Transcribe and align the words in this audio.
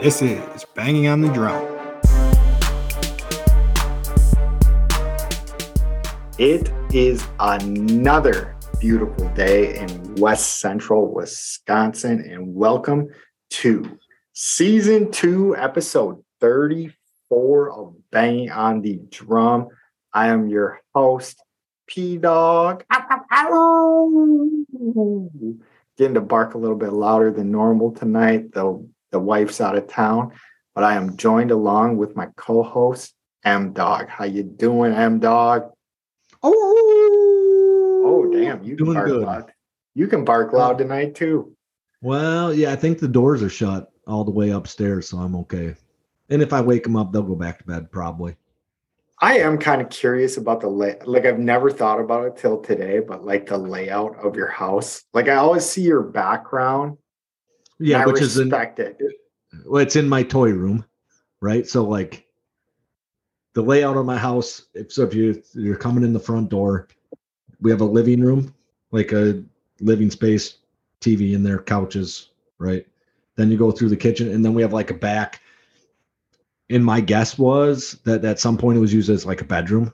This 0.00 0.22
is 0.22 0.64
Banging 0.76 1.08
on 1.08 1.22
the 1.22 1.32
Drum. 1.32 1.60
It 6.38 6.70
is 6.94 7.26
another 7.40 8.54
beautiful 8.78 9.28
day 9.30 9.76
in 9.76 10.14
West 10.14 10.60
Central 10.60 11.12
Wisconsin, 11.12 12.20
and 12.20 12.54
welcome 12.54 13.08
to 13.50 13.98
season 14.34 15.10
two, 15.10 15.56
episode 15.56 16.22
34 16.40 17.72
of 17.72 17.96
Banging 18.12 18.52
on 18.52 18.82
the 18.82 19.00
Drum. 19.10 19.66
I 20.14 20.28
am 20.28 20.46
your 20.46 20.80
host, 20.94 21.42
P 21.88 22.18
Dog. 22.18 22.84
Getting 25.96 26.14
to 26.14 26.20
bark 26.20 26.54
a 26.54 26.58
little 26.58 26.76
bit 26.76 26.92
louder 26.92 27.32
than 27.32 27.50
normal 27.50 27.90
tonight, 27.90 28.52
though 28.52 28.88
the 29.10 29.18
wife's 29.20 29.60
out 29.60 29.76
of 29.76 29.88
town. 29.88 30.32
But 30.74 30.84
I 30.84 30.94
am 30.94 31.16
joined 31.16 31.50
along 31.50 31.96
with 31.96 32.14
my 32.16 32.28
co-host, 32.36 33.14
M 33.44 33.72
Dog. 33.72 34.08
How 34.08 34.24
you 34.24 34.42
doing, 34.42 34.92
M 34.92 35.18
Dog? 35.18 35.70
Oh, 36.42 38.02
Oh, 38.04 38.32
damn! 38.32 38.62
You 38.64 38.76
can 38.76 38.84
Doing 38.86 38.94
bark 38.96 39.06
good. 39.08 39.22
loud. 39.26 39.52
You 39.94 40.06
can 40.06 40.24
bark 40.24 40.52
loud 40.52 40.78
tonight 40.78 41.14
too. 41.14 41.52
Well, 42.00 42.54
yeah, 42.54 42.72
I 42.72 42.76
think 42.76 42.98
the 42.98 43.08
doors 43.08 43.42
are 43.42 43.48
shut 43.50 43.90
all 44.06 44.24
the 44.24 44.30
way 44.30 44.50
upstairs, 44.50 45.08
so 45.08 45.18
I'm 45.18 45.34
okay. 45.36 45.74
And 46.30 46.40
if 46.40 46.52
I 46.52 46.60
wake 46.60 46.84
them 46.84 46.96
up, 46.96 47.12
they'll 47.12 47.22
go 47.22 47.34
back 47.34 47.58
to 47.58 47.64
bed 47.64 47.90
probably. 47.90 48.36
I 49.20 49.38
am 49.38 49.58
kind 49.58 49.82
of 49.82 49.88
curious 49.90 50.36
about 50.36 50.60
the 50.60 50.68
lay. 50.68 50.96
Like 51.04 51.26
I've 51.26 51.40
never 51.40 51.70
thought 51.70 52.00
about 52.00 52.26
it 52.26 52.36
till 52.36 52.60
today, 52.60 53.00
but 53.00 53.24
like 53.24 53.46
the 53.46 53.58
layout 53.58 54.16
of 54.24 54.36
your 54.36 54.46
house. 54.48 55.02
Like 55.12 55.28
I 55.28 55.34
always 55.36 55.66
see 55.68 55.82
your 55.82 56.02
background. 56.02 56.98
Yeah, 57.78 58.04
which 58.04 58.20
is 58.20 58.38
in, 58.38 58.52
it. 58.52 58.98
well, 59.64 59.82
it's 59.82 59.96
in 59.96 60.08
my 60.08 60.22
toy 60.22 60.50
room, 60.50 60.84
right? 61.40 61.66
So 61.66 61.84
like 61.84 62.26
the 63.54 63.62
layout 63.62 63.96
of 63.96 64.06
my 64.06 64.16
house. 64.16 64.66
If 64.74 64.92
so, 64.92 65.02
if 65.04 65.14
you 65.14 65.42
you're 65.54 65.76
coming 65.76 66.04
in 66.04 66.12
the 66.12 66.20
front 66.20 66.48
door, 66.48 66.88
we 67.60 67.70
have 67.70 67.80
a 67.80 67.84
living 67.84 68.20
room, 68.20 68.54
like 68.90 69.12
a 69.12 69.42
living 69.80 70.10
space, 70.10 70.58
TV 71.00 71.34
in 71.34 71.42
there, 71.42 71.58
couches, 71.58 72.30
right? 72.58 72.86
Then 73.36 73.50
you 73.50 73.58
go 73.58 73.70
through 73.70 73.88
the 73.88 73.96
kitchen, 73.96 74.30
and 74.32 74.44
then 74.44 74.54
we 74.54 74.62
have 74.62 74.72
like 74.72 74.90
a 74.90 74.94
back. 74.94 75.40
And 76.70 76.84
my 76.84 77.00
guess 77.00 77.38
was 77.38 77.98
that 78.04 78.24
at 78.24 78.38
some 78.38 78.58
point 78.58 78.76
it 78.76 78.80
was 78.80 78.92
used 78.92 79.08
as 79.08 79.24
like 79.24 79.40
a 79.40 79.44
bedroom, 79.44 79.92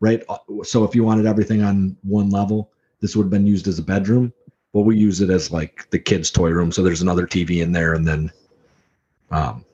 right? 0.00 0.22
Uh, 0.28 0.38
So 0.62 0.84
if 0.84 0.94
you 0.94 1.04
wanted 1.04 1.26
everything 1.26 1.62
on 1.62 1.96
one 2.02 2.28
level, 2.30 2.72
this 3.00 3.14
would 3.14 3.24
have 3.24 3.30
been 3.30 3.46
used 3.46 3.68
as 3.68 3.78
a 3.78 3.82
bedroom. 3.82 4.32
But 4.72 4.82
we 4.82 4.96
use 4.96 5.20
it 5.20 5.30
as 5.30 5.50
like 5.50 5.88
the 5.90 5.98
kids' 5.98 6.30
toy 6.30 6.50
room. 6.50 6.70
So 6.70 6.82
there's 6.82 7.02
another 7.02 7.26
TV 7.26 7.62
in 7.62 7.72
there, 7.72 7.94
and 7.94 8.06
then 8.06 8.30
um, 9.30 9.64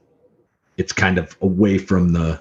it's 0.77 0.92
kind 0.92 1.19
of 1.19 1.36
away 1.42 1.78
from 1.78 2.12
the 2.12 2.41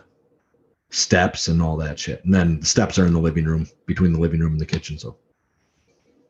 steps 0.89 1.47
and 1.47 1.61
all 1.61 1.75
that 1.77 1.99
shit. 1.99 2.23
And 2.23 2.33
then 2.33 2.61
the 2.61 2.65
steps 2.65 2.97
are 2.97 3.05
in 3.05 3.13
the 3.13 3.19
living 3.19 3.45
room, 3.45 3.67
between 3.85 4.13
the 4.13 4.19
living 4.19 4.39
room 4.39 4.53
and 4.53 4.61
the 4.61 4.65
kitchen. 4.65 4.97
So 4.97 5.17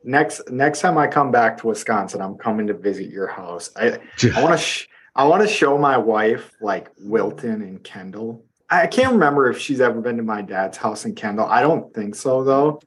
Next 0.06 0.48
next 0.50 0.80
time 0.82 0.96
I 0.98 1.08
come 1.08 1.32
back 1.32 1.58
to 1.58 1.66
Wisconsin, 1.66 2.20
I'm 2.20 2.36
coming 2.36 2.68
to 2.68 2.74
visit 2.74 3.10
your 3.10 3.26
house. 3.26 3.70
I 3.74 3.98
I 4.36 4.40
want 4.40 4.52
to 4.52 4.64
sh- 4.64 4.86
I 5.16 5.24
want 5.24 5.42
to 5.42 5.48
show 5.48 5.76
my 5.76 5.98
wife 5.98 6.52
like 6.60 6.90
Wilton 7.00 7.60
and 7.60 7.82
Kendall. 7.82 8.44
I 8.70 8.86
can't 8.86 9.12
remember 9.12 9.50
if 9.50 9.58
she's 9.58 9.80
ever 9.80 10.00
been 10.00 10.16
to 10.18 10.22
my 10.22 10.42
dad's 10.42 10.76
house 10.76 11.04
in 11.06 11.16
Kendall. 11.16 11.46
I 11.46 11.60
don't 11.60 11.92
think 11.92 12.14
so 12.14 12.44
though. 12.44 12.80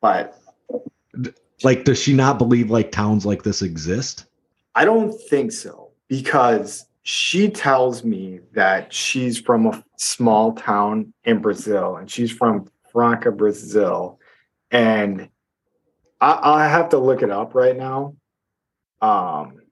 But 0.00 0.38
like, 1.64 1.84
does 1.84 2.00
she 2.00 2.12
not 2.12 2.38
believe 2.38 2.70
like 2.70 2.92
towns 2.92 3.26
like 3.26 3.42
this 3.42 3.62
exist? 3.62 4.26
I 4.74 4.84
don't 4.84 5.12
think 5.12 5.52
so 5.52 5.90
because 6.08 6.86
she 7.02 7.50
tells 7.50 8.04
me 8.04 8.40
that 8.52 8.92
she's 8.92 9.38
from 9.38 9.66
a 9.66 9.84
small 9.96 10.52
town 10.52 11.12
in 11.24 11.40
Brazil 11.40 11.96
and 11.96 12.10
she's 12.10 12.30
from 12.30 12.70
Franca, 12.92 13.32
Brazil. 13.32 14.18
And 14.70 15.28
I, 16.20 16.38
I 16.42 16.68
have 16.68 16.90
to 16.90 16.98
look 16.98 17.22
it 17.22 17.30
up 17.30 17.54
right 17.54 17.76
now. 17.76 18.16
Um, 19.00 19.62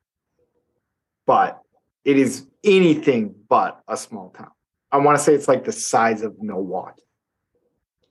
but 1.27 1.61
it 2.05 2.19
is 2.19 2.47
anything 2.65 3.35
but 3.49 3.81
a 3.87 3.97
small 3.97 4.31
town. 4.31 4.51
I 4.91 4.99
want 4.99 5.17
to 5.17 5.23
say 5.23 5.35
it's 5.35 5.47
like 5.47 5.65
the 5.65 5.73
size 5.73 6.23
of 6.23 6.43
Milwaukee. 6.43 7.03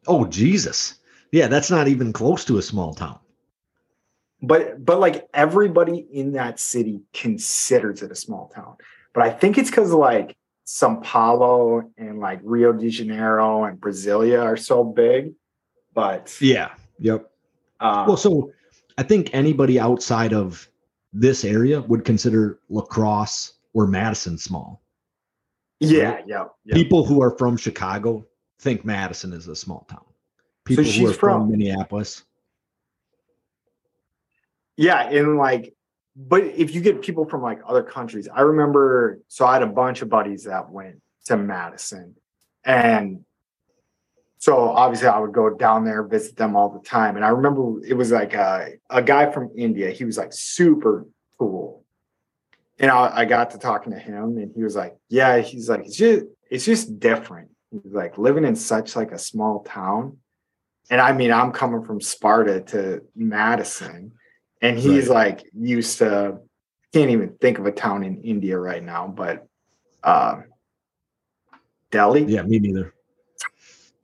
Oh 0.08 0.26
Jesus. 0.26 0.96
Yeah, 1.32 1.48
that's 1.48 1.70
not 1.70 1.88
even 1.88 2.14
close 2.14 2.46
to 2.46 2.58
a 2.58 2.62
small 2.62 2.94
town. 2.94 3.20
But 4.42 4.84
but 4.86 5.00
like 5.00 5.28
everybody 5.34 5.98
in 6.12 6.32
that 6.34 6.60
city 6.60 7.02
considers 7.14 8.02
it 8.02 8.12
a 8.12 8.16
small 8.16 8.48
town 8.56 8.76
but 9.14 9.24
i 9.24 9.30
think 9.30 9.58
it's 9.58 9.70
because 9.70 9.92
like 9.92 10.38
sao 10.64 10.96
paulo 11.04 11.84
and 11.98 12.20
like 12.20 12.40
rio 12.44 12.72
de 12.72 12.90
janeiro 12.90 13.66
and 13.66 13.80
brasilia 13.82 14.42
are 14.42 14.56
so 14.56 14.84
big 14.84 15.34
but 15.94 16.38
Yeah. 16.40 16.70
Yep. 17.00 17.30
uh, 17.82 18.06
Well, 18.08 18.18
so 18.18 18.52
I 18.98 19.04
think 19.04 19.30
anybody 19.34 19.80
outside 19.80 20.34
of 20.34 20.70
this 21.12 21.44
area 21.44 21.82
would 21.82 22.06
consider 22.06 22.60
La 22.70 22.82
Crosse 22.84 23.54
or 23.74 23.88
Madison 23.88 24.38
small. 24.38 24.82
yeah 25.80 26.22
yeah 26.28 26.46
yeah 26.66 26.76
People 26.76 27.04
who 27.06 27.22
are 27.22 27.32
from 27.38 27.58
Chicago 27.58 28.26
think 28.60 28.86
Madison 28.86 29.34
is 29.34 29.48
a 29.48 29.56
small 29.56 29.86
town. 29.90 30.06
People 30.66 30.84
who 30.84 30.90
she's 30.90 31.10
are 31.10 31.14
from, 31.14 31.42
from- 31.42 31.52
Minneapolis. 31.52 32.24
Yeah 34.80 35.10
and 35.10 35.38
like 35.38 35.74
but 36.16 36.44
if 36.44 36.74
you 36.74 36.82
get 36.82 37.02
people 37.02 37.26
from 37.26 37.42
like 37.42 37.60
other 37.68 37.84
countries 37.84 38.28
i 38.34 38.42
remember 38.42 39.20
so 39.28 39.46
i 39.46 39.54
had 39.54 39.64
a 39.64 39.68
bunch 39.68 40.02
of 40.02 40.10
buddies 40.10 40.46
that 40.46 40.70
went 40.70 41.02
to 41.26 41.36
madison 41.38 42.16
and 42.64 43.24
so 44.38 44.70
obviously 44.70 45.08
i 45.08 45.20
would 45.20 45.34
go 45.34 45.50
down 45.50 45.84
there 45.84 46.02
visit 46.04 46.36
them 46.36 46.56
all 46.56 46.70
the 46.70 46.88
time 46.88 47.16
and 47.16 47.26
i 47.26 47.30
remember 47.30 47.84
it 47.86 47.94
was 47.94 48.12
like 48.12 48.34
a, 48.34 48.70
a 48.90 49.02
guy 49.02 49.30
from 49.30 49.52
india 49.56 49.92
he 49.92 50.06
was 50.06 50.18
like 50.18 50.32
super 50.34 51.06
cool. 51.40 51.84
And 52.82 52.92
I, 52.92 53.12
I 53.14 53.26
got 53.26 53.52
to 53.52 53.58
talking 53.58 53.92
to 53.94 54.00
him 54.00 54.38
and 54.38 54.52
he 54.54 54.64
was 54.64 54.76
like 54.76 54.96
yeah 55.10 55.40
he's 55.40 55.70
like 55.70 55.86
it's 55.86 55.98
just 55.98 56.26
it's 56.50 56.66
just 56.66 57.00
different. 57.00 57.50
He's 57.72 57.94
like 57.94 58.18
living 58.18 58.46
in 58.46 58.56
such 58.56 58.96
like 58.96 59.12
a 59.12 59.20
small 59.20 59.64
town 59.64 60.18
and 60.90 61.00
i 61.00 61.12
mean 61.12 61.32
i'm 61.32 61.52
coming 61.52 61.84
from 61.84 62.02
sparta 62.02 62.62
to 62.62 63.02
madison 63.16 64.12
and 64.62 64.78
he's 64.78 65.10
like 65.10 65.44
used 65.54 65.98
to 66.00 66.40
can't 66.94 67.12
even 67.12 67.30
think 67.40 67.60
of 67.60 67.66
a 67.66 67.72
town 67.72 68.04
in 68.04 68.22
India 68.24 68.58
right 68.58 68.84
now, 68.84 69.08
but 69.08 69.48
um 70.04 70.46
Delhi. 71.92 72.24
Yeah, 72.26 72.44
me 72.44 72.60
neither. 72.60 72.94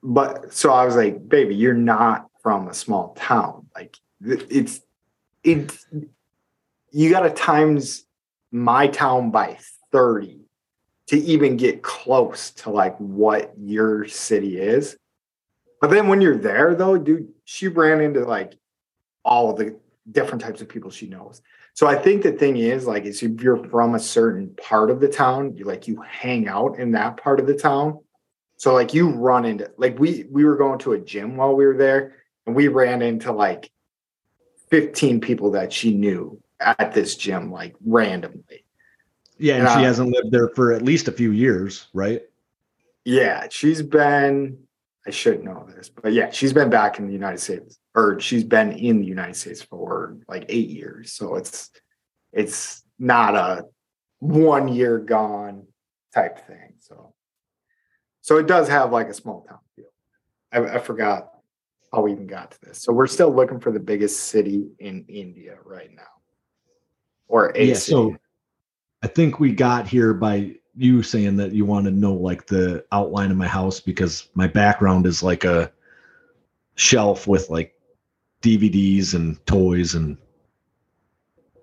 But 0.00 0.54
so 0.54 0.72
I 0.72 0.84
was 0.84 0.94
like, 0.94 1.28
baby, 1.28 1.56
you're 1.56 1.74
not 1.74 2.28
from 2.40 2.68
a 2.68 2.74
small 2.74 3.14
town. 3.14 3.66
Like, 3.74 3.96
it's 4.22 4.80
it's 5.42 5.84
you 6.94 7.10
got 7.10 7.20
to 7.20 7.30
times 7.30 8.04
my 8.52 8.86
town 8.86 9.32
by 9.32 9.58
30 9.90 10.38
to 11.08 11.16
even 11.16 11.56
get 11.56 11.82
close 11.82 12.52
to 12.52 12.70
like 12.70 12.96
what 12.98 13.52
your 13.58 14.06
city 14.06 14.58
is. 14.58 14.96
But 15.80 15.90
then 15.90 16.06
when 16.06 16.20
you're 16.20 16.38
there 16.38 16.76
though, 16.76 16.96
dude, 16.96 17.28
she 17.44 17.66
ran 17.66 18.00
into 18.00 18.20
like 18.20 18.54
all 19.24 19.52
the 19.54 19.76
different 20.10 20.40
types 20.40 20.60
of 20.60 20.68
people 20.68 20.90
she 20.90 21.08
knows. 21.08 21.42
So 21.74 21.88
I 21.88 21.96
think 21.96 22.22
the 22.22 22.30
thing 22.30 22.56
is 22.58 22.86
like 22.86 23.06
is 23.06 23.20
if 23.24 23.42
you're 23.42 23.64
from 23.68 23.96
a 23.96 24.00
certain 24.00 24.54
part 24.54 24.88
of 24.88 25.00
the 25.00 25.08
town, 25.08 25.56
you 25.56 25.64
like 25.64 25.88
you 25.88 26.00
hang 26.08 26.46
out 26.46 26.78
in 26.78 26.92
that 26.92 27.16
part 27.16 27.40
of 27.40 27.48
the 27.48 27.58
town. 27.58 27.98
So 28.56 28.72
like 28.72 28.94
you 28.94 29.10
run 29.10 29.44
into 29.44 29.68
like 29.78 29.98
we 29.98 30.26
we 30.30 30.44
were 30.44 30.56
going 30.56 30.78
to 30.80 30.92
a 30.92 31.00
gym 31.00 31.36
while 31.36 31.56
we 31.56 31.66
were 31.66 31.76
there 31.76 32.14
and 32.46 32.54
we 32.54 32.68
ran 32.68 33.02
into 33.02 33.32
like 33.32 33.68
15 34.70 35.20
people 35.20 35.50
that 35.52 35.72
she 35.72 35.92
knew 35.92 36.40
at 36.60 36.92
this 36.92 37.16
gym 37.16 37.50
like 37.50 37.74
randomly. 37.84 38.64
Yeah, 39.38 39.54
and 39.54 39.66
And, 39.66 39.72
she 39.72 39.84
uh, 39.84 39.88
hasn't 39.88 40.10
lived 40.10 40.30
there 40.30 40.48
for 40.50 40.72
at 40.72 40.82
least 40.82 41.08
a 41.08 41.12
few 41.12 41.32
years, 41.32 41.88
right? 41.92 42.22
Yeah, 43.04 43.46
she's 43.50 43.82
been. 43.82 44.58
I 45.06 45.10
should 45.10 45.44
know 45.44 45.68
this, 45.68 45.90
but 45.90 46.14
yeah, 46.14 46.30
she's 46.30 46.54
been 46.54 46.70
back 46.70 46.98
in 46.98 47.06
the 47.06 47.12
United 47.12 47.38
States, 47.38 47.78
or 47.94 48.18
she's 48.20 48.42
been 48.42 48.72
in 48.72 49.00
the 49.00 49.06
United 49.06 49.36
States 49.36 49.60
for 49.60 50.16
like 50.28 50.46
eight 50.48 50.70
years. 50.70 51.12
So 51.12 51.34
it's 51.34 51.70
it's 52.32 52.82
not 52.98 53.34
a 53.34 53.66
one 54.20 54.68
year 54.68 54.98
gone 54.98 55.66
type 56.14 56.46
thing. 56.46 56.74
So 56.78 57.12
so 58.22 58.38
it 58.38 58.46
does 58.46 58.68
have 58.68 58.92
like 58.92 59.08
a 59.08 59.14
small 59.14 59.42
town 59.42 59.58
feel. 59.76 59.92
I, 60.50 60.76
I 60.76 60.78
forgot 60.78 61.28
how 61.92 62.00
we 62.00 62.12
even 62.12 62.26
got 62.26 62.52
to 62.52 62.60
this. 62.62 62.80
So 62.82 62.90
we're 62.90 63.06
still 63.06 63.34
looking 63.34 63.60
for 63.60 63.70
the 63.70 63.80
biggest 63.80 64.18
city 64.24 64.68
in 64.78 65.04
India 65.08 65.56
right 65.62 65.90
now, 65.94 66.02
or 67.28 67.52
a 67.56 67.66
yeah, 67.66 67.74
so 67.74 68.16
I 69.02 69.06
think 69.06 69.40
we 69.40 69.52
got 69.52 69.86
here 69.86 70.14
by 70.14 70.56
you 70.76 71.02
saying 71.02 71.36
that 71.36 71.52
you 71.52 71.64
want 71.64 71.84
to 71.84 71.90
know 71.90 72.14
like 72.14 72.46
the 72.46 72.84
outline 72.92 73.30
of 73.30 73.36
my 73.36 73.46
house 73.46 73.80
because 73.80 74.28
my 74.34 74.46
background 74.46 75.06
is 75.06 75.22
like 75.22 75.44
a 75.44 75.70
shelf 76.74 77.26
with 77.26 77.48
like 77.50 77.74
DVDs 78.42 79.14
and 79.14 79.44
toys 79.46 79.94
and 79.94 80.16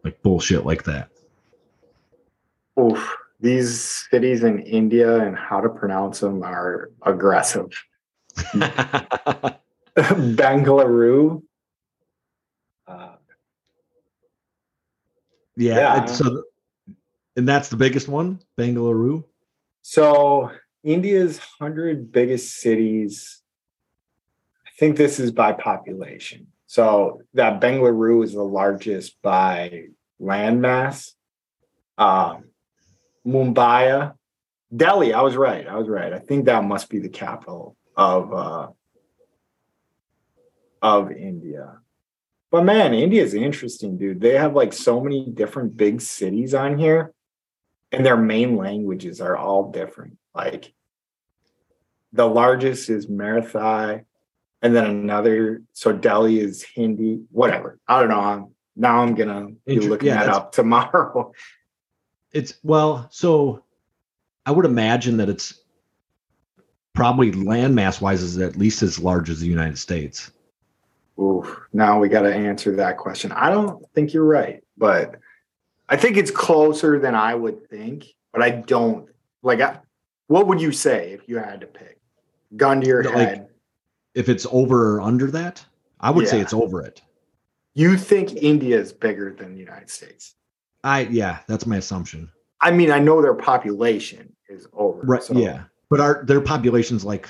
like 0.03 0.21
bullshit 0.21 0.65
like 0.65 0.83
that. 0.83 1.09
Oof, 2.79 3.15
these 3.39 4.07
cities 4.09 4.43
in 4.43 4.59
India 4.59 5.19
and 5.25 5.35
how 5.35 5.59
to 5.59 5.69
pronounce 5.69 6.21
them 6.21 6.41
are 6.43 6.91
aggressive. 7.03 7.69
Bengaluru. 9.97 11.41
Uh, 12.87 13.15
yeah, 15.61 15.75
Yeah. 15.77 15.99
and 16.01 16.09
so 16.09 16.43
and 17.35 17.47
that's 17.47 17.69
the 17.69 17.77
biggest 17.77 18.07
one, 18.07 18.39
Bangalore. 18.57 19.23
so 19.81 20.51
India's 20.83 21.37
hundred 21.59 22.11
biggest 22.11 22.55
cities. 22.55 23.41
I 24.67 24.69
think 24.79 24.97
this 24.97 25.19
is 25.19 25.31
by 25.31 25.53
population. 25.53 26.47
So 26.65 27.21
that 27.35 27.61
Bengaluru 27.61 28.23
is 28.23 28.33
the 28.33 28.43
largest 28.43 29.21
by 29.21 29.85
landmass. 30.19 31.11
Um, 31.97 32.45
Mumbai, 33.27 34.13
Delhi. 34.75 35.13
I 35.13 35.21
was 35.21 35.35
right. 35.35 35.67
I 35.67 35.75
was 35.75 35.87
right. 35.87 36.11
I 36.13 36.19
think 36.19 36.45
that 36.45 36.63
must 36.63 36.89
be 36.89 36.99
the 36.99 37.09
capital 37.09 37.75
of 37.95 38.33
uh, 38.33 38.67
of 40.81 41.11
India. 41.11 41.77
But 42.51 42.65
man, 42.65 42.93
India's 42.93 43.33
interesting, 43.33 43.97
dude. 43.97 44.19
They 44.19 44.33
have 44.33 44.53
like 44.53 44.73
so 44.73 44.99
many 44.99 45.29
different 45.29 45.77
big 45.77 46.01
cities 46.01 46.53
on 46.53 46.77
here, 46.77 47.13
and 47.93 48.05
their 48.05 48.17
main 48.17 48.57
languages 48.57 49.21
are 49.21 49.37
all 49.37 49.71
different. 49.71 50.17
Like 50.35 50.73
the 52.11 52.27
largest 52.27 52.89
is 52.89 53.07
Marathi, 53.07 54.03
and 54.61 54.75
then 54.75 54.85
another. 54.85 55.61
So 55.71 55.93
Delhi 55.93 56.39
is 56.39 56.61
Hindi. 56.61 57.21
Whatever. 57.31 57.79
I 57.87 58.01
don't 58.01 58.09
know. 58.09 58.19
I'm, 58.19 58.47
now 58.75 59.01
I'm 59.01 59.15
gonna 59.15 59.47
be 59.65 59.79
looking 59.79 60.09
yeah, 60.09 60.25
that 60.25 60.29
up 60.29 60.51
tomorrow. 60.51 61.31
It's 62.33 62.53
well, 62.63 63.09
so 63.11 63.65
I 64.45 64.51
would 64.51 64.63
imagine 64.63 65.17
that 65.17 65.27
it's 65.27 65.61
probably 66.93 67.33
landmass 67.33 67.99
wise 67.99 68.21
is 68.21 68.37
at 68.37 68.55
least 68.55 68.83
as 68.83 68.97
large 68.97 69.29
as 69.29 69.41
the 69.41 69.47
United 69.47 69.77
States. 69.77 70.31
Oof, 71.19 71.61
now 71.73 71.99
we 71.99 72.09
got 72.09 72.21
to 72.21 72.33
answer 72.33 72.75
that 72.77 72.97
question. 72.97 73.31
I 73.31 73.49
don't 73.49 73.85
think 73.93 74.13
you're 74.13 74.25
right, 74.25 74.63
but 74.77 75.15
I 75.89 75.97
think 75.97 76.17
it's 76.17 76.31
closer 76.31 76.99
than 76.99 77.15
I 77.15 77.35
would 77.35 77.69
think. 77.69 78.07
But 78.33 78.41
I 78.41 78.49
don't 78.51 79.09
like. 79.43 79.59
I, 79.61 79.79
what 80.27 80.47
would 80.47 80.61
you 80.61 80.71
say 80.71 81.11
if 81.11 81.27
you 81.27 81.37
had 81.37 81.61
to 81.61 81.67
pick? 81.67 81.99
Gun 82.55 82.81
to 82.81 82.87
your 82.87 83.03
like- 83.03 83.13
head. 83.13 83.47
If 84.13 84.27
it's 84.27 84.45
over 84.51 84.95
or 84.97 85.01
under 85.01 85.31
that, 85.31 85.63
I 86.01 86.11
would 86.11 86.27
say 86.27 86.41
it's 86.41 86.53
over 86.53 86.81
it. 86.81 87.01
you 87.75 87.95
think 87.95 88.33
India 88.33 88.77
is 88.77 88.91
bigger 88.91 89.33
than 89.33 89.53
the 89.53 89.59
United 89.59 89.89
States? 89.89 90.35
I 90.83 91.01
yeah, 91.01 91.39
that's 91.47 91.65
my 91.65 91.77
assumption. 91.77 92.29
I 92.59 92.71
mean, 92.71 92.91
I 92.91 92.99
know 92.99 93.21
their 93.21 93.33
population 93.35 94.35
is 94.49 94.67
over. 94.73 95.01
Right. 95.03 95.23
so 95.23 95.33
Yeah. 95.33 95.63
But 95.89 96.01
our 96.01 96.25
their 96.25 96.41
population's 96.41 97.05
like 97.05 97.29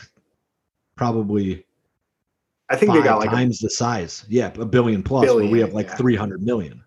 probably 0.96 1.66
I 2.72 2.76
think 2.78 2.94
they 2.94 3.02
got 3.02 3.20
like 3.20 3.30
a 3.30 3.34
times 3.34 3.60
the 3.60 3.70
size. 3.70 4.26
Yeah, 4.30 4.52
a 4.58 4.66
billion 4.66 5.04
plus. 5.04 5.26
where 5.28 5.46
we 5.46 5.60
have 5.60 5.74
like 5.74 5.88
yeah. 5.88 5.96
300 5.96 6.42
million. 6.42 6.82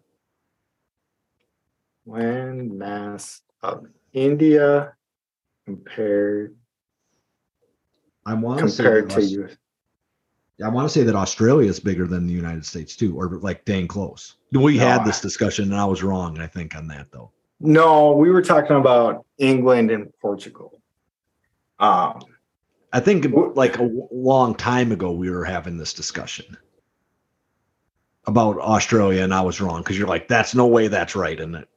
land 2.07 2.73
mass 2.77 3.43
of 3.63 3.87
India 4.13 4.95
compared 5.67 6.55
I 8.27 8.35
want 8.35 8.61
to 8.61 8.69
say 8.69 8.83
compared 8.83 9.11
that 9.11 9.15
to 9.15 9.21
Aus- 9.25 9.31
you. 9.31 9.49
I 10.65 10.69
want 10.69 10.89
to 10.89 10.93
say 10.93 11.03
that 11.03 11.15
Australia 11.17 11.69
is 11.69 11.81
bigger 11.81 12.07
than 12.07 12.27
the 12.27 12.33
United 12.33 12.65
States 12.65 12.95
too, 12.97 13.19
or 13.19 13.29
like 13.39 13.65
dang 13.65 13.89
close. 13.89 14.37
We 14.53 14.79
No, 14.79 14.87
had 14.87 15.05
this 15.05 15.21
discussion, 15.21 15.65
and 15.73 15.75
I 15.81 15.85
was 15.85 16.03
wrong. 16.03 16.39
I 16.39 16.47
think 16.47 16.77
on 16.77 16.87
that 16.89 17.09
though. 17.11 17.31
No, 17.61 18.13
we 18.13 18.31
were 18.31 18.43
talking 18.43 18.77
about 18.77 19.27
England 19.39 19.91
and 19.91 20.13
Portugal. 20.21 20.81
Um, 21.81 22.21
I 22.95 23.01
think 23.01 23.27
like 23.57 23.79
a 23.79 23.91
long 24.13 24.55
time 24.55 24.93
ago 24.93 25.11
we 25.11 25.29
were 25.29 25.45
having 25.45 25.77
this 25.79 25.93
discussion 25.93 26.57
about 28.25 28.57
Australia, 28.59 29.25
and 29.25 29.35
I 29.35 29.41
was 29.41 29.61
wrong 29.61 29.81
because 29.83 29.99
you're 29.99 30.07
like, 30.07 30.29
"That's 30.29 30.55
no 30.55 30.69
way 30.69 30.87
that's 30.87 31.17
right," 31.17 31.39
and 31.41 31.57
it 31.57 31.69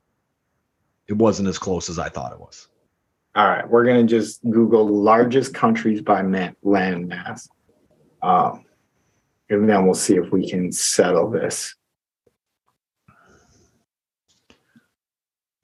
it 1.08 1.14
wasn't 1.14 1.48
as 1.50 1.58
close 1.58 1.90
as 1.90 1.98
I 1.98 2.10
thought 2.10 2.34
it 2.34 2.40
was. 2.40 2.68
all 3.36 3.48
right, 3.48 3.68
we're 3.68 3.84
gonna 3.84 4.04
just 4.04 4.48
Google 4.48 4.88
largest 4.88 5.56
countries 5.56 6.02
by 6.04 6.22
man, 6.22 6.56
land 6.62 7.08
mass, 7.08 7.50
um, 8.22 8.66
and 9.50 9.68
then 9.68 9.86
we'll 9.86 9.96
see 9.96 10.18
if 10.18 10.32
we 10.32 10.48
can 10.48 10.72
settle 10.72 11.32
this. 11.32 11.74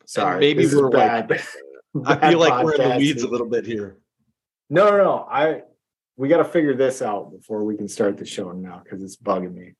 Sorry, 0.05 0.39
maybe 0.39 0.65
this 0.65 0.73
we're 0.73 0.89
like- 0.89 1.27
bad. 1.27 1.43
I 2.05 2.29
feel 2.31 2.39
like 2.39 2.63
we're 2.63 2.73
in 2.73 2.89
the 2.89 2.97
weeds 2.97 3.21
a 3.21 3.27
little 3.27 3.47
bit 3.47 3.67
here. 3.67 3.97
No, 4.73 4.89
no, 4.89 4.97
no. 4.97 5.27
I 5.29 5.61
we 6.17 6.29
got 6.29 6.37
to 6.37 6.45
figure 6.45 6.75
this 6.75 7.03
out 7.03 7.31
before 7.31 7.63
we 7.63 7.77
can 7.77 7.87
start 7.87 8.17
the 8.17 8.25
show 8.25 8.51
now 8.51 8.81
because 8.83 9.03
it's 9.03 9.15
bugging 9.15 9.53
me. 9.53 9.73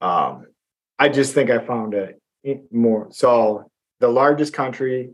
Um, 0.00 0.46
I 0.98 1.08
just 1.08 1.34
think 1.34 1.50
I 1.50 1.64
found 1.64 1.94
it 1.94 2.20
more. 2.72 3.08
So 3.12 3.70
the 4.00 4.08
largest 4.08 4.52
country, 4.52 5.10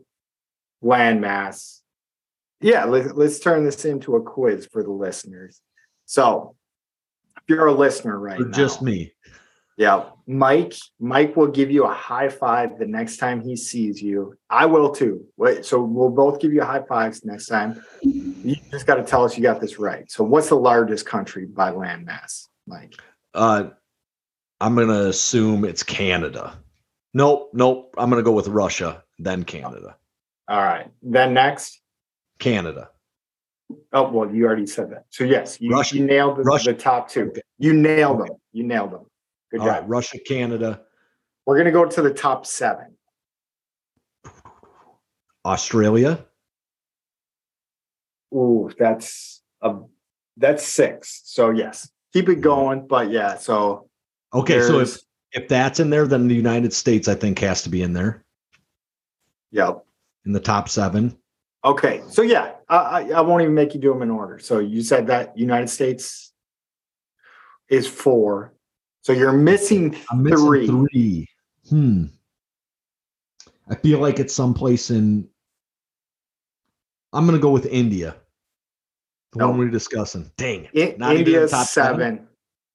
landmass. 0.82 1.80
Yeah, 2.62 2.86
let's 2.86 3.12
let's 3.12 3.38
turn 3.40 3.64
this 3.64 3.84
into 3.84 4.16
a 4.16 4.22
quiz 4.22 4.66
for 4.72 4.82
the 4.82 4.90
listeners. 4.90 5.60
So 6.06 6.56
if 7.36 7.42
you're 7.46 7.66
a 7.66 7.74
listener 7.74 8.18
right 8.18 8.40
Or 8.40 8.46
now, 8.46 8.56
just 8.56 8.80
me. 8.80 9.12
Yeah, 9.78 10.06
Mike. 10.26 10.75
Mike 10.99 11.37
will 11.37 11.47
give 11.47 11.70
you 11.70 11.85
a 11.85 11.94
high 11.94 12.28
five 12.28 12.80
the 12.80 12.87
next 12.87 13.18
time 13.18 13.40
he 13.40 13.54
sees 13.54 14.02
you. 14.02 14.37
I 14.50 14.66
will 14.66 14.90
too. 14.90 15.25
Wait, 15.37 15.64
so 15.64 15.80
we'll 15.80 16.11
both 16.11 16.40
give 16.40 16.52
you 16.52 16.62
high 16.62 16.82
fives 16.82 17.25
next 17.25 17.47
time. 17.47 17.80
You 18.02 18.56
just 18.73 18.88
got 18.88 18.97
to 18.97 19.04
tell 19.04 19.25
us 19.25 19.37
you 19.37 19.42
got 19.44 19.61
this 19.61 19.78
right. 19.78 20.11
So, 20.11 20.25
what's 20.25 20.49
the 20.49 20.56
largest 20.56 21.06
country 21.06 21.47
by 21.47 21.70
landmass, 21.70 22.49
Mike? 22.66 22.94
Uh, 23.35 23.68
I'm 24.61 24.75
gonna 24.75 25.04
assume 25.04 25.64
it's 25.64 25.85
Canada. 25.85 26.58
Nope, 27.14 27.50
nope. 27.52 27.94
I'm 27.97 28.11
gonna 28.11 28.25
go 28.25 28.32
with 28.32 28.49
Russia, 28.49 29.04
then 29.20 29.44
Canada. 29.44 29.97
All 30.49 30.58
right. 30.58 30.90
Then 31.02 31.35
next. 31.35 31.80
Canada. 32.40 32.90
Oh 33.92 34.11
well, 34.11 34.35
you 34.35 34.44
already 34.44 34.66
said 34.66 34.90
that. 34.90 35.04
So 35.11 35.23
yes, 35.23 35.61
you, 35.61 35.70
Russia. 35.70 35.99
you 35.99 36.04
nailed 36.04 36.38
the, 36.38 36.62
the 36.64 36.75
top 36.75 37.08
two. 37.08 37.32
You 37.58 37.75
nailed 37.75 38.20
them. 38.20 38.37
You 38.52 38.64
nailed 38.64 38.92
them. 38.92 39.06
Good 39.50 39.60
All 39.60 39.66
job. 39.66 39.74
right, 39.80 39.88
Russia, 39.88 40.18
Canada, 40.18 40.82
We're 41.46 41.56
gonna 41.56 41.72
go 41.72 41.84
to 41.84 42.02
the 42.02 42.12
top 42.12 42.46
seven. 42.46 42.96
Australia. 45.44 46.24
Ooh, 48.34 48.70
that's 48.78 49.42
a 49.62 49.76
that's 50.36 50.66
six. 50.66 51.22
So 51.24 51.50
yes, 51.50 51.90
keep 52.12 52.28
it 52.28 52.40
going. 52.40 52.86
But 52.86 53.10
yeah, 53.10 53.36
so 53.36 53.88
Okay, 54.34 54.60
so 54.60 54.80
if 54.80 54.98
if 55.32 55.48
that's 55.48 55.80
in 55.80 55.90
there, 55.90 56.06
then 56.06 56.28
the 56.28 56.34
United 56.34 56.72
States 56.72 57.08
I 57.08 57.14
think 57.14 57.38
has 57.38 57.62
to 57.62 57.70
be 57.70 57.82
in 57.82 57.92
there 57.92 58.24
yep. 59.50 59.84
in 60.26 60.32
the 60.32 60.40
top 60.40 60.68
seven. 60.68 61.16
Okay, 61.64 62.02
so 62.08 62.22
yeah, 62.22 62.52
I, 62.68 62.76
I, 62.76 63.10
I 63.10 63.20
won't 63.20 63.42
even 63.42 63.54
make 63.54 63.74
you 63.74 63.80
do 63.80 63.92
them 63.92 64.02
in 64.02 64.10
order. 64.10 64.38
So 64.38 64.58
you 64.58 64.82
said 64.82 65.06
that 65.08 65.36
United 65.36 65.68
States 65.68 66.32
is 67.68 67.86
four. 67.86 68.54
So 69.08 69.14
you're 69.14 69.32
missing 69.32 69.96
missing 70.16 70.36
three. 70.36 70.66
three. 70.66 71.26
Hmm. 71.70 72.04
I 73.70 73.74
feel 73.76 74.00
like 74.00 74.18
it's 74.18 74.34
someplace 74.34 74.90
in. 74.90 75.26
I'm 77.14 77.24
gonna 77.24 77.38
go 77.38 77.48
with 77.50 77.64
India. 77.64 78.16
The 79.32 79.38
No. 79.38 79.48
one 79.48 79.58
we're 79.60 79.70
discussing. 79.70 80.30
Dang. 80.36 80.68
I- 80.76 80.94
Not 80.98 81.12
even 81.14 81.22
in 81.22 81.32
India's 81.36 81.50
seven. 81.52 81.66
seven? 81.66 82.28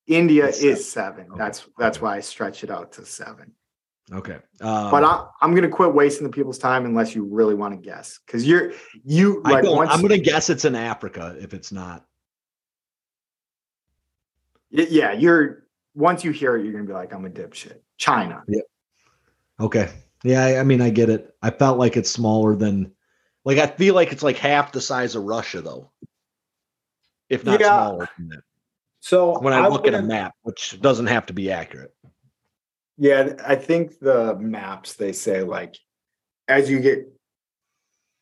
India 0.08 0.48
It's 0.48 0.64
is 0.64 0.92
seven. 0.92 1.28
Okay. 1.30 1.38
That's 1.38 1.68
that's 1.78 2.02
why 2.02 2.18
I 2.18 2.20
stretch 2.22 2.64
it 2.64 2.72
out 2.72 2.92
to 2.94 3.06
seven. 3.06 3.52
Okay. 4.12 4.40
Um, 4.60 4.90
but 4.90 5.04
I, 5.04 5.28
I'm 5.40 5.54
gonna 5.54 5.70
quit 5.70 5.94
wasting 5.94 6.26
the 6.26 6.34
people's 6.34 6.58
time 6.58 6.86
unless 6.86 7.14
you 7.14 7.26
really 7.26 7.54
want 7.54 7.76
to 7.76 7.80
guess, 7.80 8.20
because 8.26 8.48
you're 8.48 8.74
you 9.04 9.40
like 9.44 9.66
once 9.66 9.92
I'm 9.94 10.00
going 10.02 10.10
to 10.10 10.18
guess 10.20 10.50
it's 10.50 10.66
in 10.66 10.74
Africa 10.74 11.38
if 11.40 11.54
it's 11.54 11.72
not. 11.72 12.08
yeah 14.72 15.12
you're 15.12 15.63
once 15.96 16.24
you 16.24 16.32
hear 16.32 16.56
it 16.58 16.64
you're 16.64 16.74
gonna 16.74 16.86
be 16.86 16.94
like 16.94 17.14
I'm 17.14 17.26
a 17.26 17.30
dipshit. 17.30 17.80
China. 17.98 18.44
Yeah. 18.48 18.62
Okay. 19.60 19.90
Yeah, 20.24 20.44
I, 20.46 20.60
I 20.60 20.64
mean, 20.64 20.82
I 20.82 20.90
get 20.90 21.10
it. 21.10 21.36
I 21.42 21.50
felt 21.52 21.78
like 21.78 21.98
it's 21.98 22.10
smaller 22.10 22.56
than, 22.56 22.92
like, 23.44 23.58
I 23.58 23.68
feel 23.68 23.94
like 23.94 24.12
it's 24.14 24.24
like 24.24 24.38
half 24.38 24.72
the 24.72 24.80
size 24.80 25.16
of 25.16 25.24
Russia, 25.24 25.62
though, 25.62 25.92
if 27.30 27.44
not 27.44 27.60
Yeah. 27.60 27.68
smaller 27.68 28.10
than 28.18 28.30
that. 28.30 28.42
So 29.02 29.38
When 29.40 29.54
I, 29.54 29.68
look 29.68 29.86
at 29.86 29.94
a 29.94 30.02
map, 30.02 30.34
which 30.44 30.80
doesn't 30.82 31.08
have 31.08 31.26
to 31.26 31.34
be 31.34 31.52
accurate. 31.52 31.94
Yeah, 32.98 33.34
I 33.46 33.56
think 33.56 34.00
the 34.00 34.36
maps 34.40 34.94
they 34.94 35.12
say 35.12 35.42
like 35.44 35.76
as 36.48 36.70
you 36.70 36.80
get 36.80 37.12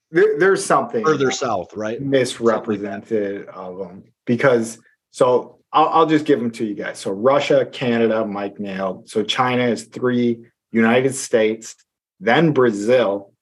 there, 0.10 0.40
there's 0.40 0.66
something 0.66 1.04
Further 1.06 1.30
south, 1.30 1.74
right? 1.76 2.02
misrepresented 2.02 3.48
of 3.48 3.78
them 3.78 4.06
because 4.26 4.80
so 5.12 5.61
I'll, 5.74 5.88
I'll 5.90 6.06
just 6.06 6.26
give 6.26 6.40
them 6.40 6.52
to 6.52 6.66
you 6.66 6.76
guys. 6.76 7.00
So 7.00 7.12
Russia, 7.12 7.66
Canada, 7.66 8.26
Mike 8.26 8.60
nailed. 8.60 9.10
So 9.10 9.24
China 9.24 9.64
is 9.64 9.86
three, 9.86 10.46
United 10.72 11.16
States, 11.16 11.76
then 12.20 12.52
Brazil, 12.52 13.34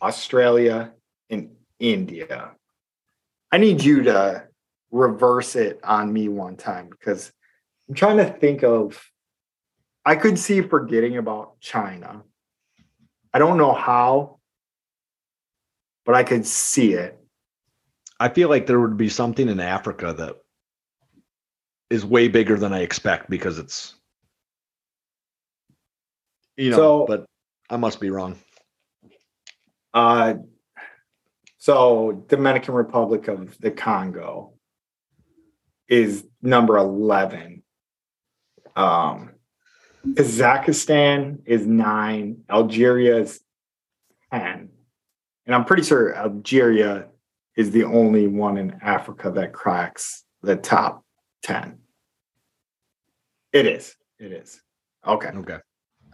Australia, 0.00 0.92
and 1.30 1.50
India. 1.78 2.52
I 3.50 3.58
need 3.58 3.82
you 3.82 4.04
to 4.04 4.44
reverse 4.90 5.56
it 5.56 5.80
on 5.82 6.12
me 6.12 6.28
one 6.28 6.56
time 6.56 6.88
because 6.88 7.32
I'm 7.88 7.94
trying 7.94 8.18
to 8.18 8.26
think 8.26 8.62
of. 8.62 9.02
I 10.04 10.16
could 10.16 10.36
see 10.36 10.62
forgetting 10.62 11.16
about 11.16 11.60
China. 11.60 12.22
I 13.32 13.38
don't 13.38 13.56
know 13.56 13.72
how, 13.72 14.40
but 16.04 16.16
I 16.16 16.24
could 16.24 16.44
see 16.44 16.94
it. 16.94 17.18
I 18.18 18.28
feel 18.28 18.48
like 18.48 18.66
there 18.66 18.80
would 18.80 18.96
be 18.96 19.08
something 19.08 19.48
in 19.48 19.60
Africa 19.60 20.12
that 20.12 20.36
is 21.92 22.06
way 22.06 22.26
bigger 22.26 22.58
than 22.58 22.72
I 22.72 22.80
expect 22.80 23.28
because 23.28 23.58
it's, 23.58 23.94
you 26.56 26.70
know, 26.70 26.76
So- 26.76 27.06
but 27.06 27.26
I 27.68 27.76
must 27.76 28.00
be 28.00 28.08
wrong. 28.08 28.38
Uh, 29.92 30.34
so 31.58 32.24
Dominican 32.28 32.72
Republic 32.74 33.28
of 33.28 33.58
the 33.58 33.70
Congo 33.70 34.54
is 35.86 36.26
number 36.40 36.78
11. 36.78 37.62
Um, 38.74 39.34
Kazakhstan 40.06 41.42
is 41.44 41.66
nine. 41.66 42.44
Algeria 42.48 43.18
is 43.18 43.40
10. 44.32 44.70
And 45.44 45.54
I'm 45.54 45.66
pretty 45.66 45.82
sure 45.82 46.14
Algeria 46.16 47.10
is 47.54 47.70
the 47.70 47.84
only 47.84 48.28
one 48.28 48.56
in 48.56 48.78
Africa 48.80 49.30
that 49.32 49.52
cracks 49.52 50.24
the 50.40 50.56
top 50.56 51.04
10. 51.42 51.81
It 53.52 53.66
is. 53.66 53.94
It 54.18 54.32
is. 54.32 54.60
Okay. 55.06 55.28
Okay. 55.28 55.58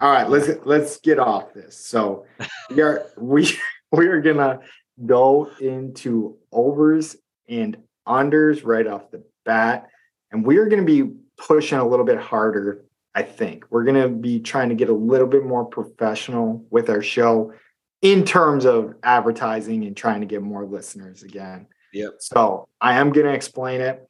All 0.00 0.11
right, 0.11 0.28
let's 0.28 0.49
let's 0.64 0.99
get 1.00 1.18
off 1.18 1.52
this. 1.54 1.76
So 1.76 2.26
we 2.71 2.83
are 2.83 3.07
we 3.16 3.49
we 3.92 4.07
are 4.07 4.21
gonna 4.21 4.61
go 5.04 5.50
into 5.61 6.37
overs 6.52 7.16
and 7.49 7.76
unders 8.07 8.64
right 8.64 8.87
off 8.87 9.11
the 9.11 9.25
bat, 9.45 9.88
and 10.30 10.45
we 10.45 10.59
are 10.59 10.66
gonna 10.66 10.85
be 10.85 11.11
pushing 11.37 11.78
a 11.78 11.87
little 11.87 12.04
bit 12.04 12.18
harder. 12.18 12.85
I 13.14 13.23
think 13.23 13.64
we're 13.71 13.85
gonna 13.85 14.09
be 14.09 14.40
trying 14.40 14.68
to 14.68 14.75
get 14.75 14.88
a 14.88 14.95
little 14.95 15.26
bit 15.26 15.45
more 15.45 15.64
professional 15.64 16.64
with 16.71 16.90
our 16.90 17.02
show 17.02 17.52
in 18.00 18.25
terms 18.25 18.64
of 18.64 18.95
advertising 19.02 19.85
and 19.85 19.97
trying 19.97 20.21
to 20.21 20.26
get 20.26 20.42
more 20.42 20.64
listeners 20.64 21.25
again. 21.25 21.66
Yep. 21.92 22.14
So 22.21 22.68
I 22.80 22.99
am 22.99 23.11
gonna 23.11 23.33
explain 23.33 23.80
it. 23.80 24.09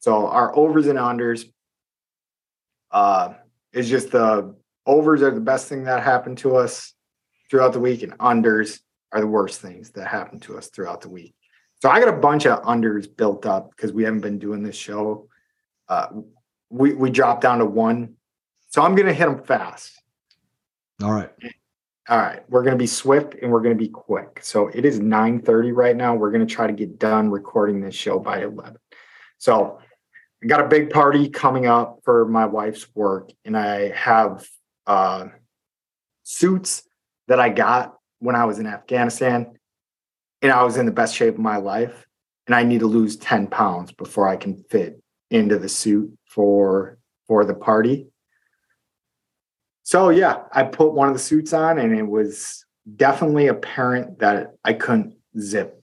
So 0.00 0.26
our 0.26 0.54
overs 0.54 0.86
and 0.86 0.98
unders 0.98 1.46
uh, 2.90 3.34
is 3.72 3.88
just 3.88 4.10
the 4.10 4.54
overs 4.86 5.22
are 5.22 5.30
the 5.30 5.40
best 5.40 5.68
thing 5.68 5.84
that 5.84 6.02
happened 6.02 6.38
to 6.38 6.56
us 6.56 6.94
throughout 7.50 7.72
the 7.72 7.80
week, 7.80 8.02
and 8.02 8.16
unders 8.18 8.80
are 9.12 9.20
the 9.20 9.26
worst 9.26 9.60
things 9.60 9.90
that 9.90 10.06
happened 10.06 10.42
to 10.42 10.56
us 10.56 10.68
throughout 10.68 11.00
the 11.00 11.08
week. 11.08 11.34
So 11.82 11.88
I 11.88 11.98
got 11.98 12.08
a 12.08 12.18
bunch 12.18 12.46
of 12.46 12.62
unders 12.62 13.08
built 13.14 13.46
up 13.46 13.70
because 13.70 13.92
we 13.92 14.04
haven't 14.04 14.20
been 14.20 14.38
doing 14.38 14.62
this 14.62 14.76
show. 14.76 15.28
Uh, 15.88 16.08
we 16.68 16.94
we 16.94 17.10
dropped 17.10 17.42
down 17.42 17.58
to 17.58 17.64
one, 17.64 18.16
so 18.68 18.82
I'm 18.82 18.94
gonna 18.94 19.12
hit 19.12 19.26
them 19.26 19.42
fast. 19.42 19.92
All 21.02 21.12
right. 21.12 21.30
All 22.08 22.18
right, 22.18 22.42
we're 22.48 22.64
gonna 22.64 22.76
be 22.76 22.86
swift 22.86 23.36
and 23.40 23.50
we're 23.50 23.62
gonna 23.62 23.74
be 23.74 23.88
quick. 23.88 24.40
So 24.42 24.68
it 24.68 24.84
is 24.84 25.00
9:30 25.00 25.72
right 25.72 25.96
now. 25.96 26.14
We're 26.14 26.30
gonna 26.32 26.46
try 26.46 26.66
to 26.66 26.72
get 26.72 26.98
done 26.98 27.30
recording 27.30 27.80
this 27.80 27.94
show 27.94 28.18
by 28.18 28.42
11. 28.42 28.76
So 29.38 29.78
I 30.42 30.46
got 30.46 30.60
a 30.60 30.68
big 30.68 30.90
party 30.90 31.28
coming 31.28 31.66
up 31.66 32.00
for 32.04 32.26
my 32.26 32.46
wife's 32.46 32.86
work, 32.94 33.30
and 33.44 33.56
I 33.56 33.90
have 33.90 34.48
uh, 34.86 35.26
suits 36.22 36.82
that 37.28 37.38
I 37.38 37.50
got 37.50 37.96
when 38.20 38.34
I 38.36 38.44
was 38.46 38.58
in 38.58 38.66
Afghanistan, 38.66 39.58
and 40.40 40.50
I 40.50 40.64
was 40.64 40.78
in 40.78 40.86
the 40.86 40.92
best 40.92 41.14
shape 41.14 41.34
of 41.34 41.40
my 41.40 41.56
life. 41.56 42.06
And 42.46 42.54
I 42.54 42.64
need 42.64 42.80
to 42.80 42.86
lose 42.86 43.16
10 43.16 43.46
pounds 43.46 43.92
before 43.92 44.26
I 44.26 44.36
can 44.36 44.64
fit 44.70 45.00
into 45.30 45.58
the 45.58 45.68
suit 45.68 46.16
for 46.26 46.98
for 47.26 47.44
the 47.44 47.54
party. 47.54 48.08
So 49.84 50.08
yeah, 50.08 50.44
I 50.52 50.64
put 50.64 50.92
one 50.92 51.06
of 51.08 51.14
the 51.14 51.20
suits 51.20 51.52
on, 51.52 51.78
and 51.78 51.96
it 51.96 52.06
was 52.06 52.64
definitely 52.96 53.46
apparent 53.46 54.18
that 54.18 54.54
I 54.64 54.72
couldn't 54.72 55.14
zip, 55.38 55.80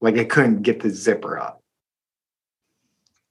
like 0.00 0.16
I 0.16 0.24
couldn't 0.24 0.62
get 0.62 0.80
the 0.80 0.90
zipper 0.90 1.38
up. 1.38 1.59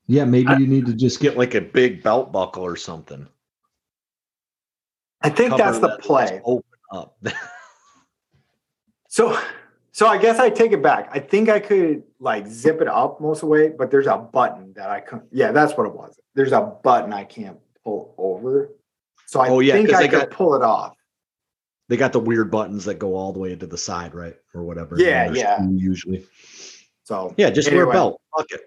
Yeah, 0.09 0.25
maybe 0.25 0.47
I- 0.47 0.57
you 0.57 0.65
need 0.65 0.87
to 0.87 0.93
just 0.93 1.19
get 1.19 1.37
like 1.37 1.53
a 1.53 1.61
big 1.61 2.01
belt 2.01 2.31
buckle 2.31 2.63
or 2.65 2.75
something. 2.75 3.27
I 5.21 5.29
think 5.29 5.51
Cover 5.51 5.63
that's 5.63 5.79
the 5.79 5.87
that 5.89 6.01
play. 6.01 6.41
Open 6.43 6.63
up. 6.91 7.17
So, 9.11 9.39
so 9.91 10.05
I 10.05 10.19
guess 10.19 10.37
I 10.37 10.51
take 10.51 10.71
it 10.71 10.83
back. 10.83 11.09
I 11.11 11.17
think 11.19 11.49
I 11.49 11.59
could 11.59 12.03
like 12.19 12.45
zip 12.45 12.79
it 12.79 12.87
up 12.87 13.19
most 13.19 13.37
of 13.37 13.41
the 13.41 13.45
way, 13.47 13.69
but 13.69 13.89
there's 13.89 14.05
a 14.05 14.17
button 14.17 14.71
that 14.75 14.91
I 14.91 14.99
can. 14.99 15.23
Yeah, 15.31 15.51
that's 15.51 15.75
what 15.75 15.87
it 15.87 15.93
was. 15.95 16.19
There's 16.35 16.51
a 16.51 16.61
button 16.61 17.11
I 17.11 17.23
can't 17.23 17.57
pull 17.83 18.13
over. 18.19 18.69
So 19.25 19.39
I 19.39 19.49
Oh, 19.49 19.61
yeah, 19.61 19.73
think 19.73 19.89
'cause 19.89 19.97
I 19.97 20.03
they 20.03 20.09
could 20.09 20.29
got- 20.29 20.31
pull 20.31 20.53
it 20.53 20.61
off. 20.61 20.95
they 21.87 21.97
got 21.97 22.13
the 22.13 22.19
weird 22.19 22.51
buttons 22.51 22.85
that 22.85 22.99
go 22.99 23.15
all 23.15 23.33
the 23.33 23.39
way 23.39 23.55
to 23.55 23.65
the 23.65 23.77
side, 23.79 24.13
right? 24.13 24.35
Or 24.53 24.63
whatever. 24.63 24.95
Yeah, 24.99 25.31
yeah. 25.31 25.59
Usually. 25.67 26.23
So 27.03 27.33
Yeah, 27.35 27.49
just 27.49 27.71
wear 27.71 27.89
a 27.89 27.91
belt. 27.91 28.21
Fuck 28.37 28.51
it. 28.51 28.61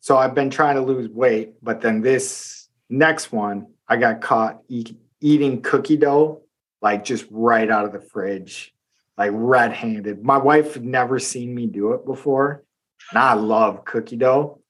So 0.00 0.16
I've 0.16 0.34
been 0.34 0.50
trying 0.50 0.76
to 0.76 0.82
lose 0.82 1.08
weight, 1.08 1.54
but 1.62 1.80
then 1.80 2.00
this 2.00 2.68
next 2.88 3.32
one, 3.32 3.66
I 3.88 3.96
got 3.96 4.20
caught 4.20 4.62
eat, 4.68 4.96
eating 5.20 5.62
cookie 5.62 5.96
dough, 5.96 6.42
like 6.80 7.04
just 7.04 7.26
right 7.30 7.70
out 7.70 7.84
of 7.84 7.92
the 7.92 8.00
fridge, 8.00 8.74
like 9.16 9.32
red 9.34 9.72
handed. 9.72 10.22
My 10.22 10.38
wife 10.38 10.74
had 10.74 10.84
never 10.84 11.18
seen 11.18 11.54
me 11.54 11.66
do 11.66 11.92
it 11.92 12.04
before. 12.04 12.64
And 13.10 13.18
I 13.18 13.34
love 13.34 13.84
cookie 13.84 14.16
dough. 14.16 14.60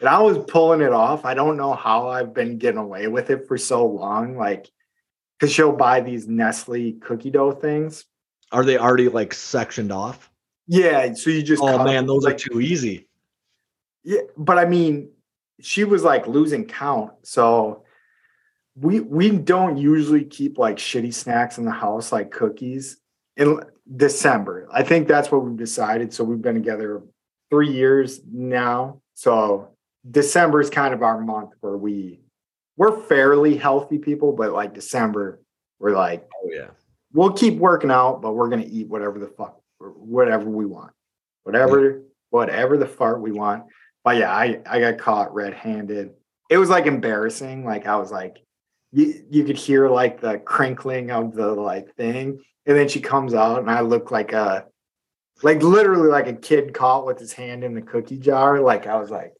And 0.00 0.08
I 0.08 0.20
was 0.20 0.38
pulling 0.38 0.82
it 0.82 0.92
off. 0.92 1.24
I 1.24 1.34
don't 1.34 1.56
know 1.56 1.72
how 1.72 2.08
I've 2.08 2.34
been 2.34 2.58
getting 2.58 2.78
away 2.78 3.06
with 3.08 3.30
it 3.30 3.48
for 3.48 3.56
so 3.56 3.86
long. 3.86 4.36
Like, 4.36 4.70
because 5.38 5.52
she'll 5.52 5.72
buy 5.72 6.00
these 6.00 6.28
Nestle 6.28 6.92
cookie 7.00 7.30
dough 7.30 7.52
things. 7.52 8.04
Are 8.52 8.64
they 8.64 8.78
already 8.78 9.08
like 9.08 9.32
sectioned 9.32 9.92
off? 9.92 10.30
Yeah. 10.66 11.14
So 11.14 11.30
you 11.30 11.42
just, 11.42 11.62
Oh 11.62 11.82
man, 11.82 12.06
those 12.06 12.24
like, 12.24 12.34
are 12.34 12.38
too 12.38 12.60
easy. 12.60 13.05
Yeah, 14.06 14.20
but 14.36 14.56
I 14.56 14.66
mean, 14.66 15.10
she 15.60 15.82
was 15.82 16.04
like 16.04 16.28
losing 16.28 16.64
count. 16.64 17.12
So 17.24 17.82
we 18.76 19.00
we 19.00 19.30
don't 19.30 19.76
usually 19.76 20.24
keep 20.24 20.58
like 20.58 20.76
shitty 20.76 21.12
snacks 21.12 21.58
in 21.58 21.64
the 21.64 21.72
house 21.72 22.12
like 22.12 22.30
cookies 22.30 22.98
in 23.36 23.60
December. 23.96 24.68
I 24.72 24.84
think 24.84 25.08
that's 25.08 25.32
what 25.32 25.44
we've 25.44 25.56
decided. 25.56 26.14
So 26.14 26.22
we've 26.22 26.40
been 26.40 26.54
together 26.54 27.02
three 27.50 27.72
years 27.72 28.20
now. 28.32 29.00
So 29.14 29.70
December 30.08 30.60
is 30.60 30.70
kind 30.70 30.94
of 30.94 31.02
our 31.02 31.20
month 31.20 31.50
where 31.60 31.76
we 31.76 32.20
we're 32.76 33.00
fairly 33.02 33.56
healthy 33.56 33.98
people, 33.98 34.32
but 34.32 34.52
like 34.52 34.72
December, 34.72 35.42
we're 35.80 35.96
like, 35.96 36.28
Oh 36.32 36.48
yeah. 36.52 36.68
we'll 37.12 37.32
keep 37.32 37.58
working 37.58 37.90
out, 37.90 38.22
but 38.22 38.34
we're 38.34 38.50
gonna 38.50 38.68
eat 38.68 38.88
whatever 38.88 39.18
the 39.18 39.26
fuck 39.26 39.60
whatever 39.80 40.48
we 40.48 40.64
want. 40.64 40.92
Whatever, 41.42 42.02
whatever 42.30 42.76
the 42.76 42.86
fart 42.86 43.20
we 43.20 43.32
want. 43.32 43.64
But 44.06 44.18
yeah, 44.18 44.32
I, 44.32 44.60
I 44.70 44.78
got 44.78 44.98
caught 44.98 45.34
red-handed. 45.34 46.12
It 46.48 46.58
was 46.58 46.70
like 46.70 46.86
embarrassing. 46.86 47.64
Like 47.64 47.88
I 47.88 47.96
was 47.96 48.12
like, 48.12 48.36
you, 48.92 49.26
you 49.28 49.42
could 49.42 49.56
hear 49.56 49.88
like 49.88 50.20
the 50.20 50.38
crinkling 50.38 51.10
of 51.10 51.34
the 51.34 51.48
like 51.48 51.92
thing. 51.96 52.40
And 52.66 52.76
then 52.76 52.86
she 52.86 53.00
comes 53.00 53.34
out 53.34 53.58
and 53.58 53.68
I 53.68 53.80
look 53.80 54.12
like 54.12 54.32
a 54.32 54.66
like 55.42 55.60
literally 55.60 56.06
like 56.06 56.28
a 56.28 56.34
kid 56.34 56.72
caught 56.72 57.04
with 57.04 57.18
his 57.18 57.32
hand 57.32 57.64
in 57.64 57.74
the 57.74 57.82
cookie 57.82 58.18
jar. 58.18 58.60
Like 58.60 58.86
I 58.86 58.96
was 58.96 59.10
like, 59.10 59.32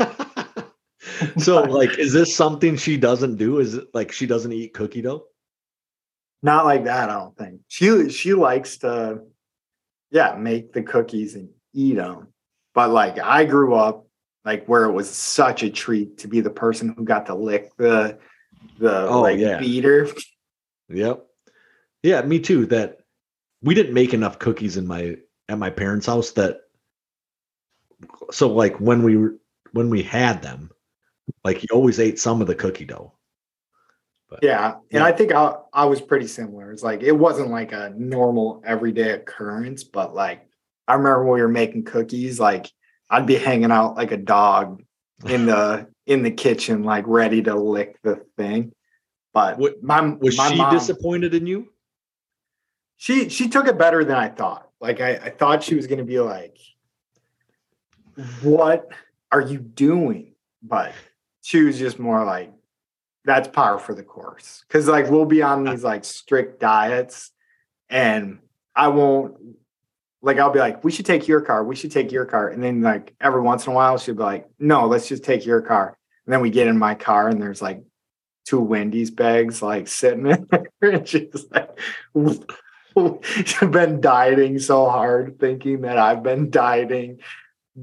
so 1.38 1.62
like 1.62 1.96
is 1.96 2.12
this 2.12 2.34
something 2.34 2.76
she 2.76 2.96
doesn't 2.96 3.36
do? 3.36 3.60
Is 3.60 3.74
it 3.74 3.86
like 3.94 4.10
she 4.10 4.26
doesn't 4.26 4.52
eat 4.52 4.74
cookie 4.74 5.02
dough? 5.02 5.26
Not 6.42 6.64
like 6.64 6.82
that, 6.84 7.08
I 7.08 7.14
don't 7.14 7.38
think. 7.38 7.60
She 7.68 8.10
she 8.10 8.34
likes 8.34 8.78
to, 8.78 9.20
yeah, 10.10 10.34
make 10.34 10.72
the 10.72 10.82
cookies 10.82 11.36
and 11.36 11.50
eat 11.72 11.94
them. 11.94 12.32
But 12.78 12.90
like 12.90 13.18
I 13.18 13.44
grew 13.44 13.74
up 13.74 14.06
like 14.44 14.64
where 14.66 14.84
it 14.84 14.92
was 14.92 15.10
such 15.10 15.64
a 15.64 15.68
treat 15.68 16.16
to 16.18 16.28
be 16.28 16.40
the 16.40 16.48
person 16.48 16.94
who 16.96 17.04
got 17.04 17.26
to 17.26 17.34
lick 17.34 17.76
the 17.76 18.20
the 18.78 19.08
Oh, 19.08 19.22
like 19.22 19.40
yeah. 19.40 19.58
beater. 19.58 20.08
Yep. 20.88 21.26
Yeah, 22.04 22.22
me 22.22 22.38
too. 22.38 22.66
That 22.66 23.00
we 23.62 23.74
didn't 23.74 23.94
make 23.94 24.14
enough 24.14 24.38
cookies 24.38 24.76
in 24.76 24.86
my 24.86 25.16
at 25.48 25.58
my 25.58 25.70
parents' 25.70 26.06
house 26.06 26.30
that 26.32 26.60
so 28.30 28.48
like 28.48 28.78
when 28.78 29.02
we 29.02 29.16
were 29.16 29.34
when 29.72 29.90
we 29.90 30.04
had 30.04 30.40
them, 30.40 30.70
like 31.42 31.64
you 31.64 31.68
always 31.72 31.98
ate 31.98 32.20
some 32.20 32.40
of 32.40 32.46
the 32.46 32.54
cookie 32.54 32.84
dough. 32.84 33.12
But 34.30 34.38
Yeah, 34.40 34.74
and 34.92 35.00
Yeah. 35.00 35.04
I 35.04 35.10
think 35.10 35.32
I 35.32 35.56
I 35.72 35.84
was 35.86 36.00
pretty 36.00 36.28
similar. 36.28 36.70
It's 36.70 36.84
like 36.84 37.02
it 37.02 37.10
wasn't 37.10 37.50
like 37.50 37.72
a 37.72 37.92
normal 37.96 38.62
everyday 38.64 39.14
occurrence, 39.14 39.82
but 39.82 40.14
like 40.14 40.47
I 40.88 40.94
remember 40.94 41.22
when 41.24 41.34
we 41.34 41.42
were 41.42 41.48
making 41.48 41.84
cookies, 41.84 42.40
like 42.40 42.72
I'd 43.10 43.26
be 43.26 43.36
hanging 43.36 43.70
out 43.70 43.94
like 43.96 44.10
a 44.10 44.16
dog 44.16 44.82
in 45.26 45.46
the 45.46 45.86
in 46.06 46.22
the 46.22 46.30
kitchen, 46.30 46.82
like 46.82 47.04
ready 47.06 47.42
to 47.42 47.54
lick 47.54 48.00
the 48.02 48.24
thing. 48.38 48.72
But 49.34 49.58
What- 49.58 49.82
my 49.82 50.00
was 50.00 50.36
my 50.38 50.48
she 50.48 50.56
mom, 50.56 50.72
disappointed 50.72 51.34
in 51.34 51.46
you? 51.46 51.68
she 52.96 53.28
she 53.28 53.48
took 53.48 53.68
it 53.68 53.78
better 53.78 54.02
than 54.02 54.16
I 54.16 54.28
thought. 54.28 54.70
Like 54.80 55.00
I, 55.00 55.16
I 55.16 55.30
thought 55.30 55.62
she 55.62 55.74
was 55.74 55.86
gonna 55.86 56.04
be 56.04 56.18
like, 56.20 56.56
"What 58.42 58.88
are 59.30 59.40
you 59.40 59.58
doing?" 59.58 60.34
But 60.62 60.92
she 61.42 61.62
was 61.62 61.78
just 61.78 61.98
more 61.98 62.24
like, 62.24 62.52
"That's 63.24 63.46
par 63.48 63.78
for 63.78 63.94
the 63.94 64.02
course." 64.02 64.64
Because 64.66 64.88
like 64.88 65.10
we'll 65.10 65.26
be 65.26 65.42
on 65.42 65.66
uh, 65.66 65.72
these 65.72 65.84
like 65.84 66.04
strict 66.04 66.60
diets, 66.60 67.30
and 67.90 68.38
I 68.74 68.88
won't. 68.88 69.36
Like 70.22 70.38
I'll 70.38 70.50
be 70.50 70.58
like, 70.58 70.82
"We 70.84 70.90
should 70.90 71.06
take 71.06 71.28
your 71.28 71.40
car. 71.40 71.64
We 71.64 71.76
should 71.76 71.92
take 71.92 72.10
your 72.10 72.24
car," 72.24 72.48
and 72.48 72.62
then 72.62 72.82
like 72.82 73.14
every 73.20 73.40
once 73.40 73.66
in 73.66 73.72
a 73.72 73.76
while 73.76 73.98
she'll 73.98 74.14
be 74.16 74.22
like, 74.22 74.48
"No, 74.58 74.86
let's 74.86 75.08
just 75.08 75.24
take 75.24 75.46
your 75.46 75.60
car." 75.60 75.96
And 76.26 76.32
then 76.32 76.40
we 76.40 76.50
get 76.50 76.66
in 76.66 76.76
my 76.78 76.94
car, 76.94 77.28
and 77.28 77.40
there's 77.40 77.62
like 77.62 77.82
two 78.44 78.60
Wendy's 78.60 79.10
bags 79.10 79.62
like 79.62 79.86
sitting 79.88 80.26
in 80.26 80.46
there, 80.50 80.66
and 80.92 81.06
she's 81.08 81.46
like. 81.50 81.78
I've 82.96 83.70
been 83.70 84.00
dieting 84.00 84.58
so 84.58 84.88
hard, 84.88 85.38
thinking 85.38 85.82
that 85.82 85.98
I've 85.98 86.24
been 86.24 86.50
dieting 86.50 87.20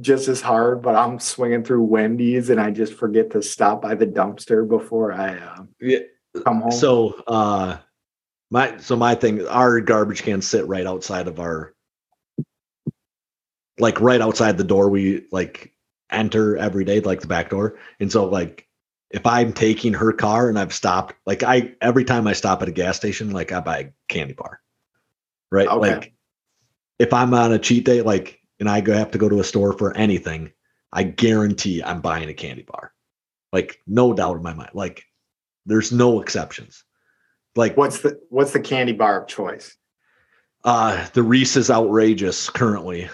just 0.01 0.27
as 0.27 0.41
hard, 0.41 0.81
but 0.81 0.95
I'm 0.95 1.19
swinging 1.19 1.63
through 1.63 1.83
Wendy's 1.83 2.49
and 2.49 2.59
I 2.59 2.71
just 2.71 2.93
forget 2.93 3.31
to 3.31 3.41
stop 3.41 3.81
by 3.81 3.95
the 3.95 4.07
dumpster 4.07 4.67
before 4.67 5.13
I 5.13 5.37
uh, 5.37 5.63
Yeah. 5.79 5.99
come 6.43 6.61
home. 6.61 6.71
So 6.71 7.21
uh 7.27 7.77
my 8.51 8.77
so 8.77 8.97
my 8.97 9.15
thing, 9.15 9.47
our 9.47 9.79
garbage 9.79 10.23
cans 10.23 10.47
sit 10.47 10.67
right 10.67 10.85
outside 10.85 11.29
of 11.29 11.39
our 11.39 11.73
like 13.79 13.99
right 14.01 14.21
outside 14.21 14.57
the 14.57 14.63
door 14.63 14.89
we 14.89 15.25
like 15.31 15.73
enter 16.09 16.57
every 16.57 16.85
day, 16.85 16.99
like 17.01 17.21
the 17.21 17.27
back 17.27 17.49
door. 17.49 17.77
And 17.99 18.11
so 18.11 18.25
like 18.25 18.67
if 19.11 19.25
I'm 19.25 19.53
taking 19.53 19.93
her 19.93 20.11
car 20.11 20.49
and 20.49 20.57
I've 20.57 20.73
stopped, 20.73 21.15
like 21.25 21.43
I 21.43 21.73
every 21.81 22.05
time 22.05 22.27
I 22.27 22.33
stop 22.33 22.61
at 22.61 22.67
a 22.67 22.71
gas 22.71 22.97
station, 22.97 23.31
like 23.31 23.51
I 23.51 23.59
buy 23.59 23.79
a 23.79 23.89
candy 24.07 24.33
bar. 24.33 24.61
Right. 25.51 25.67
Okay. 25.67 25.77
Like 25.77 26.13
if 26.99 27.13
I'm 27.13 27.33
on 27.33 27.53
a 27.53 27.59
cheat 27.59 27.85
day, 27.85 28.01
like 28.01 28.39
and 28.59 28.69
I 28.69 28.81
go 28.81 28.93
have 28.93 29.11
to 29.11 29.17
go 29.17 29.29
to 29.29 29.39
a 29.39 29.43
store 29.43 29.73
for 29.73 29.95
anything, 29.95 30.51
I 30.91 31.03
guarantee 31.03 31.83
I'm 31.83 32.01
buying 32.01 32.29
a 32.29 32.33
candy 32.33 32.63
bar. 32.63 32.93
Like 33.51 33.79
no 33.87 34.13
doubt 34.13 34.37
in 34.37 34.43
my 34.43 34.53
mind. 34.53 34.71
Like 34.73 35.03
there's 35.65 35.91
no 35.91 36.21
exceptions. 36.21 36.83
Like 37.55 37.77
what's 37.77 38.01
the 38.01 38.19
what's 38.29 38.53
the 38.53 38.59
candy 38.59 38.93
bar 38.93 39.21
of 39.21 39.27
choice? 39.27 39.75
uh 40.63 41.05
the 41.13 41.21
Reese's 41.21 41.69
outrageous 41.69 42.49
currently. 42.49 43.09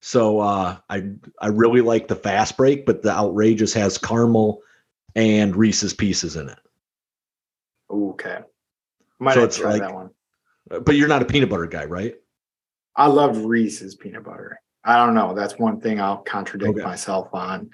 So 0.00 0.40
uh 0.40 0.76
I 0.88 1.10
I 1.40 1.48
really 1.48 1.80
like 1.80 2.08
the 2.08 2.16
fast 2.16 2.56
break, 2.56 2.86
but 2.86 3.02
the 3.02 3.10
outrageous 3.10 3.72
has 3.74 3.98
caramel 3.98 4.62
and 5.14 5.56
Reese's 5.56 5.94
pieces 5.94 6.36
in 6.36 6.48
it. 6.48 6.58
Okay. 7.90 8.38
Might 9.18 9.34
So 9.34 9.40
have 9.40 9.48
it's 9.48 9.56
to 9.56 9.62
try 9.62 9.72
like- 9.72 9.82
that 9.82 9.94
one. 9.94 10.10
But 10.68 10.96
you're 10.96 11.06
not 11.08 11.22
a 11.22 11.26
peanut 11.26 11.48
butter 11.48 11.66
guy, 11.66 11.84
right? 11.84 12.16
I 12.96 13.06
love 13.06 13.44
Reese's 13.44 13.94
peanut 13.94 14.24
butter. 14.24 14.58
I 14.84 14.96
don't 14.96 15.14
know. 15.14 15.32
That's 15.34 15.58
one 15.58 15.80
thing 15.80 16.00
I'll 16.00 16.18
contradict 16.18 16.70
Okay. 16.78 16.82
myself 16.82 17.28
on. 17.32 17.70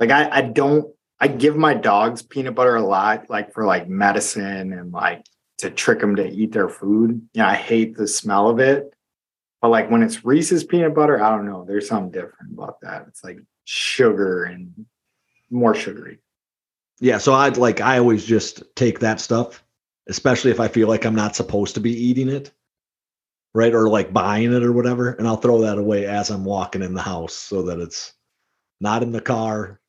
Like 0.00 0.10
I, 0.10 0.28
I 0.38 0.40
don't 0.42 0.92
I 1.20 1.28
give 1.28 1.56
my 1.56 1.72
dogs 1.74 2.22
peanut 2.22 2.54
butter 2.54 2.76
a 2.76 2.82
lot, 2.82 3.30
like 3.30 3.52
for 3.54 3.64
like 3.64 3.88
medicine 3.88 4.72
and 4.72 4.92
like 4.92 5.24
to 5.58 5.70
trick 5.70 6.00
them 6.00 6.16
to 6.16 6.28
eat 6.28 6.52
their 6.52 6.68
food. 6.68 7.26
Yeah, 7.32 7.48
I 7.48 7.54
hate 7.54 7.96
the 7.96 8.06
smell 8.06 8.48
of 8.50 8.58
it. 8.60 8.92
But 9.62 9.70
like 9.70 9.90
when 9.90 10.02
it's 10.02 10.24
Reese's 10.24 10.64
peanut 10.64 10.94
butter, 10.94 11.22
I 11.22 11.30
don't 11.30 11.46
know. 11.46 11.64
There's 11.64 11.88
something 11.88 12.10
different 12.10 12.52
about 12.52 12.80
that. 12.82 13.06
It's 13.08 13.24
like 13.24 13.38
sugar 13.64 14.44
and 14.44 14.86
more 15.50 15.74
sugary. 15.74 16.18
Yeah, 17.00 17.18
so 17.18 17.34
I'd 17.34 17.56
like 17.56 17.80
I 17.80 17.98
always 17.98 18.24
just 18.24 18.62
take 18.74 19.00
that 19.00 19.20
stuff, 19.20 19.62
especially 20.08 20.50
if 20.50 20.60
I 20.60 20.68
feel 20.68 20.88
like 20.88 21.04
I'm 21.04 21.14
not 21.14 21.36
supposed 21.36 21.74
to 21.74 21.80
be 21.80 21.92
eating 21.92 22.28
it, 22.28 22.52
right? 23.54 23.74
Or 23.74 23.88
like 23.88 24.12
buying 24.12 24.52
it 24.52 24.62
or 24.62 24.72
whatever, 24.72 25.10
and 25.12 25.26
I'll 25.26 25.36
throw 25.36 25.60
that 25.62 25.78
away 25.78 26.06
as 26.06 26.30
I'm 26.30 26.44
walking 26.44 26.82
in 26.82 26.94
the 26.94 27.02
house 27.02 27.34
so 27.34 27.62
that 27.64 27.80
it's 27.80 28.14
not 28.80 29.02
in 29.02 29.12
the 29.12 29.20
car. 29.20 29.80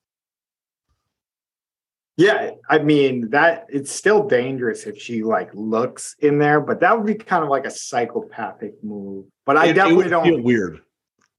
Yeah, 2.17 2.51
I 2.67 2.79
mean 2.79 3.29
that 3.29 3.67
it's 3.69 3.91
still 3.91 4.27
dangerous 4.27 4.85
if 4.85 4.99
she 4.99 5.23
like 5.23 5.51
looks 5.53 6.15
in 6.19 6.39
there, 6.39 6.59
but 6.59 6.79
that 6.79 6.97
would 6.97 7.05
be 7.05 7.13
kind 7.13 7.43
of 7.43 7.49
like 7.49 7.65
a 7.65 7.69
psychopathic 7.71 8.83
move. 8.83 9.25
But 9.45 9.57
I 9.57 9.65
It- 9.67 9.69
it 9.69 9.73
definitely 9.75 10.03
would 10.05 10.09
don't. 10.09 10.25
feel 10.25 10.41
weird. 10.41 10.81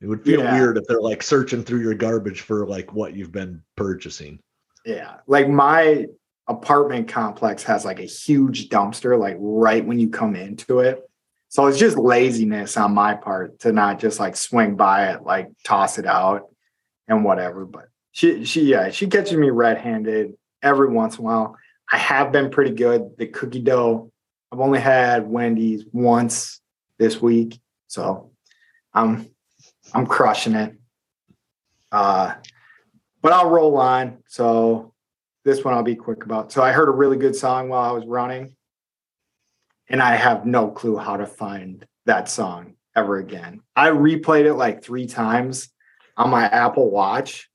It 0.01 0.07
would 0.07 0.23
feel 0.25 0.41
Yeah. 0.41 0.57
weird 0.57 0.79
if 0.79 0.85
they're 0.87 1.01
like 1.01 1.25
searching 1.25 1.65
through 1.65 1.81
your 1.81 1.95
garbage 1.95 2.43
for 2.43 2.65
like 2.65 2.93
what 2.95 3.15
you've 3.15 3.33
been 3.33 3.63
purchasing. 3.77 4.39
Yeah. 4.85 5.17
Like 5.27 5.49
my 5.49 6.07
apartment 6.47 7.09
complex 7.09 7.65
has 7.65 7.85
like 7.85 7.99
a 7.99 8.05
huge 8.05 8.69
dumpster, 8.69 9.19
like 9.19 9.37
right 9.41 9.85
when 9.85 9.99
you 9.99 10.09
come 10.09 10.37
into 10.37 10.79
it. 10.79 11.03
So 11.49 11.67
it's 11.67 11.79
just 11.79 11.99
laziness 11.99 12.77
on 12.77 12.95
my 12.95 13.15
part 13.15 13.59
to 13.61 13.73
not 13.73 13.99
just 13.99 14.21
like 14.21 14.37
swing 14.37 14.77
by 14.77 15.09
it, 15.13 15.25
like 15.25 15.49
toss 15.65 15.99
it 15.99 16.07
out 16.07 16.49
and 17.09 17.25
whatever. 17.25 17.65
But 17.67 17.89
she, 18.13 18.45
she, 18.45 18.63
yeah, 18.67 18.91
she 18.91 19.09
catches 19.09 19.37
me 19.37 19.51
red 19.51 19.79
handed 19.79 20.35
every 20.63 20.89
once 20.89 21.17
in 21.17 21.21
a 21.21 21.25
while. 21.25 21.57
I 21.91 21.97
have 21.97 22.33
been 22.33 22.51
pretty 22.51 22.73
good. 22.73 23.11
The 23.19 23.27
cookie 23.27 23.61
dough, 23.61 24.13
I've 24.53 24.61
only 24.61 24.81
had 24.81 25.29
Wendy's 25.29 25.85
once 25.93 26.61
this 26.99 27.21
week. 27.21 27.61
So 27.87 28.31
I'm, 28.93 29.29
I'm 29.95 30.07
crushing 30.07 30.55
it. 30.55 30.75
Uh, 31.91 32.35
but 33.23 33.33
I'll 33.33 33.51
roll 33.51 33.77
on. 33.79 34.19
So 34.29 34.93
this 35.45 35.65
one 35.65 35.75
I'll 35.75 35.83
be 35.83 35.97
quick 35.97 36.25
about. 36.25 36.53
So 36.53 36.63
I 36.63 36.73
heard 36.73 36.89
a 36.89 36.93
really 36.93 37.17
good 37.17 37.35
song 37.35 37.69
while 37.69 37.89
I 37.89 37.93
was 37.93 38.07
running, 38.07 38.55
and 39.89 40.03
I 40.03 40.15
have 40.17 40.45
no 40.45 40.71
clue 40.71 40.97
how 40.97 41.17
to 41.17 41.27
find 41.27 41.87
that 42.05 42.29
song 42.29 42.75
ever 42.95 43.17
again. 43.17 43.63
I 43.75 43.89
replayed 43.89 44.45
it 44.45 44.55
like 44.55 44.83
three 44.83 45.07
times 45.07 45.71
on 46.17 46.31
my 46.31 46.45
Apple 46.45 46.91
Watch. 46.91 47.49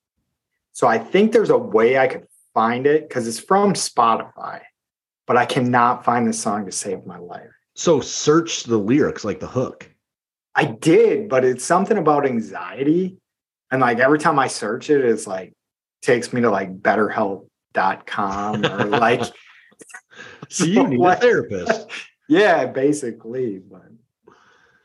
So 0.72 0.88
I 0.88 0.98
think 0.98 1.32
there's 1.32 1.52
a 1.52 1.58
way 1.58 2.00
I 2.00 2.08
could 2.08 2.26
find 2.54 2.86
it 2.88 3.08
because 3.08 3.28
it's 3.28 3.40
from 3.40 3.74
Spotify, 3.74 4.62
but 5.28 5.38
I 5.38 5.46
cannot 5.46 6.06
find 6.06 6.28
the 6.28 6.34
song 6.34 6.66
to 6.66 6.72
save 6.72 7.06
my 7.06 7.18
life. 7.18 7.50
So 7.76 8.02
search 8.02 8.64
the 8.64 8.78
lyrics, 8.78 9.24
like 9.26 9.40
the 9.40 9.48
hook. 9.48 9.90
I 10.56 10.66
did, 10.66 11.30
but 11.30 11.44
it's 11.44 11.66
something 11.66 11.98
about 11.98 12.26
anxiety. 12.26 13.18
And 13.72 13.82
like 13.82 14.00
every 14.00 14.20
time 14.20 14.38
I 14.38 14.48
search 14.48 14.90
it, 14.90 15.04
it's 15.04 15.26
like 15.26 15.54
takes 16.02 16.32
me 16.32 16.42
to 16.42 16.52
like 16.52 16.80
betterhelp.com 16.80 18.66
or 18.66 18.86
like 18.86 19.24
So 20.50 20.66
you 20.66 20.88
need 20.88 21.02
a 21.02 21.16
therapist. 21.16 21.88
yeah, 22.30 22.66
basically. 22.66 23.60
But 23.60 23.82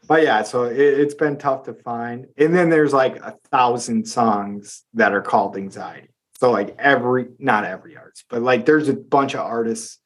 but 0.06 0.22
yeah, 0.22 0.42
so 0.42 0.64
it, 0.64 0.78
it's 0.78 1.14
been 1.14 1.36
tough 1.36 1.64
to 1.64 1.74
find. 1.74 2.26
And 2.38 2.54
then 2.54 2.70
there's 2.70 2.94
like 2.94 3.16
a 3.16 3.36
thousand 3.50 4.06
songs 4.08 4.84
that 4.94 5.12
are 5.12 5.20
called 5.20 5.56
anxiety. 5.56 6.07
So 6.38 6.52
like 6.52 6.76
every 6.78 7.26
not 7.40 7.64
every 7.64 7.96
artist, 7.96 8.24
but 8.30 8.42
like 8.42 8.64
there's 8.64 8.88
a 8.88 8.94
bunch 8.94 9.34
of 9.34 9.40
artists 9.40 9.98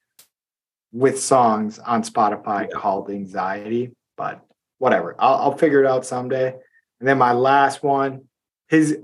with 0.91 1.21
songs 1.23 1.79
on 1.79 2.03
Spotify 2.03 2.63
Yeah. 2.71 2.79
called 2.79 3.11
anxiety. 3.11 3.93
But 4.17 4.41
whatever, 4.79 5.15
I'll, 5.19 5.35
I'll 5.35 5.57
figure 5.57 5.83
it 5.85 5.87
out 5.87 6.07
someday. 6.07 6.55
And 7.01 7.09
then 7.09 7.19
my 7.19 7.33
last 7.33 7.83
one, 7.83 8.23
his 8.69 8.99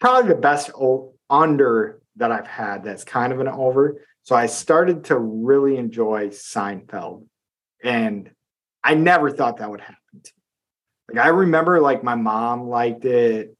probably 0.00 0.30
the 0.30 0.40
best 0.40 0.70
o- 0.74 1.14
under 1.30 2.00
that 2.16 2.32
I've 2.32 2.46
had. 2.48 2.82
That's 2.82 3.04
kind 3.04 3.32
of 3.32 3.38
an 3.40 3.48
over. 3.48 4.00
So 4.24 4.34
I 4.34 4.46
started 4.46 5.04
to 5.04 5.18
really 5.18 5.76
enjoy 5.76 6.28
Seinfeld, 6.28 7.26
and 7.82 8.30
I 8.82 8.94
never 8.94 9.30
thought 9.30 9.58
that 9.58 9.70
would 9.70 9.80
happen. 9.80 9.96
To 10.12 10.32
me. 10.36 11.14
Like 11.16 11.26
I 11.26 11.28
remember, 11.30 11.80
like 11.80 12.02
my 12.02 12.14
mom 12.16 12.68
liked 12.68 13.04
it. 13.04 13.56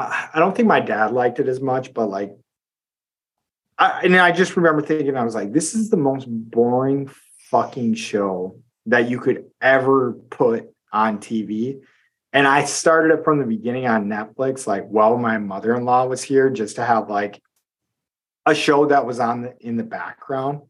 I, 0.00 0.28
I 0.34 0.38
don't 0.38 0.54
think 0.54 0.68
my 0.68 0.80
dad 0.80 1.12
liked 1.12 1.40
it 1.40 1.48
as 1.48 1.60
much, 1.60 1.94
but 1.94 2.08
like, 2.08 2.36
I, 3.78 4.02
and 4.04 4.16
I 4.16 4.32
just 4.32 4.56
remember 4.56 4.82
thinking, 4.82 5.16
I 5.16 5.24
was 5.24 5.34
like, 5.34 5.52
this 5.52 5.74
is 5.74 5.90
the 5.90 5.96
most 5.96 6.26
boring 6.28 7.10
fucking 7.50 7.94
show 7.94 8.60
that 8.86 9.08
you 9.08 9.18
could 9.18 9.46
ever 9.60 10.12
put 10.12 10.70
on 10.92 11.18
TV. 11.18 11.80
And 12.32 12.46
I 12.46 12.64
started 12.64 13.18
it 13.18 13.24
from 13.24 13.38
the 13.38 13.46
beginning 13.46 13.86
on 13.86 14.06
Netflix, 14.06 14.66
like 14.66 14.86
while 14.86 15.16
my 15.16 15.38
mother-in-law 15.38 16.06
was 16.06 16.22
here, 16.22 16.50
just 16.50 16.76
to 16.76 16.84
have 16.84 17.10
like 17.10 17.42
a 18.46 18.54
show 18.54 18.86
that 18.86 19.06
was 19.06 19.20
on 19.20 19.42
the, 19.42 19.54
in 19.60 19.76
the 19.76 19.82
background. 19.82 20.62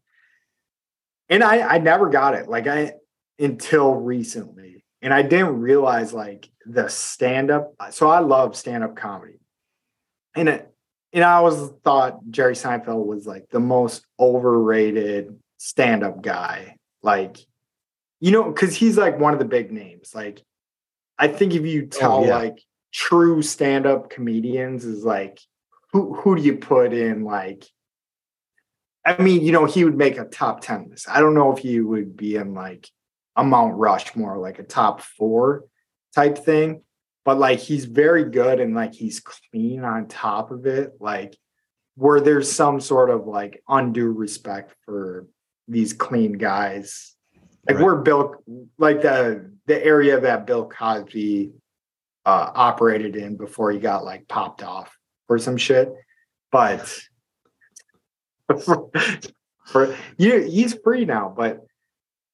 And 1.29 1.43
I 1.43 1.75
I 1.75 1.77
never 1.77 2.09
got 2.09 2.33
it 2.33 2.49
like 2.49 2.67
I 2.67 2.93
until 3.39 3.93
recently. 3.93 4.83
And 5.01 5.13
I 5.13 5.21
didn't 5.21 5.59
realize 5.59 6.13
like 6.13 6.50
the 6.65 6.87
stand-up. 6.87 7.73
So 7.91 8.09
I 8.09 8.19
love 8.19 8.55
stand-up 8.55 8.95
comedy. 8.95 9.39
And 10.35 10.49
it 10.49 10.67
and 11.13 11.23
I 11.23 11.33
always 11.33 11.69
thought 11.83 12.19
Jerry 12.29 12.53
Seinfeld 12.53 13.05
was 13.05 13.27
like 13.27 13.49
the 13.49 13.59
most 13.59 14.05
overrated 14.19 15.37
stand-up 15.57 16.21
guy. 16.21 16.77
Like, 17.01 17.37
you 18.19 18.31
know, 18.31 18.49
because 18.49 18.75
he's 18.75 18.97
like 18.97 19.19
one 19.19 19.33
of 19.33 19.39
the 19.39 19.45
big 19.45 19.71
names. 19.71 20.15
Like, 20.15 20.41
I 21.17 21.27
think 21.27 21.53
if 21.53 21.65
you 21.65 21.83
oh, 21.83 21.87
tell 21.87 22.17
oh, 22.19 22.25
yeah. 22.25 22.37
like 22.37 22.63
true 22.93 23.41
stand-up 23.41 24.09
comedians 24.09 24.85
is 24.85 25.03
like 25.03 25.39
who 25.91 26.13
who 26.13 26.35
do 26.35 26.41
you 26.41 26.57
put 26.57 26.93
in 26.93 27.23
like 27.23 27.65
I 29.03 29.21
mean, 29.21 29.41
you 29.41 29.51
know, 29.51 29.65
he 29.65 29.83
would 29.83 29.97
make 29.97 30.19
a 30.19 30.25
top 30.25 30.61
10 30.61 30.89
list. 30.91 31.09
I 31.09 31.21
don't 31.21 31.33
know 31.33 31.51
if 31.51 31.59
he 31.59 31.81
would 31.81 32.15
be 32.15 32.35
in 32.35 32.53
like 32.53 32.87
a 33.35 33.43
Mount 33.43 33.75
Rushmore, 33.75 34.37
like 34.37 34.59
a 34.59 34.63
top 34.63 35.01
four 35.01 35.63
type 36.15 36.37
thing, 36.37 36.81
but 37.25 37.37
like 37.37 37.59
he's 37.59 37.85
very 37.85 38.25
good 38.25 38.59
and 38.59 38.75
like 38.75 38.93
he's 38.93 39.19
clean 39.19 39.83
on 39.83 40.07
top 40.07 40.51
of 40.51 40.65
it. 40.65 40.93
Like 40.99 41.37
where 41.95 42.19
there's 42.19 42.51
some 42.51 42.79
sort 42.79 43.09
of 43.09 43.27
like 43.27 43.61
undue 43.67 44.11
respect 44.11 44.73
for 44.85 45.27
these 45.67 45.93
clean 45.93 46.33
guys. 46.33 47.15
Like 47.67 47.77
right. 47.77 47.85
we're 47.85 48.01
Bill, 48.01 48.35
like 48.77 49.01
the 49.01 49.51
the 49.67 49.85
area 49.85 50.19
that 50.19 50.47
Bill 50.47 50.67
Cosby 50.67 51.51
uh, 52.25 52.51
operated 52.53 53.15
in 53.15 53.37
before 53.37 53.71
he 53.71 53.79
got 53.79 54.03
like 54.03 54.27
popped 54.27 54.63
off 54.63 54.97
or 55.29 55.37
some 55.37 55.57
shit. 55.57 55.93
But 56.51 56.87
for, 58.65 58.89
for 59.65 59.95
you, 60.17 60.41
he's 60.41 60.73
free 60.83 61.05
now. 61.05 61.33
But 61.35 61.61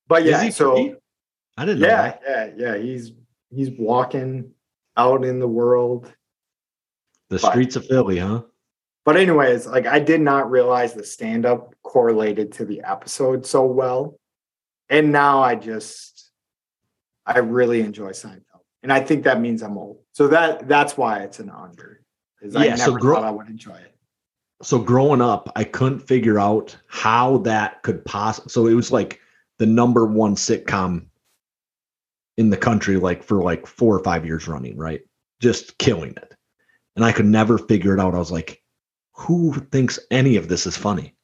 but 0.07 0.23
yeah, 0.23 0.49
so 0.49 0.75
free? 0.75 0.95
I 1.57 1.65
didn't. 1.65 1.81
Yeah, 1.81 2.17
yeah, 2.27 2.49
yeah. 2.55 2.77
He's 2.77 3.11
he's 3.49 3.69
walking 3.71 4.51
out 4.95 5.23
in 5.23 5.39
the 5.39 5.47
world. 5.47 6.11
The 7.29 7.39
but, 7.39 7.51
streets 7.51 7.75
of 7.75 7.85
Philly, 7.85 8.19
huh? 8.19 8.43
But 9.05 9.17
anyways, 9.17 9.67
like 9.67 9.85
I 9.85 9.99
did 9.99 10.21
not 10.21 10.51
realize 10.51 10.93
the 10.93 11.03
stand 11.03 11.45
up 11.45 11.73
correlated 11.83 12.51
to 12.53 12.65
the 12.65 12.81
episode 12.81 13.45
so 13.45 13.65
well. 13.65 14.19
And 14.89 15.11
now 15.11 15.41
I 15.41 15.55
just 15.55 16.31
I 17.25 17.39
really 17.39 17.81
enjoy 17.81 18.11
Seinfeld. 18.11 18.63
And 18.83 18.91
I 18.91 18.99
think 19.01 19.23
that 19.23 19.41
means 19.41 19.61
I'm 19.61 19.77
old. 19.77 19.99
So 20.11 20.27
that 20.27 20.67
that's 20.67 20.97
why 20.97 21.19
it's 21.19 21.39
an 21.39 21.49
under. 21.49 22.01
Is 22.41 22.53
yeah, 22.53 22.59
I 22.59 22.67
never 22.69 22.77
so 22.77 22.95
grow- 22.95 23.15
thought 23.15 23.23
I 23.23 23.31
would 23.31 23.47
enjoy 23.47 23.75
it. 23.75 23.95
So 24.61 24.79
growing 24.79 25.21
up, 25.21 25.51
I 25.55 25.63
couldn't 25.63 25.99
figure 25.99 26.39
out 26.39 26.75
how 26.87 27.37
that 27.39 27.83
could 27.83 28.03
possibly 28.05 28.49
so 28.49 28.67
it 28.67 28.73
was 28.73 28.91
like 28.91 29.19
the 29.57 29.65
number 29.65 30.05
one 30.05 30.35
sitcom 30.35 31.05
in 32.37 32.49
the 32.51 32.57
country 32.57 32.97
like 32.97 33.23
for 33.23 33.41
like 33.41 33.65
four 33.67 33.95
or 33.95 34.03
five 34.03 34.25
years 34.25 34.47
running, 34.47 34.77
right? 34.77 35.01
Just 35.39 35.77
killing 35.77 36.11
it. 36.11 36.35
And 36.95 37.03
I 37.03 37.11
could 37.11 37.25
never 37.25 37.57
figure 37.57 37.93
it 37.93 37.99
out. 37.99 38.15
I 38.15 38.19
was 38.19 38.31
like, 38.31 38.63
who 39.13 39.53
thinks 39.71 39.99
any 40.11 40.35
of 40.35 40.47
this 40.47 40.65
is 40.65 40.77
funny? 40.77 41.15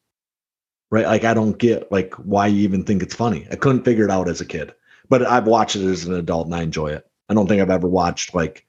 Right? 0.92 1.06
Like 1.06 1.24
I 1.24 1.34
don't 1.34 1.58
get 1.58 1.92
like 1.92 2.14
why 2.16 2.48
you 2.48 2.62
even 2.62 2.84
think 2.84 3.02
it's 3.02 3.16
funny. 3.16 3.48
I 3.52 3.56
couldn't 3.56 3.86
figure 3.86 4.06
it 4.06 4.12
out 4.12 4.28
as 4.28 4.42
a 4.42 4.46
kid. 4.46 4.74
But 5.10 5.26
I've 5.26 5.48
watched 5.48 5.76
it 5.76 5.86
as 5.86 6.06
an 6.06 6.14
adult 6.14 6.48
and 6.48 6.56
I 6.56 6.64
enjoy 6.64 6.88
it. 6.88 7.08
I 7.30 7.34
don't 7.34 7.48
think 7.48 7.62
I've 7.62 7.70
ever 7.70 7.88
watched 7.88 8.34
like 8.34 8.66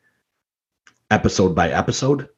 episode 1.11 1.55
by 1.55 1.71
episode. 1.71 2.29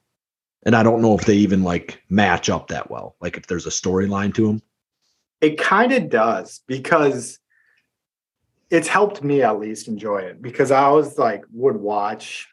And 0.64 0.74
I 0.74 0.82
don't 0.82 1.02
know 1.02 1.16
if 1.16 1.24
they 1.24 1.36
even 1.36 1.62
like 1.62 2.02
match 2.08 2.50
up 2.50 2.68
that 2.68 2.90
well. 2.90 3.16
Like 3.20 3.36
if 3.36 3.46
there's 3.46 3.66
a 3.66 3.70
storyline 3.70 4.34
to 4.34 4.46
them. 4.46 4.62
It 5.40 5.58
kind 5.58 5.92
of 5.92 6.08
does 6.08 6.60
because 6.66 7.38
it's 8.70 8.88
helped 8.88 9.22
me 9.22 9.42
at 9.42 9.60
least 9.60 9.88
enjoy 9.88 10.18
it 10.18 10.42
because 10.42 10.70
I 10.70 10.82
always 10.84 11.18
like 11.18 11.44
would 11.52 11.76
watch 11.76 12.48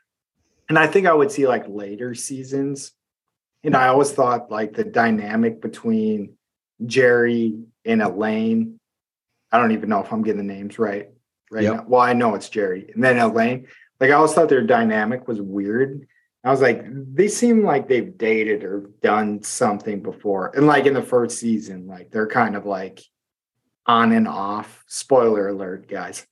and 0.69 0.80
I 0.80 0.88
think 0.88 1.08
I 1.08 1.13
would 1.13 1.32
see 1.32 1.47
like 1.47 1.65
later 1.67 2.13
seasons. 2.15 2.91
And 3.63 3.76
I 3.76 3.88
always 3.88 4.12
thought 4.12 4.52
like 4.52 4.73
the 4.73 4.84
dynamic 4.84 5.62
between 5.62 6.34
Jerry 6.86 7.60
and 7.86 8.02
Elaine. 8.02 8.80
I 9.52 9.60
don't 9.60 9.71
even 9.71 9.89
know 9.89 10.02
if 10.02 10.12
I'm 10.12 10.23
getting 10.23 10.45
the 10.45 10.54
names 10.54 10.80
right. 10.80 11.10
Right 11.52 11.63
yep. 11.63 11.76
now. 11.76 11.86
Well, 11.88 12.02
I 12.02 12.13
know 12.13 12.36
it's 12.36 12.49
Jerry. 12.49 12.89
And 12.93 13.04
then 13.04 13.19
Elaine. 13.19 13.67
Like 13.99 14.10
I 14.10 14.13
always 14.13 14.34
thought 14.34 14.49
their 14.49 14.63
dynamic 14.63 15.28
was 15.28 15.39
weird. 15.39 16.08
I 16.43 16.52
was 16.52 16.62
like, 16.62 16.84
they 16.88 17.30
seem 17.30 17.63
like 17.63 17.88
they've 17.88 18.17
dated 18.17 18.63
or 18.63 18.89
done 19.02 19.43
something 19.43 20.02
before. 20.02 20.52
And 20.56 20.67
like 20.67 20.86
in 20.86 20.93
the 20.93 21.02
first 21.02 21.39
season, 21.39 21.88
like 21.88 22.12
they're 22.12 22.28
kind 22.28 22.56
of 22.56 22.65
like 22.65 23.02
on 23.86 24.12
and 24.12 24.28
off. 24.28 24.84
Spoiler 24.88 25.50
alert, 25.50 25.88
guys. 25.88 26.26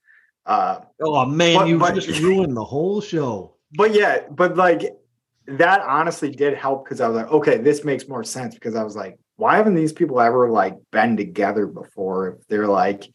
Uh, 0.45 0.79
oh 1.01 1.25
man, 1.25 1.55
but, 1.55 1.67
you 1.67 1.77
but, 1.77 1.95
just 1.95 2.19
ruined 2.21 2.55
the 2.57 2.63
whole 2.63 3.01
show. 3.01 3.55
But 3.73 3.93
yeah, 3.93 4.21
but 4.29 4.57
like 4.57 4.81
that 5.47 5.81
honestly 5.81 6.31
did 6.31 6.55
help 6.55 6.85
because 6.85 7.01
I 7.01 7.07
was 7.07 7.15
like, 7.15 7.31
okay, 7.31 7.57
this 7.57 7.83
makes 7.83 8.07
more 8.07 8.23
sense 8.23 8.55
because 8.55 8.75
I 8.75 8.83
was 8.83 8.95
like, 8.95 9.17
why 9.35 9.57
haven't 9.57 9.75
these 9.75 9.93
people 9.93 10.19
ever 10.19 10.49
like 10.49 10.75
been 10.91 11.17
together 11.17 11.67
before 11.67 12.29
if 12.29 12.47
they're 12.47 12.67
like 12.67 13.07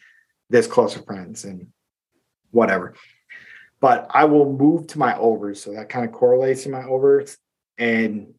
this 0.51 0.67
close 0.67 0.97
of 0.97 1.05
friends 1.05 1.45
and 1.45 1.69
whatever. 2.51 2.95
But 3.81 4.07
I 4.11 4.25
will 4.25 4.53
move 4.53 4.87
to 4.89 4.99
my 4.99 5.17
overs, 5.17 5.63
so 5.63 5.73
that 5.75 5.89
kind 5.89 6.07
of 6.07 6.13
correlates 6.13 6.63
to 6.63 6.71
my 6.71 6.85
overs. 6.85 7.37
And 7.79 8.35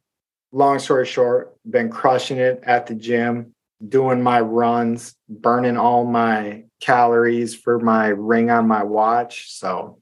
long 0.52 0.80
story 0.80 1.06
short, 1.06 1.56
been 1.70 1.90
crushing 1.90 2.38
it 2.38 2.62
at 2.64 2.88
the 2.88 2.96
gym 2.96 3.54
doing 3.86 4.22
my 4.22 4.42
runs, 4.42 5.16
burning 5.30 5.78
all 5.78 6.06
my 6.06 6.64
calories 6.80 7.56
for 7.56 7.80
my 7.80 8.08
ring 8.08 8.50
on 8.50 8.68
my 8.68 8.84
watch. 8.84 9.52
So 9.52 10.00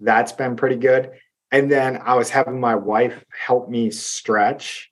that's 0.00 0.32
been 0.32 0.56
pretty 0.56 0.76
good. 0.76 1.10
And 1.52 1.70
then 1.70 2.00
I 2.04 2.14
was 2.14 2.30
having 2.30 2.60
my 2.60 2.74
wife 2.74 3.24
help 3.32 3.68
me 3.68 3.90
stretch. 3.90 4.90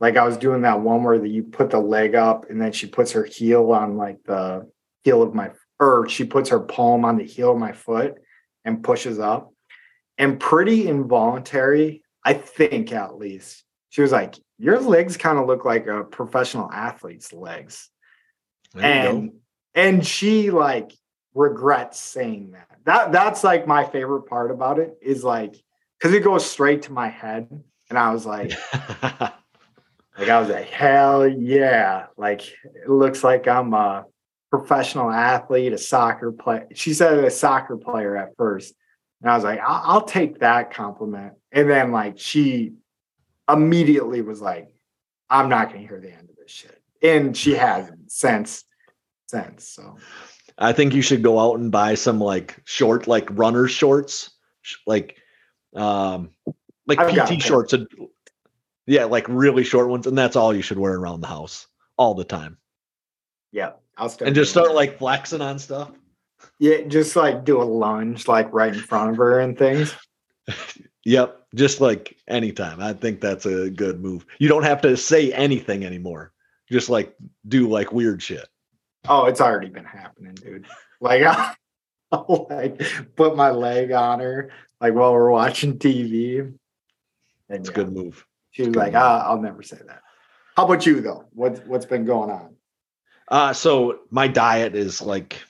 Like 0.00 0.16
I 0.16 0.24
was 0.24 0.36
doing 0.36 0.62
that 0.62 0.80
one 0.80 1.02
where 1.02 1.24
you 1.24 1.42
put 1.42 1.70
the 1.70 1.80
leg 1.80 2.14
up 2.14 2.48
and 2.48 2.60
then 2.60 2.72
she 2.72 2.86
puts 2.86 3.12
her 3.12 3.24
heel 3.24 3.72
on 3.72 3.96
like 3.96 4.18
the 4.24 4.70
heel 5.04 5.22
of 5.22 5.34
my 5.34 5.50
or 5.80 6.08
she 6.08 6.24
puts 6.24 6.50
her 6.50 6.60
palm 6.60 7.04
on 7.04 7.16
the 7.16 7.24
heel 7.24 7.52
of 7.52 7.58
my 7.58 7.72
foot 7.72 8.14
and 8.64 8.82
pushes 8.82 9.18
up. 9.18 9.52
And 10.16 10.40
pretty 10.40 10.88
involuntary, 10.88 12.02
I 12.24 12.34
think 12.34 12.92
at 12.92 13.16
least. 13.16 13.62
She 13.90 14.02
was 14.02 14.10
like, 14.10 14.34
your 14.58 14.80
legs 14.80 15.16
kind 15.16 15.38
of 15.38 15.46
look 15.46 15.64
like 15.64 15.86
a 15.86 16.04
professional 16.04 16.70
athlete's 16.70 17.32
legs. 17.32 17.88
and 18.74 19.32
and 19.74 20.06
she 20.06 20.50
like 20.50 20.92
regrets 21.34 22.00
saying 22.00 22.52
that. 22.52 22.68
That 22.84 23.12
that's 23.12 23.44
like 23.44 23.66
my 23.66 23.84
favorite 23.84 24.22
part 24.22 24.50
about 24.50 24.78
it 24.78 24.98
is 25.00 25.22
like 25.22 25.54
because 25.98 26.14
it 26.14 26.24
goes 26.24 26.44
straight 26.44 26.82
to 26.82 26.92
my 26.92 27.08
head. 27.08 27.48
And 27.90 27.98
I 27.98 28.12
was 28.12 28.26
like, 28.26 28.52
like 29.02 30.28
I 30.28 30.40
was 30.40 30.48
like, 30.48 30.66
hell 30.66 31.26
yeah. 31.26 32.06
Like 32.16 32.42
it 32.42 32.88
looks 32.88 33.24
like 33.24 33.46
I'm 33.48 33.72
a 33.72 34.04
professional 34.50 35.10
athlete, 35.10 35.72
a 35.72 35.78
soccer 35.78 36.32
player. 36.32 36.66
She 36.74 36.92
said 36.92 37.22
a 37.22 37.30
soccer 37.30 37.76
player 37.76 38.16
at 38.16 38.36
first. 38.36 38.74
And 39.22 39.30
I 39.30 39.34
was 39.34 39.44
like, 39.44 39.60
I'll, 39.60 39.82
I'll 39.84 40.04
take 40.04 40.40
that 40.40 40.72
compliment. 40.72 41.34
And 41.52 41.68
then 41.70 41.92
like 41.92 42.18
she 42.18 42.74
immediately 43.48 44.20
was 44.20 44.40
like, 44.40 44.68
I'm 45.30 45.48
not 45.48 45.68
going 45.68 45.82
to 45.82 45.88
hear 45.88 46.00
the 46.00 46.12
end 46.12 46.30
of 46.30 46.36
this 46.36 46.50
shit. 46.50 46.80
And 47.02 47.36
she 47.36 47.54
hasn't 47.54 48.10
since, 48.10 48.64
since. 49.26 49.68
So 49.68 49.96
I 50.58 50.72
think 50.72 50.94
you 50.94 51.02
should 51.02 51.22
go 51.22 51.38
out 51.38 51.58
and 51.58 51.70
buy 51.70 51.94
some 51.94 52.20
like 52.20 52.60
short, 52.64 53.06
like 53.06 53.28
runner 53.30 53.68
shorts, 53.68 54.30
like, 54.86 55.16
um, 55.74 56.30
like 56.86 56.98
I've 56.98 57.28
PT 57.28 57.42
shorts. 57.42 57.72
And, 57.72 57.86
yeah, 58.86 59.04
like 59.04 59.26
really 59.28 59.64
short 59.64 59.88
ones. 59.88 60.06
And 60.06 60.16
that's 60.16 60.36
all 60.36 60.54
you 60.54 60.62
should 60.62 60.78
wear 60.78 60.94
around 60.94 61.20
the 61.20 61.28
house 61.28 61.66
all 61.96 62.14
the 62.14 62.24
time. 62.24 62.58
Yeah. 63.52 63.72
I'll 63.96 64.08
start. 64.08 64.28
And 64.28 64.34
just 64.34 64.50
start 64.50 64.68
that. 64.68 64.74
like 64.74 64.98
flexing 64.98 65.42
on 65.42 65.58
stuff. 65.58 65.90
Yeah. 66.58 66.82
Just 66.82 67.14
like 67.14 67.44
do 67.44 67.60
a 67.60 67.64
lunge, 67.64 68.26
like 68.26 68.52
right 68.52 68.72
in 68.72 68.80
front 68.80 69.10
of 69.10 69.16
her 69.18 69.40
and 69.40 69.58
things. 69.58 69.94
Yep, 71.08 71.46
just 71.54 71.80
like 71.80 72.18
anytime. 72.28 72.82
I 72.82 72.92
think 72.92 73.22
that's 73.22 73.46
a 73.46 73.70
good 73.70 74.02
move. 74.02 74.26
You 74.38 74.46
don't 74.46 74.64
have 74.64 74.82
to 74.82 74.94
say 74.94 75.32
anything 75.32 75.86
anymore. 75.86 76.32
Just 76.70 76.90
like 76.90 77.16
do 77.48 77.66
like 77.66 77.92
weird 77.92 78.22
shit. 78.22 78.46
Oh, 79.08 79.24
it's 79.24 79.40
already 79.40 79.70
been 79.70 79.86
happening, 79.86 80.34
dude. 80.34 80.66
Like 81.00 81.22
I 81.24 81.54
will 82.12 82.46
like 82.50 82.82
put 83.16 83.36
my 83.36 83.52
leg 83.52 83.90
on 83.90 84.20
her 84.20 84.50
like 84.82 84.92
while 84.92 85.14
we're 85.14 85.30
watching 85.30 85.78
TV. 85.78 86.40
And 86.40 86.56
it's 87.48 87.70
yeah, 87.70 87.72
a 87.72 87.76
good 87.76 87.90
move. 87.90 88.26
She 88.50 88.66
was 88.66 88.76
like, 88.76 88.92
ah, 88.94 89.30
I'll 89.30 89.40
never 89.40 89.62
say 89.62 89.78
that. 89.86 90.02
How 90.58 90.66
about 90.66 90.84
you 90.84 91.00
though? 91.00 91.24
What's 91.32 91.60
what's 91.60 91.86
been 91.86 92.04
going 92.04 92.30
on? 92.30 92.54
Uh 93.28 93.54
so 93.54 94.00
my 94.10 94.28
diet 94.28 94.76
is 94.76 95.00
like 95.00 95.42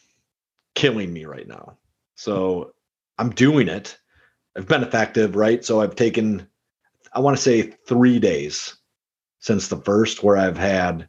killing 0.77 1.13
me 1.13 1.25
right 1.25 1.49
now. 1.49 1.79
So 2.15 2.75
I'm 3.19 3.31
doing 3.31 3.67
it. 3.67 3.99
I've 4.59 4.67
been 4.67 4.83
effective, 4.83 5.37
right? 5.37 5.65
So 5.65 5.81
I've 5.81 5.95
taken, 5.95 6.49
I 7.13 7.21
want 7.21 7.37
to 7.37 7.43
say 7.43 7.63
three 7.63 8.19
days 8.19 8.77
since 9.39 9.69
the 9.69 9.77
first 9.77 10.25
where 10.25 10.37
I've 10.37 10.59
had, 10.59 11.09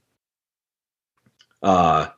uh, 1.63 2.09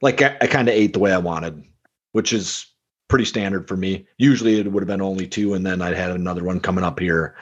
like 0.00 0.22
I, 0.22 0.36
I 0.40 0.46
kind 0.46 0.68
of 0.68 0.74
ate 0.76 0.92
the 0.92 1.00
way 1.00 1.12
I 1.12 1.18
wanted, 1.18 1.64
which 2.12 2.32
is 2.32 2.66
pretty 3.08 3.24
standard 3.24 3.66
for 3.66 3.76
me. 3.76 4.06
Usually 4.16 4.60
it 4.60 4.70
would 4.70 4.80
have 4.80 4.86
been 4.86 5.02
only 5.02 5.26
two, 5.26 5.54
and 5.54 5.66
then 5.66 5.82
I'd 5.82 5.96
had 5.96 6.12
another 6.12 6.44
one 6.44 6.60
coming 6.60 6.84
up 6.84 7.00
here, 7.00 7.34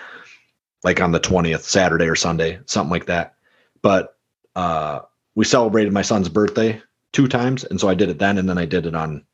like 0.82 1.02
on 1.02 1.12
the 1.12 1.20
20th, 1.20 1.64
Saturday 1.64 2.06
or 2.06 2.16
Sunday, 2.16 2.60
something 2.64 2.90
like 2.90 3.06
that. 3.06 3.34
But 3.82 4.16
uh, 4.56 5.00
we 5.34 5.44
celebrated 5.44 5.92
my 5.92 6.02
son's 6.02 6.30
birthday 6.30 6.80
two 7.12 7.28
times, 7.28 7.64
and 7.64 7.78
so 7.78 7.90
I 7.90 7.94
did 7.94 8.08
it 8.08 8.18
then, 8.18 8.38
and 8.38 8.48
then 8.48 8.56
I 8.56 8.64
did 8.64 8.86
it 8.86 8.94
on 8.94 9.26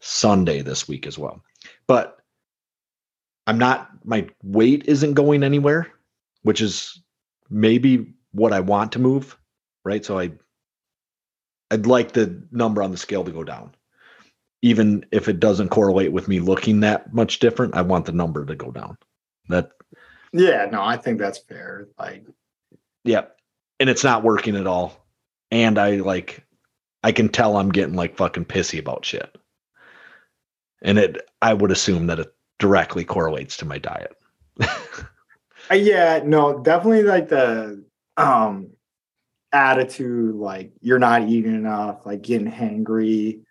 Sunday 0.00 0.60
this 0.60 0.86
week 0.86 1.06
as 1.06 1.18
well. 1.18 1.42
But 1.86 2.19
I'm 3.50 3.58
not, 3.58 3.90
my 4.04 4.28
weight 4.44 4.84
isn't 4.86 5.14
going 5.14 5.42
anywhere, 5.42 5.88
which 6.42 6.60
is 6.60 7.02
maybe 7.48 8.14
what 8.30 8.52
I 8.52 8.60
want 8.60 8.92
to 8.92 9.00
move, 9.00 9.36
right? 9.84 10.04
So 10.04 10.20
I, 10.20 10.30
I'd 11.72 11.84
like 11.84 12.12
the 12.12 12.46
number 12.52 12.80
on 12.80 12.92
the 12.92 12.96
scale 12.96 13.24
to 13.24 13.32
go 13.32 13.42
down. 13.42 13.74
Even 14.62 15.04
if 15.10 15.28
it 15.28 15.40
doesn't 15.40 15.70
correlate 15.70 16.12
with 16.12 16.28
me 16.28 16.38
looking 16.38 16.78
that 16.80 17.12
much 17.12 17.40
different, 17.40 17.74
I 17.74 17.82
want 17.82 18.04
the 18.04 18.12
number 18.12 18.46
to 18.46 18.54
go 18.54 18.70
down. 18.70 18.96
That, 19.48 19.72
yeah, 20.32 20.68
no, 20.70 20.80
I 20.80 20.96
think 20.96 21.18
that's 21.18 21.38
fair. 21.38 21.88
Like, 21.98 22.24
yeah. 23.02 23.24
And 23.80 23.90
it's 23.90 24.04
not 24.04 24.22
working 24.22 24.54
at 24.54 24.68
all. 24.68 25.08
And 25.50 25.76
I 25.76 25.96
like, 25.96 26.46
I 27.02 27.10
can 27.10 27.28
tell 27.28 27.56
I'm 27.56 27.72
getting 27.72 27.96
like 27.96 28.16
fucking 28.16 28.44
pissy 28.44 28.78
about 28.78 29.04
shit. 29.04 29.36
And 30.82 31.00
it, 31.00 31.28
I 31.42 31.52
would 31.52 31.72
assume 31.72 32.06
that 32.06 32.20
it 32.20 32.32
directly 32.60 33.04
correlates 33.04 33.56
to 33.56 33.64
my 33.64 33.78
diet. 33.78 34.16
Uh, 35.70 35.74
yeah, 35.74 36.20
no, 36.24 36.60
definitely 36.64 37.04
like 37.04 37.28
the 37.28 37.84
um 38.16 38.70
attitude, 39.52 40.34
like 40.34 40.72
you're 40.80 40.98
not 40.98 41.28
eating 41.28 41.54
enough, 41.54 42.04
like 42.04 42.22
getting 42.22 42.50
hangry, 42.50 43.42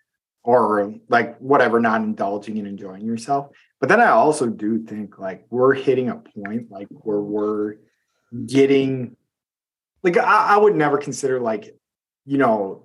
or 0.42 0.94
like 1.08 1.38
whatever, 1.38 1.80
not 1.80 2.02
indulging 2.02 2.58
and 2.58 2.68
enjoying 2.68 3.06
yourself. 3.06 3.48
But 3.80 3.88
then 3.88 4.00
I 4.00 4.10
also 4.10 4.46
do 4.48 4.84
think 4.84 5.18
like 5.18 5.46
we're 5.48 5.72
hitting 5.72 6.10
a 6.10 6.16
point 6.16 6.70
like 6.70 6.88
where 6.90 7.20
we're 7.20 7.76
getting 8.44 9.16
like 10.02 10.18
I, 10.18 10.54
I 10.54 10.56
would 10.58 10.76
never 10.76 10.98
consider 10.98 11.40
like, 11.40 11.74
you 12.26 12.36
know, 12.36 12.84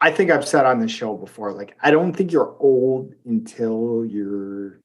I 0.00 0.10
think 0.10 0.32
I've 0.32 0.48
said 0.48 0.66
on 0.66 0.80
the 0.80 0.88
show 0.88 1.16
before, 1.16 1.52
like 1.52 1.76
I 1.80 1.92
don't 1.92 2.12
think 2.12 2.32
you're 2.32 2.56
old 2.58 3.14
until 3.24 4.04
you're 4.04 4.80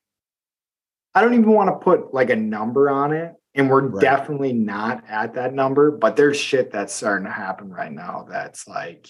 I 1.15 1.21
don't 1.21 1.33
even 1.33 1.51
want 1.51 1.69
to 1.69 1.83
put 1.83 2.13
like 2.13 2.29
a 2.29 2.35
number 2.35 2.89
on 2.89 3.13
it. 3.13 3.33
And 3.55 3.69
we're 3.69 3.87
right. 3.87 4.01
definitely 4.01 4.53
not 4.53 5.03
at 5.09 5.33
that 5.33 5.53
number, 5.53 5.91
but 5.91 6.15
there's 6.15 6.37
shit 6.37 6.71
that's 6.71 6.93
starting 6.93 7.25
to 7.25 7.31
happen 7.31 7.69
right 7.69 7.91
now 7.91 8.27
that's 8.29 8.67
like 8.67 9.07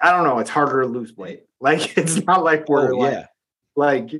I 0.00 0.10
don't 0.10 0.24
know, 0.24 0.38
it's 0.38 0.50
harder 0.50 0.82
to 0.82 0.88
lose 0.88 1.16
weight. 1.16 1.44
Like 1.60 1.96
it's 1.96 2.22
not 2.26 2.44
like 2.44 2.68
we're 2.68 2.92
oh, 2.92 2.98
like 2.98 3.12
yeah. 3.12 3.26
like 3.74 4.10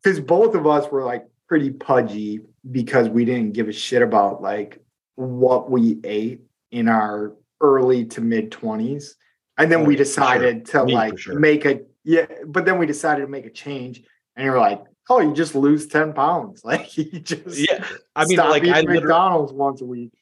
because 0.00 0.20
both 0.20 0.54
of 0.54 0.68
us 0.68 0.88
were 0.88 1.02
like 1.02 1.26
pretty 1.48 1.70
pudgy 1.70 2.42
because 2.70 3.08
we 3.08 3.24
didn't 3.24 3.54
give 3.54 3.68
a 3.68 3.72
shit 3.72 4.02
about 4.02 4.40
like 4.40 4.78
what 5.16 5.68
we 5.68 5.98
ate 6.04 6.42
in 6.70 6.86
our 6.86 7.32
early 7.60 8.04
to 8.04 8.20
mid 8.20 8.52
20s 8.52 9.14
and 9.58 9.72
then 9.72 9.80
oh, 9.80 9.84
we 9.84 9.96
decided 9.96 10.68
sure. 10.68 10.82
to 10.82 10.86
Me, 10.86 10.94
like 10.94 11.18
sure. 11.18 11.38
make 11.40 11.64
a 11.64 11.80
yeah 12.04 12.26
but 12.46 12.64
then 12.64 12.78
we 12.78 12.86
decided 12.86 13.22
to 13.22 13.28
make 13.28 13.46
a 13.46 13.50
change 13.50 14.02
and 14.36 14.44
you're 14.44 14.60
like 14.60 14.82
oh, 15.10 15.20
you 15.20 15.32
just 15.34 15.54
lose 15.54 15.86
10 15.86 16.12
pounds. 16.12 16.62
Like 16.64 16.96
you 16.96 17.04
just 17.20 17.58
yeah. 17.58 17.84
I 18.14 18.24
mean, 18.26 18.38
like 18.38 18.66
I 18.66 18.82
McDonald's 18.82 19.52
once 19.52 19.80
a 19.80 19.84
week. 19.84 20.12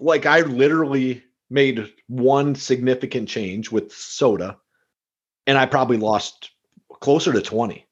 Like 0.00 0.26
I 0.26 0.40
literally 0.40 1.22
made 1.50 1.92
one 2.08 2.54
significant 2.54 3.28
change 3.28 3.70
with 3.70 3.92
soda, 3.92 4.58
and 5.46 5.58
I 5.58 5.66
probably 5.66 5.98
lost 5.98 6.50
closer 7.00 7.32
to 7.32 7.42
20. 7.42 7.86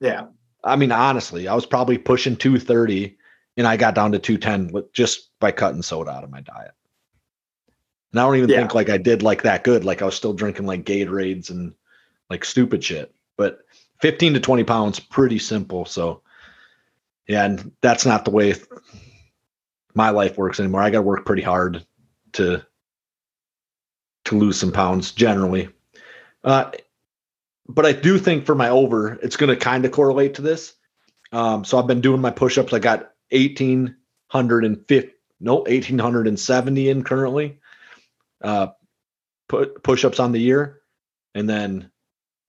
Yeah. 0.00 0.26
I 0.64 0.76
mean, 0.76 0.92
honestly, 0.92 1.48
I 1.48 1.54
was 1.54 1.66
probably 1.66 1.98
pushing 1.98 2.36
230 2.36 3.16
and 3.56 3.66
I 3.66 3.76
got 3.76 3.94
down 3.94 4.12
to 4.12 4.18
210 4.18 4.84
just 4.92 5.30
by 5.38 5.52
cutting 5.52 5.82
soda 5.82 6.10
out 6.10 6.24
of 6.24 6.30
my 6.30 6.40
diet. 6.40 6.72
And 8.12 8.20
I 8.20 8.24
don't 8.24 8.36
even 8.36 8.48
yeah. 8.48 8.58
think 8.58 8.74
like 8.74 8.88
I 8.88 8.96
did 8.96 9.22
like 9.22 9.42
that 9.42 9.64
good. 9.64 9.84
Like 9.84 10.00
I 10.00 10.06
was 10.06 10.14
still 10.14 10.32
drinking 10.32 10.66
like 10.66 10.84
Gatorades 10.84 11.50
and 11.50 11.74
like 12.30 12.44
stupid 12.44 12.82
shit. 12.82 13.14
But 13.36 13.58
15 14.00 14.34
to 14.34 14.40
20 14.40 14.64
pounds, 14.64 15.00
pretty 15.00 15.38
simple. 15.38 15.84
So, 15.84 16.22
yeah, 17.26 17.44
and 17.44 17.72
that's 17.80 18.04
not 18.04 18.24
the 18.24 18.30
way 18.30 18.54
my 19.94 20.10
life 20.10 20.36
works 20.36 20.60
anymore. 20.60 20.82
I 20.82 20.90
got 20.90 20.98
to 20.98 21.02
work 21.02 21.24
pretty 21.24 21.42
hard 21.42 21.84
to 22.32 22.64
to 24.24 24.38
lose 24.38 24.58
some 24.58 24.72
pounds 24.72 25.12
generally. 25.12 25.68
Uh, 26.42 26.70
but 27.68 27.86
I 27.86 27.92
do 27.92 28.18
think 28.18 28.46
for 28.46 28.54
my 28.54 28.70
over, 28.70 29.14
it's 29.22 29.36
going 29.36 29.50
to 29.50 29.56
kind 29.56 29.84
of 29.84 29.92
correlate 29.92 30.34
to 30.34 30.42
this. 30.42 30.74
Um, 31.32 31.64
so 31.64 31.78
I've 31.78 31.86
been 31.86 32.00
doing 32.00 32.20
my 32.20 32.30
push-ups. 32.30 32.72
I 32.72 32.78
got 32.78 33.12
1850, 33.30 35.12
no, 35.40 35.56
1870 35.56 36.88
in 36.88 37.04
currently. 37.04 37.58
Uh, 38.42 38.68
put 39.48 39.82
push-ups 39.82 40.20
on 40.20 40.32
the 40.32 40.40
year, 40.40 40.80
and 41.34 41.48
then 41.48 41.90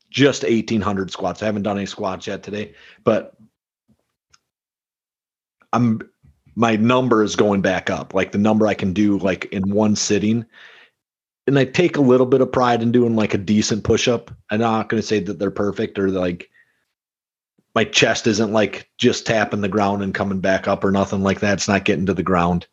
just 0.10 0.44
1800 0.44 1.12
squats. 1.12 1.42
I 1.42 1.46
haven't 1.46 1.64
done 1.64 1.78
any 1.78 1.86
squats 1.86 2.28
yet 2.28 2.44
today, 2.44 2.74
but 3.04 3.36
I'm 5.74 6.02
my 6.56 6.78
number 6.78 7.22
is 7.22 7.36
going 7.36 7.62
back 7.62 7.90
up. 7.90 8.14
Like 8.14 8.32
the 8.32 8.38
number 8.38 8.66
I 8.66 8.74
can 8.74 8.94
do 8.94 9.20
like 9.20 9.46
in 9.46 9.70
one 9.70 9.96
sitting. 9.96 10.46
And 11.48 11.60
I 11.60 11.66
take 11.66 11.98
a 11.98 12.02
little 12.02 12.26
bit 12.26 12.42
of 12.42 12.52
pride 12.52 12.82
in 12.82 12.92
doing 12.92 13.16
like 13.16 13.34
a 13.34 13.38
decent 13.38 13.84
push 13.84 14.08
up. 14.08 14.32
I'm 14.50 14.62
not 14.62 14.90
going 14.90 15.02
to 15.02 15.08
say 15.08 15.20
that 15.20 15.38
they're 15.38 15.52
perfect 15.52 16.00
or 16.00 16.10
like 16.10 16.50
my 17.76 17.84
chest 17.84 18.26
isn't 18.26 18.54
like 18.54 18.90
just 18.98 19.28
tapping 19.28 19.62
the 19.62 19.68
ground 19.68 20.02
and 20.02 20.14
coming 20.14 20.40
back 20.40 20.68
up 20.68 20.84
or 20.84 20.92
nothing 20.92 21.22
like 21.22 21.42
that. 21.42 21.54
It's 21.54 21.68
not 21.68 21.84
getting 21.84 22.06
to 22.06 22.14
the 22.14 22.24
ground, 22.24 22.66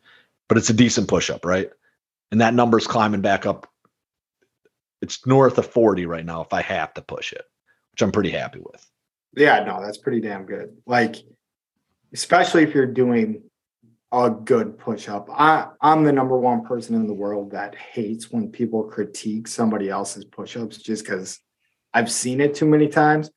but 0.47 0.57
it's 0.57 0.69
a 0.69 0.73
decent 0.73 1.09
push 1.09 1.29
up, 1.29 1.45
right? 1.45 1.69
And 2.31 2.39
that 2.39 2.53
number's 2.53 2.87
climbing 2.87 3.21
back 3.21 3.45
up 3.45 3.71
it's 5.03 5.27
north 5.27 5.57
of 5.57 5.67
40 5.67 6.05
right 6.05 6.25
now 6.25 6.41
if 6.41 6.53
I 6.53 6.61
have 6.61 6.93
to 6.93 7.01
push 7.01 7.33
it, 7.33 7.43
which 7.91 8.01
I'm 8.01 8.11
pretty 8.13 8.31
happy 8.31 8.59
with. 8.59 8.89
Yeah, 9.35 9.63
no, 9.65 9.83
that's 9.83 9.97
pretty 9.97 10.21
damn 10.21 10.45
good. 10.45 10.77
Like, 10.85 11.17
especially 12.13 12.63
if 12.63 12.73
you're 12.73 12.85
doing 12.85 13.43
a 14.13 14.29
good 14.29 14.77
push 14.77 15.09
up. 15.09 15.27
I, 15.29 15.67
I'm 15.81 16.05
the 16.05 16.13
number 16.13 16.37
one 16.37 16.63
person 16.63 16.95
in 16.95 17.05
the 17.05 17.13
world 17.13 17.51
that 17.51 17.75
hates 17.75 18.31
when 18.31 18.49
people 18.49 18.83
critique 18.83 19.47
somebody 19.47 19.89
else's 19.89 20.23
push 20.23 20.55
ups 20.55 20.77
just 20.77 21.03
because 21.03 21.39
I've 21.93 22.11
seen 22.11 22.39
it 22.39 22.55
too 22.55 22.67
many 22.67 22.87
times. 22.87 23.29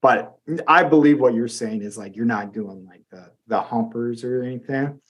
But 0.00 0.36
I 0.68 0.84
believe 0.84 1.18
what 1.18 1.34
you're 1.34 1.48
saying 1.48 1.82
is 1.82 1.98
like 1.98 2.14
you're 2.14 2.26
not 2.26 2.52
doing 2.52 2.86
like 2.86 3.02
the 3.10 3.32
the 3.48 3.60
humpers 3.60 4.22
or 4.22 4.44
anything. 4.44 5.00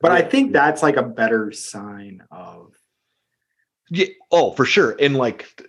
But 0.00 0.12
I 0.12 0.22
think 0.22 0.52
that's 0.52 0.82
like 0.82 0.96
a 0.96 1.02
better 1.02 1.52
sign 1.52 2.22
of 2.30 2.77
yeah. 3.90 4.06
Oh, 4.30 4.52
for 4.52 4.64
sure. 4.64 4.96
And 5.00 5.16
like 5.16 5.68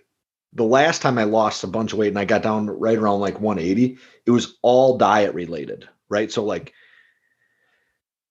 the 0.52 0.64
last 0.64 1.02
time 1.02 1.18
I 1.18 1.24
lost 1.24 1.64
a 1.64 1.68
bunch 1.68 1.92
of 1.92 1.98
weight 1.98 2.08
and 2.08 2.18
I 2.18 2.24
got 2.24 2.42
down 2.42 2.66
right 2.66 2.98
around 2.98 3.20
like 3.20 3.40
180, 3.40 3.98
it 4.26 4.30
was 4.30 4.58
all 4.62 4.98
diet 4.98 5.34
related, 5.34 5.88
right? 6.08 6.30
So 6.30 6.44
like 6.44 6.72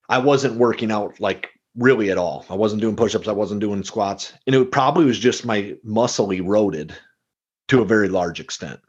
I 0.08 0.17
wasn't 0.17 0.56
working 0.56 0.91
out 0.91 1.19
like 1.19 1.52
really 1.75 2.12
at 2.12 2.17
all. 2.17 2.45
I 2.49 2.56
wasn't 2.56 2.82
doing 2.82 2.95
push-ups, 2.95 3.28
I 3.28 3.34
wasn't 3.34 3.62
doing 3.62 3.84
squats, 3.84 4.34
and 4.45 4.56
it 4.56 4.71
probably 4.71 5.06
was 5.06 5.19
just 5.19 5.45
my 5.45 5.75
muscle 5.84 6.32
eroded 6.32 6.93
to 7.69 7.82
a 7.82 7.86
very 7.86 8.10
large 8.10 8.39
extent. 8.39 8.80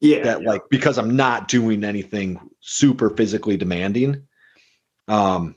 Yeah. 0.00 0.22
That 0.22 0.42
yeah. 0.42 0.48
like 0.48 0.62
because 0.70 0.98
I'm 0.98 1.16
not 1.16 1.48
doing 1.48 1.84
anything 1.84 2.40
super 2.60 3.10
physically 3.10 3.56
demanding. 3.56 4.26
Um 5.06 5.54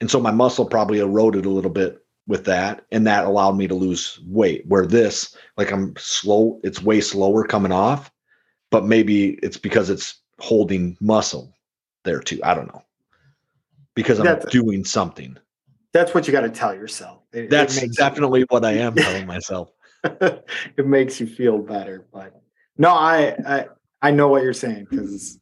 and 0.00 0.10
so 0.10 0.20
my 0.20 0.32
muscle 0.32 0.66
probably 0.66 0.98
eroded 0.98 1.46
a 1.46 1.50
little 1.50 1.70
bit 1.70 2.03
with 2.26 2.44
that 2.44 2.84
and 2.90 3.06
that 3.06 3.24
allowed 3.24 3.52
me 3.52 3.68
to 3.68 3.74
lose 3.74 4.20
weight. 4.26 4.64
Where 4.66 4.86
this 4.86 5.36
like 5.56 5.72
i'm 5.72 5.94
slow 5.96 6.60
it's 6.64 6.82
way 6.82 7.00
slower 7.00 7.44
coming 7.44 7.72
off 7.72 8.10
but 8.70 8.84
maybe 8.84 9.34
it's 9.42 9.56
because 9.56 9.90
it's 9.90 10.20
holding 10.40 10.96
muscle 11.00 11.54
there 12.02 12.20
too. 12.20 12.40
I 12.42 12.54
don't 12.54 12.66
know. 12.66 12.82
Because 13.94 14.18
i'm 14.18 14.24
that's, 14.24 14.46
doing 14.46 14.84
something. 14.84 15.36
That's 15.92 16.12
what 16.12 16.26
you 16.26 16.32
got 16.32 16.40
to 16.40 16.50
tell 16.50 16.74
yourself. 16.74 17.22
It, 17.32 17.50
that's 17.50 17.76
it 17.76 17.94
definitely 17.94 18.40
you, 18.40 18.46
what 18.48 18.64
i 18.64 18.72
am 18.72 18.94
telling 18.96 19.26
myself. 19.26 19.70
It 20.76 20.86
makes 20.86 21.18
you 21.18 21.26
feel 21.26 21.58
better 21.58 22.06
but 22.12 22.38
no 22.76 22.90
i 22.90 23.34
i, 23.46 23.66
I 24.02 24.10
know 24.10 24.28
what 24.28 24.42
you're 24.42 24.52
saying 24.52 24.86
because 24.90 25.38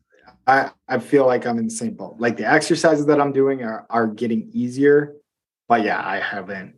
I, 0.46 0.70
I 0.88 0.98
feel 0.98 1.26
like 1.26 1.46
I'm 1.46 1.58
in 1.58 1.66
the 1.66 1.70
same 1.70 1.94
boat. 1.94 2.16
Like 2.18 2.36
the 2.36 2.46
exercises 2.46 3.06
that 3.06 3.20
I'm 3.20 3.32
doing 3.32 3.62
are, 3.62 3.86
are 3.90 4.06
getting 4.06 4.50
easier 4.52 5.14
but 5.68 5.84
yeah, 5.84 6.00
I 6.04 6.20
haven't. 6.20 6.74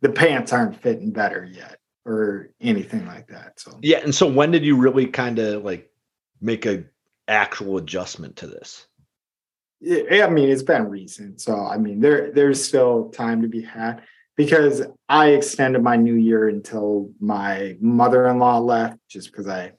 The 0.00 0.10
pants 0.10 0.52
aren't 0.52 0.80
fitting 0.82 1.12
better 1.12 1.44
yet. 1.44 1.78
or 2.06 2.50
anything 2.60 3.06
like 3.06 3.28
that. 3.28 3.58
So 3.58 3.78
Yeah, 3.80 3.98
and 3.98 4.14
so 4.14 4.26
when 4.26 4.50
did 4.50 4.64
you 4.64 4.76
really 4.76 5.06
kind 5.06 5.38
of 5.38 5.64
like 5.64 5.90
make 6.40 6.66
a 6.66 6.84
actual 7.28 7.78
adjustment 7.78 8.36
to 8.36 8.46
this? 8.46 8.86
Yeah, 9.80 10.26
I 10.26 10.30
mean, 10.30 10.50
it's 10.50 10.62
been 10.62 10.88
recent. 10.88 11.40
So 11.40 11.56
I 11.64 11.78
mean, 11.78 12.00
there 12.00 12.30
there's 12.32 12.62
still 12.62 13.10
time 13.10 13.42
to 13.42 13.48
be 13.48 13.62
had 13.62 14.02
because 14.36 14.82
I 15.08 15.28
extended 15.28 15.82
my 15.82 15.96
new 15.96 16.14
year 16.14 16.48
until 16.48 17.10
my 17.20 17.76
mother-in-law 17.80 18.58
left 18.58 18.98
just 19.08 19.30
because 19.30 19.48
I 19.48 19.72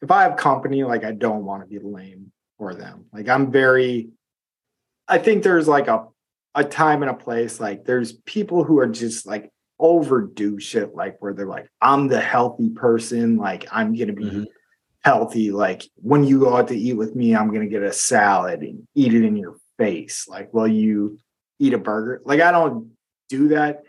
if 0.00 0.10
I 0.12 0.22
have 0.22 0.36
company, 0.36 0.84
like 0.84 1.04
I 1.04 1.12
don't 1.12 1.44
want 1.44 1.62
to 1.62 1.68
be 1.68 1.84
lame 1.84 2.30
for 2.56 2.74
them. 2.74 3.06
Like 3.12 3.28
I'm 3.28 3.50
very 3.50 4.10
I 5.08 5.18
think 5.18 5.42
there's 5.42 5.66
like 5.66 5.88
a 5.88 6.06
a 6.58 6.64
time 6.64 7.02
and 7.02 7.10
a 7.10 7.14
place. 7.14 7.60
Like 7.60 7.84
there's 7.84 8.12
people 8.26 8.64
who 8.64 8.78
are 8.80 8.86
just 8.88 9.26
like 9.26 9.50
overdo 9.78 10.58
shit, 10.58 10.94
like 10.94 11.16
where 11.22 11.32
they're 11.32 11.46
like, 11.46 11.68
I'm 11.80 12.08
the 12.08 12.20
healthy 12.20 12.70
person, 12.70 13.36
like 13.36 13.66
I'm 13.70 13.94
gonna 13.94 14.12
be 14.12 14.24
Mhm. 14.24 14.46
healthy. 15.04 15.52
Like 15.52 15.82
when 15.96 16.24
you 16.24 16.40
go 16.40 16.56
out 16.56 16.68
to 16.68 16.76
eat 16.76 16.94
with 16.94 17.14
me, 17.14 17.36
I'm 17.36 17.52
gonna 17.52 17.68
get 17.68 17.82
a 17.82 17.92
salad 17.92 18.60
and 18.62 18.86
eat 18.94 19.14
it 19.14 19.24
in 19.24 19.36
your 19.36 19.56
face. 19.78 20.26
Like, 20.26 20.52
while 20.52 20.66
you 20.66 21.18
eat 21.60 21.74
a 21.74 21.78
burger. 21.78 22.20
Like 22.24 22.40
I 22.40 22.50
don't 22.50 22.92
do 23.28 23.48
that. 23.48 23.82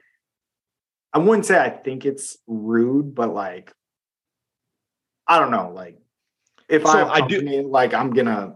I 1.11 1.17
wouldn't 1.17 1.45
say 1.47 1.59
I 1.59 1.69
think 1.71 2.05
it's 2.05 2.37
rude, 2.47 3.15
but 3.15 3.33
like 3.33 3.73
I 5.27 5.39
don't 5.39 5.51
know. 5.51 5.71
Like 5.73 5.97
if 6.67 6.83
So 6.83 6.89
I 6.89 7.15
I 7.15 7.27
do- 7.27 7.67
like 7.67 7.93
I'm 7.95 8.11
gonna 8.11 8.55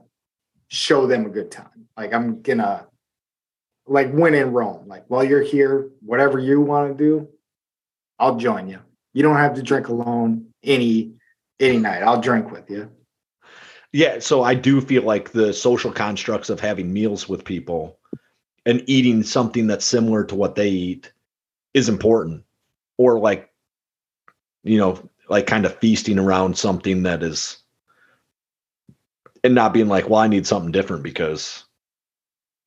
show 0.68 1.08
them 1.08 1.26
a 1.26 1.30
good 1.30 1.50
time. 1.52 1.88
Like 1.98 2.14
I'm 2.14 2.42
gonna 2.44 2.88
like 3.88 4.12
when 4.12 4.34
in 4.34 4.52
Rome. 4.52 4.88
Like 4.88 5.06
while 5.08 5.24
you're 5.24 5.42
here, 5.42 5.90
whatever 6.02 6.40
you 6.40 6.62
want 6.62 6.98
to 6.98 7.04
do, 7.04 7.28
I'll 8.20 8.38
join 8.38 8.68
you. 8.68 8.80
You 9.14 9.24
don't 9.24 9.38
have 9.38 9.56
to 9.56 9.64
drink 9.64 9.88
alone 9.88 10.48
any 10.64 11.14
any 11.60 11.78
night. 11.78 12.04
I'll 12.04 12.22
drink 12.22 12.52
with 12.52 12.70
you. 12.70 12.92
Yeah, 13.92 14.20
so 14.20 14.42
I 14.42 14.56
do 14.56 14.82
feel 14.82 15.04
like 15.04 15.32
the 15.32 15.54
social 15.54 15.92
constructs 15.92 16.50
of 16.50 16.60
having 16.60 16.92
meals 16.92 17.30
with 17.30 17.46
people 17.46 18.00
and 18.66 18.84
eating 18.88 19.22
something 19.22 19.68
that's 19.68 19.86
similar 19.86 20.24
to 20.26 20.36
what 20.36 20.56
they 20.56 20.70
eat 20.70 21.14
is 21.76 21.90
important. 21.90 22.44
Or 22.98 23.20
like, 23.20 23.52
you 24.64 24.80
know, 24.80 25.10
like 25.30 25.46
kind 25.46 25.66
of 25.66 25.78
feasting 25.78 26.18
around 26.18 26.58
something 26.58 27.04
that 27.04 27.22
is 27.22 27.58
and 29.44 29.54
not 29.54 29.74
being 29.74 29.90
like, 29.90 30.10
well, 30.10 30.22
I 30.22 30.28
need 30.28 30.48
something 30.48 30.72
different 30.72 31.04
because 31.04 31.66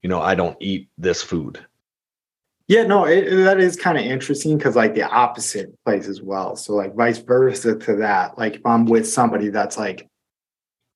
you 0.03 0.09
know, 0.09 0.21
I 0.21 0.35
don't 0.35 0.57
eat 0.61 0.89
this 0.99 1.23
food. 1.23 1.65
Yeah, 2.69 2.83
no, 2.83 3.05
it, 3.05 3.31
that 3.45 3.61
is 3.61 3.77
kind 3.77 3.97
of 3.97 4.05
interesting 4.05 4.59
because 4.59 4.75
like 4.75 4.95
the 4.95 5.03
opposite 5.09 5.73
plays 5.85 6.09
as 6.09 6.21
well. 6.21 6.57
So 6.57 6.75
like 6.75 6.95
vice 6.97 7.19
versa 7.19 7.77
to 7.77 7.97
that. 7.97 8.37
Like 8.39 8.57
if 8.57 8.67
I'm 8.67 8.87
with 8.87 9.09
somebody 9.09 9.49
that's 9.51 9.79
like 9.79 10.09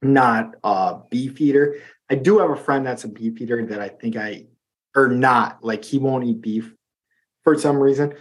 not 0.03 0.55
a 0.65 0.99
beef 1.11 1.41
eater, 1.41 1.77
I 2.11 2.17
do 2.17 2.39
have 2.41 2.51
a 2.51 2.57
friend 2.57 2.85
that's 2.85 3.05
a 3.05 3.09
beef 3.09 3.41
eater 3.41 3.65
that 3.67 3.81
I 3.81 3.89
think 3.89 4.17
I 4.17 4.47
or 4.97 5.07
not 5.09 5.63
like 5.63 5.85
he 5.85 5.99
won't 5.99 6.25
eat 6.25 6.41
beef 6.41 6.75
for 7.45 7.57
some 7.57 7.77
reason. 7.79 8.15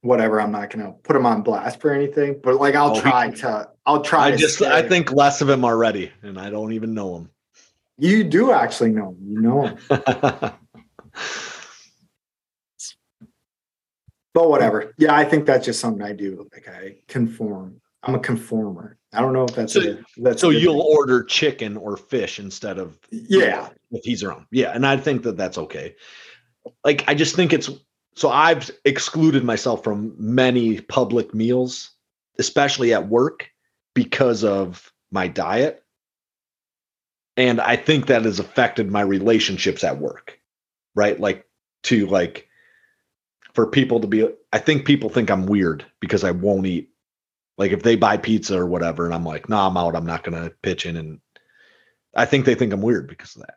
Whatever, 0.00 0.40
I'm 0.40 0.52
not 0.52 0.70
gonna 0.70 0.92
put 1.04 1.14
him 1.14 1.26
on 1.26 1.42
blast 1.42 1.80
for 1.80 1.92
anything, 1.92 2.40
but 2.42 2.56
like 2.56 2.74
I'll 2.74 2.90
Oh, 2.90 2.94
he- 2.94 3.00
try 3.00 3.30
to. 3.30 3.70
I'll 3.86 4.02
try. 4.02 4.26
I 4.26 4.36
just 4.36 4.60
I 4.60 4.82
think 4.82 5.12
less 5.12 5.40
of 5.40 5.48
him 5.48 5.64
already, 5.64 6.10
and 6.22 6.38
I 6.38 6.50
don't 6.50 6.72
even 6.72 6.94
know 6.94 7.16
him. 7.16 7.30
You 7.98 8.24
do 8.24 8.52
actually 8.52 8.90
know. 8.90 9.10
him. 9.10 9.16
You 9.28 9.40
know. 9.40 9.66
him. 9.66 10.52
But 14.34 14.50
whatever. 14.50 14.92
Yeah, 14.98 15.14
I 15.16 15.24
think 15.24 15.46
that's 15.46 15.64
just 15.64 15.80
something 15.80 16.02
I 16.02 16.12
do. 16.12 16.46
Like 16.52 16.68
I 16.68 16.96
conform. 17.08 17.80
I'm 18.02 18.14
a 18.14 18.18
conformer. 18.18 18.98
I 19.14 19.20
don't 19.22 19.32
know 19.32 19.44
if 19.44 19.54
that's 19.54 19.72
So- 19.72 19.80
a, 19.80 19.98
that's 20.18 20.42
so 20.42 20.50
you'll 20.50 20.82
thing. 20.82 20.94
order 20.94 21.24
chicken 21.24 21.76
or 21.76 21.96
fish 21.96 22.38
instead 22.38 22.78
of 22.78 22.98
yeah 23.10 23.70
if 23.92 24.04
he's 24.04 24.22
around. 24.22 24.44
Yeah, 24.50 24.72
and 24.74 24.86
I 24.86 24.98
think 24.98 25.22
that 25.22 25.38
that's 25.38 25.56
okay. 25.56 25.96
Like 26.84 27.04
I 27.08 27.14
just 27.14 27.34
think 27.34 27.54
it's 27.54 27.70
so 28.14 28.28
I've 28.28 28.70
excluded 28.84 29.42
myself 29.42 29.82
from 29.82 30.14
many 30.18 30.82
public 30.82 31.32
meals, 31.32 31.92
especially 32.38 32.92
at 32.92 33.08
work 33.08 33.48
because 33.94 34.44
of 34.44 34.92
my 35.10 35.28
diet. 35.28 35.82
And 37.36 37.60
I 37.60 37.76
think 37.76 38.06
that 38.06 38.24
has 38.24 38.38
affected 38.38 38.90
my 38.90 39.02
relationships 39.02 39.84
at 39.84 39.98
work. 39.98 40.38
Right? 40.94 41.18
Like 41.20 41.46
to 41.84 42.06
like 42.06 42.48
for 43.52 43.66
people 43.66 44.00
to 44.00 44.06
be 44.06 44.28
I 44.52 44.58
think 44.58 44.86
people 44.86 45.10
think 45.10 45.30
I'm 45.30 45.46
weird 45.46 45.84
because 46.00 46.24
I 46.24 46.30
won't 46.30 46.66
eat 46.66 46.90
like 47.58 47.72
if 47.72 47.82
they 47.82 47.96
buy 47.96 48.16
pizza 48.16 48.58
or 48.58 48.66
whatever 48.66 49.06
and 49.06 49.14
I'm 49.14 49.24
like, 49.24 49.48
"No, 49.48 49.58
I'm 49.58 49.76
out. 49.76 49.96
I'm 49.96 50.06
not 50.06 50.24
going 50.24 50.42
to 50.42 50.54
pitch 50.62 50.84
in 50.86 50.96
and 50.96 51.20
I 52.14 52.24
think 52.24 52.44
they 52.46 52.54
think 52.54 52.72
I'm 52.72 52.82
weird 52.82 53.08
because 53.08 53.36
of 53.36 53.42
that. 53.42 53.54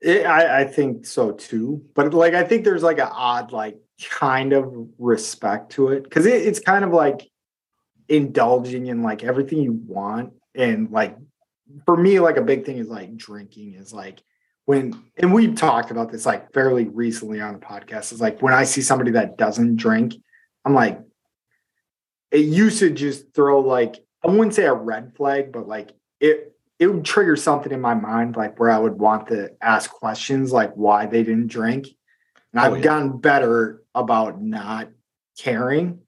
It- 0.00 0.26
I, 0.26 0.60
I 0.60 0.64
think 0.64 1.06
so 1.06 1.32
too. 1.32 1.82
But 1.94 2.12
like 2.14 2.34
I 2.34 2.44
think 2.44 2.64
there's 2.64 2.82
like 2.82 2.98
an 2.98 3.08
odd 3.10 3.52
like 3.52 3.78
kind 4.10 4.52
of 4.52 4.72
respect 4.98 5.72
to 5.72 5.88
it 5.88 6.04
because 6.04 6.26
it, 6.26 6.46
it's 6.46 6.60
kind 6.60 6.84
of 6.84 6.92
like 6.92 7.28
indulging 8.08 8.86
in 8.86 9.02
like 9.02 9.24
everything 9.24 9.60
you 9.60 9.72
want 9.72 10.32
and 10.54 10.90
like 10.90 11.16
for 11.84 11.96
me 11.96 12.20
like 12.20 12.36
a 12.36 12.42
big 12.42 12.64
thing 12.64 12.78
is 12.78 12.88
like 12.88 13.16
drinking 13.16 13.74
is 13.74 13.92
like 13.92 14.22
when 14.64 15.02
and 15.16 15.32
we've 15.32 15.54
talked 15.56 15.90
about 15.90 16.10
this 16.12 16.26
like 16.26 16.52
fairly 16.52 16.84
recently 16.86 17.40
on 17.40 17.54
the 17.54 17.60
podcast 17.60 18.12
is 18.12 18.20
like 18.20 18.42
when 18.42 18.52
I 18.54 18.64
see 18.64 18.82
somebody 18.82 19.12
that 19.12 19.38
doesn't 19.38 19.76
drink, 19.76 20.14
I'm 20.64 20.74
like 20.74 21.00
it 22.30 22.44
used 22.44 22.78
to 22.80 22.90
just 22.90 23.32
throw 23.34 23.60
like 23.60 23.96
I 24.22 24.28
wouldn't 24.28 24.54
say 24.54 24.64
a 24.64 24.74
red 24.74 25.14
flag, 25.16 25.52
but 25.52 25.66
like 25.68 25.90
it 26.20 26.54
it 26.78 26.86
would 26.86 27.04
trigger 27.04 27.34
something 27.34 27.72
in 27.72 27.80
my 27.80 27.94
mind, 27.94 28.36
like 28.36 28.60
where 28.60 28.70
I 28.70 28.78
would 28.78 28.98
want 28.98 29.28
to 29.28 29.50
ask 29.60 29.90
questions 29.90 30.52
like 30.52 30.72
why 30.74 31.06
they 31.06 31.22
didn't 31.22 31.48
drink. 31.48 31.88
And 32.52 32.60
Oh, 32.60 32.64
I've 32.64 32.76
yeah. 32.78 32.82
gotten 32.84 33.18
better 33.18 33.82
about 33.94 34.40
not 34.40 34.88
caring. 35.38 36.00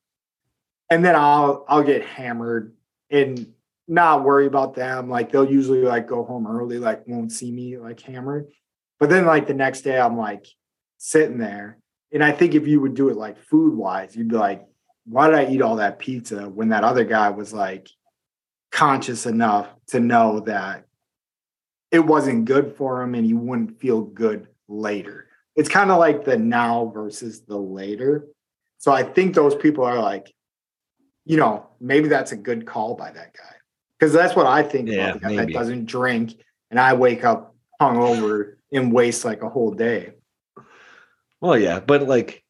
And 0.90 1.04
then 1.04 1.16
I'll 1.16 1.64
I'll 1.68 1.82
get 1.82 2.04
hammered 2.04 2.74
and 3.10 3.52
not 3.90 4.22
worry 4.22 4.46
about 4.46 4.74
them. 4.74 5.10
Like 5.10 5.32
they'll 5.32 5.50
usually 5.50 5.82
like 5.82 6.06
go 6.06 6.24
home 6.24 6.46
early, 6.46 6.78
like 6.78 7.06
won't 7.08 7.32
see 7.32 7.50
me 7.50 7.76
like 7.76 8.00
hammered. 8.00 8.46
But 9.00 9.10
then 9.10 9.26
like 9.26 9.48
the 9.48 9.54
next 9.54 9.80
day 9.80 9.98
I'm 9.98 10.16
like 10.16 10.46
sitting 10.98 11.38
there. 11.38 11.78
And 12.12 12.22
I 12.22 12.30
think 12.30 12.54
if 12.54 12.68
you 12.68 12.80
would 12.80 12.94
do 12.94 13.08
it 13.08 13.16
like 13.16 13.36
food 13.38 13.74
wise, 13.74 14.14
you'd 14.14 14.28
be 14.28 14.36
like, 14.36 14.64
why 15.06 15.26
did 15.26 15.36
I 15.36 15.50
eat 15.50 15.60
all 15.60 15.76
that 15.76 15.98
pizza 15.98 16.48
when 16.48 16.68
that 16.68 16.84
other 16.84 17.04
guy 17.04 17.30
was 17.30 17.52
like 17.52 17.88
conscious 18.70 19.26
enough 19.26 19.66
to 19.88 19.98
know 19.98 20.40
that 20.40 20.84
it 21.90 22.00
wasn't 22.00 22.44
good 22.44 22.76
for 22.76 23.02
him 23.02 23.16
and 23.16 23.26
he 23.26 23.34
wouldn't 23.34 23.80
feel 23.80 24.02
good 24.02 24.46
later. 24.68 25.26
It's 25.56 25.68
kind 25.68 25.90
of 25.90 25.98
like 25.98 26.24
the 26.24 26.36
now 26.36 26.92
versus 26.94 27.40
the 27.40 27.58
later. 27.58 28.28
So 28.78 28.92
I 28.92 29.02
think 29.02 29.34
those 29.34 29.56
people 29.56 29.84
are 29.84 29.98
like, 29.98 30.32
you 31.24 31.36
know, 31.36 31.66
maybe 31.80 32.08
that's 32.08 32.30
a 32.30 32.36
good 32.36 32.66
call 32.66 32.94
by 32.94 33.10
that 33.10 33.34
guy. 33.34 33.56
Because 34.00 34.14
that's 34.14 34.34
what 34.34 34.46
I 34.46 34.62
think 34.62 34.88
Yeah, 34.88 35.10
about 35.10 35.14
the 35.14 35.20
guy 35.20 35.28
maybe. 35.36 35.52
that 35.52 35.58
doesn't 35.58 35.84
drink 35.84 36.34
and 36.70 36.80
I 36.80 36.94
wake 36.94 37.22
up 37.22 37.54
hungover 37.80 38.54
and 38.72 38.92
waste 38.92 39.26
like 39.26 39.42
a 39.42 39.48
whole 39.48 39.72
day. 39.72 40.14
Well, 41.42 41.58
yeah, 41.58 41.80
but 41.80 42.04
like 42.04 42.42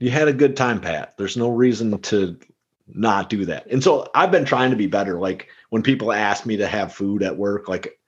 you 0.00 0.10
had 0.10 0.28
a 0.28 0.34
good 0.34 0.54
time, 0.54 0.82
Pat. 0.82 1.14
There's 1.16 1.38
no 1.38 1.48
reason 1.48 1.98
to 1.98 2.38
not 2.86 3.30
do 3.30 3.46
that. 3.46 3.66
And 3.70 3.82
so 3.82 4.10
I've 4.14 4.30
been 4.30 4.44
trying 4.44 4.70
to 4.70 4.76
be 4.76 4.86
better. 4.86 5.18
Like 5.18 5.48
when 5.70 5.82
people 5.82 6.12
ask 6.12 6.44
me 6.44 6.58
to 6.58 6.66
have 6.66 6.92
food 6.92 7.22
at 7.22 7.38
work, 7.38 7.66
like 7.68 7.98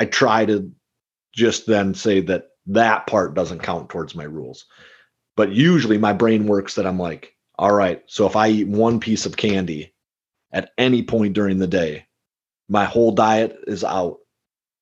I 0.00 0.06
try 0.06 0.44
to 0.46 0.72
just 1.32 1.66
then 1.66 1.94
say 1.94 2.20
that 2.22 2.48
that 2.66 3.06
part 3.06 3.34
doesn't 3.34 3.62
count 3.62 3.88
towards 3.88 4.16
my 4.16 4.24
rules. 4.24 4.66
But 5.36 5.52
usually 5.52 5.98
my 5.98 6.12
brain 6.12 6.46
works 6.46 6.74
that 6.74 6.86
I'm 6.86 6.98
like, 6.98 7.36
all 7.56 7.72
right, 7.72 8.02
so 8.06 8.26
if 8.26 8.34
I 8.34 8.48
eat 8.48 8.66
one 8.66 8.98
piece 8.98 9.26
of 9.26 9.36
candy 9.36 9.93
at 10.54 10.70
any 10.78 11.02
point 11.02 11.34
during 11.34 11.58
the 11.58 11.66
day, 11.66 12.06
my 12.70 12.86
whole 12.86 13.12
diet 13.12 13.58
is 13.66 13.84
out. 13.84 14.20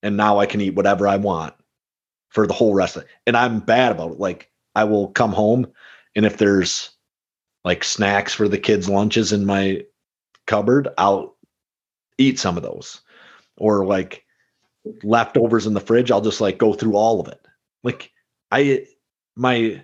And 0.05 0.17
now 0.17 0.39
I 0.39 0.47
can 0.47 0.61
eat 0.61 0.75
whatever 0.75 1.09
I 1.09 1.17
want 1.17 1.55
for 2.29 2.47
the 2.47 2.55
whole 2.55 2.75
rest 2.75 2.97
of 2.97 3.03
it. 3.03 3.09
And 3.27 3.37
I'm 3.37 3.61
bad 3.61 3.93
about 3.93 4.13
it. 4.13 4.21
Like 4.21 4.51
I 4.75 4.85
will 4.85 5.09
come 5.09 5.33
home 5.33 5.67
and 6.15 6.27
if 6.27 6.37
there's 6.37 6.91
like 7.65 7.85
snacks 7.85 8.35
for 8.35 8.49
the 8.49 8.59
kids' 8.59 8.89
lunches 8.89 9.33
in 9.33 9.47
my 9.47 9.85
cupboard, 10.47 10.89
I'll 10.99 11.37
eat 12.19 12.39
some 12.39 12.57
of 12.57 12.63
those. 12.63 13.01
Or 13.57 13.87
like 13.87 14.25
leftovers 15.03 15.67
in 15.67 15.75
the 15.75 15.81
fridge, 15.81 16.11
I'll 16.11 16.21
just 16.21 16.41
like 16.41 16.59
go 16.59 16.73
through 16.73 16.97
all 16.97 17.21
of 17.21 17.29
it. 17.29 17.41
Like 17.85 18.11
I 18.51 18.87
my 19.37 19.83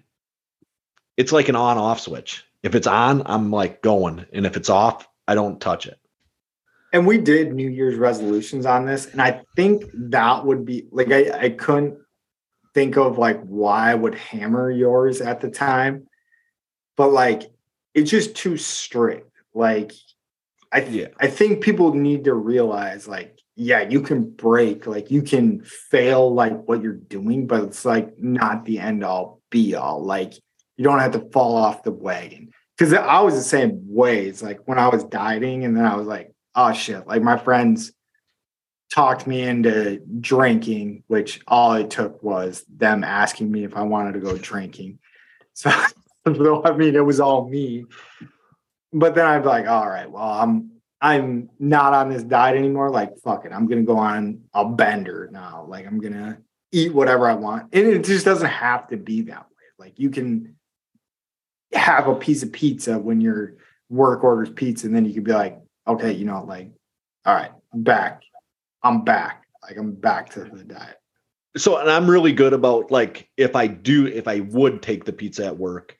it's 1.16 1.32
like 1.32 1.48
an 1.48 1.56
on 1.56 1.78
off 1.78 2.00
switch. 2.00 2.44
If 2.62 2.74
it's 2.74 2.86
on, 2.86 3.22
I'm 3.26 3.50
like 3.50 3.82
going. 3.82 4.26
And 4.32 4.46
if 4.46 4.56
it's 4.56 4.70
off, 4.70 5.08
I 5.28 5.34
don't 5.34 5.60
touch 5.60 5.86
it. 5.86 6.00
And 6.92 7.06
we 7.06 7.18
did 7.18 7.52
New 7.52 7.68
Year's 7.68 7.96
resolutions 7.96 8.64
on 8.64 8.86
this. 8.86 9.06
And 9.06 9.20
I 9.20 9.42
think 9.54 9.84
that 9.94 10.44
would 10.46 10.64
be 10.64 10.86
like, 10.90 11.12
I, 11.12 11.30
I 11.38 11.48
couldn't 11.50 11.98
think 12.72 12.96
of 12.96 13.18
like 13.18 13.40
why 13.42 13.90
I 13.90 13.94
would 13.94 14.14
hammer 14.14 14.70
yours 14.70 15.20
at 15.20 15.40
the 15.40 15.50
time. 15.50 16.08
But 16.96 17.12
like, 17.12 17.42
it's 17.92 18.10
just 18.10 18.34
too 18.34 18.56
strict. 18.56 19.30
Like 19.54 19.92
I 20.72 20.80
th- 20.80 20.92
Yeah. 20.92 21.08
I 21.20 21.28
think 21.28 21.62
people 21.62 21.92
need 21.94 22.24
to 22.24 22.34
realize 22.34 23.06
like 23.06 23.38
yeah, 23.60 23.80
you 23.80 24.00
can 24.02 24.30
break, 24.30 24.86
like 24.86 25.10
you 25.10 25.20
can 25.20 25.62
fail 25.64 26.32
like 26.32 26.68
what 26.68 26.80
you're 26.80 26.92
doing, 26.92 27.48
but 27.48 27.64
it's 27.64 27.84
like 27.84 28.16
not 28.16 28.64
the 28.64 28.78
end 28.78 29.02
all 29.02 29.42
be 29.50 29.74
all. 29.74 30.04
Like 30.04 30.34
you 30.76 30.84
don't 30.84 31.00
have 31.00 31.12
to 31.12 31.28
fall 31.32 31.56
off 31.56 31.82
the 31.82 31.90
wagon. 31.90 32.52
Cause 32.78 32.92
I 32.92 33.20
was 33.20 33.34
the 33.34 33.42
same 33.42 33.82
way. 33.88 34.26
It's 34.26 34.42
like 34.42 34.60
when 34.66 34.78
I 34.78 34.88
was 34.88 35.02
dieting 35.04 35.64
and 35.64 35.76
then 35.76 35.84
I 35.84 35.96
was 35.96 36.06
like, 36.06 36.32
oh 36.54 36.72
shit. 36.72 37.06
Like 37.06 37.22
my 37.22 37.36
friends 37.36 37.92
talked 38.90 39.26
me 39.26 39.42
into 39.42 40.00
drinking, 40.20 41.02
which 41.08 41.40
all 41.46 41.74
it 41.74 41.90
took 41.90 42.22
was 42.22 42.64
them 42.68 43.04
asking 43.04 43.50
me 43.50 43.64
if 43.64 43.76
I 43.76 43.82
wanted 43.82 44.12
to 44.14 44.20
go 44.20 44.36
drinking. 44.36 44.98
So, 45.54 46.62
I 46.64 46.76
mean, 46.76 46.94
it 46.94 47.04
was 47.04 47.18
all 47.18 47.48
me. 47.48 47.84
But 48.92 49.16
then 49.16 49.40
be 49.40 49.48
like, 49.48 49.66
all 49.66 49.88
right, 49.88 50.08
well, 50.08 50.22
I'm 50.22 50.70
I'm 51.00 51.50
not 51.58 51.94
on 51.94 52.10
this 52.10 52.22
diet 52.22 52.56
anymore. 52.56 52.90
Like, 52.90 53.18
fuck 53.24 53.44
it, 53.44 53.52
I'm 53.52 53.66
gonna 53.66 53.82
go 53.82 53.96
on 53.96 54.42
a 54.54 54.64
bender 54.68 55.28
now. 55.32 55.64
Like, 55.66 55.86
I'm 55.86 56.00
gonna 56.00 56.38
eat 56.70 56.94
whatever 56.94 57.28
I 57.28 57.34
want, 57.34 57.74
and 57.74 57.86
it 57.86 58.04
just 58.04 58.24
doesn't 58.24 58.48
have 58.48 58.88
to 58.88 58.96
be 58.96 59.22
that 59.22 59.46
way. 59.46 59.86
Like, 59.86 59.98
you 59.98 60.10
can 60.10 60.54
have 61.72 62.08
a 62.08 62.14
piece 62.14 62.42
of 62.42 62.52
pizza 62.52 62.98
when 62.98 63.20
your 63.20 63.54
work 63.88 64.24
orders 64.24 64.50
pizza, 64.50 64.86
and 64.86 64.94
then 64.94 65.04
you 65.04 65.14
could 65.14 65.24
be 65.24 65.32
like, 65.32 65.58
okay, 65.86 66.12
you 66.12 66.24
know, 66.24 66.44
like, 66.44 66.70
all 67.24 67.34
right, 67.34 67.50
I'm 67.72 67.82
back. 67.82 68.22
I'm 68.82 69.04
back. 69.04 69.44
Like, 69.62 69.76
I'm 69.76 69.92
back 69.92 70.30
to 70.30 70.44
the 70.44 70.64
diet. 70.64 70.96
so 71.56 71.76
and 71.78 71.90
I'm 71.90 72.08
really 72.08 72.32
good 72.32 72.52
about 72.52 72.90
like 72.90 73.28
if 73.36 73.56
I 73.56 73.66
do 73.66 74.06
if 74.06 74.28
I 74.28 74.40
would 74.40 74.82
take 74.82 75.04
the 75.04 75.12
pizza 75.12 75.46
at 75.46 75.58
work, 75.58 75.98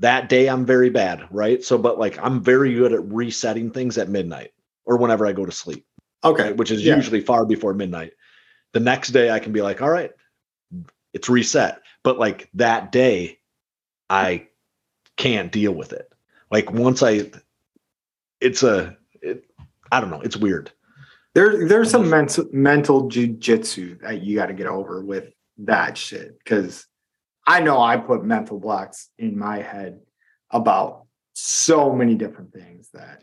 that 0.00 0.28
day 0.28 0.48
I'm 0.48 0.64
very 0.64 0.90
bad, 0.90 1.26
right? 1.30 1.62
So 1.62 1.78
but 1.78 1.98
like 1.98 2.18
I'm 2.22 2.42
very 2.42 2.74
good 2.74 2.92
at 2.92 3.04
resetting 3.04 3.70
things 3.70 3.98
at 3.98 4.08
midnight 4.08 4.52
or 4.84 4.96
whenever 4.96 5.26
I 5.26 5.32
go 5.32 5.44
to 5.44 5.52
sleep, 5.52 5.84
Okay, 6.24 6.44
right? 6.44 6.56
which 6.56 6.70
is 6.70 6.84
Yeah. 6.84 6.96
usually 6.96 7.20
far 7.20 7.44
before 7.44 7.74
midnight. 7.74 8.12
The 8.72 8.80
next 8.80 9.10
day 9.10 9.30
I 9.30 9.38
can 9.38 9.52
be 9.52 9.62
like, 9.62 9.82
all 9.82 9.90
right, 9.90 10.10
it's 11.12 11.28
reset. 11.28 11.80
But 12.04 12.18
like 12.18 12.48
that 12.54 12.90
day, 12.92 13.38
I 14.08 14.48
can't 15.18 15.52
deal 15.52 15.72
with 15.72 15.92
it. 15.92 16.10
Like 16.50 16.72
once 16.72 17.02
I 17.02 17.30
it's 18.40 18.62
a 18.62 18.96
it, 19.20 19.44
I 19.92 20.00
don't 20.00 20.10
know, 20.10 20.22
it's 20.22 20.36
weird. 20.36 20.72
There, 21.34 21.68
there's 21.68 21.90
some 21.90 22.04
um, 22.04 22.10
mental 22.10 22.46
mental 22.52 23.10
jujitsu 23.10 24.00
that 24.00 24.22
you 24.22 24.36
got 24.36 24.46
to 24.46 24.54
get 24.54 24.66
over 24.66 25.04
with 25.04 25.30
that 25.58 25.98
shit. 25.98 26.38
Because 26.38 26.86
I 27.46 27.60
know 27.60 27.80
I 27.80 27.96
put 27.96 28.24
mental 28.24 28.58
blocks 28.58 29.10
in 29.18 29.38
my 29.38 29.60
head 29.60 30.00
about 30.50 31.06
so 31.34 31.92
many 31.92 32.14
different 32.14 32.52
things 32.52 32.88
that 32.94 33.22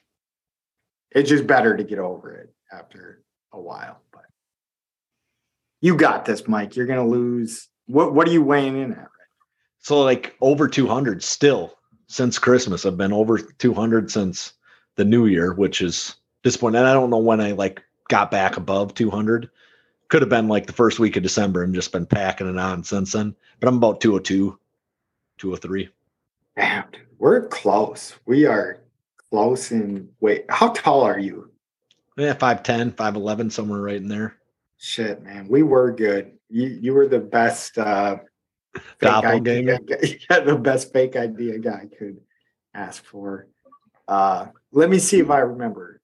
it's 1.12 1.30
just 1.30 1.48
better 1.48 1.76
to 1.76 1.84
get 1.84 2.00
over 2.00 2.34
it 2.36 2.54
after 2.72 3.24
a 3.52 3.60
while. 3.60 4.02
But 4.12 4.26
you 5.82 5.96
got 5.96 6.26
this, 6.26 6.48
Mike. 6.48 6.76
You're 6.76 6.88
gonna 6.88 7.08
lose. 7.08 7.68
What 7.88 8.14
What 8.14 8.28
are 8.28 8.32
you 8.32 8.44
weighing 8.44 8.78
in 8.78 8.92
at? 8.92 8.98
Right 8.98 9.10
So 9.80 10.02
like 10.02 10.36
over 10.42 10.68
200 10.68 11.24
still 11.24 11.74
since 12.16 12.40
Christmas. 12.40 12.86
I've 12.86 12.98
been 12.98 13.12
over 13.12 13.38
200 13.38 14.10
since 14.10 14.54
the 14.96 15.04
new 15.04 15.26
year, 15.26 15.54
which 15.54 15.82
is 15.82 16.16
disappointing. 16.44 16.80
And 16.80 16.88
I 16.88 16.94
don't 16.94 17.10
know 17.10 17.18
when 17.18 17.42
I 17.42 17.52
like 17.52 17.84
got 18.08 18.32
back 18.32 18.56
above 18.56 18.94
200. 18.94 19.50
Could 20.08 20.22
have 20.22 20.30
been 20.30 20.48
like 20.48 20.66
the 20.66 20.74
first 20.74 20.98
week 20.98 21.18
of 21.18 21.24
December 21.24 21.64
and 21.64 21.76
just 21.76 21.92
been 21.92 22.06
packing 22.06 22.48
it 22.48 22.58
on 22.58 22.86
since 22.86 23.12
then. 23.12 23.36
But 23.60 23.68
I'm 23.68 23.78
about 23.78 24.00
202, 24.00 24.58
203. 25.40 25.90
Damn, 26.56 26.86
dude, 26.92 27.02
we're 27.18 27.50
close. 27.50 28.16
We 28.26 28.46
are 28.46 28.80
close. 29.30 29.72
In 29.72 30.08
wait, 30.22 30.46
how 30.48 30.70
tall 30.70 31.02
are 31.02 31.20
you? 31.20 31.52
Yeah, 32.18 32.34
5'10, 32.34 32.94
5'11, 32.94 33.52
somewhere 33.52 33.82
right 33.82 33.98
in 33.98 34.08
there. 34.08 34.38
Shit, 34.78 35.22
man, 35.22 35.50
we 35.50 35.64
were 35.64 35.92
good. 35.92 36.32
You 36.50 36.68
you 36.68 36.94
were 36.94 37.08
the 37.08 37.20
best 37.20 37.78
uh 37.78 38.20
Doppelganger. 39.00 39.80
yeah, 40.30 40.40
the 40.40 40.56
best 40.56 40.92
fake 40.94 41.16
idea 41.16 41.58
guy 41.60 41.88
could 41.98 42.20
ask 42.74 43.04
for. 43.04 43.48
Uh 44.08 44.48
let 44.72 44.90
me 44.90 45.00
see 45.00 45.20
if 45.20 45.30
I 45.30 45.40
remember. 45.40 46.02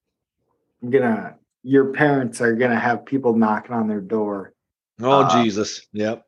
I'm 0.82 0.90
gonna 0.90 1.36
your 1.62 1.92
parents 1.92 2.40
are 2.40 2.54
gonna 2.54 2.78
have 2.78 3.04
people 3.04 3.36
knocking 3.36 3.74
on 3.74 3.86
their 3.88 4.00
door. 4.00 4.52
Oh, 5.00 5.22
Uh, 5.22 5.42
Jesus. 5.42 5.86
Yep. 5.92 6.26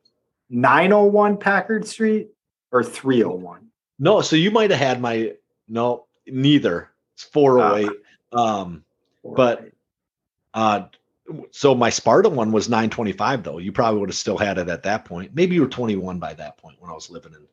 901 0.49 1.37
Packard 1.37 1.87
Street 1.87 2.29
or 2.71 2.83
301? 2.83 3.67
No, 3.99 4.21
so 4.21 4.35
you 4.35 4.51
might 4.51 4.69
have 4.71 4.79
had 4.79 5.01
my, 5.01 5.33
no, 5.67 6.05
neither. 6.27 6.89
It's 7.15 7.23
408. 7.23 7.89
um, 8.33 8.83
But- 9.23 9.71
Uh, 10.53 10.87
so 11.51 11.73
my 11.73 11.89
Sparta 11.89 12.29
one 12.29 12.51
was 12.51 12.69
925 12.69 13.43
though. 13.43 13.57
You 13.57 13.71
probably 13.71 13.99
would 13.99 14.09
have 14.09 14.15
still 14.15 14.37
had 14.37 14.57
it 14.57 14.69
at 14.69 14.83
that 14.83 15.05
point. 15.05 15.31
Maybe 15.33 15.55
you 15.55 15.61
were 15.61 15.67
21 15.67 16.19
by 16.19 16.33
that 16.35 16.57
point 16.57 16.77
when 16.79 16.91
I 16.91 16.93
was 16.93 17.09
living 17.09 17.33
in. 17.33 17.45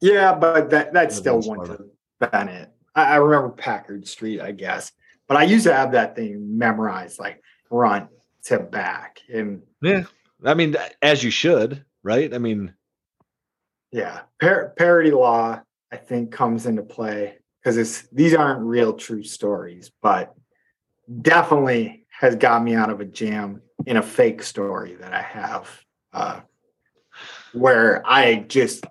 Yeah, 0.00 0.34
but 0.34 0.70
that 0.70 0.92
that 0.92 1.12
still 1.12 1.40
went 1.40 1.64
to 1.66 1.86
Bennett. 2.20 2.70
I, 2.94 3.14
I 3.14 3.16
remember 3.16 3.50
Packard 3.50 4.06
Street, 4.06 4.40
I 4.40 4.52
guess. 4.52 4.92
But 5.26 5.36
I 5.38 5.44
used 5.44 5.66
to 5.66 5.74
have 5.74 5.92
that 5.92 6.14
thing 6.14 6.58
memorized 6.58 7.18
like 7.18 7.42
front 7.68 8.08
to 8.44 8.60
back. 8.60 9.20
And 9.32 9.62
Yeah, 9.82 10.04
I 10.44 10.54
mean, 10.54 10.76
as 11.02 11.24
you 11.24 11.30
should, 11.30 11.84
right? 12.02 12.32
I 12.32 12.38
mean, 12.38 12.74
yeah, 13.90 14.20
par- 14.40 14.74
parody 14.76 15.10
law, 15.10 15.60
I 15.90 15.96
think, 15.96 16.30
comes 16.30 16.66
into 16.66 16.82
play 16.82 17.38
because 17.60 17.76
it's 17.76 18.02
these 18.12 18.34
aren't 18.34 18.60
real 18.60 18.92
true 18.92 19.24
stories, 19.24 19.90
but 20.02 20.34
definitely 21.22 22.05
has 22.18 22.36
got 22.36 22.62
me 22.62 22.74
out 22.74 22.90
of 22.90 23.00
a 23.00 23.04
jam 23.04 23.62
in 23.84 23.96
a 23.96 24.02
fake 24.02 24.42
story 24.42 24.94
that 24.96 25.12
I 25.12 25.22
have 25.22 25.84
uh, 26.12 26.40
where 27.52 28.02
I 28.06 28.36
just 28.48 28.86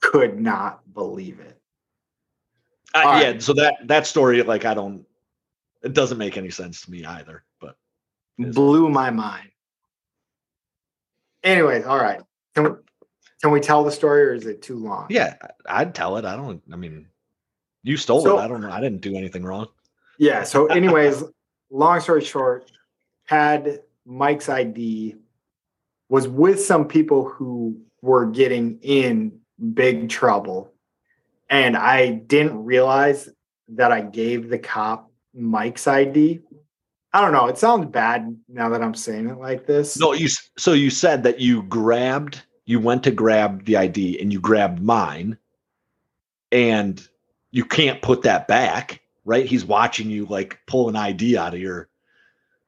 could 0.00 0.40
not 0.40 0.80
believe 0.92 1.40
it. 1.40 1.60
I, 2.94 3.02
All 3.02 3.20
yeah. 3.20 3.26
right. 3.26 3.42
So 3.42 3.52
that 3.54 3.76
that 3.84 4.06
story, 4.06 4.42
like, 4.42 4.64
I 4.64 4.74
don't. 4.74 5.04
It 5.82 5.94
doesn't 5.94 6.18
make 6.18 6.36
any 6.36 6.50
sense 6.50 6.82
to 6.82 6.90
me 6.90 7.04
either. 7.04 7.42
But 7.60 7.76
blew 8.38 8.88
my 8.88 9.10
mind. 9.10 9.48
Anyways, 11.42 11.84
all 11.84 11.98
right. 11.98 12.20
Can 12.54 12.64
we, 12.64 12.70
can 13.42 13.50
we 13.50 13.60
tell 13.60 13.82
the 13.82 13.90
story 13.90 14.22
or 14.22 14.34
is 14.34 14.46
it 14.46 14.62
too 14.62 14.76
long? 14.78 15.06
yeah, 15.10 15.34
I'd 15.66 15.94
tell 15.94 16.16
it. 16.18 16.24
I 16.24 16.36
don't. 16.36 16.62
I 16.72 16.76
mean, 16.76 17.06
you 17.82 17.96
stole 17.96 18.22
So- 18.22 18.38
it. 18.38 18.42
I 18.42 18.48
don't 18.48 18.60
know. 18.60 18.70
I 18.70 18.80
didn't 18.80 19.00
do 19.00 19.16
anything 19.16 19.42
wrong. 19.42 19.66
Yeah. 20.18 20.42
So, 20.44 20.66
anyways, 20.66 21.24
long 21.72 22.00
story 22.00 22.22
short, 22.22 22.70
had 23.24 23.80
Mike's 24.04 24.48
ID, 24.48 25.16
was 26.08 26.28
with 26.28 26.62
some 26.62 26.86
people 26.86 27.28
who 27.28 27.80
were 28.02 28.26
getting 28.26 28.78
in 28.82 29.40
big 29.74 30.08
trouble. 30.08 30.72
And 31.48 31.76
I 31.76 32.10
didn't 32.10 32.64
realize 32.64 33.28
that 33.68 33.92
I 33.92 34.02
gave 34.02 34.48
the 34.48 34.58
cop 34.58 35.10
Mike's 35.34 35.86
ID. 35.86 36.40
I 37.12 37.20
don't 37.20 37.32
know. 37.32 37.46
It 37.46 37.58
sounds 37.58 37.86
bad 37.86 38.36
now 38.48 38.70
that 38.70 38.82
I'm 38.82 38.94
saying 38.94 39.28
it 39.28 39.38
like 39.38 39.66
this. 39.66 39.98
No, 39.98 40.14
you. 40.14 40.28
So 40.56 40.72
you 40.72 40.88
said 40.90 41.22
that 41.24 41.40
you 41.40 41.62
grabbed. 41.64 42.42
You 42.64 42.80
went 42.80 43.04
to 43.04 43.10
grab 43.10 43.66
the 43.66 43.76
ID 43.76 44.20
and 44.20 44.32
you 44.32 44.40
grabbed 44.40 44.80
mine, 44.80 45.36
and 46.50 47.06
you 47.50 47.66
can't 47.66 48.00
put 48.00 48.22
that 48.22 48.48
back, 48.48 49.01
right? 49.24 49.46
He's 49.46 49.64
watching 49.64 50.10
you 50.10 50.26
like 50.26 50.58
pull 50.66 50.88
an 50.88 50.96
ID 50.96 51.36
out 51.36 51.54
of 51.54 51.60
your. 51.60 51.88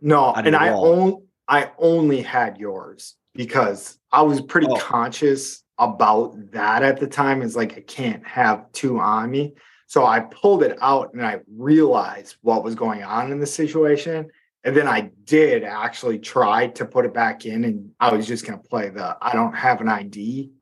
No, 0.00 0.32
of 0.32 0.38
and 0.38 0.52
your 0.52 0.60
I 0.60 0.70
only 0.70 1.16
I 1.48 1.70
only 1.78 2.22
had 2.22 2.58
yours 2.58 3.14
because 3.34 3.98
I 4.12 4.22
was 4.22 4.40
pretty 4.40 4.68
Oh. 4.68 4.76
conscious 4.76 5.62
about 5.78 6.52
that 6.52 6.82
at 6.82 7.00
the 7.00 7.06
time. 7.06 7.42
Is 7.42 7.56
like 7.56 7.76
I 7.76 7.80
can't 7.80 8.26
have 8.26 8.70
two 8.72 8.98
on 8.98 9.30
me. 9.30 9.54
So 9.86 10.04
I 10.04 10.20
pulled 10.20 10.62
it 10.62 10.78
out 10.80 11.12
and 11.14 11.24
I 11.24 11.40
realized 11.56 12.36
what 12.40 12.64
was 12.64 12.74
going 12.74 13.02
on 13.02 13.30
in 13.30 13.38
the 13.38 13.46
situation. 13.46 14.28
And 14.64 14.74
then 14.74 14.88
I 14.88 15.10
did 15.24 15.62
actually 15.62 16.18
try 16.18 16.68
to 16.68 16.86
put 16.86 17.04
it 17.04 17.12
back 17.12 17.44
in 17.44 17.64
and 17.64 17.90
I 18.00 18.14
was 18.14 18.26
just 18.26 18.46
gonna 18.46 18.58
play 18.58 18.88
the 18.88 19.16
I 19.20 19.32
don't 19.34 19.54
have 19.54 19.80
an 19.80 19.88
ID 19.88 20.52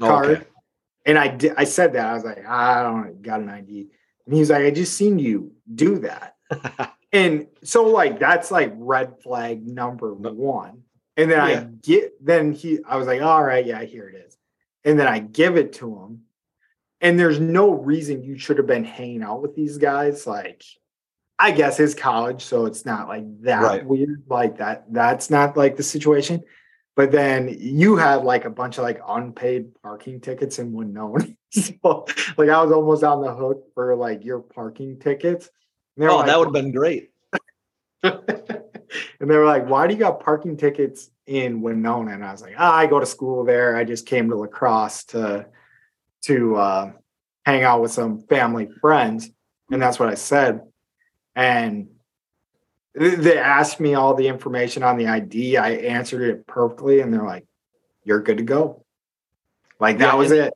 oh, 0.00 0.06
card. 0.06 0.26
Okay. 0.26 0.46
And 1.06 1.18
I 1.18 1.28
did 1.28 1.54
I 1.56 1.64
said 1.64 1.94
that. 1.94 2.06
I 2.06 2.14
was 2.14 2.24
like, 2.24 2.46
I 2.46 2.82
don't 2.82 3.22
got 3.22 3.40
an 3.40 3.48
ID. 3.48 3.88
And 4.26 4.34
he 4.34 4.40
was 4.40 4.50
like, 4.50 4.64
I 4.64 4.70
just 4.70 4.96
seen 4.96 5.18
you 5.18 5.52
do 5.72 5.98
that. 6.00 6.36
And 7.12 7.46
so 7.62 7.84
like 7.84 8.18
that's 8.18 8.50
like 8.50 8.72
red 8.76 9.22
flag 9.22 9.66
number 9.66 10.12
one. 10.12 10.82
And 11.16 11.30
then 11.30 11.38
Yeah. 11.48 11.60
I 11.60 11.64
get 11.82 12.12
then 12.22 12.52
he 12.52 12.80
I 12.86 12.96
was 12.96 13.06
like, 13.06 13.22
all 13.22 13.42
right, 13.42 13.64
yeah, 13.64 13.82
here 13.84 14.08
it 14.08 14.16
is. 14.26 14.36
And 14.84 14.98
then 14.98 15.06
I 15.06 15.20
give 15.20 15.56
it 15.56 15.72
to 15.74 15.94
him. 15.94 16.22
And 17.00 17.18
there's 17.18 17.40
no 17.40 17.70
reason 17.70 18.22
you 18.22 18.36
should 18.38 18.58
have 18.58 18.66
been 18.66 18.84
hanging 18.84 19.22
out 19.22 19.40
with 19.40 19.54
these 19.54 19.78
guys. 19.78 20.26
Like, 20.26 20.62
I 21.38 21.52
guess 21.52 21.78
it's 21.80 21.94
college, 21.94 22.42
so 22.44 22.66
it's 22.66 22.84
not 22.84 23.08
like 23.08 23.24
that 23.42 23.62
Right. 23.62 23.86
weird. 23.86 24.24
Like 24.28 24.58
that, 24.58 24.84
that's 24.92 25.30
not 25.30 25.56
like 25.56 25.76
the 25.76 25.82
situation. 25.84 26.42
But 26.96 27.12
then 27.12 27.48
you 27.58 27.96
had 27.96 28.24
like 28.24 28.44
a 28.46 28.50
bunch 28.50 28.76
of 28.78 28.84
like 28.84 29.00
unpaid 29.06 29.74
parking 29.82 30.20
tickets 30.20 30.58
in 30.58 30.72
Winona. 30.72 31.24
so 31.82 32.06
like 32.36 32.48
I 32.48 32.62
was 32.62 32.72
almost 32.72 33.02
on 33.04 33.22
the 33.22 33.34
hook 33.34 33.64
for 33.74 33.96
like 33.96 34.24
your 34.24 34.40
parking 34.40 34.98
tickets. 34.98 35.50
Oh, 35.98 36.16
like, 36.16 36.26
that 36.26 36.38
would 36.38 36.46
have 36.46 36.52
been 36.52 36.72
great. 36.72 37.10
and 38.02 39.30
they 39.30 39.36
were 39.36 39.46
like, 39.46 39.66
"Why 39.66 39.86
do 39.86 39.94
you 39.94 39.98
got 40.00 40.20
parking 40.20 40.56
tickets 40.56 41.10
in 41.26 41.62
Winona?" 41.62 42.12
And 42.12 42.24
I 42.24 42.32
was 42.32 42.42
like, 42.42 42.54
oh, 42.58 42.64
"I 42.64 42.86
go 42.86 43.00
to 43.00 43.06
school 43.06 43.44
there. 43.44 43.76
I 43.76 43.84
just 43.84 44.06
came 44.06 44.28
to 44.28 44.36
La 44.36 44.46
Crosse 44.46 45.04
to 45.04 45.46
to 46.22 46.56
uh, 46.56 46.92
hang 47.44 47.62
out 47.62 47.80
with 47.80 47.92
some 47.92 48.20
family 48.26 48.68
friends." 48.80 49.30
And 49.70 49.80
that's 49.80 49.98
what 49.98 50.08
I 50.08 50.14
said. 50.14 50.60
And 51.34 51.88
they 52.94 53.38
asked 53.38 53.80
me 53.80 53.94
all 53.94 54.14
the 54.14 54.28
information 54.28 54.82
on 54.82 54.96
the 54.96 55.06
ID. 55.06 55.56
I 55.56 55.70
answered 55.70 56.22
it 56.22 56.46
perfectly, 56.46 57.00
and 57.00 57.12
they're 57.12 57.24
like, 57.24 57.46
"You're 58.04 58.22
good 58.22 58.38
to 58.38 58.44
go." 58.44 58.84
Like 59.80 59.98
that 59.98 60.14
yeah, 60.14 60.18
was 60.18 60.30
it. 60.30 60.54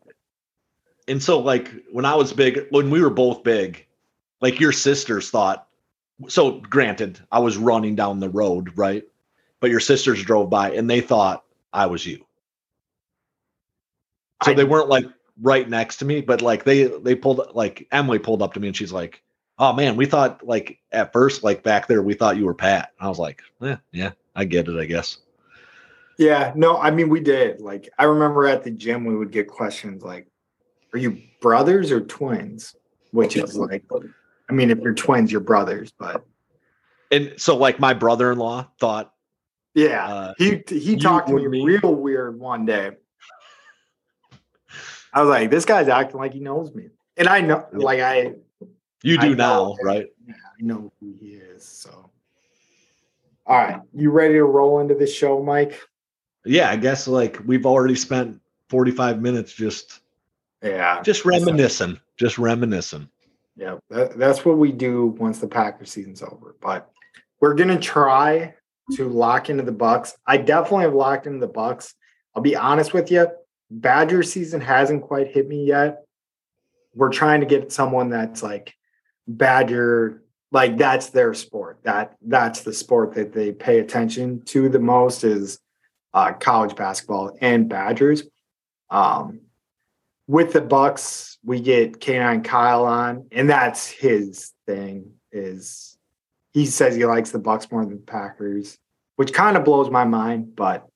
And 1.10 1.22
so, 1.22 1.40
like 1.40 1.70
when 1.90 2.04
I 2.04 2.14
was 2.14 2.32
big, 2.32 2.66
when 2.70 2.88
we 2.88 3.02
were 3.02 3.10
both 3.10 3.42
big, 3.42 3.86
like 4.40 4.60
your 4.60 4.72
sisters 4.72 5.28
thought 5.28 5.66
so 6.28 6.60
granted, 6.60 7.20
I 7.32 7.38
was 7.38 7.56
running 7.56 7.94
down 7.94 8.20
the 8.20 8.28
road, 8.28 8.76
right? 8.76 9.04
But 9.60 9.70
your 9.70 9.80
sisters 9.80 10.22
drove 10.22 10.50
by 10.50 10.72
and 10.72 10.88
they 10.88 11.00
thought 11.00 11.44
I 11.72 11.86
was 11.86 12.06
you. 12.06 12.24
So 14.44 14.52
I, 14.52 14.54
they 14.54 14.64
weren't 14.64 14.88
like 14.88 15.04
right 15.40 15.68
next 15.68 15.96
to 15.98 16.04
me, 16.04 16.20
but 16.20 16.42
like 16.42 16.64
they 16.64 16.84
they 16.84 17.14
pulled 17.14 17.42
like 17.54 17.86
Emily 17.92 18.18
pulled 18.18 18.42
up 18.42 18.54
to 18.54 18.60
me 18.60 18.68
and 18.68 18.76
she's 18.76 18.92
like, 18.92 19.22
"Oh 19.58 19.72
man, 19.72 19.96
we 19.96 20.06
thought 20.06 20.46
like 20.46 20.78
at 20.92 21.12
first 21.12 21.42
like 21.42 21.62
back 21.62 21.86
there 21.86 22.02
we 22.02 22.14
thought 22.14 22.36
you 22.36 22.46
were 22.46 22.54
Pat." 22.54 22.92
I 22.98 23.08
was 23.08 23.18
like, 23.18 23.42
"Yeah, 23.60 23.76
yeah, 23.92 24.12
I 24.34 24.44
get 24.44 24.68
it, 24.68 24.78
I 24.78 24.86
guess." 24.86 25.18
Yeah, 26.18 26.52
no, 26.54 26.78
I 26.78 26.90
mean 26.90 27.10
we 27.10 27.20
did. 27.20 27.60
Like 27.60 27.90
I 27.98 28.04
remember 28.04 28.46
at 28.46 28.64
the 28.64 28.70
gym 28.70 29.04
we 29.04 29.16
would 29.16 29.30
get 29.30 29.46
questions 29.46 30.02
like, 30.02 30.26
"Are 30.92 30.98
you 30.98 31.22
brothers 31.40 31.90
or 31.90 32.00
twins?" 32.00 32.76
Which 33.12 33.36
is 33.36 33.56
like 33.56 33.84
I 34.48 34.52
mean, 34.52 34.70
if 34.70 34.78
you're 34.78 34.94
twins, 34.94 35.30
you're 35.30 35.40
brothers, 35.40 35.92
but 35.98 36.24
and 37.10 37.34
so 37.36 37.56
like 37.56 37.80
my 37.80 37.94
brother-in-law 37.94 38.68
thought 38.78 39.12
yeah 39.74 40.06
uh, 40.06 40.34
he 40.38 40.62
he 40.68 40.96
talked 40.96 41.28
to 41.28 41.34
me, 41.34 41.46
me. 41.46 41.64
real 41.64 41.94
weird 41.94 42.38
one 42.38 42.64
day. 42.64 42.90
I 45.12 45.20
was 45.20 45.28
like 45.28 45.50
this 45.50 45.64
guy's 45.64 45.88
acting 45.88 46.20
like 46.20 46.32
he 46.32 46.40
knows 46.40 46.74
me. 46.74 46.88
And 47.16 47.28
i 47.28 47.40
know 47.40 47.66
yeah. 47.72 47.78
like 47.78 48.00
i 48.00 48.32
you 49.02 49.18
do 49.18 49.32
I 49.32 49.34
now 49.34 49.76
right? 49.82 50.06
Yeah 50.26 50.34
i 50.34 50.62
know 50.62 50.92
who 51.00 51.14
he 51.20 51.32
is 51.32 51.64
so. 51.64 52.10
All 53.46 53.56
right 53.56 53.80
you 53.92 54.10
ready 54.10 54.34
to 54.34 54.44
roll 54.44 54.80
into 54.80 54.94
the 54.94 55.06
show 55.06 55.42
mike? 55.42 55.80
Yeah 56.44 56.70
i 56.70 56.76
guess 56.76 57.08
like 57.08 57.40
we've 57.44 57.66
already 57.66 57.96
spent 57.96 58.40
45 58.68 59.20
minutes 59.20 59.52
just 59.52 59.99
yeah 60.62 61.00
just 61.02 61.24
reminiscing 61.24 61.98
just 62.16 62.38
reminiscing 62.38 63.08
yeah, 63.60 63.76
that, 63.90 64.18
that's 64.18 64.42
what 64.44 64.56
we 64.56 64.72
do 64.72 65.08
once 65.18 65.38
the 65.38 65.46
Packer 65.46 65.84
season's 65.84 66.22
over. 66.22 66.56
But 66.62 66.90
we're 67.40 67.54
gonna 67.54 67.78
try 67.78 68.54
to 68.92 69.08
lock 69.08 69.50
into 69.50 69.62
the 69.62 69.70
Bucks. 69.70 70.16
I 70.26 70.38
definitely 70.38 70.84
have 70.84 70.94
locked 70.94 71.26
into 71.26 71.40
the 71.40 71.52
Bucks. 71.52 71.94
I'll 72.34 72.42
be 72.42 72.56
honest 72.56 72.94
with 72.94 73.10
you, 73.10 73.28
Badger 73.70 74.22
season 74.22 74.62
hasn't 74.62 75.02
quite 75.02 75.28
hit 75.28 75.46
me 75.46 75.66
yet. 75.66 76.04
We're 76.94 77.10
trying 77.10 77.40
to 77.40 77.46
get 77.46 77.70
someone 77.70 78.08
that's 78.08 78.42
like 78.42 78.74
Badger, 79.28 80.22
like 80.52 80.78
that's 80.78 81.10
their 81.10 81.34
sport. 81.34 81.80
That 81.82 82.16
that's 82.22 82.62
the 82.62 82.72
sport 82.72 83.14
that 83.14 83.34
they 83.34 83.52
pay 83.52 83.80
attention 83.80 84.40
to 84.46 84.70
the 84.70 84.80
most 84.80 85.22
is 85.22 85.58
uh, 86.14 86.32
college 86.32 86.74
basketball 86.76 87.36
and 87.42 87.68
Badgers. 87.68 88.22
Um, 88.88 89.40
with 90.30 90.52
the 90.52 90.60
Bucks, 90.60 91.38
we 91.44 91.60
get 91.60 91.98
K9 91.98 92.44
Kyle 92.44 92.84
on, 92.84 93.26
and 93.32 93.50
that's 93.50 93.88
his 93.88 94.52
thing. 94.64 95.10
Is 95.32 95.98
he 96.52 96.66
says 96.66 96.94
he 96.94 97.04
likes 97.04 97.32
the 97.32 97.40
Bucks 97.40 97.68
more 97.72 97.84
than 97.84 97.96
the 97.96 98.02
Packers, 98.02 98.78
which 99.16 99.32
kind 99.32 99.56
of 99.56 99.64
blows 99.64 99.90
my 99.90 100.04
mind, 100.04 100.54
but 100.54 100.86